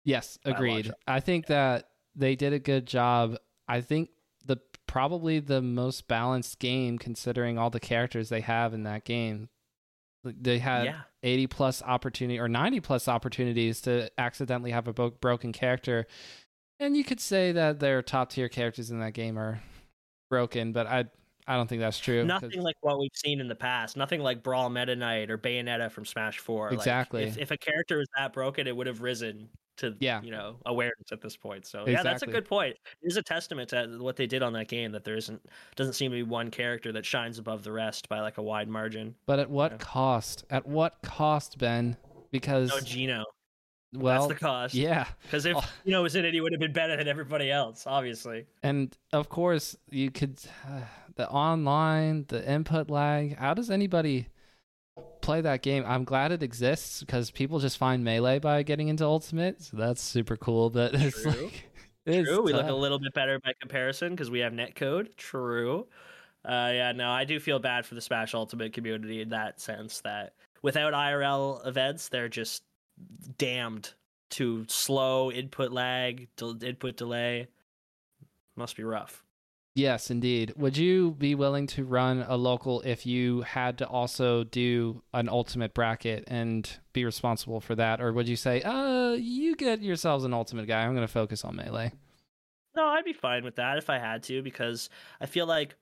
Yes, 0.03 0.37
agreed. 0.43 0.91
I, 1.07 1.17
I 1.17 1.19
think 1.19 1.45
that 1.47 1.89
they 2.15 2.35
did 2.35 2.53
a 2.53 2.59
good 2.59 2.85
job. 2.85 3.37
I 3.71 3.79
think 3.79 4.09
the 4.45 4.57
probably 4.85 5.39
the 5.39 5.61
most 5.61 6.09
balanced 6.09 6.59
game 6.59 6.97
considering 6.97 7.57
all 7.57 7.69
the 7.69 7.79
characters 7.79 8.27
they 8.27 8.41
have 8.41 8.73
in 8.73 8.83
that 8.83 9.05
game. 9.05 9.47
They 10.25 10.59
had 10.59 10.85
yeah. 10.85 11.01
80 11.23 11.47
plus 11.47 11.81
opportunity 11.81 12.37
or 12.37 12.49
90 12.49 12.81
plus 12.81 13.07
opportunities 13.07 13.79
to 13.81 14.11
accidentally 14.17 14.71
have 14.71 14.89
a 14.89 14.93
bo- 14.93 15.11
broken 15.11 15.53
character. 15.53 16.05
And 16.81 16.97
you 16.97 17.05
could 17.05 17.21
say 17.21 17.53
that 17.53 17.79
their 17.79 18.01
top 18.01 18.31
tier 18.31 18.49
characters 18.49 18.91
in 18.91 18.99
that 18.99 19.13
game 19.13 19.39
are 19.39 19.63
broken, 20.29 20.73
but 20.73 20.85
I 20.85 21.05
I 21.47 21.55
don't 21.55 21.67
think 21.67 21.79
that's 21.79 21.99
true. 21.99 22.25
Nothing 22.25 22.61
like 22.61 22.75
what 22.81 22.99
we've 22.99 23.09
seen 23.15 23.39
in 23.39 23.47
the 23.47 23.55
past. 23.55 23.95
Nothing 23.95 24.21
like 24.21 24.43
Brawl 24.43 24.69
Meta 24.69 24.97
Knight 24.97 25.31
or 25.31 25.37
Bayonetta 25.37 25.89
from 25.91 26.05
Smash 26.05 26.39
4. 26.39 26.73
Exactly. 26.73 27.23
Like, 27.23 27.31
if, 27.31 27.37
if 27.37 27.51
a 27.51 27.57
character 27.57 27.97
was 27.97 28.07
that 28.17 28.33
broken, 28.33 28.67
it 28.67 28.75
would 28.75 28.87
have 28.87 29.01
risen 29.01 29.49
to 29.77 29.95
yeah. 29.99 30.21
you 30.21 30.31
know 30.31 30.57
awareness 30.65 31.11
at 31.11 31.21
this 31.21 31.35
point. 31.35 31.65
So 31.65 31.79
exactly. 31.79 31.93
yeah, 31.93 32.03
that's 32.03 32.23
a 32.23 32.27
good 32.27 32.45
point. 32.45 32.75
It 33.01 33.07
is 33.07 33.17
a 33.17 33.21
testament 33.21 33.69
to 33.69 33.97
what 33.99 34.15
they 34.15 34.27
did 34.27 34.43
on 34.43 34.53
that 34.53 34.67
game 34.67 34.91
that 34.91 35.03
there 35.03 35.15
isn't 35.15 35.41
doesn't 35.75 35.93
seem 35.93 36.11
to 36.11 36.17
be 36.17 36.23
one 36.23 36.51
character 36.51 36.91
that 36.93 37.05
shines 37.05 37.39
above 37.39 37.63
the 37.63 37.71
rest 37.71 38.09
by 38.09 38.19
like 38.21 38.37
a 38.37 38.43
wide 38.43 38.69
margin. 38.69 39.15
But 39.25 39.39
at 39.39 39.49
what 39.49 39.79
cost? 39.79 40.45
At 40.49 40.65
what 40.65 41.01
cost, 41.03 41.57
Ben? 41.57 41.97
Because 42.31 42.69
no 42.69 42.79
Geno. 42.79 43.25
Well, 43.93 44.27
that's 44.27 44.39
the 44.39 44.45
cost. 44.45 44.73
Yeah, 44.73 45.05
because 45.23 45.45
if 45.45 45.57
you 45.83 45.91
know 45.91 46.03
was 46.03 46.15
in 46.15 46.23
it, 46.23 46.33
he 46.33 46.39
would 46.39 46.53
have 46.53 46.61
been 46.61 46.71
better 46.71 46.95
than 46.95 47.07
everybody 47.07 47.51
else, 47.51 47.83
obviously. 47.85 48.45
And 48.63 48.95
of 49.11 49.27
course, 49.27 49.75
you 49.89 50.11
could 50.11 50.39
uh, 50.65 50.81
the 51.15 51.29
online, 51.29 52.25
the 52.29 52.49
input 52.49 52.89
lag. 52.89 53.37
How 53.37 53.53
does 53.53 53.69
anybody? 53.69 54.27
Play 55.21 55.41
that 55.41 55.61
game. 55.61 55.83
I'm 55.87 56.03
glad 56.03 56.31
it 56.31 56.43
exists 56.43 57.01
because 57.01 57.31
people 57.31 57.59
just 57.59 57.77
find 57.77 58.03
melee 58.03 58.39
by 58.39 58.63
getting 58.63 58.87
into 58.87 59.05
ultimate, 59.05 59.61
so 59.61 59.77
that's 59.77 60.01
super 60.01 60.35
cool. 60.35 60.69
But 60.69 60.91
True. 60.95 61.01
it's 61.07 61.25
like 61.25 61.69
it's 62.05 62.27
True. 62.27 62.41
We 62.41 62.53
look 62.53 62.67
a 62.67 62.73
little 62.73 62.99
bit 62.99 63.13
better 63.13 63.39
by 63.39 63.53
comparison 63.59 64.11
because 64.11 64.29
we 64.29 64.39
have 64.39 64.53
netcode. 64.53 65.15
True. 65.17 65.87
Uh, 66.43 66.71
yeah, 66.73 66.91
no, 66.91 67.11
I 67.11 67.23
do 67.23 67.39
feel 67.39 67.59
bad 67.59 67.85
for 67.85 67.95
the 67.95 68.01
Smash 68.01 68.33
Ultimate 68.33 68.73
community 68.73 69.21
in 69.21 69.29
that 69.29 69.61
sense 69.61 70.01
that 70.01 70.33
without 70.63 70.93
IRL 70.93 71.65
events, 71.67 72.09
they're 72.09 72.29
just 72.29 72.63
damned 73.37 73.93
to 74.31 74.65
slow 74.67 75.31
input 75.31 75.71
lag, 75.71 76.27
input 76.61 76.97
delay. 76.97 77.47
Must 78.55 78.75
be 78.75 78.83
rough. 78.83 79.23
Yes, 79.73 80.11
indeed. 80.11 80.53
Would 80.57 80.75
you 80.75 81.11
be 81.11 81.33
willing 81.33 81.65
to 81.67 81.85
run 81.85 82.25
a 82.27 82.35
local 82.35 82.81
if 82.81 83.05
you 83.05 83.41
had 83.41 83.77
to 83.77 83.87
also 83.87 84.43
do 84.43 85.01
an 85.13 85.29
ultimate 85.29 85.73
bracket 85.73 86.25
and 86.27 86.69
be 86.91 87.05
responsible 87.05 87.61
for 87.61 87.75
that? 87.75 88.01
Or 88.01 88.11
would 88.11 88.27
you 88.27 88.35
say, 88.35 88.61
uh, 88.63 89.11
you 89.11 89.55
get 89.55 89.81
yourselves 89.81 90.25
an 90.25 90.33
ultimate 90.33 90.67
guy. 90.67 90.81
I'm 90.81 90.93
going 90.93 91.07
to 91.07 91.11
focus 91.11 91.45
on 91.45 91.55
melee? 91.55 91.93
No, 92.75 92.85
I'd 92.85 93.05
be 93.05 93.13
fine 93.13 93.45
with 93.45 93.55
that 93.55 93.77
if 93.77 93.89
I 93.89 93.97
had 93.97 94.23
to 94.23 94.41
because 94.41 94.89
I 95.21 95.25
feel 95.25 95.45
like 95.45 95.75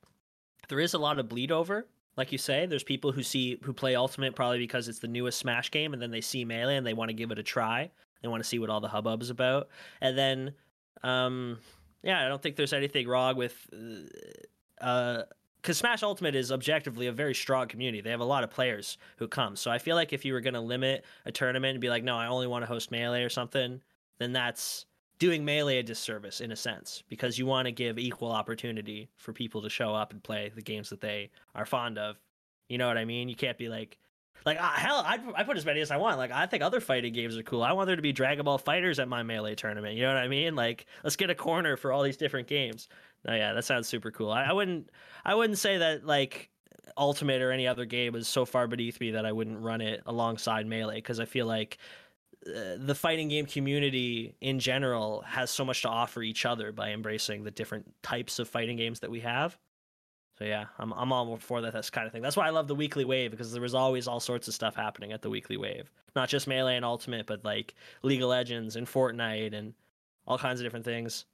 there 0.70 0.80
is 0.80 0.94
a 0.94 1.00
lot 1.00 1.18
of 1.18 1.28
bleed 1.28 1.52
over. 1.52 1.88
Like 2.16 2.32
you 2.32 2.38
say, 2.38 2.68
there's 2.68 2.84
people 2.84 3.12
who 3.12 3.24
see 3.24 3.60
who 3.64 3.74
play 3.74 3.96
ultimate 3.96 4.36
probably 4.36 4.60
because 4.60 4.88
it's 4.88 5.00
the 5.00 5.08
newest 5.08 5.40
Smash 5.40 5.72
game 5.72 5.94
and 5.94 6.02
then 6.02 6.12
they 6.12 6.22
see 6.22 6.46
melee 6.46 6.76
and 6.76 6.86
they 6.86 6.94
want 6.94 7.10
to 7.10 7.14
give 7.14 7.32
it 7.32 7.40
a 7.40 7.44
try. 7.44 7.90
They 8.22 8.28
want 8.28 8.44
to 8.44 8.48
see 8.48 8.60
what 8.60 8.70
all 8.70 8.82
the 8.82 8.88
hubbub 8.88 9.22
is 9.22 9.30
about. 9.30 9.70
And 10.02 10.18
then 10.18 10.54
um 11.02 11.60
yeah, 12.04 12.26
I 12.26 12.28
don't 12.28 12.42
think 12.42 12.56
there's 12.56 12.74
anything 12.74 13.08
wrong 13.08 13.36
with 13.36 13.68
uh 14.82 15.24
because 15.62 15.78
Smash 15.78 16.04
Ultimate 16.04 16.36
is 16.36 16.54
objectively 16.54 17.08
a 17.08 17.12
very 17.12 17.36
strong 17.36 17.68
community. 17.68 18.00
They 18.00 18.12
have 18.12 18.22
a 18.22 18.26
lot 18.26 18.46
of 18.46 18.50
players 18.50 18.98
who 19.18 19.28
come. 19.28 19.58
So 19.58 19.70
I 19.70 19.78
feel 19.78 19.98
like 19.98 20.14
if 20.14 20.24
you 20.24 20.32
were 20.32 20.40
going 20.40 20.54
to 20.54 20.62
limit 20.62 21.04
a 21.26 21.34
tournament 21.34 21.72
and 21.72 21.82
be 21.82 21.90
like, 21.90 22.02
no, 22.02 22.16
I 22.16 22.28
only 22.28 22.48
want 22.48 22.64
to 22.64 22.66
host 22.66 22.92
Melee 22.92 23.24
or 23.24 23.30
something, 23.30 23.82
then 24.20 24.32
that's 24.32 24.86
doing 25.20 25.44
Melee 25.44 25.80
a 25.80 25.84
disservice 25.84 26.40
in 26.40 26.54
a 26.54 26.56
sense 26.56 27.04
because 27.10 27.38
you 27.38 27.46
want 27.46 27.66
to 27.66 27.74
give 27.74 28.00
equal 28.00 28.32
opportunity 28.32 29.10
for 29.18 29.34
people 29.34 29.62
to 29.62 29.70
show 29.70 29.94
up 29.94 30.14
and 30.14 30.24
play 30.24 30.50
the 30.56 30.62
games 30.62 30.90
that 30.90 31.02
they 31.02 31.30
are 31.54 31.66
fond 31.66 31.98
of. 31.98 32.18
You 32.70 32.78
know 32.78 32.88
what 32.88 32.98
I 32.98 33.04
mean? 33.04 33.28
You 33.28 33.36
can't 33.36 33.58
be 33.58 33.68
like, 33.68 33.98
like 34.46 34.60
uh, 34.60 34.70
hell, 34.70 35.04
I 35.06 35.20
I 35.36 35.44
put 35.44 35.58
as 35.58 35.66
many 35.66 35.82
as 35.82 35.92
I 35.92 35.98
want. 35.98 36.18
Like 36.18 36.32
I 36.32 36.46
think 36.46 36.64
other 36.64 36.80
fighting 36.80 37.14
games 37.14 37.38
are 37.38 37.44
cool. 37.44 37.64
I 37.64 37.74
want 37.74 37.88
there 37.88 37.96
to 37.96 38.02
be 38.02 38.12
Dragon 38.12 38.46
Ball 38.46 38.60
FighterZ 38.60 39.00
at 39.00 39.08
my 39.08 39.24
melee 39.24 39.56
tournament. 39.56 39.96
You 39.96 40.04
know 40.04 40.14
what 40.14 40.24
I 40.24 40.28
mean? 40.28 40.56
Like 40.56 40.86
let's 41.04 41.16
get 41.16 41.30
a 41.30 41.36
corner 41.36 41.78
for 41.78 41.92
all 41.92 42.04
these 42.04 42.18
different 42.18 42.48
games. 42.48 42.88
Oh 43.28 43.34
yeah, 43.34 43.54
that 43.54 43.66
sounds 43.66 43.88
super 43.88 44.12
cool. 44.12 44.32
I, 44.32 44.46
I 44.46 44.54
wouldn't 44.54 44.90
I 45.26 45.36
wouldn't 45.36 45.58
say 45.58 45.78
that 45.78 46.06
like 46.06 46.50
Ultimate 46.98 47.42
or 47.42 47.52
any 47.52 47.68
other 47.68 47.86
game 47.86 48.16
is 48.16 48.28
so 48.28 48.46
far 48.46 48.68
beneath 48.68 49.00
me 49.00 49.12
that 49.12 49.26
I 49.26 49.32
wouldn't 49.32 49.60
run 49.60 49.82
it 49.82 50.02
alongside 50.06 50.68
melee 50.68 50.96
because 50.96 51.20
I 51.20 51.26
feel 51.26 51.46
like 51.46 51.78
uh, 52.48 52.76
the 52.78 52.96
fighting 52.96 53.28
game 53.28 53.46
community 53.46 54.36
in 54.42 54.60
general 54.60 55.22
has 55.22 55.50
so 55.50 55.66
much 55.66 55.82
to 55.82 55.90
offer 55.90 56.24
each 56.24 56.46
other 56.46 56.72
by 56.72 56.92
embracing 56.92 57.44
the 57.44 57.52
different 57.52 57.92
types 58.02 58.40
of 58.40 58.48
fighting 58.48 58.78
games 58.78 59.02
that 59.02 59.12
we 59.12 59.20
have. 59.20 59.58
So 60.40 60.46
yeah, 60.46 60.68
I'm 60.80 60.94
I'm 60.94 61.12
all 61.12 61.36
for 61.38 61.60
that 61.62 61.74
that's 61.74 61.90
kind 61.90 62.08
of 62.08 62.14
thing. 62.14 62.22
That's 62.22 62.38
why 62.38 62.48
I 62.48 62.52
love 62.52 62.68
the 62.68 62.76
weekly 62.76 63.04
wave 63.04 63.32
because 63.32 63.52
there 63.52 63.62
was 63.62 63.76
always 63.76 64.08
all 64.08 64.22
sorts 64.22 64.48
of 64.48 64.54
stuff 64.54 64.74
happening 64.74 65.12
at 65.12 65.22
the 65.22 65.30
weekly 65.30 65.58
wave. 65.58 65.92
Not 66.16 66.30
just 66.30 66.48
melee 66.48 66.78
and 66.78 66.86
ultimate, 66.86 67.26
but 67.26 67.44
like 67.44 67.76
League 68.04 68.22
of 68.22 68.30
Legends 68.30 68.78
and 68.78 68.88
Fortnite 68.88 69.54
and 69.54 69.74
all 70.26 70.38
kinds 70.38 70.62
of 70.62 70.66
different 70.66 70.86
things. 70.86 71.26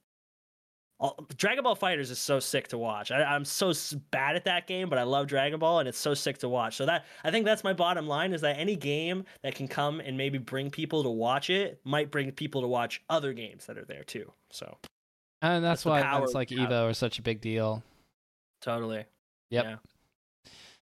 All, 1.00 1.24
Dragon 1.38 1.64
Ball 1.64 1.76
FighterZ 1.76 2.10
is 2.10 2.20
so 2.20 2.40
sick 2.40 2.70
to 2.70 2.78
watch. 2.78 3.12
I, 3.12 3.36
am 3.36 3.46
so 3.46 3.74
bad 4.12 4.38
at 4.38 4.46
that 4.46 4.66
game, 4.66 4.90
but 4.90 4.98
I 4.98 5.04
love 5.04 5.28
Dragon 5.28 5.60
Ball, 5.60 5.80
and 5.80 5.90
it's 5.90 6.00
so 6.00 6.14
sick 6.14 6.40
to 6.40 6.50
watch. 6.50 6.78
So 6.78 6.86
that 6.88 7.06
I 7.24 7.30
think 7.30 7.46
that's 7.46 7.64
my 7.64 7.74
bottom 7.74 8.08
line: 8.08 8.34
is 8.34 8.42
that 8.42 8.58
any 8.58 8.76
game 8.76 9.26
that 9.44 9.54
can 9.54 9.68
come 9.68 10.00
and 10.00 10.18
maybe 10.18 10.40
bring 10.40 10.72
people 10.72 11.04
to 11.04 11.10
watch 11.10 11.52
it 11.52 11.80
might 11.84 12.10
bring 12.10 12.32
people 12.32 12.62
to 12.62 12.68
watch 12.68 13.04
other 13.10 13.34
games 13.34 13.68
that 13.68 13.78
are 13.78 13.86
there 13.86 14.04
too. 14.04 14.32
So, 14.50 14.78
and 15.44 15.64
that's, 15.64 15.84
that's 15.84 15.86
why 15.86 16.24
it's 16.24 16.34
like 16.34 16.50
Evo 16.50 16.90
is 16.90 16.98
such 16.98 17.20
a 17.20 17.22
big 17.22 17.40
deal. 17.40 17.84
Totally. 18.62 19.06
Yep. 19.50 19.64
Yeah. 19.64 19.76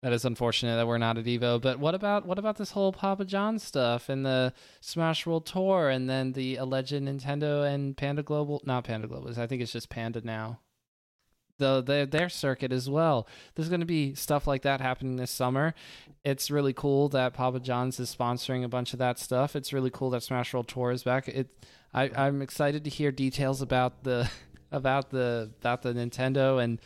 That 0.02 0.12
is 0.12 0.24
unfortunate 0.24 0.76
that 0.76 0.86
we're 0.86 0.98
not 0.98 1.18
at 1.18 1.24
Evo. 1.24 1.60
But 1.60 1.80
what 1.80 1.94
about 1.94 2.24
what 2.24 2.38
about 2.38 2.56
this 2.56 2.70
whole 2.70 2.92
Papa 2.92 3.24
John 3.24 3.58
stuff 3.58 4.08
and 4.08 4.24
the 4.24 4.52
Smash 4.80 5.26
World 5.26 5.44
Tour 5.44 5.88
and 5.88 6.08
then 6.08 6.32
the 6.32 6.56
alleged 6.56 6.92
Nintendo 6.92 7.68
and 7.68 7.96
Panda 7.96 8.22
Global 8.22 8.62
not 8.64 8.84
Panda 8.84 9.08
Global, 9.08 9.30
I 9.40 9.46
think 9.46 9.60
it's 9.60 9.72
just 9.72 9.90
Panda 9.90 10.20
now. 10.22 10.60
The, 11.58 11.82
the 11.82 12.08
their 12.08 12.28
circuit 12.28 12.70
as 12.70 12.88
well. 12.88 13.26
There's 13.56 13.68
going 13.68 13.80
to 13.80 13.86
be 13.86 14.14
stuff 14.14 14.46
like 14.46 14.62
that 14.62 14.80
happening 14.80 15.16
this 15.16 15.32
summer. 15.32 15.74
It's 16.22 16.52
really 16.52 16.72
cool 16.72 17.08
that 17.08 17.34
Papa 17.34 17.58
John's 17.58 17.98
is 17.98 18.14
sponsoring 18.14 18.62
a 18.62 18.68
bunch 18.68 18.92
of 18.92 19.00
that 19.00 19.18
stuff. 19.18 19.56
It's 19.56 19.72
really 19.72 19.90
cool 19.90 20.10
that 20.10 20.22
Smash 20.22 20.54
World 20.54 20.68
Tour 20.68 20.92
is 20.92 21.02
back. 21.02 21.26
It 21.26 21.66
I, 21.92 22.10
I'm 22.14 22.40
excited 22.40 22.84
to 22.84 22.90
hear 22.90 23.10
details 23.10 23.60
about 23.60 24.04
the 24.04 24.30
about 24.70 25.10
the 25.10 25.50
about 25.60 25.82
the 25.82 25.92
Nintendo 25.92 26.62
and 26.62 26.80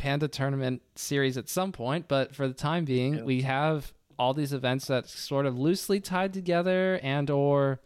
Panda 0.00 0.28
tournament 0.28 0.80
series 0.96 1.36
at 1.36 1.48
some 1.48 1.72
point. 1.72 2.08
But 2.08 2.34
for 2.34 2.48
the 2.48 2.54
time 2.54 2.84
being, 2.86 3.14
Yeah. 3.16 3.22
we 3.24 3.42
have 3.42 3.92
all 4.18 4.32
these 4.34 4.52
events 4.52 4.86
that 4.86 5.08
sort 5.08 5.44
of 5.46 5.58
loosely 5.58 6.00
tied 6.00 6.32
together 6.32 6.98
and 7.02 7.28
or 7.30 7.80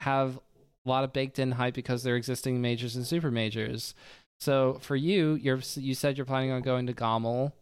have 0.00 0.38
a 0.86 0.88
lot 0.88 1.04
of 1.04 1.12
baked 1.12 1.38
in 1.38 1.52
hype 1.52 1.74
because 1.74 2.02
they're 2.02 2.16
existing 2.16 2.60
majors 2.60 2.96
and 2.96 3.06
super 3.06 3.30
majors. 3.30 3.94
So 4.40 4.78
for 4.80 4.96
you, 4.96 5.34
you're 5.34 5.60
you 5.76 5.94
said 5.94 6.16
you're 6.18 6.26
planning 6.26 6.50
on 6.50 6.62
going 6.62 6.86
to 6.86 6.92
GOML 6.94 7.52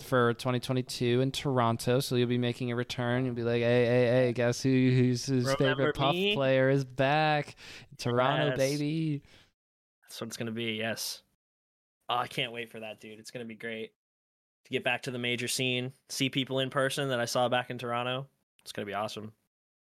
for 0.00 0.32
2022 0.34 1.20
in 1.20 1.30
Toronto, 1.32 2.00
so 2.00 2.16
you'll 2.16 2.28
be 2.28 2.38
making 2.38 2.70
a 2.72 2.76
return. 2.76 3.24
You'll 3.26 3.34
be 3.34 3.42
like, 3.42 3.62
hey, 3.62 3.84
hey, 3.86 4.06
hey, 4.06 4.32
guess 4.32 4.62
who 4.62 4.68
whose, 4.70 5.26
whose 5.26 5.44
Remember 5.44 5.64
favorite 5.92 5.96
Puff 5.96 6.14
player 6.34 6.68
is 6.70 6.84
back? 6.84 7.56
Toronto, 7.98 8.48
Yes. 8.48 8.56
baby. 8.58 9.22
That's 10.02 10.20
what 10.20 10.28
it's 10.28 10.36
gonna 10.36 10.50
be. 10.52 10.72
Yes. 10.74 11.22
Oh, 12.08 12.16
I 12.16 12.26
can't 12.26 12.52
wait 12.52 12.70
for 12.70 12.80
that, 12.80 13.00
dude. 13.00 13.18
It's 13.18 13.30
gonna 13.30 13.44
be 13.44 13.54
great 13.54 13.92
to 14.64 14.70
get 14.70 14.84
back 14.84 15.02
to 15.02 15.10
the 15.10 15.18
major 15.18 15.48
scene, 15.48 15.92
see 16.08 16.28
people 16.28 16.60
in 16.60 16.70
person 16.70 17.08
that 17.08 17.20
I 17.20 17.24
saw 17.24 17.48
back 17.48 17.70
in 17.70 17.78
Toronto. 17.78 18.26
It's 18.62 18.72
gonna 18.72 18.86
be 18.86 18.94
awesome. 18.94 19.32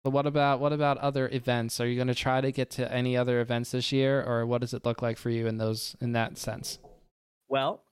But 0.05 0.11
what 0.11 0.27
about 0.27 0.61
what 0.61 0.73
about 0.73 0.99
other 0.99 1.29
events? 1.29 1.81
Are 1.81 1.87
you 1.87 1.97
going 1.97 2.09
to 2.09 2.15
try 2.15 2.41
to 2.41 2.53
get 2.53 2.71
to 2.71 2.91
any 2.93 3.17
other 3.17 3.41
events 3.41 3.73
this 3.73 3.93
year, 3.93 4.23
or 4.23 4.47
what 4.47 4.61
does 4.61 4.73
it 4.73 4.85
look 4.85 5.03
like 5.03 5.19
for 5.19 5.31
you 5.31 5.47
in 5.47 5.59
those 5.59 5.97
in 6.01 6.13
that 6.13 6.39
sense? 6.39 6.79
Well, 7.49 7.83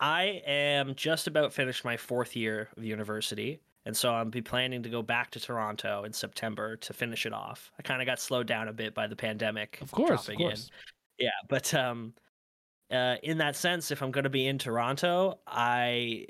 I 0.00 0.42
am 0.46 0.94
just 0.96 1.28
about 1.28 1.52
finished 1.52 1.84
my 1.84 1.96
fourth 1.96 2.34
year 2.34 2.68
of 2.76 2.84
university, 2.84 3.60
and 3.86 3.96
so 3.96 4.12
I'll 4.12 4.24
be 4.24 4.42
planning 4.42 4.82
to 4.82 4.88
go 4.88 5.02
back 5.02 5.30
to 5.30 5.40
Toronto 5.40 6.02
in 6.04 6.12
September 6.12 6.76
to 6.76 6.92
finish 6.92 7.26
it 7.26 7.32
off. 7.32 7.70
I 7.78 7.82
kind 7.82 8.02
of 8.02 8.06
got 8.06 8.18
slowed 8.18 8.48
down 8.48 8.68
a 8.68 8.72
bit 8.72 8.94
by 8.94 9.06
the 9.06 9.16
pandemic. 9.16 9.78
Of 9.80 9.92
course, 9.92 10.10
of 10.10 10.26
dropping 10.26 10.40
in. 10.40 10.46
course. 10.48 10.70
Yeah, 11.18 11.30
but 11.48 11.72
um, 11.72 12.14
uh, 12.92 13.16
in 13.22 13.38
that 13.38 13.56
sense, 13.56 13.90
if 13.90 14.02
I'm 14.02 14.10
going 14.10 14.24
to 14.24 14.30
be 14.30 14.46
in 14.46 14.58
Toronto, 14.58 15.38
I 15.46 16.26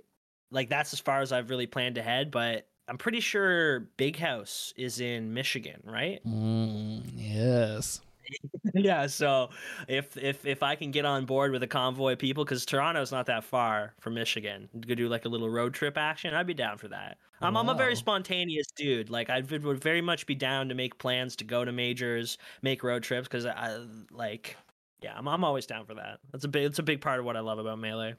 like 0.51 0.69
that's 0.69 0.93
as 0.93 1.01
far 1.01 1.21
as 1.21 1.33
I've 1.33 1.51
really 1.51 1.67
planned 1.67 1.99
ahead. 1.99 2.31
But 2.31 2.69
I'm 2.89 2.99
pretty 2.99 3.21
sure 3.21 3.81
Big 3.97 4.17
House 4.17 4.73
is 4.77 5.01
in 5.01 5.35
Michigan, 5.35 5.83
right? 5.85 6.21
Mm, 6.27 7.03
yes. 7.15 8.01
yeah. 8.75 9.07
So 9.07 9.51
if 9.89 10.17
if 10.17 10.47
if 10.47 10.63
I 10.63 10.75
can 10.75 10.91
get 10.91 11.05
on 11.05 11.25
board 11.25 11.53
with 11.53 11.63
a 11.63 11.67
convoy 11.67 12.13
of 12.13 12.19
people, 12.19 12.45
because 12.45 12.65
Toronto's 12.65 13.13
not 13.13 13.27
that 13.27 13.45
far 13.45 13.95
from 14.01 14.15
Michigan, 14.15 14.69
go 14.87 14.95
do 14.95 15.09
like 15.09 15.25
a 15.25 15.29
little 15.29 15.51
road 15.51 15.75
trip 15.75 15.97
action, 15.99 16.35
I'd 16.35 16.47
be 16.47 16.55
down 16.55 16.79
for 16.79 16.89
that. 16.89 17.19
I'm 17.41 17.57
I'm 17.57 17.69
a 17.69 17.75
very 17.75 17.97
spontaneous 17.97 18.69
dude. 18.77 19.11
Like 19.11 19.31
I 19.31 19.41
would 19.41 19.65
would 19.65 19.83
very 19.83 20.01
much 20.01 20.27
be 20.27 20.35
down 20.35 20.69
to 20.69 20.75
make 20.75 20.99
plans 20.99 21.37
to 21.37 21.45
go 21.45 21.65
to 21.65 21.73
majors, 21.73 22.39
make 22.63 22.83
road 22.83 23.03
trips, 23.03 23.29
because 23.29 23.47
I 23.47 23.79
like. 24.11 24.57
Yeah, 25.03 25.15
I'm 25.17 25.29
I'm 25.29 25.45
always 25.45 25.67
down 25.67 25.87
for 25.87 25.95
that. 25.95 26.21
That's 26.31 26.45
a 26.45 26.49
big 26.49 26.65
it's 26.65 26.79
a 26.79 26.83
big 26.83 27.01
part 27.01 27.19
of 27.19 27.25
what 27.25 27.37
I 27.37 27.41
love 27.41 27.59
about 27.59 27.79
melee. 27.79 28.15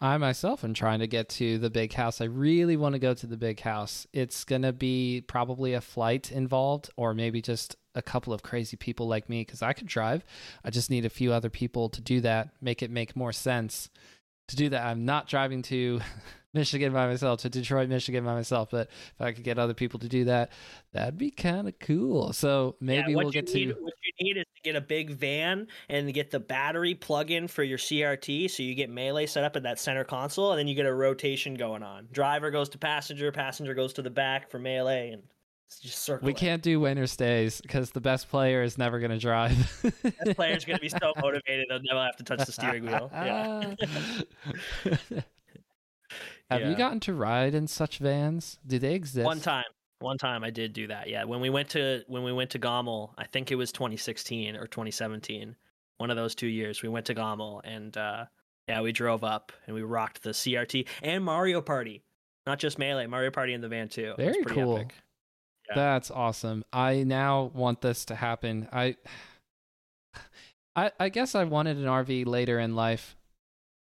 I 0.00 0.18
myself 0.18 0.64
am 0.64 0.74
trying 0.74 0.98
to 0.98 1.06
get 1.06 1.28
to 1.30 1.58
the 1.58 1.70
big 1.70 1.92
house. 1.92 2.20
I 2.20 2.24
really 2.24 2.76
want 2.76 2.94
to 2.94 2.98
go 2.98 3.14
to 3.14 3.26
the 3.26 3.36
big 3.36 3.60
house. 3.60 4.06
It's 4.12 4.44
going 4.44 4.62
to 4.62 4.72
be 4.72 5.22
probably 5.26 5.72
a 5.72 5.80
flight 5.80 6.32
involved 6.32 6.90
or 6.96 7.14
maybe 7.14 7.40
just 7.40 7.76
a 7.94 8.02
couple 8.02 8.32
of 8.32 8.42
crazy 8.42 8.76
people 8.76 9.06
like 9.06 9.28
me 9.28 9.42
because 9.42 9.62
I 9.62 9.72
could 9.72 9.86
drive. 9.86 10.24
I 10.64 10.70
just 10.70 10.90
need 10.90 11.04
a 11.04 11.10
few 11.10 11.32
other 11.32 11.48
people 11.48 11.88
to 11.90 12.00
do 12.00 12.20
that, 12.22 12.50
make 12.60 12.82
it 12.82 12.90
make 12.90 13.14
more 13.14 13.32
sense 13.32 13.88
to 14.48 14.56
do 14.56 14.68
that. 14.70 14.84
I'm 14.84 15.04
not 15.04 15.28
driving 15.28 15.62
to 15.62 16.00
Michigan 16.54 16.92
by 16.92 17.08
myself, 17.08 17.40
to 17.40 17.50
Detroit, 17.50 17.88
Michigan 17.88 18.24
by 18.24 18.34
myself, 18.34 18.68
but 18.70 18.88
if 18.88 19.20
I 19.20 19.32
could 19.32 19.42
get 19.42 19.58
other 19.58 19.74
people 19.74 19.98
to 20.00 20.08
do 20.08 20.24
that, 20.26 20.52
that'd 20.92 21.18
be 21.18 21.30
kind 21.30 21.66
of 21.66 21.78
cool. 21.80 22.32
So 22.32 22.76
maybe 22.80 23.10
yeah, 23.10 23.16
we'll 23.16 23.30
get 23.30 23.52
need, 23.52 23.68
to. 23.68 23.74
what 23.74 23.94
you 24.02 24.24
need 24.24 24.36
is 24.36 24.44
to 24.44 24.62
get 24.62 24.76
a 24.76 24.80
big 24.80 25.10
van 25.10 25.66
and 25.88 26.14
get 26.14 26.30
the 26.30 26.38
battery 26.38 26.94
plug 26.94 27.32
in 27.32 27.48
for 27.48 27.64
your 27.64 27.78
CRT, 27.78 28.50
so 28.50 28.62
you 28.62 28.74
get 28.76 28.88
melee 28.88 29.26
set 29.26 29.42
up 29.42 29.56
at 29.56 29.64
that 29.64 29.80
center 29.80 30.04
console, 30.04 30.52
and 30.52 30.58
then 30.58 30.68
you 30.68 30.76
get 30.76 30.86
a 30.86 30.94
rotation 30.94 31.54
going 31.54 31.82
on. 31.82 32.06
Driver 32.12 32.52
goes 32.52 32.68
to 32.70 32.78
passenger, 32.78 33.32
passenger 33.32 33.74
goes 33.74 33.92
to 33.94 34.02
the 34.02 34.10
back 34.10 34.48
for 34.48 34.60
melee, 34.60 35.10
and 35.10 35.22
just 35.68 36.02
circle. 36.02 36.26
We 36.26 36.32
it. 36.32 36.36
can't 36.36 36.62
do 36.62 36.80
winter 36.80 37.06
stays 37.06 37.60
because 37.60 37.90
the 37.90 38.00
best 38.00 38.28
player 38.28 38.62
is 38.62 38.78
never 38.78 38.98
going 38.98 39.10
to 39.10 39.18
drive. 39.18 39.56
That 40.02 40.36
player's 40.36 40.64
gonna 40.64 40.78
be 40.78 40.88
so 40.88 41.12
motivated 41.20 41.66
they'll 41.68 41.80
never 41.82 42.04
have 42.04 42.16
to 42.16 42.24
touch 42.24 42.46
the 42.46 42.52
steering 42.52 42.86
wheel. 42.86 43.10
Yeah. 43.12 43.74
Have 46.50 46.62
you 46.62 46.76
gotten 46.76 47.00
to 47.00 47.14
ride 47.14 47.54
in 47.54 47.66
such 47.66 47.98
vans? 47.98 48.58
Do 48.66 48.78
they 48.78 48.94
exist? 48.94 49.24
One 49.24 49.40
time, 49.40 49.64
one 50.00 50.18
time 50.18 50.44
I 50.44 50.50
did 50.50 50.72
do 50.72 50.86
that. 50.88 51.08
Yeah, 51.08 51.24
when 51.24 51.40
we 51.40 51.50
went 51.50 51.70
to 51.70 52.04
when 52.06 52.22
we 52.22 52.32
went 52.32 52.50
to 52.50 52.58
GOML, 52.58 53.10
I 53.18 53.26
think 53.26 53.50
it 53.50 53.56
was 53.56 53.72
2016 53.72 54.56
or 54.56 54.66
2017. 54.66 55.56
One 55.96 56.10
of 56.10 56.16
those 56.16 56.34
two 56.34 56.46
years, 56.46 56.82
we 56.82 56.88
went 56.88 57.06
to 57.06 57.14
GOML, 57.14 57.60
and 57.64 57.96
uh, 57.96 58.26
yeah, 58.68 58.80
we 58.80 58.92
drove 58.92 59.24
up 59.24 59.52
and 59.66 59.74
we 59.74 59.82
rocked 59.82 60.22
the 60.22 60.30
CRT 60.30 60.86
and 61.02 61.24
Mario 61.24 61.60
Party, 61.60 62.02
not 62.46 62.58
just 62.58 62.78
melee, 62.78 63.06
Mario 63.06 63.30
Party 63.30 63.54
in 63.54 63.60
the 63.60 63.68
van 63.68 63.88
too. 63.88 64.14
It 64.18 64.24
was 64.24 64.32
Very 64.34 64.42
pretty 64.44 64.60
cool. 64.60 64.76
epic. 64.78 64.94
That's 65.74 66.10
awesome. 66.10 66.64
I 66.72 67.04
now 67.04 67.50
want 67.54 67.80
this 67.80 68.04
to 68.06 68.14
happen. 68.14 68.68
I, 68.72 68.96
I, 70.76 70.90
I 70.98 71.08
guess 71.08 71.34
I 71.34 71.44
wanted 71.44 71.76
an 71.76 71.84
RV 71.84 72.26
later 72.26 72.58
in 72.58 72.74
life, 72.74 73.16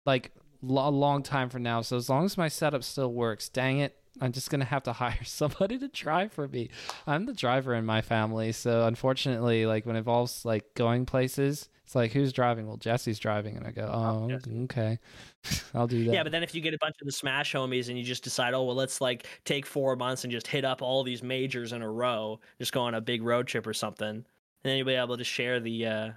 like 0.06 0.32
a 0.64 0.66
long 0.66 1.24
time 1.24 1.50
from 1.50 1.64
now. 1.64 1.82
So 1.82 1.98
as 1.98 2.10
long 2.10 2.26
as 2.26 2.38
my 2.38 2.48
setup 2.48 2.84
still 2.84 3.14
works, 3.14 3.48
dang 3.48 3.80
it, 3.80 3.96
I'm 4.22 4.32
just 4.32 4.50
gonna 4.50 4.66
have 4.66 4.84
to 4.84 4.94
hire 4.94 5.24
somebody 5.24 5.78
to 5.78 5.88
drive 5.88 6.34
for 6.34 6.48
me. 6.48 6.70
I'm 7.08 7.26
the 7.26 7.34
driver 7.34 7.74
in 7.76 7.86
my 7.86 8.02
family, 8.02 8.52
so 8.52 8.86
unfortunately, 8.86 9.66
like 9.66 9.86
when 9.86 9.96
it 9.96 10.00
involves 10.00 10.46
like 10.46 10.74
going 10.74 11.06
places, 11.06 11.70
it's 11.90 11.96
like 11.96 12.12
who's 12.12 12.32
driving? 12.32 12.68
Well, 12.68 12.78
Jesse's 12.78 13.18
driving, 13.18 13.58
and 13.58 13.66
I 13.66 13.72
go, 13.72 13.90
oh, 13.92 14.30
Jesse. 14.30 14.60
okay, 14.66 15.00
I'll 15.74 15.88
do 15.88 16.06
that. 16.06 16.14
Yeah, 16.14 16.22
but 16.22 16.32
then 16.32 16.44
if 16.44 16.54
you 16.54 16.62
get 16.62 16.76
a 16.76 16.78
bunch 16.80 16.96
of 17.02 17.08
the 17.08 17.12
Smash 17.12 17.52
homies 17.52 17.90
and 17.90 17.98
you 17.98 18.04
just 18.04 18.24
decide, 18.24 18.54
oh 18.54 18.62
well, 18.62 18.76
let's 18.76 19.02
like 19.02 19.26
take 19.44 19.66
four 19.66 19.96
months 19.96 20.24
and 20.24 20.30
just 20.30 20.46
hit 20.46 20.64
up 20.64 20.84
all 20.84 21.04
these 21.04 21.24
majors 21.24 21.74
in 21.74 21.82
a 21.82 21.90
row, 21.90 22.40
just 22.60 22.74
go 22.74 22.82
on 22.82 22.94
a 22.94 23.02
big 23.02 23.24
road 23.24 23.48
trip 23.48 23.66
or 23.66 23.74
something, 23.74 24.08
and 24.08 24.24
then 24.62 24.78
you'll 24.78 24.86
be 24.86 24.94
able 24.94 25.18
to 25.18 25.24
share 25.24 25.60
the, 25.60 25.88
uh 25.88 26.10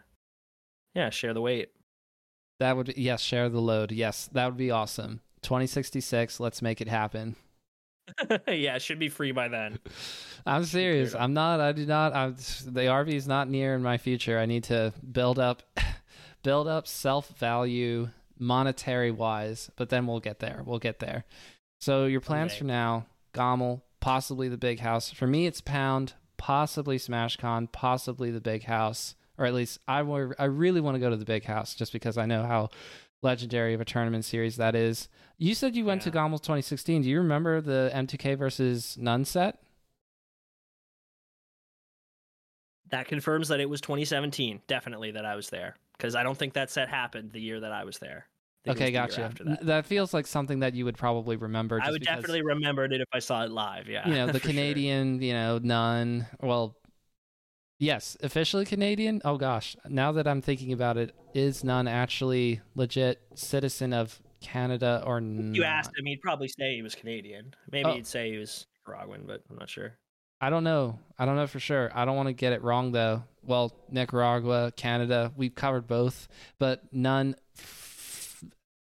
yeah, 0.95 1.09
share 1.09 1.33
the 1.33 1.41
weight. 1.41 1.71
That 2.61 2.77
would 2.77 2.93
yes, 2.99 3.23
share 3.23 3.49
the 3.49 3.63
load. 3.63 3.93
Yes, 3.93 4.29
that 4.33 4.45
would 4.45 4.59
be 4.59 4.71
awesome. 4.71 5.23
2066, 5.41 6.39
let's 6.39 6.61
make 6.61 6.83
it 6.83 6.89
happen. 6.89 7.35
yeah, 8.49 8.77
it 8.77 8.83
should 8.83 8.99
be 8.99 9.09
free 9.09 9.33
by 9.33 9.49
then. 9.49 9.79
I'm 10.45 10.65
serious. 10.65 11.15
I'm 11.15 11.35
not. 11.35 11.61
I 11.61 11.73
do 11.73 11.87
not. 11.87 12.15
I'm, 12.15 12.35
the 12.35 12.87
RV 12.87 13.09
is 13.09 13.29
not 13.29 13.49
near 13.49 13.75
in 13.75 13.83
my 13.83 13.99
future. 13.99 14.39
I 14.39 14.47
need 14.47 14.65
to 14.65 14.93
build 15.11 15.39
up, 15.39 15.63
build 16.43 16.69
up 16.69 16.87
self 16.87 17.29
value, 17.39 18.09
monetary 18.39 19.11
wise. 19.11 19.71
But 19.77 19.89
then 19.89 20.07
we'll 20.07 20.21
get 20.21 20.41
there. 20.41 20.63
We'll 20.67 20.79
get 20.81 20.99
there. 20.99 21.25
So 21.81 22.07
your 22.07 22.21
plans 22.21 22.53
Okay. 22.53 22.59
for 22.61 22.65
now: 22.65 23.07
GOML, 23.35 23.83
possibly 24.01 24.49
the 24.49 24.57
big 24.59 24.81
house. 24.81 25.11
For 25.11 25.27
me, 25.27 25.47
it's 25.47 25.61
Pound, 25.61 26.15
possibly 26.37 26.99
SmashCon, 26.99 27.71
possibly 27.73 28.31
the 28.31 28.41
big 28.41 28.65
house, 28.65 29.15
or 29.39 29.47
at 29.47 29.55
least 29.55 29.79
I 29.87 30.01
I 30.39 30.45
really 30.45 30.81
want 30.81 30.97
to 30.97 31.01
go 31.01 31.11
to 31.11 31.17
the 31.17 31.25
big 31.25 31.45
house 31.45 31.75
just 31.75 31.93
because 31.93 32.19
I 32.19 32.27
know 32.27 32.43
how 32.43 32.71
legendary 33.23 33.73
of 33.75 33.81
a 33.81 33.85
tournament 33.85 34.25
series 34.25 34.57
that 34.57 34.75
is. 34.75 35.09
You 35.39 35.55
said 35.55 35.75
you 35.75 35.85
went 35.85 36.03
to 36.03 36.11
Yeah. 36.11 36.15
GOML 36.17 36.39
2016. 36.41 37.03
Do 37.03 37.09
you 37.09 37.19
remember 37.19 37.61
the 37.61 37.91
M2K 37.95 38.37
versus 38.37 38.97
n0ne 39.01 39.27
set? 39.27 39.59
That 42.91 43.07
confirms 43.07 43.49
that 43.49 43.61
it 43.61 43.71
was 43.71 43.81
2017. 43.81 44.61
Definitely 44.67 45.13
that 45.13 45.25
I 45.25 45.35
was 45.35 45.49
there 45.51 45.77
because 45.97 46.15
I 46.15 46.23
don't 46.23 46.37
think 46.37 46.53
that 46.55 46.71
set 46.71 46.89
happened 46.89 47.33
the 47.33 47.41
year 47.41 47.61
that 47.61 47.73
I 47.73 47.85
was 47.85 47.99
there. 47.99 48.27
Okay, 48.69 48.93
gotcha. 48.93 49.23
After 49.23 49.45
that, 49.45 49.67
That 49.67 49.87
feels 49.87 50.15
like 50.15 50.27
something 50.27 50.61
that 50.61 50.75
you 50.75 50.85
would 50.85 50.97
probably 50.97 51.35
remember. 51.37 51.79
Just 51.79 51.89
I 51.89 51.91
would 51.91 52.01
because, 52.01 52.17
definitely 52.17 52.43
remembered 52.43 52.93
it 52.93 53.01
if 53.01 53.09
I 53.13 53.19
saw 53.19 53.45
it 53.45 53.51
live. 53.51 53.89
Yeah, 53.89 54.07
you 54.07 54.15
know, 54.15 54.27
the 54.27 54.35
for 54.39 54.39
sure. 54.41 54.51
Canadian, 54.51 55.21
you 55.21 55.33
know, 55.33 55.59
n0ne. 55.59 56.27
Well, 56.41 56.77
yes, 57.83 58.17
officially 58.23 58.65
Canadian. 58.65 59.21
Oh 59.25 59.37
gosh, 59.37 59.77
now 59.89 60.13
that 60.13 60.27
I'm 60.29 60.41
thinking 60.41 60.73
about 60.73 60.97
it, 60.97 61.15
is 61.35 61.65
none 61.65 61.89
actually 61.89 62.61
legit 62.75 63.21
citizen 63.35 63.93
of 63.93 64.21
Canada 64.41 65.03
or 65.05 65.21
not? 65.21 65.55
You 65.57 65.65
asked 65.65 65.91
him, 65.99 66.07
he'd 66.07 66.21
probably 66.23 66.49
say 66.49 66.77
he 66.77 66.83
was 66.83 66.95
Canadian. 66.95 67.55
Maybe 67.71 67.89
Oh. 67.91 67.95
he'd 67.95 68.07
say 68.07 68.31
he 68.31 68.39
was 68.39 68.67
Nicaraguan, 68.87 69.25
but 69.27 69.43
I'm 69.51 69.57
not 69.57 69.69
sure. 69.69 69.99
I 70.41 70.51
don't 70.51 70.65
know. 70.65 70.99
I 71.19 71.25
don't 71.25 71.37
know 71.37 71.47
for 71.47 71.61
sure. 71.61 71.91
I 71.95 72.05
don't 72.05 72.17
want 72.17 72.29
to 72.29 72.33
get 72.33 72.53
it 72.53 72.63
wrong 72.63 72.93
though. 72.93 73.25
Well, 73.45 73.73
Nicaragua, 73.91 74.73
Canada, 74.77 75.33
we've 75.37 75.55
covered 75.55 75.87
both, 75.87 76.29
but 76.59 76.83
none 76.93 77.35
f- 77.59 78.43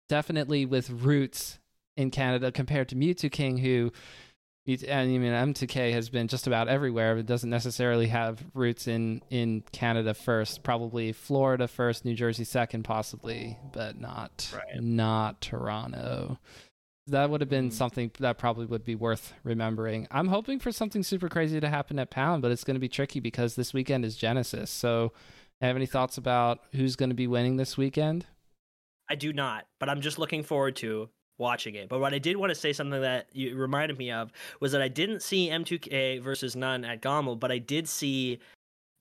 definitely 0.09 0.65
with 0.65 0.89
roots 0.89 1.59
in 1.97 2.11
Canada 2.11 2.51
compared 2.51 2.89
to 2.89 2.95
Mew2King, 2.95 3.59
who 3.59 3.91
I 4.67 5.05
mean 5.05 5.21
M2K 5.31 5.91
has 5.93 6.09
been 6.09 6.27
just 6.27 6.47
about 6.47 6.67
everywhere, 6.67 7.15
but 7.15 7.25
doesn't 7.27 7.49
necessarily 7.49 8.07
have 8.07 8.43
roots 8.53 8.87
in 8.87 9.21
in 9.29 9.63
Canada 9.71 10.13
first. 10.13 10.63
Probably 10.63 11.11
Florida 11.11 11.67
first, 11.67 12.03
New 12.05 12.15
Jersey 12.15 12.43
second, 12.45 12.83
possibly, 12.83 13.57
but 13.73 13.99
not 13.99 14.51
Right. 14.55 14.81
not 14.81 15.39
Toronto. 15.41 16.39
That 17.07 17.29
would 17.29 17.41
have 17.41 17.49
been 17.51 17.69
Mm. 17.69 17.73
something 17.73 18.11
that 18.17 18.39
probably 18.39 18.65
would 18.65 18.83
be 18.83 18.95
worth 18.95 19.33
remembering. 19.43 20.07
I'm 20.09 20.29
hoping 20.29 20.57
for 20.59 20.71
something 20.71 21.03
super 21.03 21.29
crazy 21.29 21.59
to 21.59 21.69
happen 21.69 21.99
at 21.99 22.09
Pound, 22.09 22.41
but 22.41 22.49
it's 22.51 22.63
going 22.63 22.73
to 22.75 22.79
be 22.79 22.89
tricky 22.89 23.19
because 23.19 23.55
this 23.55 23.73
weekend 23.75 24.03
is 24.05 24.17
Genesis. 24.17 24.71
So 24.71 25.13
Have 25.61 25.77
any 25.77 25.85
thoughts 25.85 26.17
about 26.17 26.59
who's 26.73 26.97
going 26.97 27.11
to 27.11 27.15
be 27.15 27.27
winning 27.27 27.55
this 27.55 27.77
weekend? 27.77 28.25
I 29.09 29.15
do 29.15 29.31
not, 29.31 29.65
but 29.79 29.87
I'm 29.87 30.01
just 30.01 30.19
looking 30.19 30.43
forward 30.43 30.75
to 30.77 31.09
watching 31.37 31.75
it. 31.75 31.89
But 31.89 31.99
what 31.99 32.13
I 32.13 32.19
did 32.19 32.37
want 32.37 32.51
to 32.51 32.55
say 32.55 32.73
something 32.73 33.01
that 33.01 33.27
you 33.33 33.55
reminded 33.55 33.97
me 33.97 34.11
of 34.11 34.31
was 34.59 34.71
that 34.71 34.81
I 34.81 34.87
didn't 34.87 35.21
see 35.21 35.49
M2K 35.49 36.21
versus 36.21 36.55
None 36.55 36.85
at 36.85 37.01
GOML, 37.01 37.39
but 37.39 37.51
I 37.51 37.57
did 37.57 37.87
see 37.87 38.39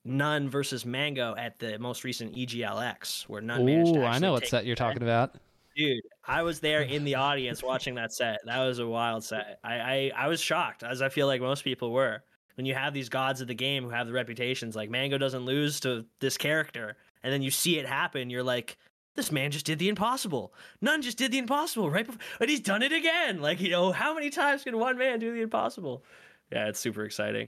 None 0.03 0.49
versus 0.49 0.85
Mango 0.85 1.35
at 1.37 1.59
the 1.59 1.79
most 1.79 2.03
recent 2.03 2.35
EGLX, 2.35 3.23
where 3.23 3.41
None 3.41 3.65
managed 3.65 3.93
to 3.93 4.01
Ooh, 4.01 4.03
I 4.03 4.19
know 4.19 4.33
what 4.33 4.47
set 4.47 4.65
you're 4.65 4.75
talking 4.75 5.03
about. 5.03 5.35
Dude, 5.75 6.01
I 6.25 6.41
was 6.43 6.59
there 6.59 6.83
in 6.83 7.03
the 7.03 7.15
audience 7.29 7.63
watching 7.63 7.95
that 7.95 8.13
set. 8.13 8.39
That 8.45 8.59
was 8.59 8.79
a 8.79 8.87
wild 8.87 9.23
set. 9.23 9.59
I, 9.63 9.73
I, 9.73 10.11
I 10.15 10.27
was 10.27 10.39
shocked, 10.39 10.83
as 10.83 11.01
I 11.01 11.09
feel 11.09 11.27
like 11.27 11.41
most 11.41 11.63
people 11.63 11.91
were. 11.91 12.21
When 12.55 12.65
you 12.65 12.73
have 12.73 12.93
these 12.93 13.09
gods 13.09 13.41
of 13.41 13.47
the 13.47 13.55
game 13.55 13.83
who 13.83 13.89
have 13.89 14.07
the 14.07 14.13
reputations, 14.13 14.77
like 14.77 14.89
Mango 14.89 15.17
doesn't 15.17 15.43
lose 15.43 15.81
to 15.81 16.05
this 16.21 16.37
character, 16.37 16.95
and 17.23 17.33
then 17.33 17.41
you 17.41 17.51
see 17.51 17.79
it 17.79 17.85
happen, 17.85 18.29
you're 18.29 18.43
like, 18.43 18.77
this 19.15 19.31
man 19.31 19.51
just 19.51 19.65
did 19.65 19.79
the 19.79 19.89
impossible. 19.89 20.53
None 20.81 21.01
just 21.01 21.17
did 21.17 21.31
the 21.31 21.37
impossible 21.37 21.89
right 21.89 22.05
before, 22.05 22.21
and 22.39 22.49
he's 22.49 22.59
done 22.59 22.83
it 22.83 22.91
again. 22.91 23.41
Like, 23.41 23.59
you 23.61 23.69
know, 23.69 23.91
how 23.91 24.13
many 24.13 24.29
times 24.29 24.63
can 24.63 24.77
one 24.77 24.97
man 24.97 25.19
do 25.19 25.33
the 25.33 25.41
impossible? 25.41 26.03
Yeah, 26.51 26.67
it's 26.67 26.79
super 26.79 27.03
exciting. 27.03 27.47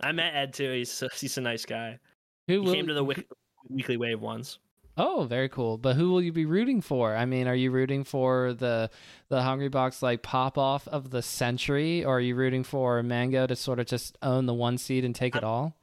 I 0.00 0.12
met 0.12 0.34
Ed 0.34 0.52
too. 0.52 0.70
He's 0.70 1.02
he's 1.18 1.38
a 1.38 1.40
nice 1.40 1.64
guy. 1.64 1.98
Who 2.46 2.52
He 2.54 2.58
will, 2.60 2.74
came 2.74 2.86
to 2.86 2.94
the 2.94 3.24
weekly 3.68 3.96
wave 3.96 4.20
once. 4.20 4.58
Oh, 4.96 5.26
very 5.28 5.48
cool. 5.48 5.78
But 5.78 5.94
who 5.94 6.10
will 6.10 6.20
you 6.20 6.32
be 6.32 6.44
rooting 6.44 6.80
for? 6.80 7.14
I 7.16 7.24
mean, 7.24 7.46
are 7.46 7.54
you 7.54 7.70
rooting 7.70 8.04
for 8.04 8.52
the 8.52 8.90
the 9.28 9.40
Hungrybox 9.40 10.02
like 10.02 10.22
pop 10.22 10.58
off 10.58 10.88
of 10.88 11.10
the 11.10 11.22
century, 11.22 12.04
or 12.04 12.16
are 12.16 12.20
you 12.20 12.34
rooting 12.34 12.64
for 12.64 13.02
Mango 13.02 13.46
to 13.46 13.56
sort 13.56 13.78
of 13.78 13.86
just 13.86 14.18
own 14.22 14.46
the 14.46 14.54
one 14.54 14.76
seed 14.76 15.04
and 15.04 15.14
take 15.14 15.36
it 15.36 15.44
all? 15.44 15.74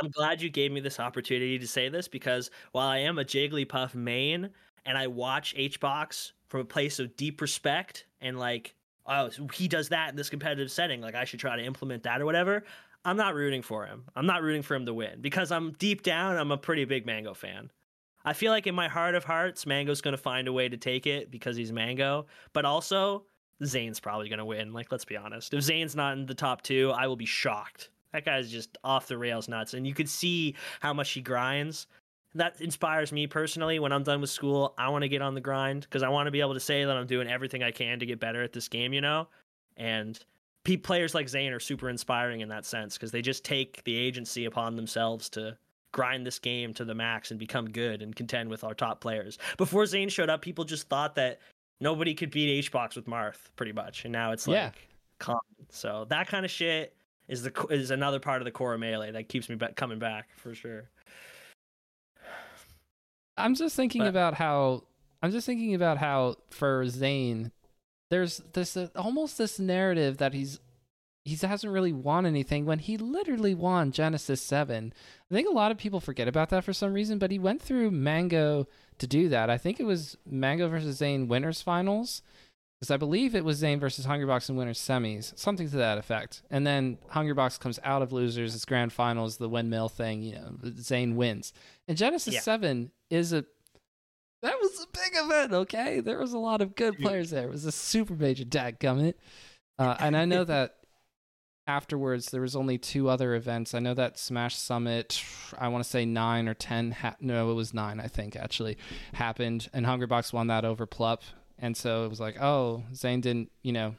I'm 0.00 0.10
glad 0.10 0.40
you 0.40 0.48
gave 0.48 0.72
me 0.72 0.80
this 0.80 0.98
opportunity 0.98 1.58
to 1.58 1.68
say 1.68 1.90
this 1.90 2.08
because 2.08 2.50
while 2.72 2.88
I 2.88 2.98
am 2.98 3.18
a 3.18 3.24
Jigglypuff 3.24 3.94
main 3.94 4.50
and 4.84 4.96
I 4.96 5.06
watch 5.06 5.54
HBox 5.56 6.32
from 6.48 6.60
a 6.60 6.64
place 6.64 6.98
of 6.98 7.16
deep 7.16 7.40
respect 7.40 8.06
and 8.20 8.38
like, 8.38 8.74
oh, 9.06 9.30
he 9.52 9.68
does 9.68 9.88
that 9.90 10.10
in 10.10 10.16
this 10.16 10.30
competitive 10.30 10.70
setting, 10.70 11.00
like 11.00 11.14
I 11.14 11.24
should 11.24 11.40
try 11.40 11.56
to 11.56 11.62
implement 11.62 12.02
that 12.04 12.20
or 12.20 12.24
whatever. 12.24 12.64
I'm 13.04 13.16
not 13.16 13.34
rooting 13.34 13.62
for 13.62 13.84
him. 13.84 14.04
I'm 14.14 14.26
not 14.26 14.42
rooting 14.42 14.62
for 14.62 14.74
him 14.74 14.86
to 14.86 14.94
win 14.94 15.20
because 15.20 15.50
I'm 15.50 15.72
deep 15.72 16.02
down, 16.02 16.36
I'm 16.36 16.52
a 16.52 16.56
pretty 16.56 16.84
big 16.84 17.06
Mango 17.06 17.34
fan. 17.34 17.70
I 18.24 18.32
feel 18.32 18.52
like 18.52 18.68
in 18.68 18.74
my 18.74 18.88
heart 18.88 19.16
of 19.16 19.24
hearts, 19.24 19.66
Mango's 19.66 20.00
going 20.00 20.12
to 20.12 20.22
find 20.22 20.46
a 20.46 20.52
way 20.52 20.68
to 20.68 20.76
take 20.76 21.06
it 21.06 21.30
because 21.30 21.56
he's 21.56 21.72
Mango, 21.72 22.26
but 22.52 22.64
also 22.64 23.24
Zain's 23.64 24.00
probably 24.00 24.28
going 24.28 24.38
to 24.38 24.44
win. 24.44 24.72
Like, 24.72 24.92
let's 24.92 25.04
be 25.04 25.16
honest. 25.16 25.52
If 25.54 25.62
Zain's 25.62 25.96
not 25.96 26.16
in 26.16 26.26
the 26.26 26.34
top 26.34 26.62
two, 26.62 26.92
I 26.94 27.06
will 27.06 27.16
be 27.16 27.26
shocked. 27.26 27.90
That 28.12 28.24
guy's 28.24 28.50
just 28.50 28.76
off 28.84 29.08
the 29.08 29.18
rails 29.18 29.48
nuts. 29.48 29.74
And 29.74 29.86
you 29.86 29.94
could 29.94 30.08
see 30.08 30.54
how 30.80 30.92
much 30.92 31.10
he 31.10 31.20
grinds. 31.20 31.86
That 32.34 32.60
inspires 32.60 33.12
me 33.12 33.26
personally. 33.26 33.78
When 33.78 33.92
I'm 33.92 34.02
done 34.04 34.20
with 34.20 34.30
school, 34.30 34.74
I 34.78 34.88
want 34.88 35.02
to 35.02 35.08
get 35.08 35.20
on 35.22 35.34
the 35.34 35.40
grind 35.40 35.82
because 35.82 36.02
I 36.02 36.08
want 36.08 36.26
to 36.26 36.30
be 36.30 36.40
able 36.40 36.54
to 36.54 36.60
say 36.60 36.84
that 36.84 36.96
I'm 36.96 37.06
doing 37.06 37.28
everything 37.28 37.62
I 37.62 37.70
can 37.70 37.98
to 37.98 38.06
get 38.06 38.20
better 38.20 38.42
at 38.42 38.52
this 38.52 38.68
game, 38.68 38.92
you 38.92 39.00
know? 39.02 39.28
And 39.76 40.18
pe- 40.64 40.76
players 40.78 41.14
like 41.14 41.28
Zain 41.28 41.52
are 41.52 41.60
super 41.60 41.90
inspiring 41.90 42.40
in 42.40 42.48
that 42.48 42.64
sense 42.64 42.96
because 42.96 43.10
they 43.10 43.20
just 43.22 43.44
take 43.44 43.84
the 43.84 43.94
agency 43.94 44.46
upon 44.46 44.76
themselves 44.76 45.28
to 45.30 45.56
grind 45.92 46.26
this 46.26 46.38
game 46.38 46.72
to 46.72 46.86
the 46.86 46.94
max 46.94 47.30
and 47.30 47.38
become 47.38 47.68
good 47.68 48.00
and 48.00 48.16
contend 48.16 48.48
with 48.48 48.64
our 48.64 48.72
top 48.72 49.02
players. 49.02 49.38
Before 49.58 49.84
Zain 49.84 50.08
showed 50.08 50.30
up, 50.30 50.40
people 50.40 50.64
just 50.64 50.88
thought 50.88 51.14
that 51.16 51.40
nobody 51.80 52.14
could 52.14 52.30
beat 52.30 52.64
HBox 52.64 52.96
with 52.96 53.04
Marth, 53.06 53.50
pretty 53.56 53.72
much. 53.72 54.04
And 54.04 54.12
now 54.12 54.32
it's 54.32 54.48
like 54.48 54.54
Yeah. 54.54 54.70
common. 55.18 55.40
So 55.68 56.06
that 56.08 56.28
kind 56.28 56.46
of 56.46 56.50
shit 56.50 56.96
is 57.28 57.42
the 57.42 57.66
is 57.68 57.90
another 57.90 58.20
part 58.20 58.40
of 58.40 58.46
the 58.46 58.50
core 58.50 58.72
of 58.72 58.80
melee 58.80 59.10
that 59.12 59.28
keeps 59.28 59.50
me 59.50 59.54
back, 59.54 59.76
coming 59.76 59.98
back 59.98 60.28
for 60.36 60.54
sure. 60.54 60.88
I'm 63.42 63.54
just 63.54 63.76
thinking 63.76 64.02
But- 64.02 64.08
about 64.08 64.34
how 64.34 64.84
I'm 65.22 65.30
just 65.30 65.46
thinking 65.46 65.74
about 65.74 65.98
how 65.98 66.36
for 66.50 66.86
Zain, 66.88 67.52
there's 68.10 68.38
this 68.52 68.76
uh, 68.76 68.88
almost 68.96 69.38
this 69.38 69.58
narrative 69.58 70.18
that 70.18 70.34
he's 70.34 70.58
he 71.24 71.36
hasn't 71.36 71.72
really 71.72 71.92
won 71.92 72.26
anything 72.26 72.66
when 72.66 72.80
he 72.80 72.96
literally 72.96 73.54
won 73.54 73.92
Genesis 73.92 74.42
Seven. 74.42 74.92
I 75.30 75.34
think 75.34 75.48
a 75.48 75.52
lot 75.52 75.70
of 75.70 75.78
people 75.78 76.00
forget 76.00 76.26
about 76.26 76.50
that 76.50 76.64
for 76.64 76.72
some 76.72 76.92
reason, 76.92 77.18
but 77.20 77.30
he 77.30 77.38
went 77.38 77.62
through 77.62 77.92
Mango 77.92 78.66
to 78.98 79.06
do 79.06 79.28
that. 79.28 79.48
I 79.48 79.56
think 79.56 79.78
it 79.78 79.84
was 79.84 80.16
Mango 80.28 80.68
versus 80.68 80.96
Zain 80.96 81.28
winners 81.28 81.62
finals. 81.62 82.22
Because 82.82 82.90
I 82.90 82.96
believe 82.96 83.36
it 83.36 83.44
was 83.44 83.58
Zain 83.58 83.78
versus 83.78 84.06
Hungrybox 84.06 84.48
in 84.48 84.56
winners 84.56 84.76
semis, 84.80 85.38
something 85.38 85.70
to 85.70 85.76
that 85.76 85.98
effect. 85.98 86.42
And 86.50 86.66
then 86.66 86.98
Hungrybox 87.12 87.60
comes 87.60 87.78
out 87.84 88.02
of 88.02 88.12
losers, 88.12 88.56
it's 88.56 88.64
grand 88.64 88.92
finals, 88.92 89.36
the 89.36 89.48
windmill 89.48 89.88
thing, 89.88 90.20
you 90.24 90.32
know, 90.32 90.56
Zain 90.80 91.14
wins. 91.14 91.52
And 91.86 91.96
Genesis 91.96 92.34
Yeah. 92.34 92.40
7 92.40 92.90
is 93.08 93.32
a 93.32 93.44
that 94.42 94.56
was 94.60 94.80
a 94.82 94.86
big 94.92 95.12
event, 95.14 95.52
okay? 95.52 96.00
There 96.00 96.18
was 96.18 96.32
a 96.32 96.38
lot 96.38 96.60
of 96.60 96.74
good 96.74 96.98
players 96.98 97.30
there. 97.30 97.44
It 97.44 97.50
was 97.52 97.66
a 97.66 97.70
super 97.70 98.14
major 98.14 98.42
dadgummit. 98.44 99.14
Uh, 99.78 99.94
and 100.00 100.16
I 100.16 100.24
know 100.24 100.42
that 100.42 100.78
afterwards 101.68 102.32
there 102.32 102.40
was 102.40 102.56
only 102.56 102.78
two 102.78 103.08
other 103.08 103.36
events. 103.36 103.74
I 103.74 103.78
know 103.78 103.94
that 103.94 104.18
Smash 104.18 104.56
Summit, 104.56 105.22
I 105.56 105.68
want 105.68 105.84
to 105.84 105.88
say 105.88 106.04
nine 106.04 106.48
or 106.48 106.54
ten. 106.54 106.90
Ha- 106.90 107.14
no, 107.20 107.52
it 107.52 107.54
was 107.54 107.72
nine, 107.72 108.00
I 108.00 108.08
think 108.08 108.34
actually 108.34 108.76
happened, 109.14 109.68
and 109.72 109.86
Hungrybox 109.86 110.32
won 110.32 110.48
that 110.48 110.64
over 110.64 110.84
Plup, 110.88 111.20
and 111.62 111.74
so 111.76 112.04
it 112.04 112.08
was 112.08 112.20
like, 112.20 112.36
oh, 112.42 112.82
Zain 112.94 113.22
didn't, 113.22 113.50
you 113.62 113.72
know, 113.72 113.94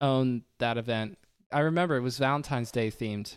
own 0.00 0.44
that 0.58 0.78
event. 0.78 1.18
I 1.52 1.60
remember 1.60 1.96
it 1.96 2.00
was 2.02 2.16
Valentine's 2.16 2.70
Day 2.70 2.90
themed. 2.90 3.36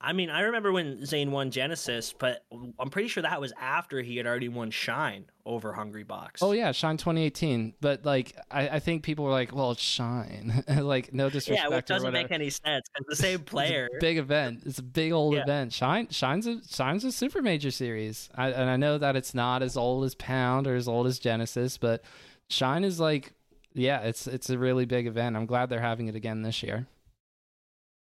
I 0.00 0.12
mean, 0.12 0.28
I 0.28 0.42
remember 0.42 0.70
when 0.70 1.06
Zain 1.06 1.30
won 1.30 1.50
Genesis, 1.50 2.12
but 2.12 2.44
I'm 2.78 2.90
pretty 2.90 3.08
sure 3.08 3.22
that 3.22 3.40
was 3.40 3.54
after 3.58 4.02
he 4.02 4.18
had 4.18 4.26
already 4.26 4.50
won 4.50 4.70
Shine 4.70 5.24
over 5.46 5.72
Hungrybox. 5.72 6.42
Oh 6.42 6.52
yeah, 6.52 6.72
Shine 6.72 6.98
2018. 6.98 7.72
But 7.80 8.04
like, 8.04 8.36
I, 8.50 8.68
I 8.68 8.78
think 8.80 9.02
people 9.02 9.24
were 9.24 9.30
like, 9.30 9.54
well, 9.54 9.70
it's 9.70 9.80
Shine. 9.80 10.62
like, 10.76 11.14
no 11.14 11.30
disrespect 11.30 11.70
yeah, 11.70 11.74
which 11.74 11.86
doesn't 11.86 12.12
make 12.12 12.30
any 12.32 12.50
sense 12.50 12.86
because 12.92 13.06
the 13.08 13.16
same 13.16 13.34
It's 13.40 13.48
a 13.48 13.50
player. 13.50 13.88
big 13.98 14.18
event. 14.18 14.64
It's 14.66 14.78
a 14.78 14.82
big 14.82 15.12
old 15.12 15.34
Yeah. 15.36 15.44
event. 15.44 15.72
Shine 15.72 16.08
Shine's 16.10 16.46
a 16.46 16.60
Shine's 16.68 17.04
a 17.04 17.12
super 17.12 17.40
major 17.40 17.70
series. 17.70 18.28
I, 18.34 18.50
and 18.50 18.68
I 18.68 18.76
know 18.76 18.98
that 18.98 19.16
it's 19.16 19.32
not 19.32 19.62
as 19.62 19.74
old 19.74 20.04
as 20.04 20.14
Pound 20.16 20.66
or 20.66 20.74
as 20.74 20.86
old 20.86 21.06
as 21.06 21.18
Genesis, 21.18 21.78
but 21.78 22.02
Shine 22.48 22.84
is 22.84 23.00
like 23.00 23.32
yeah, 23.74 24.00
it's 24.00 24.26
it's 24.26 24.50
a 24.50 24.58
really 24.58 24.84
big 24.86 25.06
event. 25.06 25.36
I'm 25.36 25.46
glad 25.46 25.68
they're 25.68 25.80
having 25.80 26.06
it 26.08 26.14
again 26.14 26.42
this 26.42 26.62
year. 26.62 26.86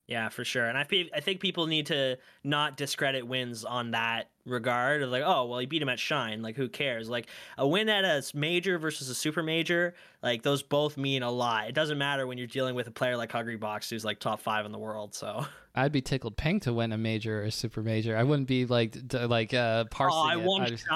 Yeah, 0.07 0.29
for 0.29 0.45
sure. 0.45 0.67
And 0.67 0.79
I 0.79 0.87
I 1.15 1.21
think 1.21 1.41
people 1.41 1.67
need 1.67 1.87
to 1.87 2.19
not 2.45 2.77
discredit 2.77 3.27
wins 3.27 3.65
on 3.65 3.91
that 3.91 4.31
regard 4.45 5.03
of 5.03 5.11
like, 5.11 5.25
oh, 5.27 5.47
well, 5.47 5.59
he 5.59 5.67
beat 5.67 5.83
him 5.83 5.89
at 5.89 5.99
Shine. 5.99 6.43
Like, 6.43 6.55
who 6.55 6.69
cares? 6.69 7.09
Like, 7.09 7.27
a 7.59 7.67
win 7.67 7.89
at 7.89 8.05
a 8.05 8.23
major 8.37 8.79
versus 8.79 9.09
a 9.09 9.17
super 9.17 9.43
major, 9.43 9.95
like, 10.23 10.43
those 10.43 10.63
both 10.63 10.97
mean 10.97 11.25
a 11.25 11.31
lot. 11.33 11.67
It 11.69 11.75
doesn't 11.75 11.99
matter 11.99 12.25
when 12.29 12.39
you're 12.39 12.47
dealing 12.47 12.77
with 12.77 12.87
a 12.87 12.93
player 12.93 13.17
like 13.17 13.33
Hungrybox 13.33 13.91
who's 13.91 14.05
like 14.05 14.21
top 14.21 14.41
five 14.41 14.65
in 14.65 14.71
the 14.71 14.79
world. 14.79 15.13
So, 15.13 15.45
I'd 15.75 15.91
be 15.91 16.03
tickled 16.03 16.37
pink 16.37 16.63
to 16.63 16.73
win 16.73 16.93
a 16.93 16.99
major 16.99 17.41
or 17.41 17.45
a 17.45 17.51
super 17.51 17.83
major. 17.83 18.17
I 18.17 18.23
wouldn't 18.23 18.47
be 18.47 18.65
like 18.65 19.09
d- 19.09 19.25
like 19.25 19.53
uh 19.55 19.87
parsing 19.87 20.17
oh, 20.17 20.23
I 20.29 20.35
it. 20.35 20.43
won 20.43 20.63
I 20.63 20.67
just- 20.69 20.87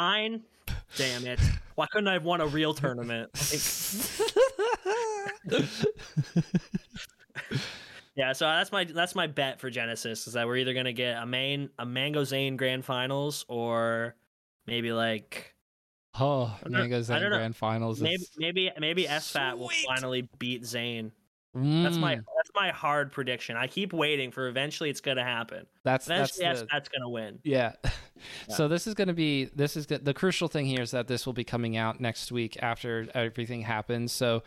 Damn 0.97 1.27
it! 1.27 1.41
Why 1.75 1.87
couldn't 1.91 2.09
I 2.09 2.13
have 2.15 2.25
won 2.25 2.41
a 2.41 2.47
real 2.47 2.73
tournament? 2.75 3.31
Like, 3.35 3.61
yeah, 8.15 8.33
so 8.33 8.47
that's 8.47 8.73
my 8.73 8.85
that's 8.85 9.15
my 9.15 9.27
bet 9.27 9.61
for 9.61 9.71
Genesis 9.71 10.27
is 10.27 10.35
that 10.35 10.47
we're 10.47 10.57
either 10.57 10.75
gonna 10.75 10.93
get 10.93 11.23
a 11.23 11.27
main 11.27 11.71
a 11.79 11.87
Mango 11.87 12.25
Zain 12.25 12.57
Grand 12.57 12.85
Finals 12.85 13.45
or 13.49 14.15
maybe 14.67 14.93
like 14.93 15.55
oh, 16.19 16.57
Mango 16.69 17.01
Zain. 17.03 17.21
Grand 17.29 17.57
Finals. 17.57 18.01
maybe 18.01 18.15
is- 18.23 18.31
maybe 18.37 18.71
maybe 18.79 19.05
SFAT 19.05 19.59
will 19.59 19.71
finally 19.87 20.29
beat 20.39 20.65
Zain. 20.65 21.13
That's 21.53 21.97
my 21.97 22.15
Mm, 22.17 22.25
that's 22.37 22.51
my 22.55 22.71
hard 22.71 23.11
prediction. 23.11 23.57
I 23.57 23.67
keep 23.67 23.93
waiting 23.93 24.31
for 24.31 24.47
eventually 24.47 24.89
it's 24.89 25.01
gonna 25.01 25.25
happen. 25.25 25.67
that's 25.83 26.07
that's 26.07 26.39
Eventually 26.39 26.67
the, 26.69 26.75
SFAT's 26.75 26.89
gonna 26.89 27.09
win. 27.09 27.39
Yeah. 27.43 27.73
So 28.49 28.69
this 28.69 28.87
is 28.87 28.95
going 28.95 29.09
to 29.09 29.15
be 29.15 29.47
this 29.47 29.77
is 29.77 29.87
the 29.87 30.15
crucial 30.15 30.49
thing 30.49 30.67
here 30.67 30.83
is 30.83 30.91
that 30.91 31.09
this 31.09 31.27
will 31.27 31.33
be 31.33 31.45
coming 31.45 31.77
out 31.77 32.01
next 32.01 32.33
week 32.33 32.57
after 32.63 33.09
everything 33.15 33.63
happens. 33.63 34.13
So 34.13 34.43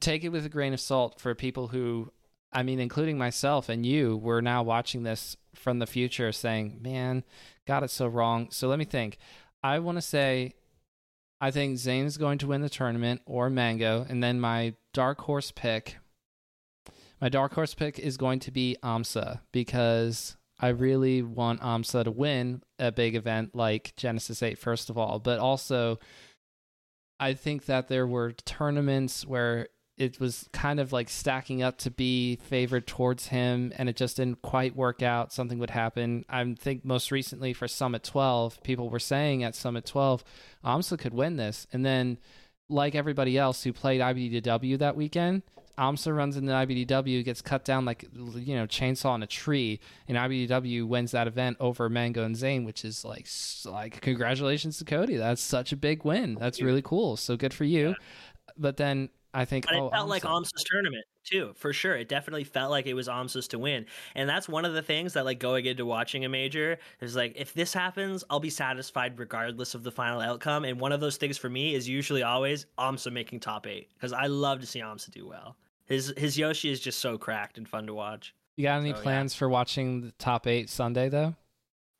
take 0.00 0.24
it 0.24 0.30
with 0.30 0.46
a 0.46 0.48
grain 0.48 0.72
of 0.72 0.80
salt 0.80 1.20
for 1.20 1.34
people 1.34 1.68
who 1.68 2.12
I 2.52 2.62
mean 2.62 2.80
including 2.80 3.18
myself 3.18 3.68
and 3.68 3.84
you 3.84 4.16
we're 4.16 4.40
now 4.40 4.62
watching 4.62 5.02
this 5.02 5.36
from 5.54 5.78
the 5.78 5.86
future 5.86 6.32
saying, 6.32 6.78
"Man, 6.82 7.24
got 7.66 7.82
it 7.82 7.90
so 7.90 8.06
wrong." 8.06 8.48
So 8.50 8.68
let 8.68 8.78
me 8.78 8.84
think. 8.84 9.18
I 9.62 9.78
want 9.78 9.98
to 9.98 10.02
say 10.02 10.54
I 11.40 11.50
think 11.50 11.78
Zain 11.78 12.06
is 12.06 12.18
going 12.18 12.38
to 12.38 12.46
win 12.46 12.60
the 12.60 12.68
tournament 12.68 13.22
or 13.26 13.50
Mango 13.50 14.06
and 14.08 14.22
then 14.22 14.40
my 14.40 14.74
dark 14.92 15.20
horse 15.22 15.50
pick 15.50 15.96
my 17.22 17.28
dark 17.28 17.54
horse 17.54 17.72
pick 17.72 18.00
is 18.00 18.16
going 18.16 18.40
to 18.40 18.50
be 18.50 18.76
AMSA 18.82 19.40
because 19.52 20.36
I 20.62 20.68
really 20.68 21.22
want 21.22 21.60
AMSA 21.60 22.04
to 22.04 22.10
win 22.12 22.62
a 22.78 22.92
big 22.92 23.16
event 23.16 23.54
like 23.54 23.94
Genesis 23.96 24.42
8, 24.42 24.56
first 24.56 24.88
of 24.88 24.96
all. 24.96 25.18
But 25.18 25.40
also, 25.40 25.98
I 27.18 27.34
think 27.34 27.66
that 27.66 27.88
there 27.88 28.06
were 28.06 28.32
tournaments 28.32 29.26
where 29.26 29.68
it 29.98 30.18
was 30.18 30.48
kind 30.52 30.80
of 30.80 30.92
like 30.92 31.08
stacking 31.10 31.62
up 31.62 31.78
to 31.78 31.90
be 31.90 32.36
favored 32.36 32.86
towards 32.86 33.26
him, 33.26 33.72
and 33.76 33.88
it 33.88 33.96
just 33.96 34.16
didn't 34.16 34.40
quite 34.40 34.74
work 34.76 35.02
out. 35.02 35.32
Something 35.32 35.58
would 35.58 35.70
happen. 35.70 36.24
I 36.28 36.54
think 36.58 36.84
most 36.84 37.10
recently 37.10 37.52
for 37.52 37.68
Summit 37.68 38.04
12, 38.04 38.62
people 38.62 38.88
were 38.88 39.00
saying 39.00 39.42
at 39.42 39.54
Summit 39.56 39.84
12, 39.84 40.24
AMSA 40.64 40.98
could 40.98 41.12
win 41.12 41.36
this, 41.36 41.66
and 41.72 41.84
then 41.84 42.18
like 42.68 42.94
everybody 42.94 43.36
else 43.36 43.64
who 43.64 43.72
played 43.72 44.00
IBDW 44.00 44.78
that 44.78 44.96
weekend, 44.96 45.42
AMSA 45.78 46.14
runs 46.14 46.36
into 46.36 46.52
IBDW, 46.52 47.24
gets 47.24 47.42
cut 47.42 47.64
down 47.64 47.84
like 47.84 48.04
you 48.12 48.54
know 48.54 48.66
chainsaw 48.66 49.10
on 49.10 49.22
a 49.22 49.26
tree, 49.26 49.80
and 50.08 50.16
IBDW 50.16 50.86
wins 50.86 51.12
that 51.12 51.26
event 51.26 51.56
over 51.60 51.88
Mango 51.88 52.24
and 52.24 52.36
Zain, 52.36 52.64
which 52.64 52.84
is 52.84 53.04
like 53.04 53.26
like 53.64 54.00
congratulations 54.00 54.78
to 54.78 54.84
Cody. 54.84 55.16
That's 55.16 55.42
such 55.42 55.72
a 55.72 55.76
big 55.76 56.04
win. 56.04 56.36
That's 56.38 56.60
really 56.60 56.82
cool. 56.82 57.16
So 57.16 57.36
good 57.36 57.54
for 57.54 57.64
you. 57.64 57.88
Yeah. 57.88 57.94
But 58.58 58.76
then 58.76 59.08
I 59.34 59.46
think 59.46 59.66
but 59.66 59.74
oh, 59.76 59.86
it 59.86 59.92
felt 59.92 60.06
AMSA. 60.06 60.10
like 60.10 60.22
AMSA's 60.24 60.64
tournament 60.64 61.04
too, 61.24 61.52
for 61.56 61.72
sure. 61.72 61.96
It 61.96 62.08
definitely 62.08 62.44
felt 62.44 62.70
like 62.70 62.86
it 62.86 62.94
was 62.94 63.08
AMSA's 63.08 63.48
to 63.48 63.58
win, 63.58 63.86
and 64.14 64.28
that's 64.28 64.48
one 64.48 64.66
of 64.66 64.74
the 64.74 64.82
things 64.82 65.14
that 65.14 65.24
like 65.24 65.38
going 65.38 65.64
into 65.64 65.86
watching 65.86 66.24
a 66.24 66.28
major 66.28 66.78
is 67.00 67.16
like 67.16 67.32
if 67.36 67.54
this 67.54 67.72
happens, 67.72 68.24
I'll 68.28 68.40
be 68.40 68.50
satisfied 68.50 69.18
regardless 69.18 69.74
of 69.74 69.84
the 69.84 69.90
final 69.90 70.20
outcome. 70.20 70.64
And 70.64 70.78
one 70.78 70.92
of 70.92 71.00
those 71.00 71.16
things 71.16 71.38
for 71.38 71.48
me 71.48 71.74
is 71.74 71.88
usually 71.88 72.22
always 72.22 72.66
AMSA 72.78 73.12
making 73.12 73.40
top 73.40 73.66
eight 73.66 73.88
because 73.94 74.12
I 74.12 74.26
love 74.26 74.60
to 74.60 74.66
see 74.66 74.80
AMSA 74.80 75.10
do 75.12 75.26
well. 75.26 75.56
His 75.92 76.14
his 76.16 76.38
Yoshi 76.38 76.72
is 76.72 76.80
just 76.80 77.00
so 77.00 77.18
cracked 77.18 77.58
and 77.58 77.68
fun 77.68 77.86
to 77.86 77.92
watch. 77.92 78.34
You 78.56 78.64
got 78.64 78.80
any 78.80 78.94
so, 78.94 79.00
plans 79.00 79.34
yeah. 79.34 79.38
for 79.40 79.48
watching 79.50 80.00
the 80.00 80.12
top 80.12 80.46
eight 80.46 80.70
Sunday 80.70 81.10
though? 81.10 81.34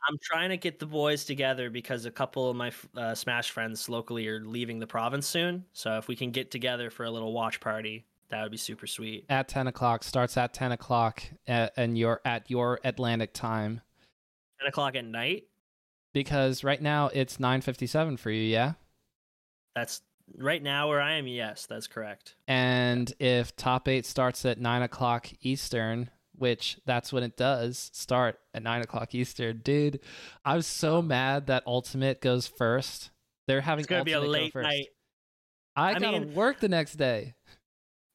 I'm 0.09 0.19
trying 0.23 0.49
to 0.49 0.57
get 0.57 0.79
the 0.79 0.87
boys 0.87 1.27
together 1.27 1.69
because 1.69 2.07
a 2.07 2.11
couple 2.11 2.49
of 2.49 2.57
my 2.57 2.73
uh, 2.97 3.15
Smash 3.15 3.51
friends 3.51 3.91
locally 3.91 4.27
are 4.29 4.41
leaving 4.41 4.79
the 4.79 4.87
province 4.87 5.27
soon. 5.27 5.67
So 5.75 5.99
if 5.99 6.09
we 6.09 6.17
can 6.17 6.31
get 6.31 6.51
together 6.51 6.89
for 6.89 7.05
a 7.05 7.11
little 7.11 7.35
watch 7.35 7.61
party, 7.61 8.07
that 8.31 8.43
would 8.43 8.51
be 8.51 8.57
super 8.57 8.87
sweet. 8.87 9.27
At 9.29 9.49
ten 9.49 9.67
o'clock 9.67 10.05
starts 10.05 10.39
at 10.39 10.55
ten 10.55 10.73
o'clock, 10.73 11.23
at, 11.47 11.75
and 11.77 11.99
you're 11.99 12.23
at 12.25 12.51
your 12.51 12.81
Atlantic 12.85 13.35
time. 13.35 13.83
Ten 14.59 14.69
o'clock 14.69 14.97
at 14.97 15.05
night. 15.05 15.45
Because 16.15 16.65
right 16.65 16.81
now 16.81 17.11
it's 17.13 17.39
nine 17.39 17.61
fifty 17.61 17.87
seven 17.87 18.17
for 18.17 18.31
you. 18.31 18.43
Yeah. 18.43 18.73
That's 19.77 20.01
right 20.37 20.63
now 20.63 20.89
where 20.89 21.01
I 21.01 21.13
am. 21.13 21.27
Yes, 21.27 21.67
that's 21.67 21.87
correct. 21.87 22.35
And 22.49 23.13
if 23.19 23.55
top 23.57 23.89
eight 23.89 24.07
starts 24.07 24.45
at 24.45 24.61
nine 24.61 24.83
o'clock 24.83 25.29
Eastern, 25.43 26.11
which 26.37 26.79
that's 26.87 27.13
when 27.13 27.23
it 27.23 27.37
does 27.37 27.91
start 27.93 28.39
at 28.55 28.63
nine 28.63 28.83
o'clock 28.83 29.15
Eastern. 29.15 29.59
Dude, 29.59 30.01
I 30.45 30.57
was 30.57 30.67
so 30.67 31.03
mad 31.03 31.47
that 31.47 31.63
Ultimate 31.67 32.21
goes 32.21 32.47
first. 32.47 33.11
They're 33.47 33.61
having 33.61 33.83
it's 33.83 33.89
gonna 33.89 34.01
Ultimate 34.01 34.21
be 34.21 34.27
a 34.27 34.31
late 34.31 34.55
night. 34.55 34.87
I, 35.77 35.91
I 35.91 35.99
gotta 35.99 36.21
mean, 36.21 36.35
work 36.35 36.61
the 36.61 36.69
next 36.69 36.95
day. 36.95 37.35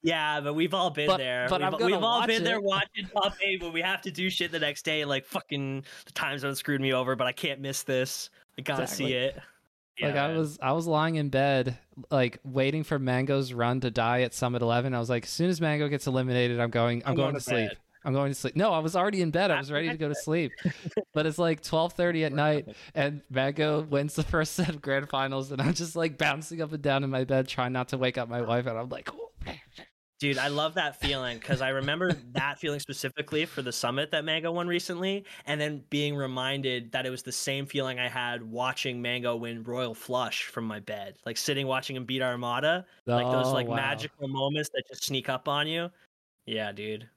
Yeah, 0.03 0.41
but 0.41 0.53
we've 0.53 0.73
all 0.73 0.89
been 0.89 1.07
but, 1.07 1.17
there. 1.17 1.47
But 1.49 1.79
we've, 1.79 1.91
we've 1.91 2.03
all 2.03 2.25
been 2.25 2.41
it. 2.41 2.45
there 2.45 2.61
watching 2.61 3.07
top 3.13 3.33
eight, 3.41 3.59
but 3.59 3.73
we 3.73 3.81
have 3.81 4.01
to 4.03 4.11
do 4.11 4.29
shit 4.29 4.51
the 4.51 4.59
next 4.59 4.85
day. 4.85 5.05
Like 5.05 5.25
fucking 5.25 5.83
the 6.05 6.11
time 6.11 6.37
zone 6.37 6.55
screwed 6.55 6.81
me 6.81 6.93
over, 6.93 7.15
but 7.15 7.27
I 7.27 7.31
can't 7.31 7.59
miss 7.59 7.83
this. 7.83 8.29
I 8.57 8.61
gotta 8.61 8.83
exactly. 8.83 9.07
see 9.07 9.13
it. 9.13 9.39
Like 10.01 10.15
I 10.15 10.35
was 10.35 10.59
I 10.61 10.71
was 10.73 10.87
lying 10.87 11.15
in 11.15 11.29
bed 11.29 11.77
like 12.11 12.39
waiting 12.43 12.83
for 12.83 12.99
Mango's 12.99 13.53
run 13.53 13.79
to 13.81 13.91
die 13.91 14.21
at 14.21 14.33
Summit 14.33 14.61
11. 14.61 14.93
I 14.93 14.99
was 14.99 15.09
like 15.09 15.23
as 15.23 15.29
soon 15.29 15.49
as 15.49 15.59
Mango 15.59 15.87
gets 15.87 16.07
eliminated, 16.07 16.59
I'm 16.59 16.69
going 16.69 17.01
I'm, 17.03 17.11
I'm 17.11 17.15
going, 17.15 17.31
going, 17.31 17.35
to, 17.35 17.41
sleep. 17.41 17.71
I'm 18.05 18.13
going 18.13 18.31
to 18.31 18.35
sleep. 18.35 18.55
No, 18.55 18.71
I 18.71 18.79
was 18.79 18.95
already 18.95 19.21
in 19.21 19.31
bed. 19.31 19.49
I 19.49 19.57
was 19.57 19.71
ready 19.71 19.89
to 19.89 19.97
go 19.97 20.07
to 20.07 20.15
sleep. 20.23 20.51
but 21.13 21.25
it's 21.25 21.39
like 21.39 21.61
12:30 21.61 22.25
at 22.25 22.33
night 22.33 22.67
and 22.93 23.21
Mango 23.29 23.81
wins 23.81 24.15
the 24.15 24.23
first 24.23 24.53
set 24.53 24.69
of 24.69 24.81
grand 24.81 25.09
finals 25.09 25.51
and 25.51 25.61
I'm 25.61 25.73
just 25.73 25.95
like 25.95 26.17
bouncing 26.17 26.61
up 26.61 26.71
and 26.73 26.81
down 26.81 27.03
in 27.03 27.09
my 27.09 27.23
bed 27.23 27.47
trying 27.47 27.73
not 27.73 27.89
to 27.89 27.97
wake 27.97 28.17
up 28.17 28.29
my 28.29 28.41
wife 28.41 28.67
and 28.67 28.77
I'm 28.77 28.89
like 28.89 29.09
oh. 29.13 29.26
Dude, 30.19 30.39
I 30.39 30.47
love 30.47 30.73
that 30.73 30.99
feeling 30.99 31.37
because 31.37 31.61
I 31.61 31.69
remember 31.69 32.11
that 32.33 32.57
feeling 32.57 32.79
specifically 32.79 33.45
for 33.45 33.61
the 33.61 33.71
summit 33.71 34.09
that 34.11 34.25
Mango 34.25 34.51
won 34.51 34.67
recently, 34.67 35.25
and 35.45 35.61
then 35.61 35.83
being 35.91 36.15
reminded 36.15 36.91
that 36.91 37.05
it 37.05 37.11
was 37.11 37.21
the 37.21 37.31
same 37.31 37.67
feeling 37.67 37.99
I 37.99 38.09
had 38.09 38.41
watching 38.41 38.99
Mango 38.99 39.35
win 39.35 39.61
Royal 39.61 39.93
Flush 39.93 40.45
from 40.45 40.65
my 40.65 40.79
bed, 40.79 41.17
like 41.27 41.37
sitting 41.37 41.67
watching 41.67 41.95
him 41.95 42.05
beat 42.05 42.23
Armada, 42.23 42.83
like 43.05 43.29
those 43.29 43.53
like 43.53 43.67
oh, 43.67 43.71
wow. 43.71 43.75
magical 43.75 44.27
moments 44.27 44.69
that 44.73 44.87
just 44.87 45.03
sneak 45.03 45.29
up 45.29 45.47
on 45.47 45.67
you. 45.67 45.91
Yeah, 46.47 46.71
dude. 46.71 47.07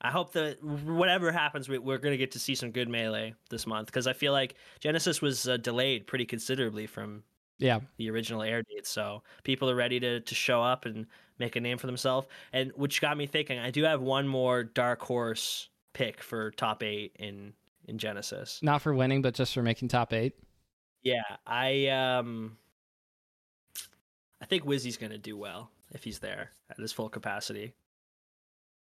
I 0.00 0.10
hope 0.10 0.32
that 0.32 0.62
whatever 0.62 1.30
happens, 1.30 1.68
we, 1.68 1.76
are 1.76 1.98
going 1.98 2.12
to 2.12 2.18
get 2.18 2.32
to 2.32 2.38
see 2.40 2.56
some 2.56 2.72
good 2.72 2.88
melee 2.88 3.34
this 3.50 3.68
month 3.68 3.86
because 3.86 4.08
I 4.08 4.12
feel 4.12 4.32
like 4.32 4.56
Genesis 4.80 5.22
was 5.22 5.48
uh, 5.48 5.58
delayed 5.58 6.08
pretty 6.08 6.26
considerably 6.26 6.86
from 6.86 7.22
yeah 7.58 7.80
the 7.98 8.10
original 8.10 8.42
air 8.42 8.62
date. 8.62 8.86
So 8.86 9.22
people 9.44 9.70
are 9.70 9.76
ready 9.76 10.00
to 10.00 10.20
to 10.20 10.34
show 10.34 10.60
up 10.60 10.86
and 10.86 11.06
make 11.38 11.56
a 11.56 11.60
name 11.60 11.78
for 11.78 11.86
themselves. 11.86 12.26
And 12.52 12.72
which 12.76 13.00
got 13.00 13.16
me 13.16 13.26
thinking, 13.26 13.58
I 13.58 13.70
do 13.70 13.84
have 13.84 14.00
one 14.00 14.26
more 14.28 14.64
dark 14.64 15.02
horse 15.02 15.68
pick 15.92 16.22
for 16.22 16.50
top 16.52 16.82
eight 16.82 17.16
in 17.18 17.52
in 17.86 17.98
Genesis. 17.98 18.60
Not 18.62 18.82
for 18.82 18.94
winning, 18.94 19.22
but 19.22 19.34
just 19.34 19.54
for 19.54 19.62
making 19.62 19.88
top 19.88 20.12
eight. 20.12 20.34
Yeah, 21.02 21.22
I 21.46 21.86
um, 21.88 22.56
I 24.40 24.46
think 24.46 24.64
Wizzy's 24.64 24.96
going 24.96 25.12
to 25.12 25.18
do 25.18 25.36
well 25.36 25.70
if 25.92 26.04
he's 26.04 26.18
there 26.18 26.50
at 26.70 26.78
his 26.78 26.92
full 26.92 27.08
capacity. 27.08 27.74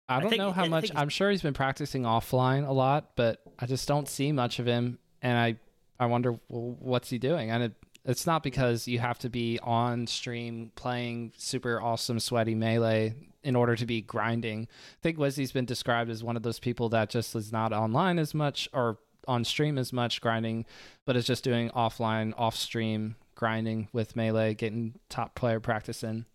I 0.08 0.20
don't 0.20 0.28
I 0.28 0.30
think, 0.30 0.40
know 0.40 0.52
how 0.52 0.66
I 0.66 0.68
much. 0.68 0.92
I'm 0.96 1.10
sure 1.10 1.32
he's 1.32 1.42
been 1.42 1.54
practicing 1.54 2.04
offline 2.04 2.68
a 2.68 2.72
lot, 2.72 3.12
but 3.16 3.42
I 3.58 3.66
just 3.66 3.88
don't 3.88 4.08
see 4.08 4.32
much 4.32 4.60
of 4.60 4.66
him, 4.66 5.00
and 5.22 5.38
I 5.38 5.58
I 6.00 6.06
wonder 6.08 6.34
well, 6.50 6.76
what's 6.80 7.10
he 7.10 7.18
doing. 7.18 7.50
And 7.50 7.64
it, 7.64 7.74
it's 8.06 8.28
not 8.28 8.44
because 8.44 8.88
you 8.88 9.00
have 9.00 9.20
to 9.20 9.30
be 9.30 9.60
on 9.64 10.08
stream 10.08 10.72
playing 10.76 11.32
super 11.38 11.82
awesome 11.82 12.20
sweaty 12.20 12.56
melee 12.56 13.16
in 13.44 13.56
order 13.56 13.76
to 13.76 13.86
be 13.86 14.02
grinding. 14.02 14.64
I 14.64 15.02
think 15.02 15.18
Wizzy's 15.18 15.52
been 15.52 15.66
described 15.66 16.10
as 16.10 16.24
one 16.24 16.36
of 16.36 16.44
those 16.44 16.60
people 16.60 16.90
that 16.90 17.10
just 17.10 17.36
is 17.36 17.52
not 17.52 17.72
online 17.74 18.20
as 18.20 18.34
much 18.34 18.68
or 18.74 18.98
on 19.28 19.46
stream 19.46 19.78
as 19.78 19.94
much 19.94 20.20
grinding, 20.22 20.66
but 21.06 21.16
is 21.16 21.26
just 21.26 21.44
doing 21.44 21.70
offline, 21.70 22.34
off 22.38 22.56
stream 22.56 23.16
grinding 23.36 23.88
with 23.94 24.16
melee, 24.16 24.54
getting 24.54 25.00
top 25.10 25.36
player 25.36 25.60
practice 25.60 26.04
in. 26.04 26.26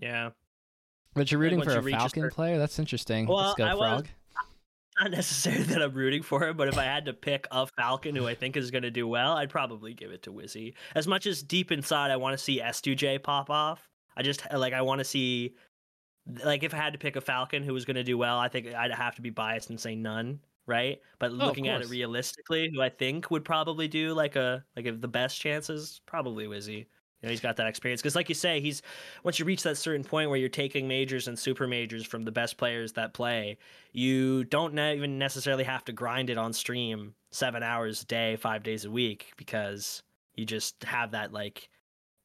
Yeah, 0.00 0.30
but 1.14 1.30
you're 1.32 1.40
rooting 1.40 1.62
for 1.62 1.76
a 1.76 1.82
Falcon 1.82 2.30
player? 2.30 2.58
That's 2.58 2.78
interesting. 2.78 3.26
Well, 3.26 3.38
Let's 3.38 3.54
go, 3.54 3.64
I 3.64 3.76
Frog. 3.76 4.02
Was, 4.02 4.10
not 5.00 5.10
necessarily 5.10 5.62
that 5.64 5.82
I'm 5.82 5.92
rooting 5.92 6.22
for 6.22 6.46
him, 6.46 6.56
but 6.56 6.68
if 6.68 6.78
I 6.78 6.84
had 6.84 7.04
to 7.06 7.12
pick 7.12 7.46
a 7.50 7.66
Falcon 7.66 8.14
who 8.14 8.26
I 8.26 8.34
think 8.34 8.56
is 8.56 8.70
going 8.70 8.82
to 8.82 8.90
do 8.90 9.06
well, 9.06 9.32
I'd 9.32 9.50
probably 9.50 9.94
give 9.94 10.10
it 10.10 10.22
to 10.24 10.32
Wizzy. 10.32 10.74
As 10.94 11.06
much 11.06 11.26
as 11.26 11.42
deep 11.42 11.72
inside 11.72 12.10
I 12.10 12.16
want 12.16 12.36
to 12.36 12.42
see 12.42 12.60
S2J 12.60 13.22
pop 13.22 13.50
off, 13.50 13.88
I 14.16 14.22
just 14.22 14.42
uh, 14.52 14.58
like 14.58 14.72
I 14.72 14.82
want 14.82 14.98
to 15.00 15.04
see 15.04 15.54
like 16.44 16.62
if 16.62 16.74
I 16.74 16.76
had 16.76 16.92
to 16.92 16.98
pick 16.98 17.16
a 17.16 17.20
Falcon 17.20 17.62
who 17.62 17.72
was 17.72 17.84
going 17.84 17.96
to 17.96 18.04
do 18.04 18.18
well, 18.18 18.38
I 18.38 18.48
think 18.48 18.66
I'd 18.74 18.92
have 18.92 19.14
to 19.16 19.22
be 19.22 19.30
biased 19.30 19.70
and 19.70 19.80
say 19.80 19.94
none, 19.94 20.40
right? 20.66 21.00
But 21.18 21.32
oh, 21.32 21.34
looking 21.34 21.68
at 21.68 21.80
it 21.80 21.88
realistically, 21.88 22.70
who 22.74 22.82
I 22.82 22.88
think 22.90 23.30
would 23.30 23.44
probably 23.44 23.88
do 23.88 24.12
like 24.14 24.36
a 24.36 24.64
like 24.76 24.86
if 24.86 25.00
the 25.00 25.08
best 25.08 25.40
chances, 25.40 26.00
probably 26.06 26.46
Wizzy. 26.46 26.86
You 27.20 27.26
know, 27.26 27.30
he's 27.30 27.40
got 27.40 27.56
that 27.56 27.66
experience 27.66 28.00
because, 28.00 28.14
like 28.14 28.28
you 28.28 28.34
say, 28.34 28.60
he's 28.60 28.80
once 29.24 29.38
you 29.38 29.44
reach 29.44 29.64
that 29.64 29.76
certain 29.76 30.04
point 30.04 30.30
where 30.30 30.38
you're 30.38 30.48
taking 30.48 30.86
majors 30.86 31.26
and 31.26 31.36
super 31.36 31.66
majors 31.66 32.06
from 32.06 32.24
the 32.24 32.30
best 32.30 32.56
players 32.56 32.92
that 32.92 33.12
play, 33.12 33.58
you 33.92 34.44
don't 34.44 34.74
ne- 34.74 34.96
even 34.96 35.18
necessarily 35.18 35.64
have 35.64 35.84
to 35.86 35.92
grind 35.92 36.30
it 36.30 36.38
on 36.38 36.52
stream 36.52 37.14
seven 37.32 37.62
hours 37.62 38.02
a 38.02 38.06
day, 38.06 38.36
five 38.36 38.62
days 38.62 38.84
a 38.84 38.90
week 38.90 39.32
because 39.36 40.02
you 40.34 40.44
just 40.44 40.84
have 40.84 41.10
that 41.10 41.32
like 41.32 41.68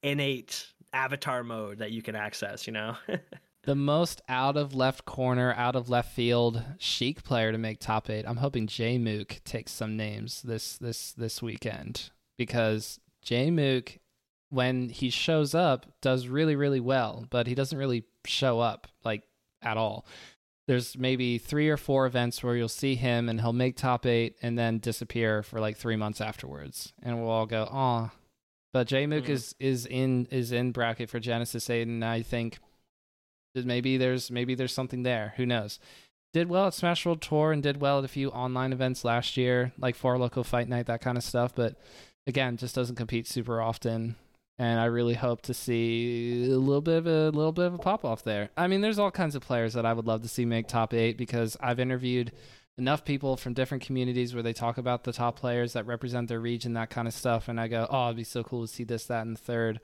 innate 0.04 0.68
avatar 0.94 1.44
mode 1.44 1.80
that 1.80 1.92
you 1.92 2.04
can 2.04 2.16
access. 2.16 2.68
You 2.68 2.74
know. 2.74 2.96
the 3.64 3.76
most 3.76 4.22
out 4.30 4.58
of 4.58 4.76
left 4.76 5.06
corner, 5.06 5.54
out 5.58 5.76
of 5.76 5.90
left 5.90 6.14
field 6.14 6.64
Sheik 6.78 7.24
player 7.24 7.52
to 7.52 7.58
make 7.58 7.80
top 7.80 8.12
eight. 8.12 8.26
I'm 8.28 8.38
hoping 8.38 8.68
Jmook 8.68 9.44
takes 9.44 9.72
some 9.72 9.98
names 9.98 10.44
this 10.44 10.78
this 10.78 11.14
this 11.14 11.42
weekend 11.42 12.12
because 12.38 13.00
Jmook 13.26 13.98
when 14.54 14.90
he 14.90 15.10
shows 15.10 15.56
up 15.56 15.86
does 16.02 16.28
really 16.28 16.56
really 16.56 16.80
well 16.80 17.26
but 17.30 17.48
he 17.48 17.56
doesn't 17.56 17.78
really 17.78 18.06
show 18.26 18.60
up 18.60 18.88
like 19.04 19.24
at 19.62 19.78
all. 19.78 20.06
There's 20.68 20.98
maybe 20.98 21.38
three 21.38 21.70
or 21.70 21.76
four 21.76 22.06
events 22.06 22.42
where 22.42 22.56
you'll 22.56 22.70
see 22.70 22.96
him 22.96 23.28
and 23.28 23.42
he'll 23.42 23.52
make 23.52 23.76
top 23.76 24.06
eight 24.06 24.38
and 24.42 24.58
then 24.58 24.80
disappear 24.80 25.44
for 25.44 25.60
like 25.60 25.76
three 25.76 25.98
months 25.98 26.22
afterwards. 26.22 26.94
And 27.02 27.20
we'll 27.20 27.30
all 27.30 27.46
go 27.46 27.68
oh 27.72 28.12
but 28.72 28.88
Jmook 28.88 29.26
mm. 29.26 29.30
is 29.30 29.56
is 29.60 29.86
in 29.86 30.28
is 30.32 30.52
in 30.52 30.72
bracket 30.72 31.10
for 31.10 31.20
genesis 31.20 31.70
8 31.70 31.88
and 31.88 32.04
i 32.04 32.24
think 32.24 32.58
that 33.54 33.66
maybe 33.66 33.98
there's 33.98 34.32
maybe 34.32 34.56
there's 34.56 34.74
something 34.74 35.04
there. 35.04 35.34
Who 35.38 35.46
knows? 35.46 35.80
Did 36.34 36.50
well 36.50 36.68
at 36.68 36.74
smash 36.74 37.06
world 37.06 37.22
tour 37.22 37.52
and 37.52 37.62
did 37.62 37.80
well 37.80 38.00
at 38.00 38.06
a 38.06 38.08
few 38.08 38.30
online 38.30 38.74
events 38.74 39.06
last 39.06 39.38
year 39.38 39.72
like 39.78 39.96
four 39.96 40.18
local 40.18 40.44
fight 40.44 40.68
night 40.68 40.88
that 40.88 41.02
kind 41.02 41.18
of 41.18 41.24
stuff 41.24 41.54
but 41.54 41.76
again 42.26 42.58
just 42.58 42.74
doesn't 42.74 42.96
compete 42.96 43.28
super 43.28 43.62
often 43.62 44.16
and 44.60 44.80
I 44.80 44.86
really 44.86 45.16
hope 45.16 45.42
to 45.44 45.54
see 45.54 46.46
a 46.52 46.58
little 46.58 46.82
bit 46.82 46.98
of 46.98 47.08
a 47.08 47.30
little 47.30 47.52
bit 47.52 47.66
of 47.66 47.74
a 47.74 47.78
pop 47.80 48.06
off 48.06 48.24
there. 48.24 48.50
I 48.58 48.68
mean, 48.68 48.82
there's 48.82 49.00
all 49.00 49.12
kinds 49.12 49.36
of 49.36 49.42
players 49.42 49.74
that 49.74 49.86
I 49.86 49.94
would 49.94 50.06
love 50.08 50.22
to 50.24 50.28
see 50.28 50.46
make 50.46 50.68
top 50.68 50.94
eight 50.94 51.18
because 51.18 51.58
I've 51.60 51.80
interviewed 51.80 52.32
enough 52.78 53.06
people 53.06 53.38
from 53.38 53.54
different 53.54 53.84
communities 53.84 54.34
where 54.34 54.44
they 54.44 54.54
talk 54.54 54.78
about 54.78 55.04
the 55.04 55.14
top 55.14 55.38
players 55.40 55.74
that 55.74 55.86
represent 55.86 56.28
their 56.28 56.40
region, 56.40 56.74
that 56.74 56.90
kind 56.90 57.08
of 57.08 57.14
stuff, 57.14 57.48
and 57.48 57.60
I 57.60 57.68
go, 57.68 57.88
oh, 57.90 58.06
it'd 58.08 58.18
be 58.18 58.24
so 58.24 58.44
cool 58.44 58.62
to 58.64 58.68
see 58.68 58.84
this, 58.84 59.06
that, 59.06 59.26
and 59.26 59.36
the 59.36 59.42
third. 59.42 59.80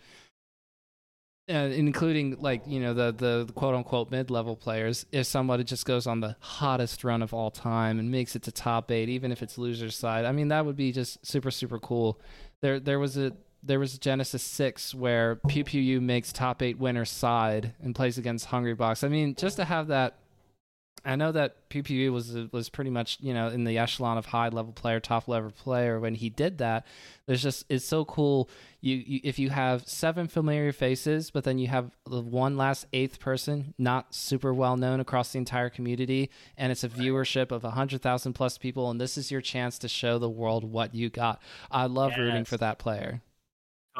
uh, 1.49 1.53
including 1.73 2.37
like 2.39 2.61
you 2.67 2.79
know 2.79 2.93
the 2.93 3.11
the 3.11 3.51
quote 3.53 3.73
unquote 3.73 4.11
mid 4.11 4.29
level 4.29 4.55
players. 4.55 5.05
If 5.11 5.25
somebody 5.25 5.63
just 5.63 5.85
goes 5.85 6.05
on 6.05 6.19
the 6.19 6.35
hottest 6.41 7.03
run 7.03 7.23
of 7.23 7.33
all 7.33 7.49
time 7.49 7.97
and 7.99 8.11
makes 8.11 8.35
it 8.35 8.43
to 8.43 8.51
top 8.51 8.91
eight, 8.91 9.09
even 9.09 9.31
if 9.31 9.41
it's 9.41 9.57
loser's 9.57 9.95
side, 9.97 10.25
I 10.25 10.31
mean 10.31 10.49
that 10.49 10.65
would 10.65 10.75
be 10.75 10.91
just 10.91 11.25
super 11.25 11.49
super 11.49 11.79
cool. 11.79 12.19
There 12.61 12.79
there 12.79 12.99
was 12.99 13.17
a 13.17 13.33
there 13.63 13.79
was 13.79 13.97
Genesis 13.97 14.43
six 14.43 14.95
where 14.95 15.37
PewPewU 15.47 16.01
makes 16.01 16.31
top 16.31 16.61
eight 16.61 16.77
winner 16.77 17.05
side 17.05 17.73
and 17.81 17.93
plays 17.95 18.17
against 18.17 18.49
Hungrybox. 18.49 19.03
I 19.03 19.07
mean 19.07 19.35
just 19.35 19.57
to 19.57 19.65
have 19.65 19.87
that 19.87 20.19
I 21.05 21.15
know 21.15 21.31
that 21.31 21.69
PPU 21.69 22.11
was 22.11 22.35
was 22.51 22.69
pretty 22.69 22.89
much 22.89 23.17
you 23.21 23.33
know 23.33 23.47
in 23.47 23.63
the 23.63 23.77
echelon 23.77 24.17
of 24.17 24.27
high 24.27 24.49
level 24.49 24.73
player, 24.73 24.99
top 24.99 25.27
level 25.27 25.51
player 25.51 25.99
when 25.99 26.15
he 26.15 26.29
did 26.29 26.57
that. 26.59 26.85
There's 27.25 27.41
just 27.41 27.65
it's 27.69 27.85
so 27.85 28.05
cool. 28.05 28.49
You, 28.81 28.95
you 28.95 29.19
if 29.23 29.39
you 29.39 29.49
have 29.49 29.87
seven 29.87 30.27
familiar 30.27 30.71
faces, 30.71 31.31
but 31.31 31.43
then 31.43 31.57
you 31.57 31.67
have 31.67 31.91
the 32.05 32.21
one 32.21 32.57
last 32.57 32.85
eighth 32.93 33.19
person 33.19 33.73
not 33.77 34.13
super 34.13 34.53
well 34.53 34.77
known 34.77 34.99
across 34.99 35.31
the 35.31 35.39
entire 35.39 35.69
community, 35.69 36.29
and 36.57 36.71
it's 36.71 36.83
a 36.83 36.89
viewership 36.89 37.51
of 37.51 37.63
a 37.63 37.71
hundred 37.71 38.01
thousand 38.01 38.33
plus 38.33 38.57
people, 38.57 38.89
and 38.89 38.99
this 38.99 39.17
is 39.17 39.31
your 39.31 39.41
chance 39.41 39.77
to 39.79 39.87
show 39.87 40.19
the 40.19 40.29
world 40.29 40.63
what 40.63 40.95
you 40.95 41.09
got. 41.09 41.41
I 41.71 41.85
love 41.85 42.11
yes. 42.11 42.19
rooting 42.19 42.45
for 42.45 42.57
that 42.57 42.79
player. 42.79 43.21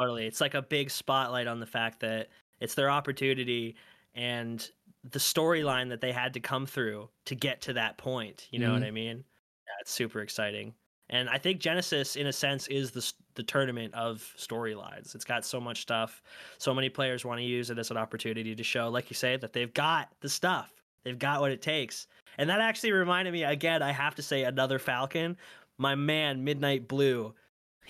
Totally, 0.00 0.26
it's 0.26 0.40
like 0.40 0.54
a 0.54 0.62
big 0.62 0.90
spotlight 0.90 1.46
on 1.46 1.60
the 1.60 1.66
fact 1.66 2.00
that 2.00 2.28
it's 2.60 2.74
their 2.74 2.90
opportunity 2.90 3.76
and 4.14 4.68
the 5.10 5.18
storyline 5.18 5.88
that 5.90 6.00
they 6.00 6.12
had 6.12 6.32
to 6.34 6.40
come 6.40 6.66
through 6.66 7.08
to 7.26 7.34
get 7.34 7.60
to 7.62 7.72
that 7.74 7.98
point. 7.98 8.48
You 8.50 8.58
know 8.58 8.66
mm-hmm. 8.66 8.80
what 8.80 8.84
I 8.84 8.90
mean? 8.90 9.16
Yeah, 9.16 9.74
it's 9.80 9.92
super 9.92 10.20
exciting. 10.20 10.74
And 11.10 11.28
I 11.28 11.38
think 11.38 11.60
Genesis, 11.60 12.16
in 12.16 12.28
a 12.28 12.32
sense, 12.32 12.66
is 12.68 12.92
the 12.92 13.12
the 13.34 13.42
tournament 13.42 13.92
of 13.94 14.32
storylines. 14.38 15.14
It's 15.14 15.24
got 15.24 15.44
so 15.44 15.60
much 15.60 15.82
stuff. 15.82 16.22
So 16.58 16.74
many 16.74 16.88
players 16.88 17.24
want 17.24 17.38
to 17.38 17.44
use 17.44 17.70
it 17.70 17.78
as 17.78 17.90
an 17.90 17.96
opportunity 17.96 18.54
to 18.54 18.62
show, 18.62 18.88
like 18.88 19.10
you 19.10 19.14
say, 19.14 19.36
that 19.36 19.52
they've 19.52 19.72
got 19.72 20.08
the 20.20 20.28
stuff. 20.28 20.70
They've 21.04 21.18
got 21.18 21.40
what 21.40 21.52
it 21.52 21.62
takes. 21.62 22.06
And 22.38 22.48
that 22.50 22.60
actually 22.60 22.92
reminded 22.92 23.32
me 23.32 23.44
again. 23.44 23.82
I 23.82 23.92
have 23.92 24.14
to 24.16 24.22
say 24.22 24.44
another 24.44 24.78
Falcon. 24.78 25.36
My 25.78 25.94
man, 25.94 26.44
Midnight 26.44 26.88
Blue. 26.88 27.34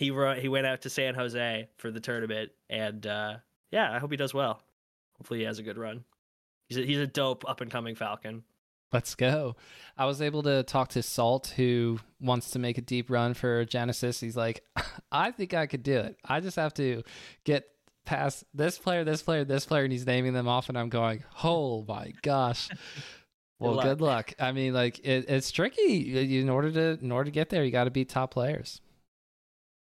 He 0.01 0.07
he 0.07 0.48
went 0.48 0.66
out 0.66 0.80
to 0.80 0.88
San 0.88 1.14
Jose 1.14 1.68
for 1.76 1.90
the 1.90 2.01
tournament, 2.01 2.53
and 2.70 3.07
uh, 3.07 3.36
yeah, 3.70 3.92
I 3.92 3.98
hope 3.98 4.11
he 4.11 4.16
does 4.16 4.32
well. 4.32 4.62
Hopefully, 5.18 5.40
he 5.40 5.44
has 5.44 5.59
a 5.59 5.62
good 5.62 5.76
run. 5.76 6.05
He's 6.70 6.78
a, 6.78 6.80
he's 6.86 6.98
a 6.98 7.07
dope 7.07 7.46
up 7.46 7.61
and 7.61 7.70
coming 7.70 7.94
Falcon. 7.94 8.42
Let's 8.94 9.14
go. 9.14 9.57
I 9.98 10.07
was 10.07 10.22
able 10.22 10.42
to 10.44 10.62
talk 10.62 10.88
to 10.90 11.03
Salt, 11.03 11.48
who 11.55 12.01
wants 12.18 12.53
to 12.53 12.59
make 12.59 12.78
a 12.78 12.80
deep 12.80 13.11
run 13.11 13.34
for 13.34 13.66
Genesis. 13.66 14.20
He's 14.20 14.38
like, 14.38 14.64
I 15.12 15.32
think 15.32 15.53
I 15.53 15.66
could 15.66 15.82
do 15.82 15.98
it. 15.98 16.16
I 16.24 16.40
just 16.40 16.57
have 16.57 16.72
to 16.74 17.03
get 17.44 17.68
past 18.07 18.44
this 18.55 18.78
player, 18.78 19.05
this 19.05 19.20
player, 19.20 19.44
this 19.44 19.66
player, 19.66 19.84
and 19.84 19.92
he's 19.92 20.07
naming 20.07 20.32
them 20.32 20.48
off, 20.48 20.70
and 20.70 20.78
I'm 20.78 20.88
going, 20.88 21.24
oh 21.44 21.84
my 21.86 22.14
gosh. 22.22 22.70
Well, 23.59 23.72
good 23.72 23.76
luck. 23.76 23.84
good 23.84 24.01
luck. 24.01 24.34
I 24.38 24.53
mean, 24.53 24.72
like 24.72 25.01
it, 25.01 25.28
it's 25.28 25.51
tricky. 25.51 26.40
In 26.40 26.48
order 26.48 26.72
to 26.72 27.05
in 27.05 27.12
order 27.12 27.26
to 27.26 27.30
get 27.30 27.51
there, 27.51 27.62
you 27.62 27.70
got 27.70 27.84
to 27.84 27.90
beat 27.90 28.09
top 28.09 28.30
players, 28.30 28.80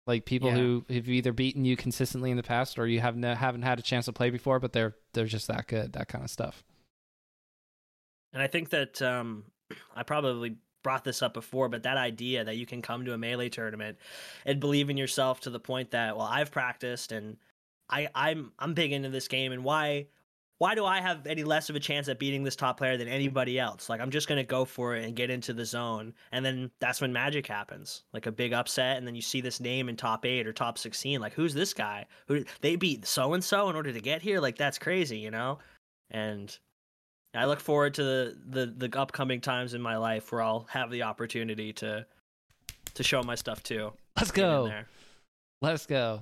like 0.10 0.26
people 0.26 0.50
yeah. 0.50 0.56
who 0.56 0.86
have 0.90 1.08
either 1.08 1.32
beaten 1.32 1.64
you 1.64 1.78
consistently 1.78 2.32
in 2.32 2.38
the 2.38 2.44
past 2.44 2.80
or 2.80 2.88
you 2.88 3.00
have 3.00 3.16
no, 3.16 3.36
haven't 3.36 3.62
had 3.62 3.78
a 3.78 3.84
chance 3.84 4.06
to 4.06 4.12
play 4.12 4.32
before, 4.32 4.60
but 4.60 4.74
they're 4.74 4.96
they're 5.14 5.26
just 5.26 5.48
that 5.48 5.68
good. 5.68 5.94
That 5.94 6.08
kind 6.08 6.24
of 6.24 6.32
stuff. 6.32 6.64
And 8.34 8.42
I 8.42 8.48
think 8.48 8.70
that 8.72 9.02
um, 9.04 9.46
I 9.96 10.02
probably 10.04 10.58
brought 10.82 11.04
this 11.04 11.22
up 11.22 11.36
before, 11.36 11.70
but 11.70 11.84
that 11.84 11.98
idea 11.98 12.44
that 12.44 12.58
you 12.58 12.66
can 12.66 12.82
come 12.82 13.06
to 13.06 13.14
a 13.14 13.18
melee 13.18 13.50
tournament 13.50 14.00
and 14.46 14.60
believe 14.60 14.90
in 14.90 14.98
yourself 14.98 15.42
to 15.42 15.52
the 15.52 15.60
point 15.60 15.92
that, 15.92 16.18
well, 16.18 16.26
I've 16.26 16.52
practiced 16.52 17.12
and 17.12 17.38
I, 17.88 18.10
I'm 18.16 18.52
I'm 18.58 18.74
big 18.74 18.92
into 18.92 19.10
this 19.10 19.28
game, 19.28 19.52
and 19.52 19.64
why 19.64 20.08
why 20.60 20.76
do 20.76 20.86
I 20.86 21.02
have 21.02 21.26
any 21.26 21.44
less 21.44 21.70
of 21.70 21.76
a 21.76 21.80
chance 21.80 22.10
at 22.10 22.20
beating 22.20 22.44
this 22.44 22.56
top 22.56 22.78
player 22.78 22.98
than 22.98 23.08
anybody 23.08 23.58
else? 23.58 23.90
Like 23.90 24.02
I'm 24.02 24.12
just 24.12 24.28
gonna 24.28 24.44
go 24.44 24.66
for 24.66 24.96
it 24.96 25.06
and 25.06 25.16
get 25.16 25.30
into 25.30 25.54
the 25.54 25.66
zone, 25.66 26.14
and 26.32 26.46
then 26.46 26.70
that's 26.80 27.02
when 27.02 27.12
magic 27.12 27.48
happens, 27.48 28.04
like 28.14 28.28
a 28.28 28.32
big 28.32 28.54
upset, 28.54 28.98
and 28.98 29.08
then 29.08 29.16
you 29.16 29.22
see 29.22 29.42
this 29.42 29.60
name 29.60 29.90
in 29.90 29.96
top 29.96 30.26
eight 30.26 30.46
or 30.46 30.54
top 30.54 30.78
sixteen. 30.78 31.22
Like 31.22 31.34
who's 31.34 31.54
this 31.54 31.74
guy? 31.74 32.06
Who 32.28 32.44
they 32.62 32.76
beat 32.76 33.06
so 33.06 33.34
and 33.34 33.44
so 33.44 33.70
in 33.70 33.76
order 33.76 33.92
to 33.92 34.02
get 34.02 34.22
here? 34.22 34.40
Like 34.40 34.58
that's 34.58 34.78
crazy, 34.78 35.18
you 35.18 35.32
know? 35.32 35.60
And 36.12 36.56
I 37.34 37.46
look 37.46 37.60
forward 37.60 37.94
to 37.96 38.04
the, 38.04 38.38
the 38.50 38.90
the 38.90 39.00
upcoming 39.00 39.40
times 39.40 39.74
in 39.74 39.82
my 39.82 39.98
life 39.98 40.32
where 40.32 40.42
I'll 40.42 40.68
have 40.70 40.92
the 40.92 41.04
opportunity 41.04 41.72
to 41.74 42.06
to 42.96 43.04
show 43.04 43.24
my 43.24 43.36
stuff 43.36 43.64
too. 43.64 43.94
Let's 44.18 44.32
go. 44.32 44.72
Let's 45.62 45.86
go. 45.86 46.22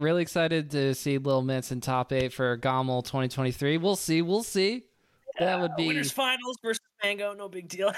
Really 0.00 0.22
excited 0.22 0.70
to 0.70 0.94
see 0.94 1.18
Little 1.18 1.42
Mitts 1.42 1.72
in 1.72 1.82
top 1.82 2.10
eight 2.10 2.32
for 2.32 2.56
GOML 2.56 3.04
2023. 3.04 3.76
We'll 3.76 3.96
see. 3.96 4.22
We'll 4.22 4.42
see. 4.42 4.84
Yeah, 5.38 5.46
that 5.46 5.60
would 5.60 5.76
be 5.76 5.88
winners 5.88 6.10
finals 6.10 6.56
versus 6.62 6.80
Mango. 7.02 7.34
No 7.34 7.50
big 7.50 7.68
deal. 7.68 7.92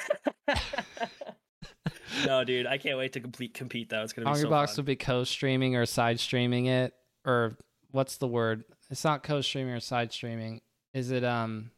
no, 2.26 2.42
dude, 2.42 2.66
I 2.66 2.78
can't 2.78 2.98
wait 2.98 3.12
to 3.12 3.20
complete 3.20 3.54
compete 3.54 3.88
though. 3.88 4.02
It's 4.02 4.12
gonna 4.12 4.32
be 4.32 4.36
Hungrybox 4.36 4.70
so 4.70 4.76
will 4.78 4.86
be 4.86 4.96
co-streaming 4.96 5.76
or 5.76 5.86
side 5.86 6.18
streaming 6.18 6.66
it, 6.66 6.92
or 7.24 7.56
what's 7.92 8.16
the 8.16 8.26
word? 8.26 8.64
It's 8.90 9.04
not 9.04 9.22
co-streaming 9.22 9.72
or 9.72 9.80
side 9.80 10.12
streaming. 10.12 10.60
Is 10.94 11.12
it 11.12 11.22
um 11.22 11.70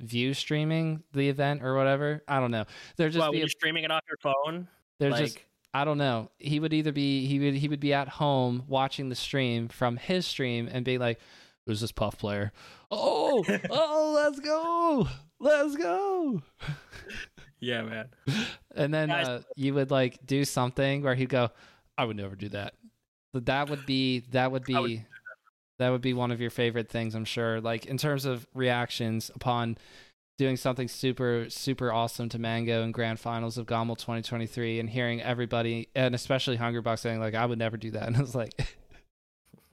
view 0.00 0.34
streaming 0.34 1.04
the 1.12 1.28
event 1.28 1.62
or 1.62 1.76
whatever? 1.76 2.22
I 2.26 2.40
don't 2.40 2.50
know. 2.50 2.64
They're 2.96 3.08
just 3.08 3.20
well, 3.20 3.30
be, 3.30 3.46
streaming 3.48 3.84
it 3.84 3.92
off 3.92 4.02
your 4.08 4.18
phone. 4.18 4.66
They're 4.98 5.10
like... 5.10 5.20
just 5.20 5.38
I 5.74 5.84
don't 5.84 5.98
know. 5.98 6.30
He 6.38 6.60
would 6.60 6.72
either 6.72 6.92
be 6.92 7.26
he 7.26 7.38
would 7.38 7.54
he 7.54 7.68
would 7.68 7.80
be 7.80 7.94
at 7.94 8.08
home 8.08 8.64
watching 8.68 9.08
the 9.08 9.14
stream 9.14 9.68
from 9.68 9.96
his 9.96 10.26
stream 10.26 10.68
and 10.70 10.84
be 10.84 10.98
like, 10.98 11.18
"Who's 11.66 11.80
this 11.80 11.92
puff 11.92 12.18
player? 12.18 12.52
Oh, 12.90 13.44
oh, 13.70 14.12
let's 14.14 14.40
go, 14.40 15.08
let's 15.40 15.76
go." 15.76 16.42
Yeah, 17.60 17.82
man. 17.82 18.08
And 18.74 18.92
then 18.92 19.10
uh, 19.10 19.42
you 19.54 19.72
would 19.74 19.90
like 19.90 20.26
do 20.26 20.44
something 20.44 21.02
where 21.02 21.14
he'd 21.14 21.28
go, 21.28 21.50
"I 21.96 22.04
would 22.04 22.16
never 22.16 22.34
do 22.34 22.48
that." 22.50 22.74
That 23.34 23.70
would 23.70 23.86
be 23.86 24.24
that 24.32 24.52
would 24.52 24.64
be 24.64 25.04
that 25.78 25.90
would 25.90 26.02
be 26.02 26.12
one 26.12 26.30
of 26.30 26.40
your 26.40 26.50
favorite 26.50 26.88
things, 26.88 27.14
I'm 27.14 27.24
sure. 27.24 27.60
Like 27.60 27.86
in 27.86 27.96
terms 27.96 28.24
of 28.24 28.46
reactions 28.54 29.30
upon 29.34 29.78
doing 30.38 30.56
something 30.56 30.88
super 30.88 31.46
super 31.48 31.92
awesome 31.92 32.28
to 32.30 32.38
Mango 32.38 32.82
in 32.82 32.92
grand 32.92 33.20
finals 33.20 33.58
of 33.58 33.66
GOML 33.66 33.96
2023 33.96 34.80
and 34.80 34.88
hearing 34.88 35.20
everybody 35.20 35.88
and 35.94 36.14
especially 36.14 36.56
Hungrybox 36.56 37.00
saying 37.00 37.20
like 37.20 37.34
I 37.34 37.46
would 37.46 37.58
never 37.58 37.76
do 37.76 37.90
that. 37.92 38.02
And 38.12 38.16
I 38.16 38.20
was 38.20 38.34
like 38.34 38.52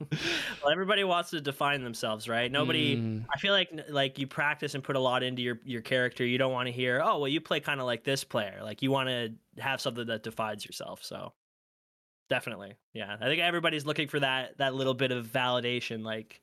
well 0.00 0.70
everybody 0.70 1.04
wants 1.04 1.30
to 1.30 1.40
define 1.40 1.82
themselves 1.82 2.28
right? 2.28 2.50
Nobody 2.50 2.96
mm. 2.96 3.24
i 3.34 3.38
feel 3.38 3.52
like 3.52 3.70
like 3.88 4.18
you 4.18 4.26
practice 4.26 4.74
and 4.74 4.84
put 4.84 4.96
a 4.96 5.00
lot 5.00 5.22
into 5.22 5.42
your 5.42 5.58
your 5.64 5.82
character. 5.82 6.24
You 6.24 6.38
don't 6.38 6.52
want 6.52 6.66
to 6.66 6.72
hear 6.72 7.00
oh 7.04 7.18
well 7.18 7.28
you 7.28 7.40
play 7.40 7.60
kind 7.60 7.80
of 7.80 7.86
like 7.86 8.04
this 8.04 8.24
player. 8.24 8.60
Like 8.62 8.82
you 8.82 8.90
want 8.90 9.08
to 9.08 9.32
have 9.58 9.80
something 9.80 10.06
that 10.06 10.22
defines 10.22 10.64
yourself 10.64 11.02
so. 11.02 11.32
Definitely 12.28 12.74
yeah. 12.92 13.16
I 13.20 13.24
think 13.24 13.42
everybody's 13.42 13.84
looking 13.84 14.08
for 14.08 14.20
that 14.20 14.58
that 14.58 14.74
little 14.74 14.94
bit 14.94 15.10
of 15.10 15.26
validation 15.26 16.04
like 16.04 16.40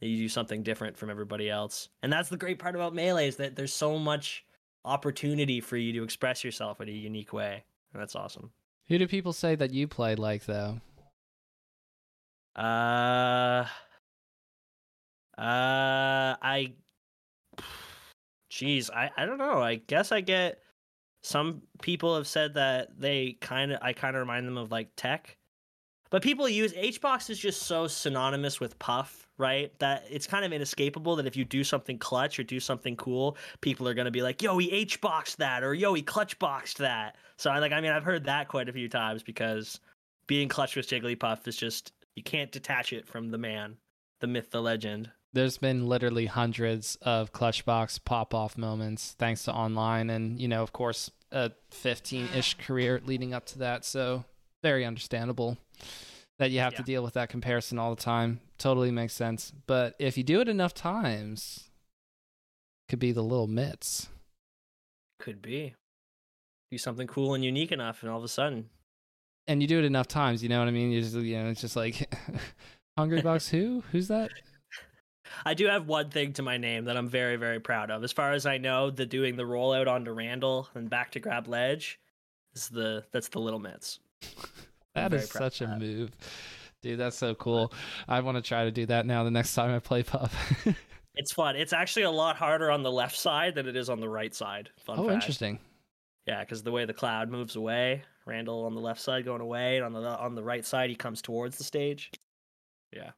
you 0.00 0.16
do 0.16 0.28
something 0.28 0.62
different 0.62 0.96
from 0.96 1.10
everybody 1.10 1.48
else. 1.48 1.88
And 2.02 2.12
that's 2.12 2.28
the 2.28 2.36
great 2.36 2.58
part 2.58 2.74
about 2.74 2.94
melee 2.94 3.28
is 3.28 3.36
that 3.36 3.56
there's 3.56 3.72
so 3.72 3.98
much 3.98 4.44
opportunity 4.84 5.60
for 5.60 5.76
you 5.76 5.92
to 5.94 6.02
express 6.02 6.44
yourself 6.44 6.80
in 6.80 6.88
a 6.88 6.92
unique 6.92 7.32
way. 7.32 7.64
And 7.92 8.02
that's 8.02 8.16
awesome. 8.16 8.50
Who 8.88 8.98
do 8.98 9.06
people 9.06 9.32
say 9.32 9.54
that 9.54 9.72
you 9.72 9.88
play 9.88 10.14
like 10.14 10.44
though? 10.44 10.80
Uh 12.54 13.66
uh 15.36 16.38
i 16.40 16.72
jeez 18.52 18.90
i 18.90 19.10
i 19.16 19.26
don't 19.26 19.38
know. 19.38 19.60
I 19.60 19.76
guess 19.76 20.12
i 20.12 20.20
get 20.20 20.60
some 21.24 21.62
people 21.80 22.16
have 22.16 22.28
said 22.28 22.54
that 22.54 23.00
they 23.00 23.38
kind 23.40 23.72
of 23.72 23.78
I 23.82 23.94
kind 23.94 24.14
of 24.14 24.20
remind 24.20 24.46
them 24.46 24.58
of 24.58 24.70
like 24.70 24.90
tech. 24.94 25.38
But 26.14 26.22
people 26.22 26.48
use 26.48 26.72
HBox 26.74 27.28
is 27.28 27.40
just 27.40 27.62
so 27.62 27.88
synonymous 27.88 28.60
with 28.60 28.78
Puff, 28.78 29.26
right? 29.36 29.76
That 29.80 30.04
it's 30.08 30.28
kind 30.28 30.44
of 30.44 30.52
inescapable 30.52 31.16
that 31.16 31.26
if 31.26 31.36
you 31.36 31.44
do 31.44 31.64
something 31.64 31.98
clutch 31.98 32.38
or 32.38 32.44
do 32.44 32.60
something 32.60 32.94
cool, 32.94 33.36
people 33.62 33.88
are 33.88 33.94
gonna 33.94 34.12
be 34.12 34.22
like, 34.22 34.40
"Yo, 34.40 34.56
he 34.58 34.70
HBoxed 34.86 35.34
that," 35.38 35.64
or 35.64 35.74
"Yo, 35.74 35.92
he 35.92 36.02
clutch 36.02 36.38
boxed 36.38 36.78
that." 36.78 37.16
So 37.36 37.50
I 37.50 37.58
like, 37.58 37.72
I 37.72 37.80
mean, 37.80 37.90
I've 37.90 38.04
heard 38.04 38.26
that 38.26 38.46
quite 38.46 38.68
a 38.68 38.72
few 38.72 38.88
times 38.88 39.24
because 39.24 39.80
being 40.28 40.48
clutch 40.48 40.76
with 40.76 40.86
Jigglypuff 40.86 41.48
is 41.48 41.56
just 41.56 41.90
you 42.14 42.22
can't 42.22 42.52
detach 42.52 42.92
it 42.92 43.08
from 43.08 43.32
the 43.32 43.38
man, 43.38 43.76
the 44.20 44.28
myth, 44.28 44.52
the 44.52 44.62
legend. 44.62 45.10
There's 45.32 45.58
been 45.58 45.88
literally 45.88 46.26
hundreds 46.26 46.94
of 47.02 47.32
clutchbox 47.32 48.04
pop 48.04 48.34
off 48.34 48.56
moments 48.56 49.16
thanks 49.18 49.42
to 49.46 49.52
online, 49.52 50.10
and 50.10 50.40
you 50.40 50.46
know, 50.46 50.62
of 50.62 50.72
course, 50.72 51.10
a 51.32 51.50
15 51.72 52.28
ish 52.36 52.54
career 52.58 53.02
leading 53.04 53.34
up 53.34 53.46
to 53.46 53.58
that. 53.58 53.84
So 53.84 54.26
very 54.64 54.86
understandable 54.86 55.58
that 56.38 56.50
you 56.50 56.58
have 56.58 56.72
yeah. 56.72 56.78
to 56.78 56.82
deal 56.84 57.02
with 57.02 57.14
that 57.14 57.28
comparison 57.28 57.78
all 57.78 57.94
the 57.94 58.02
time. 58.02 58.40
Totally 58.56 58.90
makes 58.90 59.12
sense. 59.12 59.52
But 59.66 59.94
if 59.98 60.16
you 60.16 60.24
do 60.24 60.40
it 60.40 60.48
enough 60.48 60.72
times, 60.72 61.68
could 62.88 62.98
be 62.98 63.12
the 63.12 63.22
little 63.22 63.46
mitts. 63.46 64.08
Could 65.20 65.42
be. 65.42 65.74
Do 66.70 66.78
something 66.78 67.06
cool 67.06 67.34
and 67.34 67.44
unique 67.44 67.72
enough, 67.72 68.02
and 68.02 68.10
all 68.10 68.18
of 68.18 68.24
a 68.24 68.28
sudden. 68.28 68.70
And 69.46 69.60
you 69.60 69.68
do 69.68 69.78
it 69.78 69.84
enough 69.84 70.08
times, 70.08 70.42
you 70.42 70.48
know 70.48 70.58
what 70.58 70.68
I 70.68 70.70
mean? 70.70 70.90
You 70.90 71.02
just, 71.02 71.14
you 71.14 71.36
know, 71.36 71.50
it's 71.50 71.60
just 71.60 71.76
like 71.76 72.10
Hungrybox, 72.98 73.50
who? 73.50 73.84
Who's 73.92 74.08
that? 74.08 74.30
I 75.44 75.52
do 75.52 75.66
have 75.66 75.86
one 75.86 76.08
thing 76.08 76.32
to 76.34 76.42
my 76.42 76.56
name 76.56 76.86
that 76.86 76.96
I'm 76.96 77.08
very, 77.08 77.36
very 77.36 77.60
proud 77.60 77.90
of. 77.90 78.02
As 78.02 78.12
far 78.12 78.32
as 78.32 78.46
I 78.46 78.56
know, 78.56 78.90
the 78.90 79.04
doing 79.04 79.36
the 79.36 79.42
rollout 79.42 79.88
onto 79.88 80.12
Randall 80.12 80.68
and 80.74 80.88
back 80.88 81.12
to 81.12 81.20
grab 81.20 81.48
ledge 81.48 82.00
is 82.54 82.68
the 82.68 83.04
that's 83.12 83.28
the 83.28 83.40
little 83.40 83.60
mitts. 83.60 84.00
That 84.94 85.12
is 85.12 85.28
such 85.28 85.60
a 85.60 85.66
that. 85.66 85.80
move. 85.80 86.10
Dude, 86.82 87.00
that's 87.00 87.16
so 87.16 87.34
cool. 87.34 87.72
I 88.06 88.20
want 88.20 88.36
to 88.36 88.42
try 88.42 88.64
to 88.64 88.70
do 88.70 88.86
that 88.86 89.06
now 89.06 89.24
the 89.24 89.30
next 89.30 89.54
time 89.54 89.74
I 89.74 89.78
play 89.78 90.02
Puff. 90.02 90.66
it's 91.14 91.32
fun. 91.32 91.56
It's 91.56 91.72
actually 91.72 92.02
a 92.02 92.10
lot 92.10 92.36
harder 92.36 92.70
on 92.70 92.82
the 92.82 92.92
left 92.92 93.16
side 93.16 93.54
than 93.54 93.66
it 93.66 93.74
is 93.74 93.88
on 93.88 94.00
the 94.00 94.08
right 94.08 94.34
side. 94.34 94.70
Fun 94.78 94.98
oh, 94.98 95.04
fact. 95.04 95.14
interesting. 95.14 95.58
Yeah, 96.26 96.40
because 96.40 96.62
the 96.62 96.72
way 96.72 96.84
the 96.84 96.94
cloud 96.94 97.30
moves 97.30 97.56
away, 97.56 98.02
Randall 98.26 98.64
on 98.64 98.74
the 98.74 98.80
left 98.80 99.00
side 99.00 99.24
going 99.24 99.40
away, 99.40 99.76
and 99.76 99.84
on 99.84 99.92
the 99.92 100.18
on 100.18 100.34
the 100.34 100.42
right 100.42 100.64
side 100.64 100.90
he 100.90 100.96
comes 100.96 101.20
towards 101.20 101.58
the 101.58 101.64
stage. 101.64 102.10
Yeah. 102.92 103.10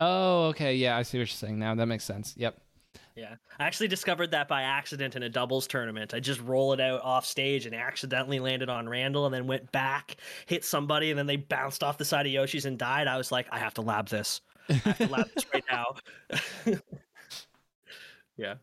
Oh, 0.00 0.46
okay. 0.46 0.74
Yeah, 0.74 0.96
I 0.96 1.02
see 1.02 1.18
what 1.18 1.20
you're 1.20 1.26
saying 1.28 1.58
now. 1.58 1.74
That 1.74 1.86
makes 1.86 2.04
sense. 2.04 2.34
Yep. 2.36 2.60
Yeah. 3.14 3.34
I 3.58 3.64
actually 3.64 3.88
discovered 3.88 4.30
that 4.30 4.48
by 4.48 4.62
accident 4.62 5.16
in 5.16 5.22
a 5.22 5.28
doubles 5.28 5.66
tournament. 5.66 6.14
I 6.14 6.20
just 6.20 6.40
roll 6.40 6.72
it 6.72 6.80
out 6.80 7.02
off 7.02 7.26
stage 7.26 7.66
and 7.66 7.74
accidentally 7.74 8.40
landed 8.40 8.68
on 8.68 8.88
Randall 8.88 9.26
and 9.26 9.34
then 9.34 9.46
went 9.46 9.70
back, 9.72 10.16
hit 10.46 10.64
somebody, 10.64 11.10
and 11.10 11.18
then 11.18 11.26
they 11.26 11.36
bounced 11.36 11.82
off 11.82 11.98
the 11.98 12.04
side 12.04 12.26
of 12.26 12.32
Yoshi's 12.32 12.64
and 12.64 12.78
died. 12.78 13.06
I 13.06 13.16
was 13.16 13.30
like, 13.30 13.46
I 13.50 13.58
have 13.58 13.74
to 13.74 13.82
lab 13.82 14.08
this. 14.08 14.40
I 14.68 14.74
have 14.74 14.98
to 14.98 15.08
lab 15.08 15.26
this 15.34 15.46
right 15.52 15.64
now. 15.70 15.94
yeah. 18.36 18.54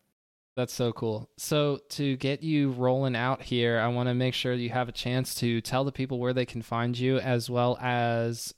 That's 0.56 0.74
so 0.74 0.92
cool. 0.92 1.30
So, 1.38 1.80
to 1.90 2.18
get 2.18 2.44
you 2.44 2.72
rolling 2.72 3.16
out 3.16 3.42
here, 3.42 3.80
I 3.80 3.88
want 3.88 4.10
to 4.10 4.14
make 4.14 4.34
sure 4.34 4.52
you 4.52 4.70
have 4.72 4.90
a 4.90 4.92
chance 4.92 5.36
to 5.36 5.62
tell 5.62 5.86
the 5.86 5.92
people 5.92 6.20
where 6.20 6.34
they 6.34 6.46
can 6.46 6.62
find 6.62 6.98
you 6.98 7.18
as 7.20 7.50
well 7.50 7.78
as 7.80 8.54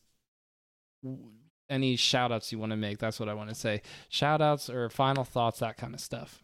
any 1.71 1.95
shout 1.95 2.31
outs 2.31 2.51
you 2.51 2.59
want 2.59 2.71
to 2.71 2.77
make. 2.77 2.99
That's 2.99 3.19
what 3.19 3.29
I 3.29 3.33
want 3.33 3.49
to 3.49 3.55
say. 3.55 3.81
Shout 4.09 4.41
outs 4.41 4.69
or 4.69 4.89
final 4.89 5.23
thoughts, 5.23 5.59
that 5.59 5.77
kind 5.77 5.95
of 5.95 5.99
stuff. 5.99 6.43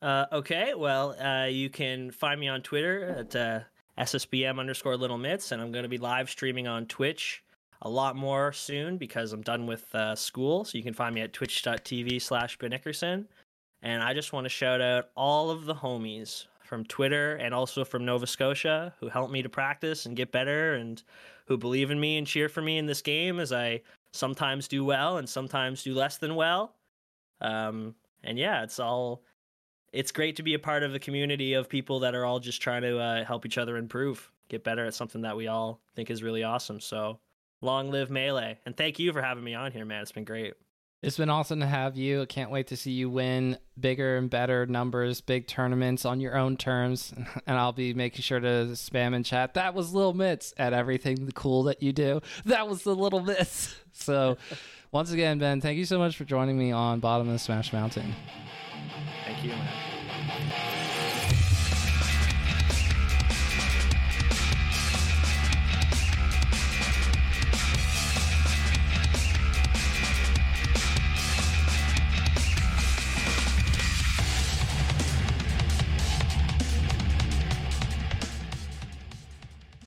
Uh, 0.00 0.26
okay, 0.32 0.74
well, 0.74 1.18
uh, 1.20 1.46
you 1.46 1.68
can 1.68 2.10
find 2.10 2.38
me 2.38 2.48
on 2.48 2.62
Twitter 2.62 3.16
at 3.18 3.36
uh, 3.36 3.60
SSBM 3.98 4.58
underscore 4.58 4.96
little 4.96 5.18
mitts, 5.18 5.52
and 5.52 5.60
I'm 5.60 5.72
going 5.72 5.84
to 5.84 5.88
be 5.88 5.98
live 5.98 6.30
streaming 6.30 6.66
on 6.66 6.86
Twitch 6.86 7.42
a 7.82 7.88
lot 7.88 8.16
more 8.16 8.52
soon 8.52 8.96
because 8.96 9.32
I'm 9.32 9.42
done 9.42 9.66
with 9.66 9.94
uh, 9.94 10.14
school. 10.14 10.64
So 10.64 10.78
you 10.78 10.84
can 10.84 10.94
find 10.94 11.14
me 11.14 11.20
at 11.20 11.32
twitch.tv 11.32 12.20
slash 12.20 12.58
Ben 12.58 12.70
Nickerson. 12.70 13.28
And 13.82 14.02
I 14.02 14.14
just 14.14 14.32
want 14.32 14.46
to 14.46 14.48
shout 14.48 14.80
out 14.80 15.10
all 15.14 15.50
of 15.50 15.66
the 15.66 15.74
homies 15.74 16.46
from 16.64 16.84
Twitter 16.84 17.36
and 17.36 17.54
also 17.54 17.84
from 17.84 18.04
Nova 18.04 18.26
Scotia 18.26 18.94
who 18.98 19.08
helped 19.08 19.32
me 19.32 19.42
to 19.42 19.50
practice 19.50 20.06
and 20.06 20.16
get 20.16 20.32
better 20.32 20.74
and 20.74 21.02
who 21.46 21.56
believe 21.56 21.90
in 21.90 22.00
me 22.00 22.18
and 22.18 22.26
cheer 22.26 22.48
for 22.48 22.62
me 22.62 22.78
in 22.78 22.86
this 22.86 23.02
game 23.02 23.38
as 23.38 23.52
I 23.52 23.82
sometimes 24.12 24.68
do 24.68 24.84
well 24.84 25.18
and 25.18 25.28
sometimes 25.28 25.82
do 25.82 25.94
less 25.94 26.18
than 26.18 26.34
well. 26.34 26.76
Um, 27.40 27.94
and 28.22 28.38
yeah, 28.38 28.62
it's 28.62 28.78
all 28.78 29.22
it's 29.92 30.10
great 30.10 30.36
to 30.36 30.42
be 30.42 30.54
a 30.54 30.58
part 30.58 30.82
of 30.82 30.94
a 30.94 30.98
community 30.98 31.54
of 31.54 31.68
people 31.68 32.00
that 32.00 32.14
are 32.14 32.24
all 32.24 32.40
just 32.40 32.60
trying 32.60 32.82
to 32.82 32.98
uh, 32.98 33.24
help 33.24 33.46
each 33.46 33.58
other 33.58 33.76
improve, 33.76 34.30
get 34.48 34.64
better 34.64 34.84
at 34.84 34.94
something 34.94 35.22
that 35.22 35.36
we 35.36 35.46
all 35.46 35.80
think 35.94 36.10
is 36.10 36.22
really 36.22 36.42
awesome. 36.42 36.80
So 36.80 37.20
long 37.60 37.90
live 37.90 38.10
melee, 38.10 38.58
and 38.66 38.76
thank 38.76 38.98
you 38.98 39.12
for 39.12 39.22
having 39.22 39.44
me 39.44 39.54
on 39.54 39.70
here, 39.70 39.84
man. 39.84 40.02
It's 40.02 40.12
been 40.12 40.24
great. 40.24 40.54
It's 41.04 41.18
been 41.18 41.30
awesome 41.30 41.60
to 41.60 41.66
have 41.66 41.96
you. 41.96 42.22
I 42.22 42.26
can't 42.26 42.50
wait 42.50 42.68
to 42.68 42.76
see 42.76 42.92
you 42.92 43.10
win 43.10 43.58
bigger 43.78 44.16
and 44.16 44.30
better 44.30 44.64
numbers, 44.66 45.20
big 45.20 45.46
tournaments 45.46 46.04
on 46.04 46.20
your 46.20 46.36
own 46.36 46.56
terms. 46.56 47.12
And 47.46 47.58
I'll 47.58 47.72
be 47.72 47.92
making 47.92 48.22
sure 48.22 48.40
to 48.40 48.68
spam 48.72 49.14
and 49.14 49.24
chat. 49.24 49.54
That 49.54 49.74
was 49.74 49.92
Little 49.92 50.14
Mitts 50.14 50.54
at 50.56 50.72
everything 50.72 51.30
cool 51.34 51.64
that 51.64 51.82
you 51.82 51.92
do. 51.92 52.22
That 52.46 52.68
was 52.68 52.82
the 52.82 52.94
Little 52.94 53.20
Mitts. 53.20 53.74
So, 53.96 54.38
once 54.90 55.12
again, 55.12 55.38
Ben, 55.38 55.60
thank 55.60 55.78
you 55.78 55.84
so 55.84 55.98
much 55.98 56.16
for 56.16 56.24
joining 56.24 56.58
me 56.58 56.72
on 56.72 56.98
Bottom 56.98 57.28
of 57.28 57.32
the 57.32 57.38
Smash 57.38 57.72
Mountain. 57.72 58.12
Thank 59.24 59.44
you, 59.44 59.50
man. 59.50 59.93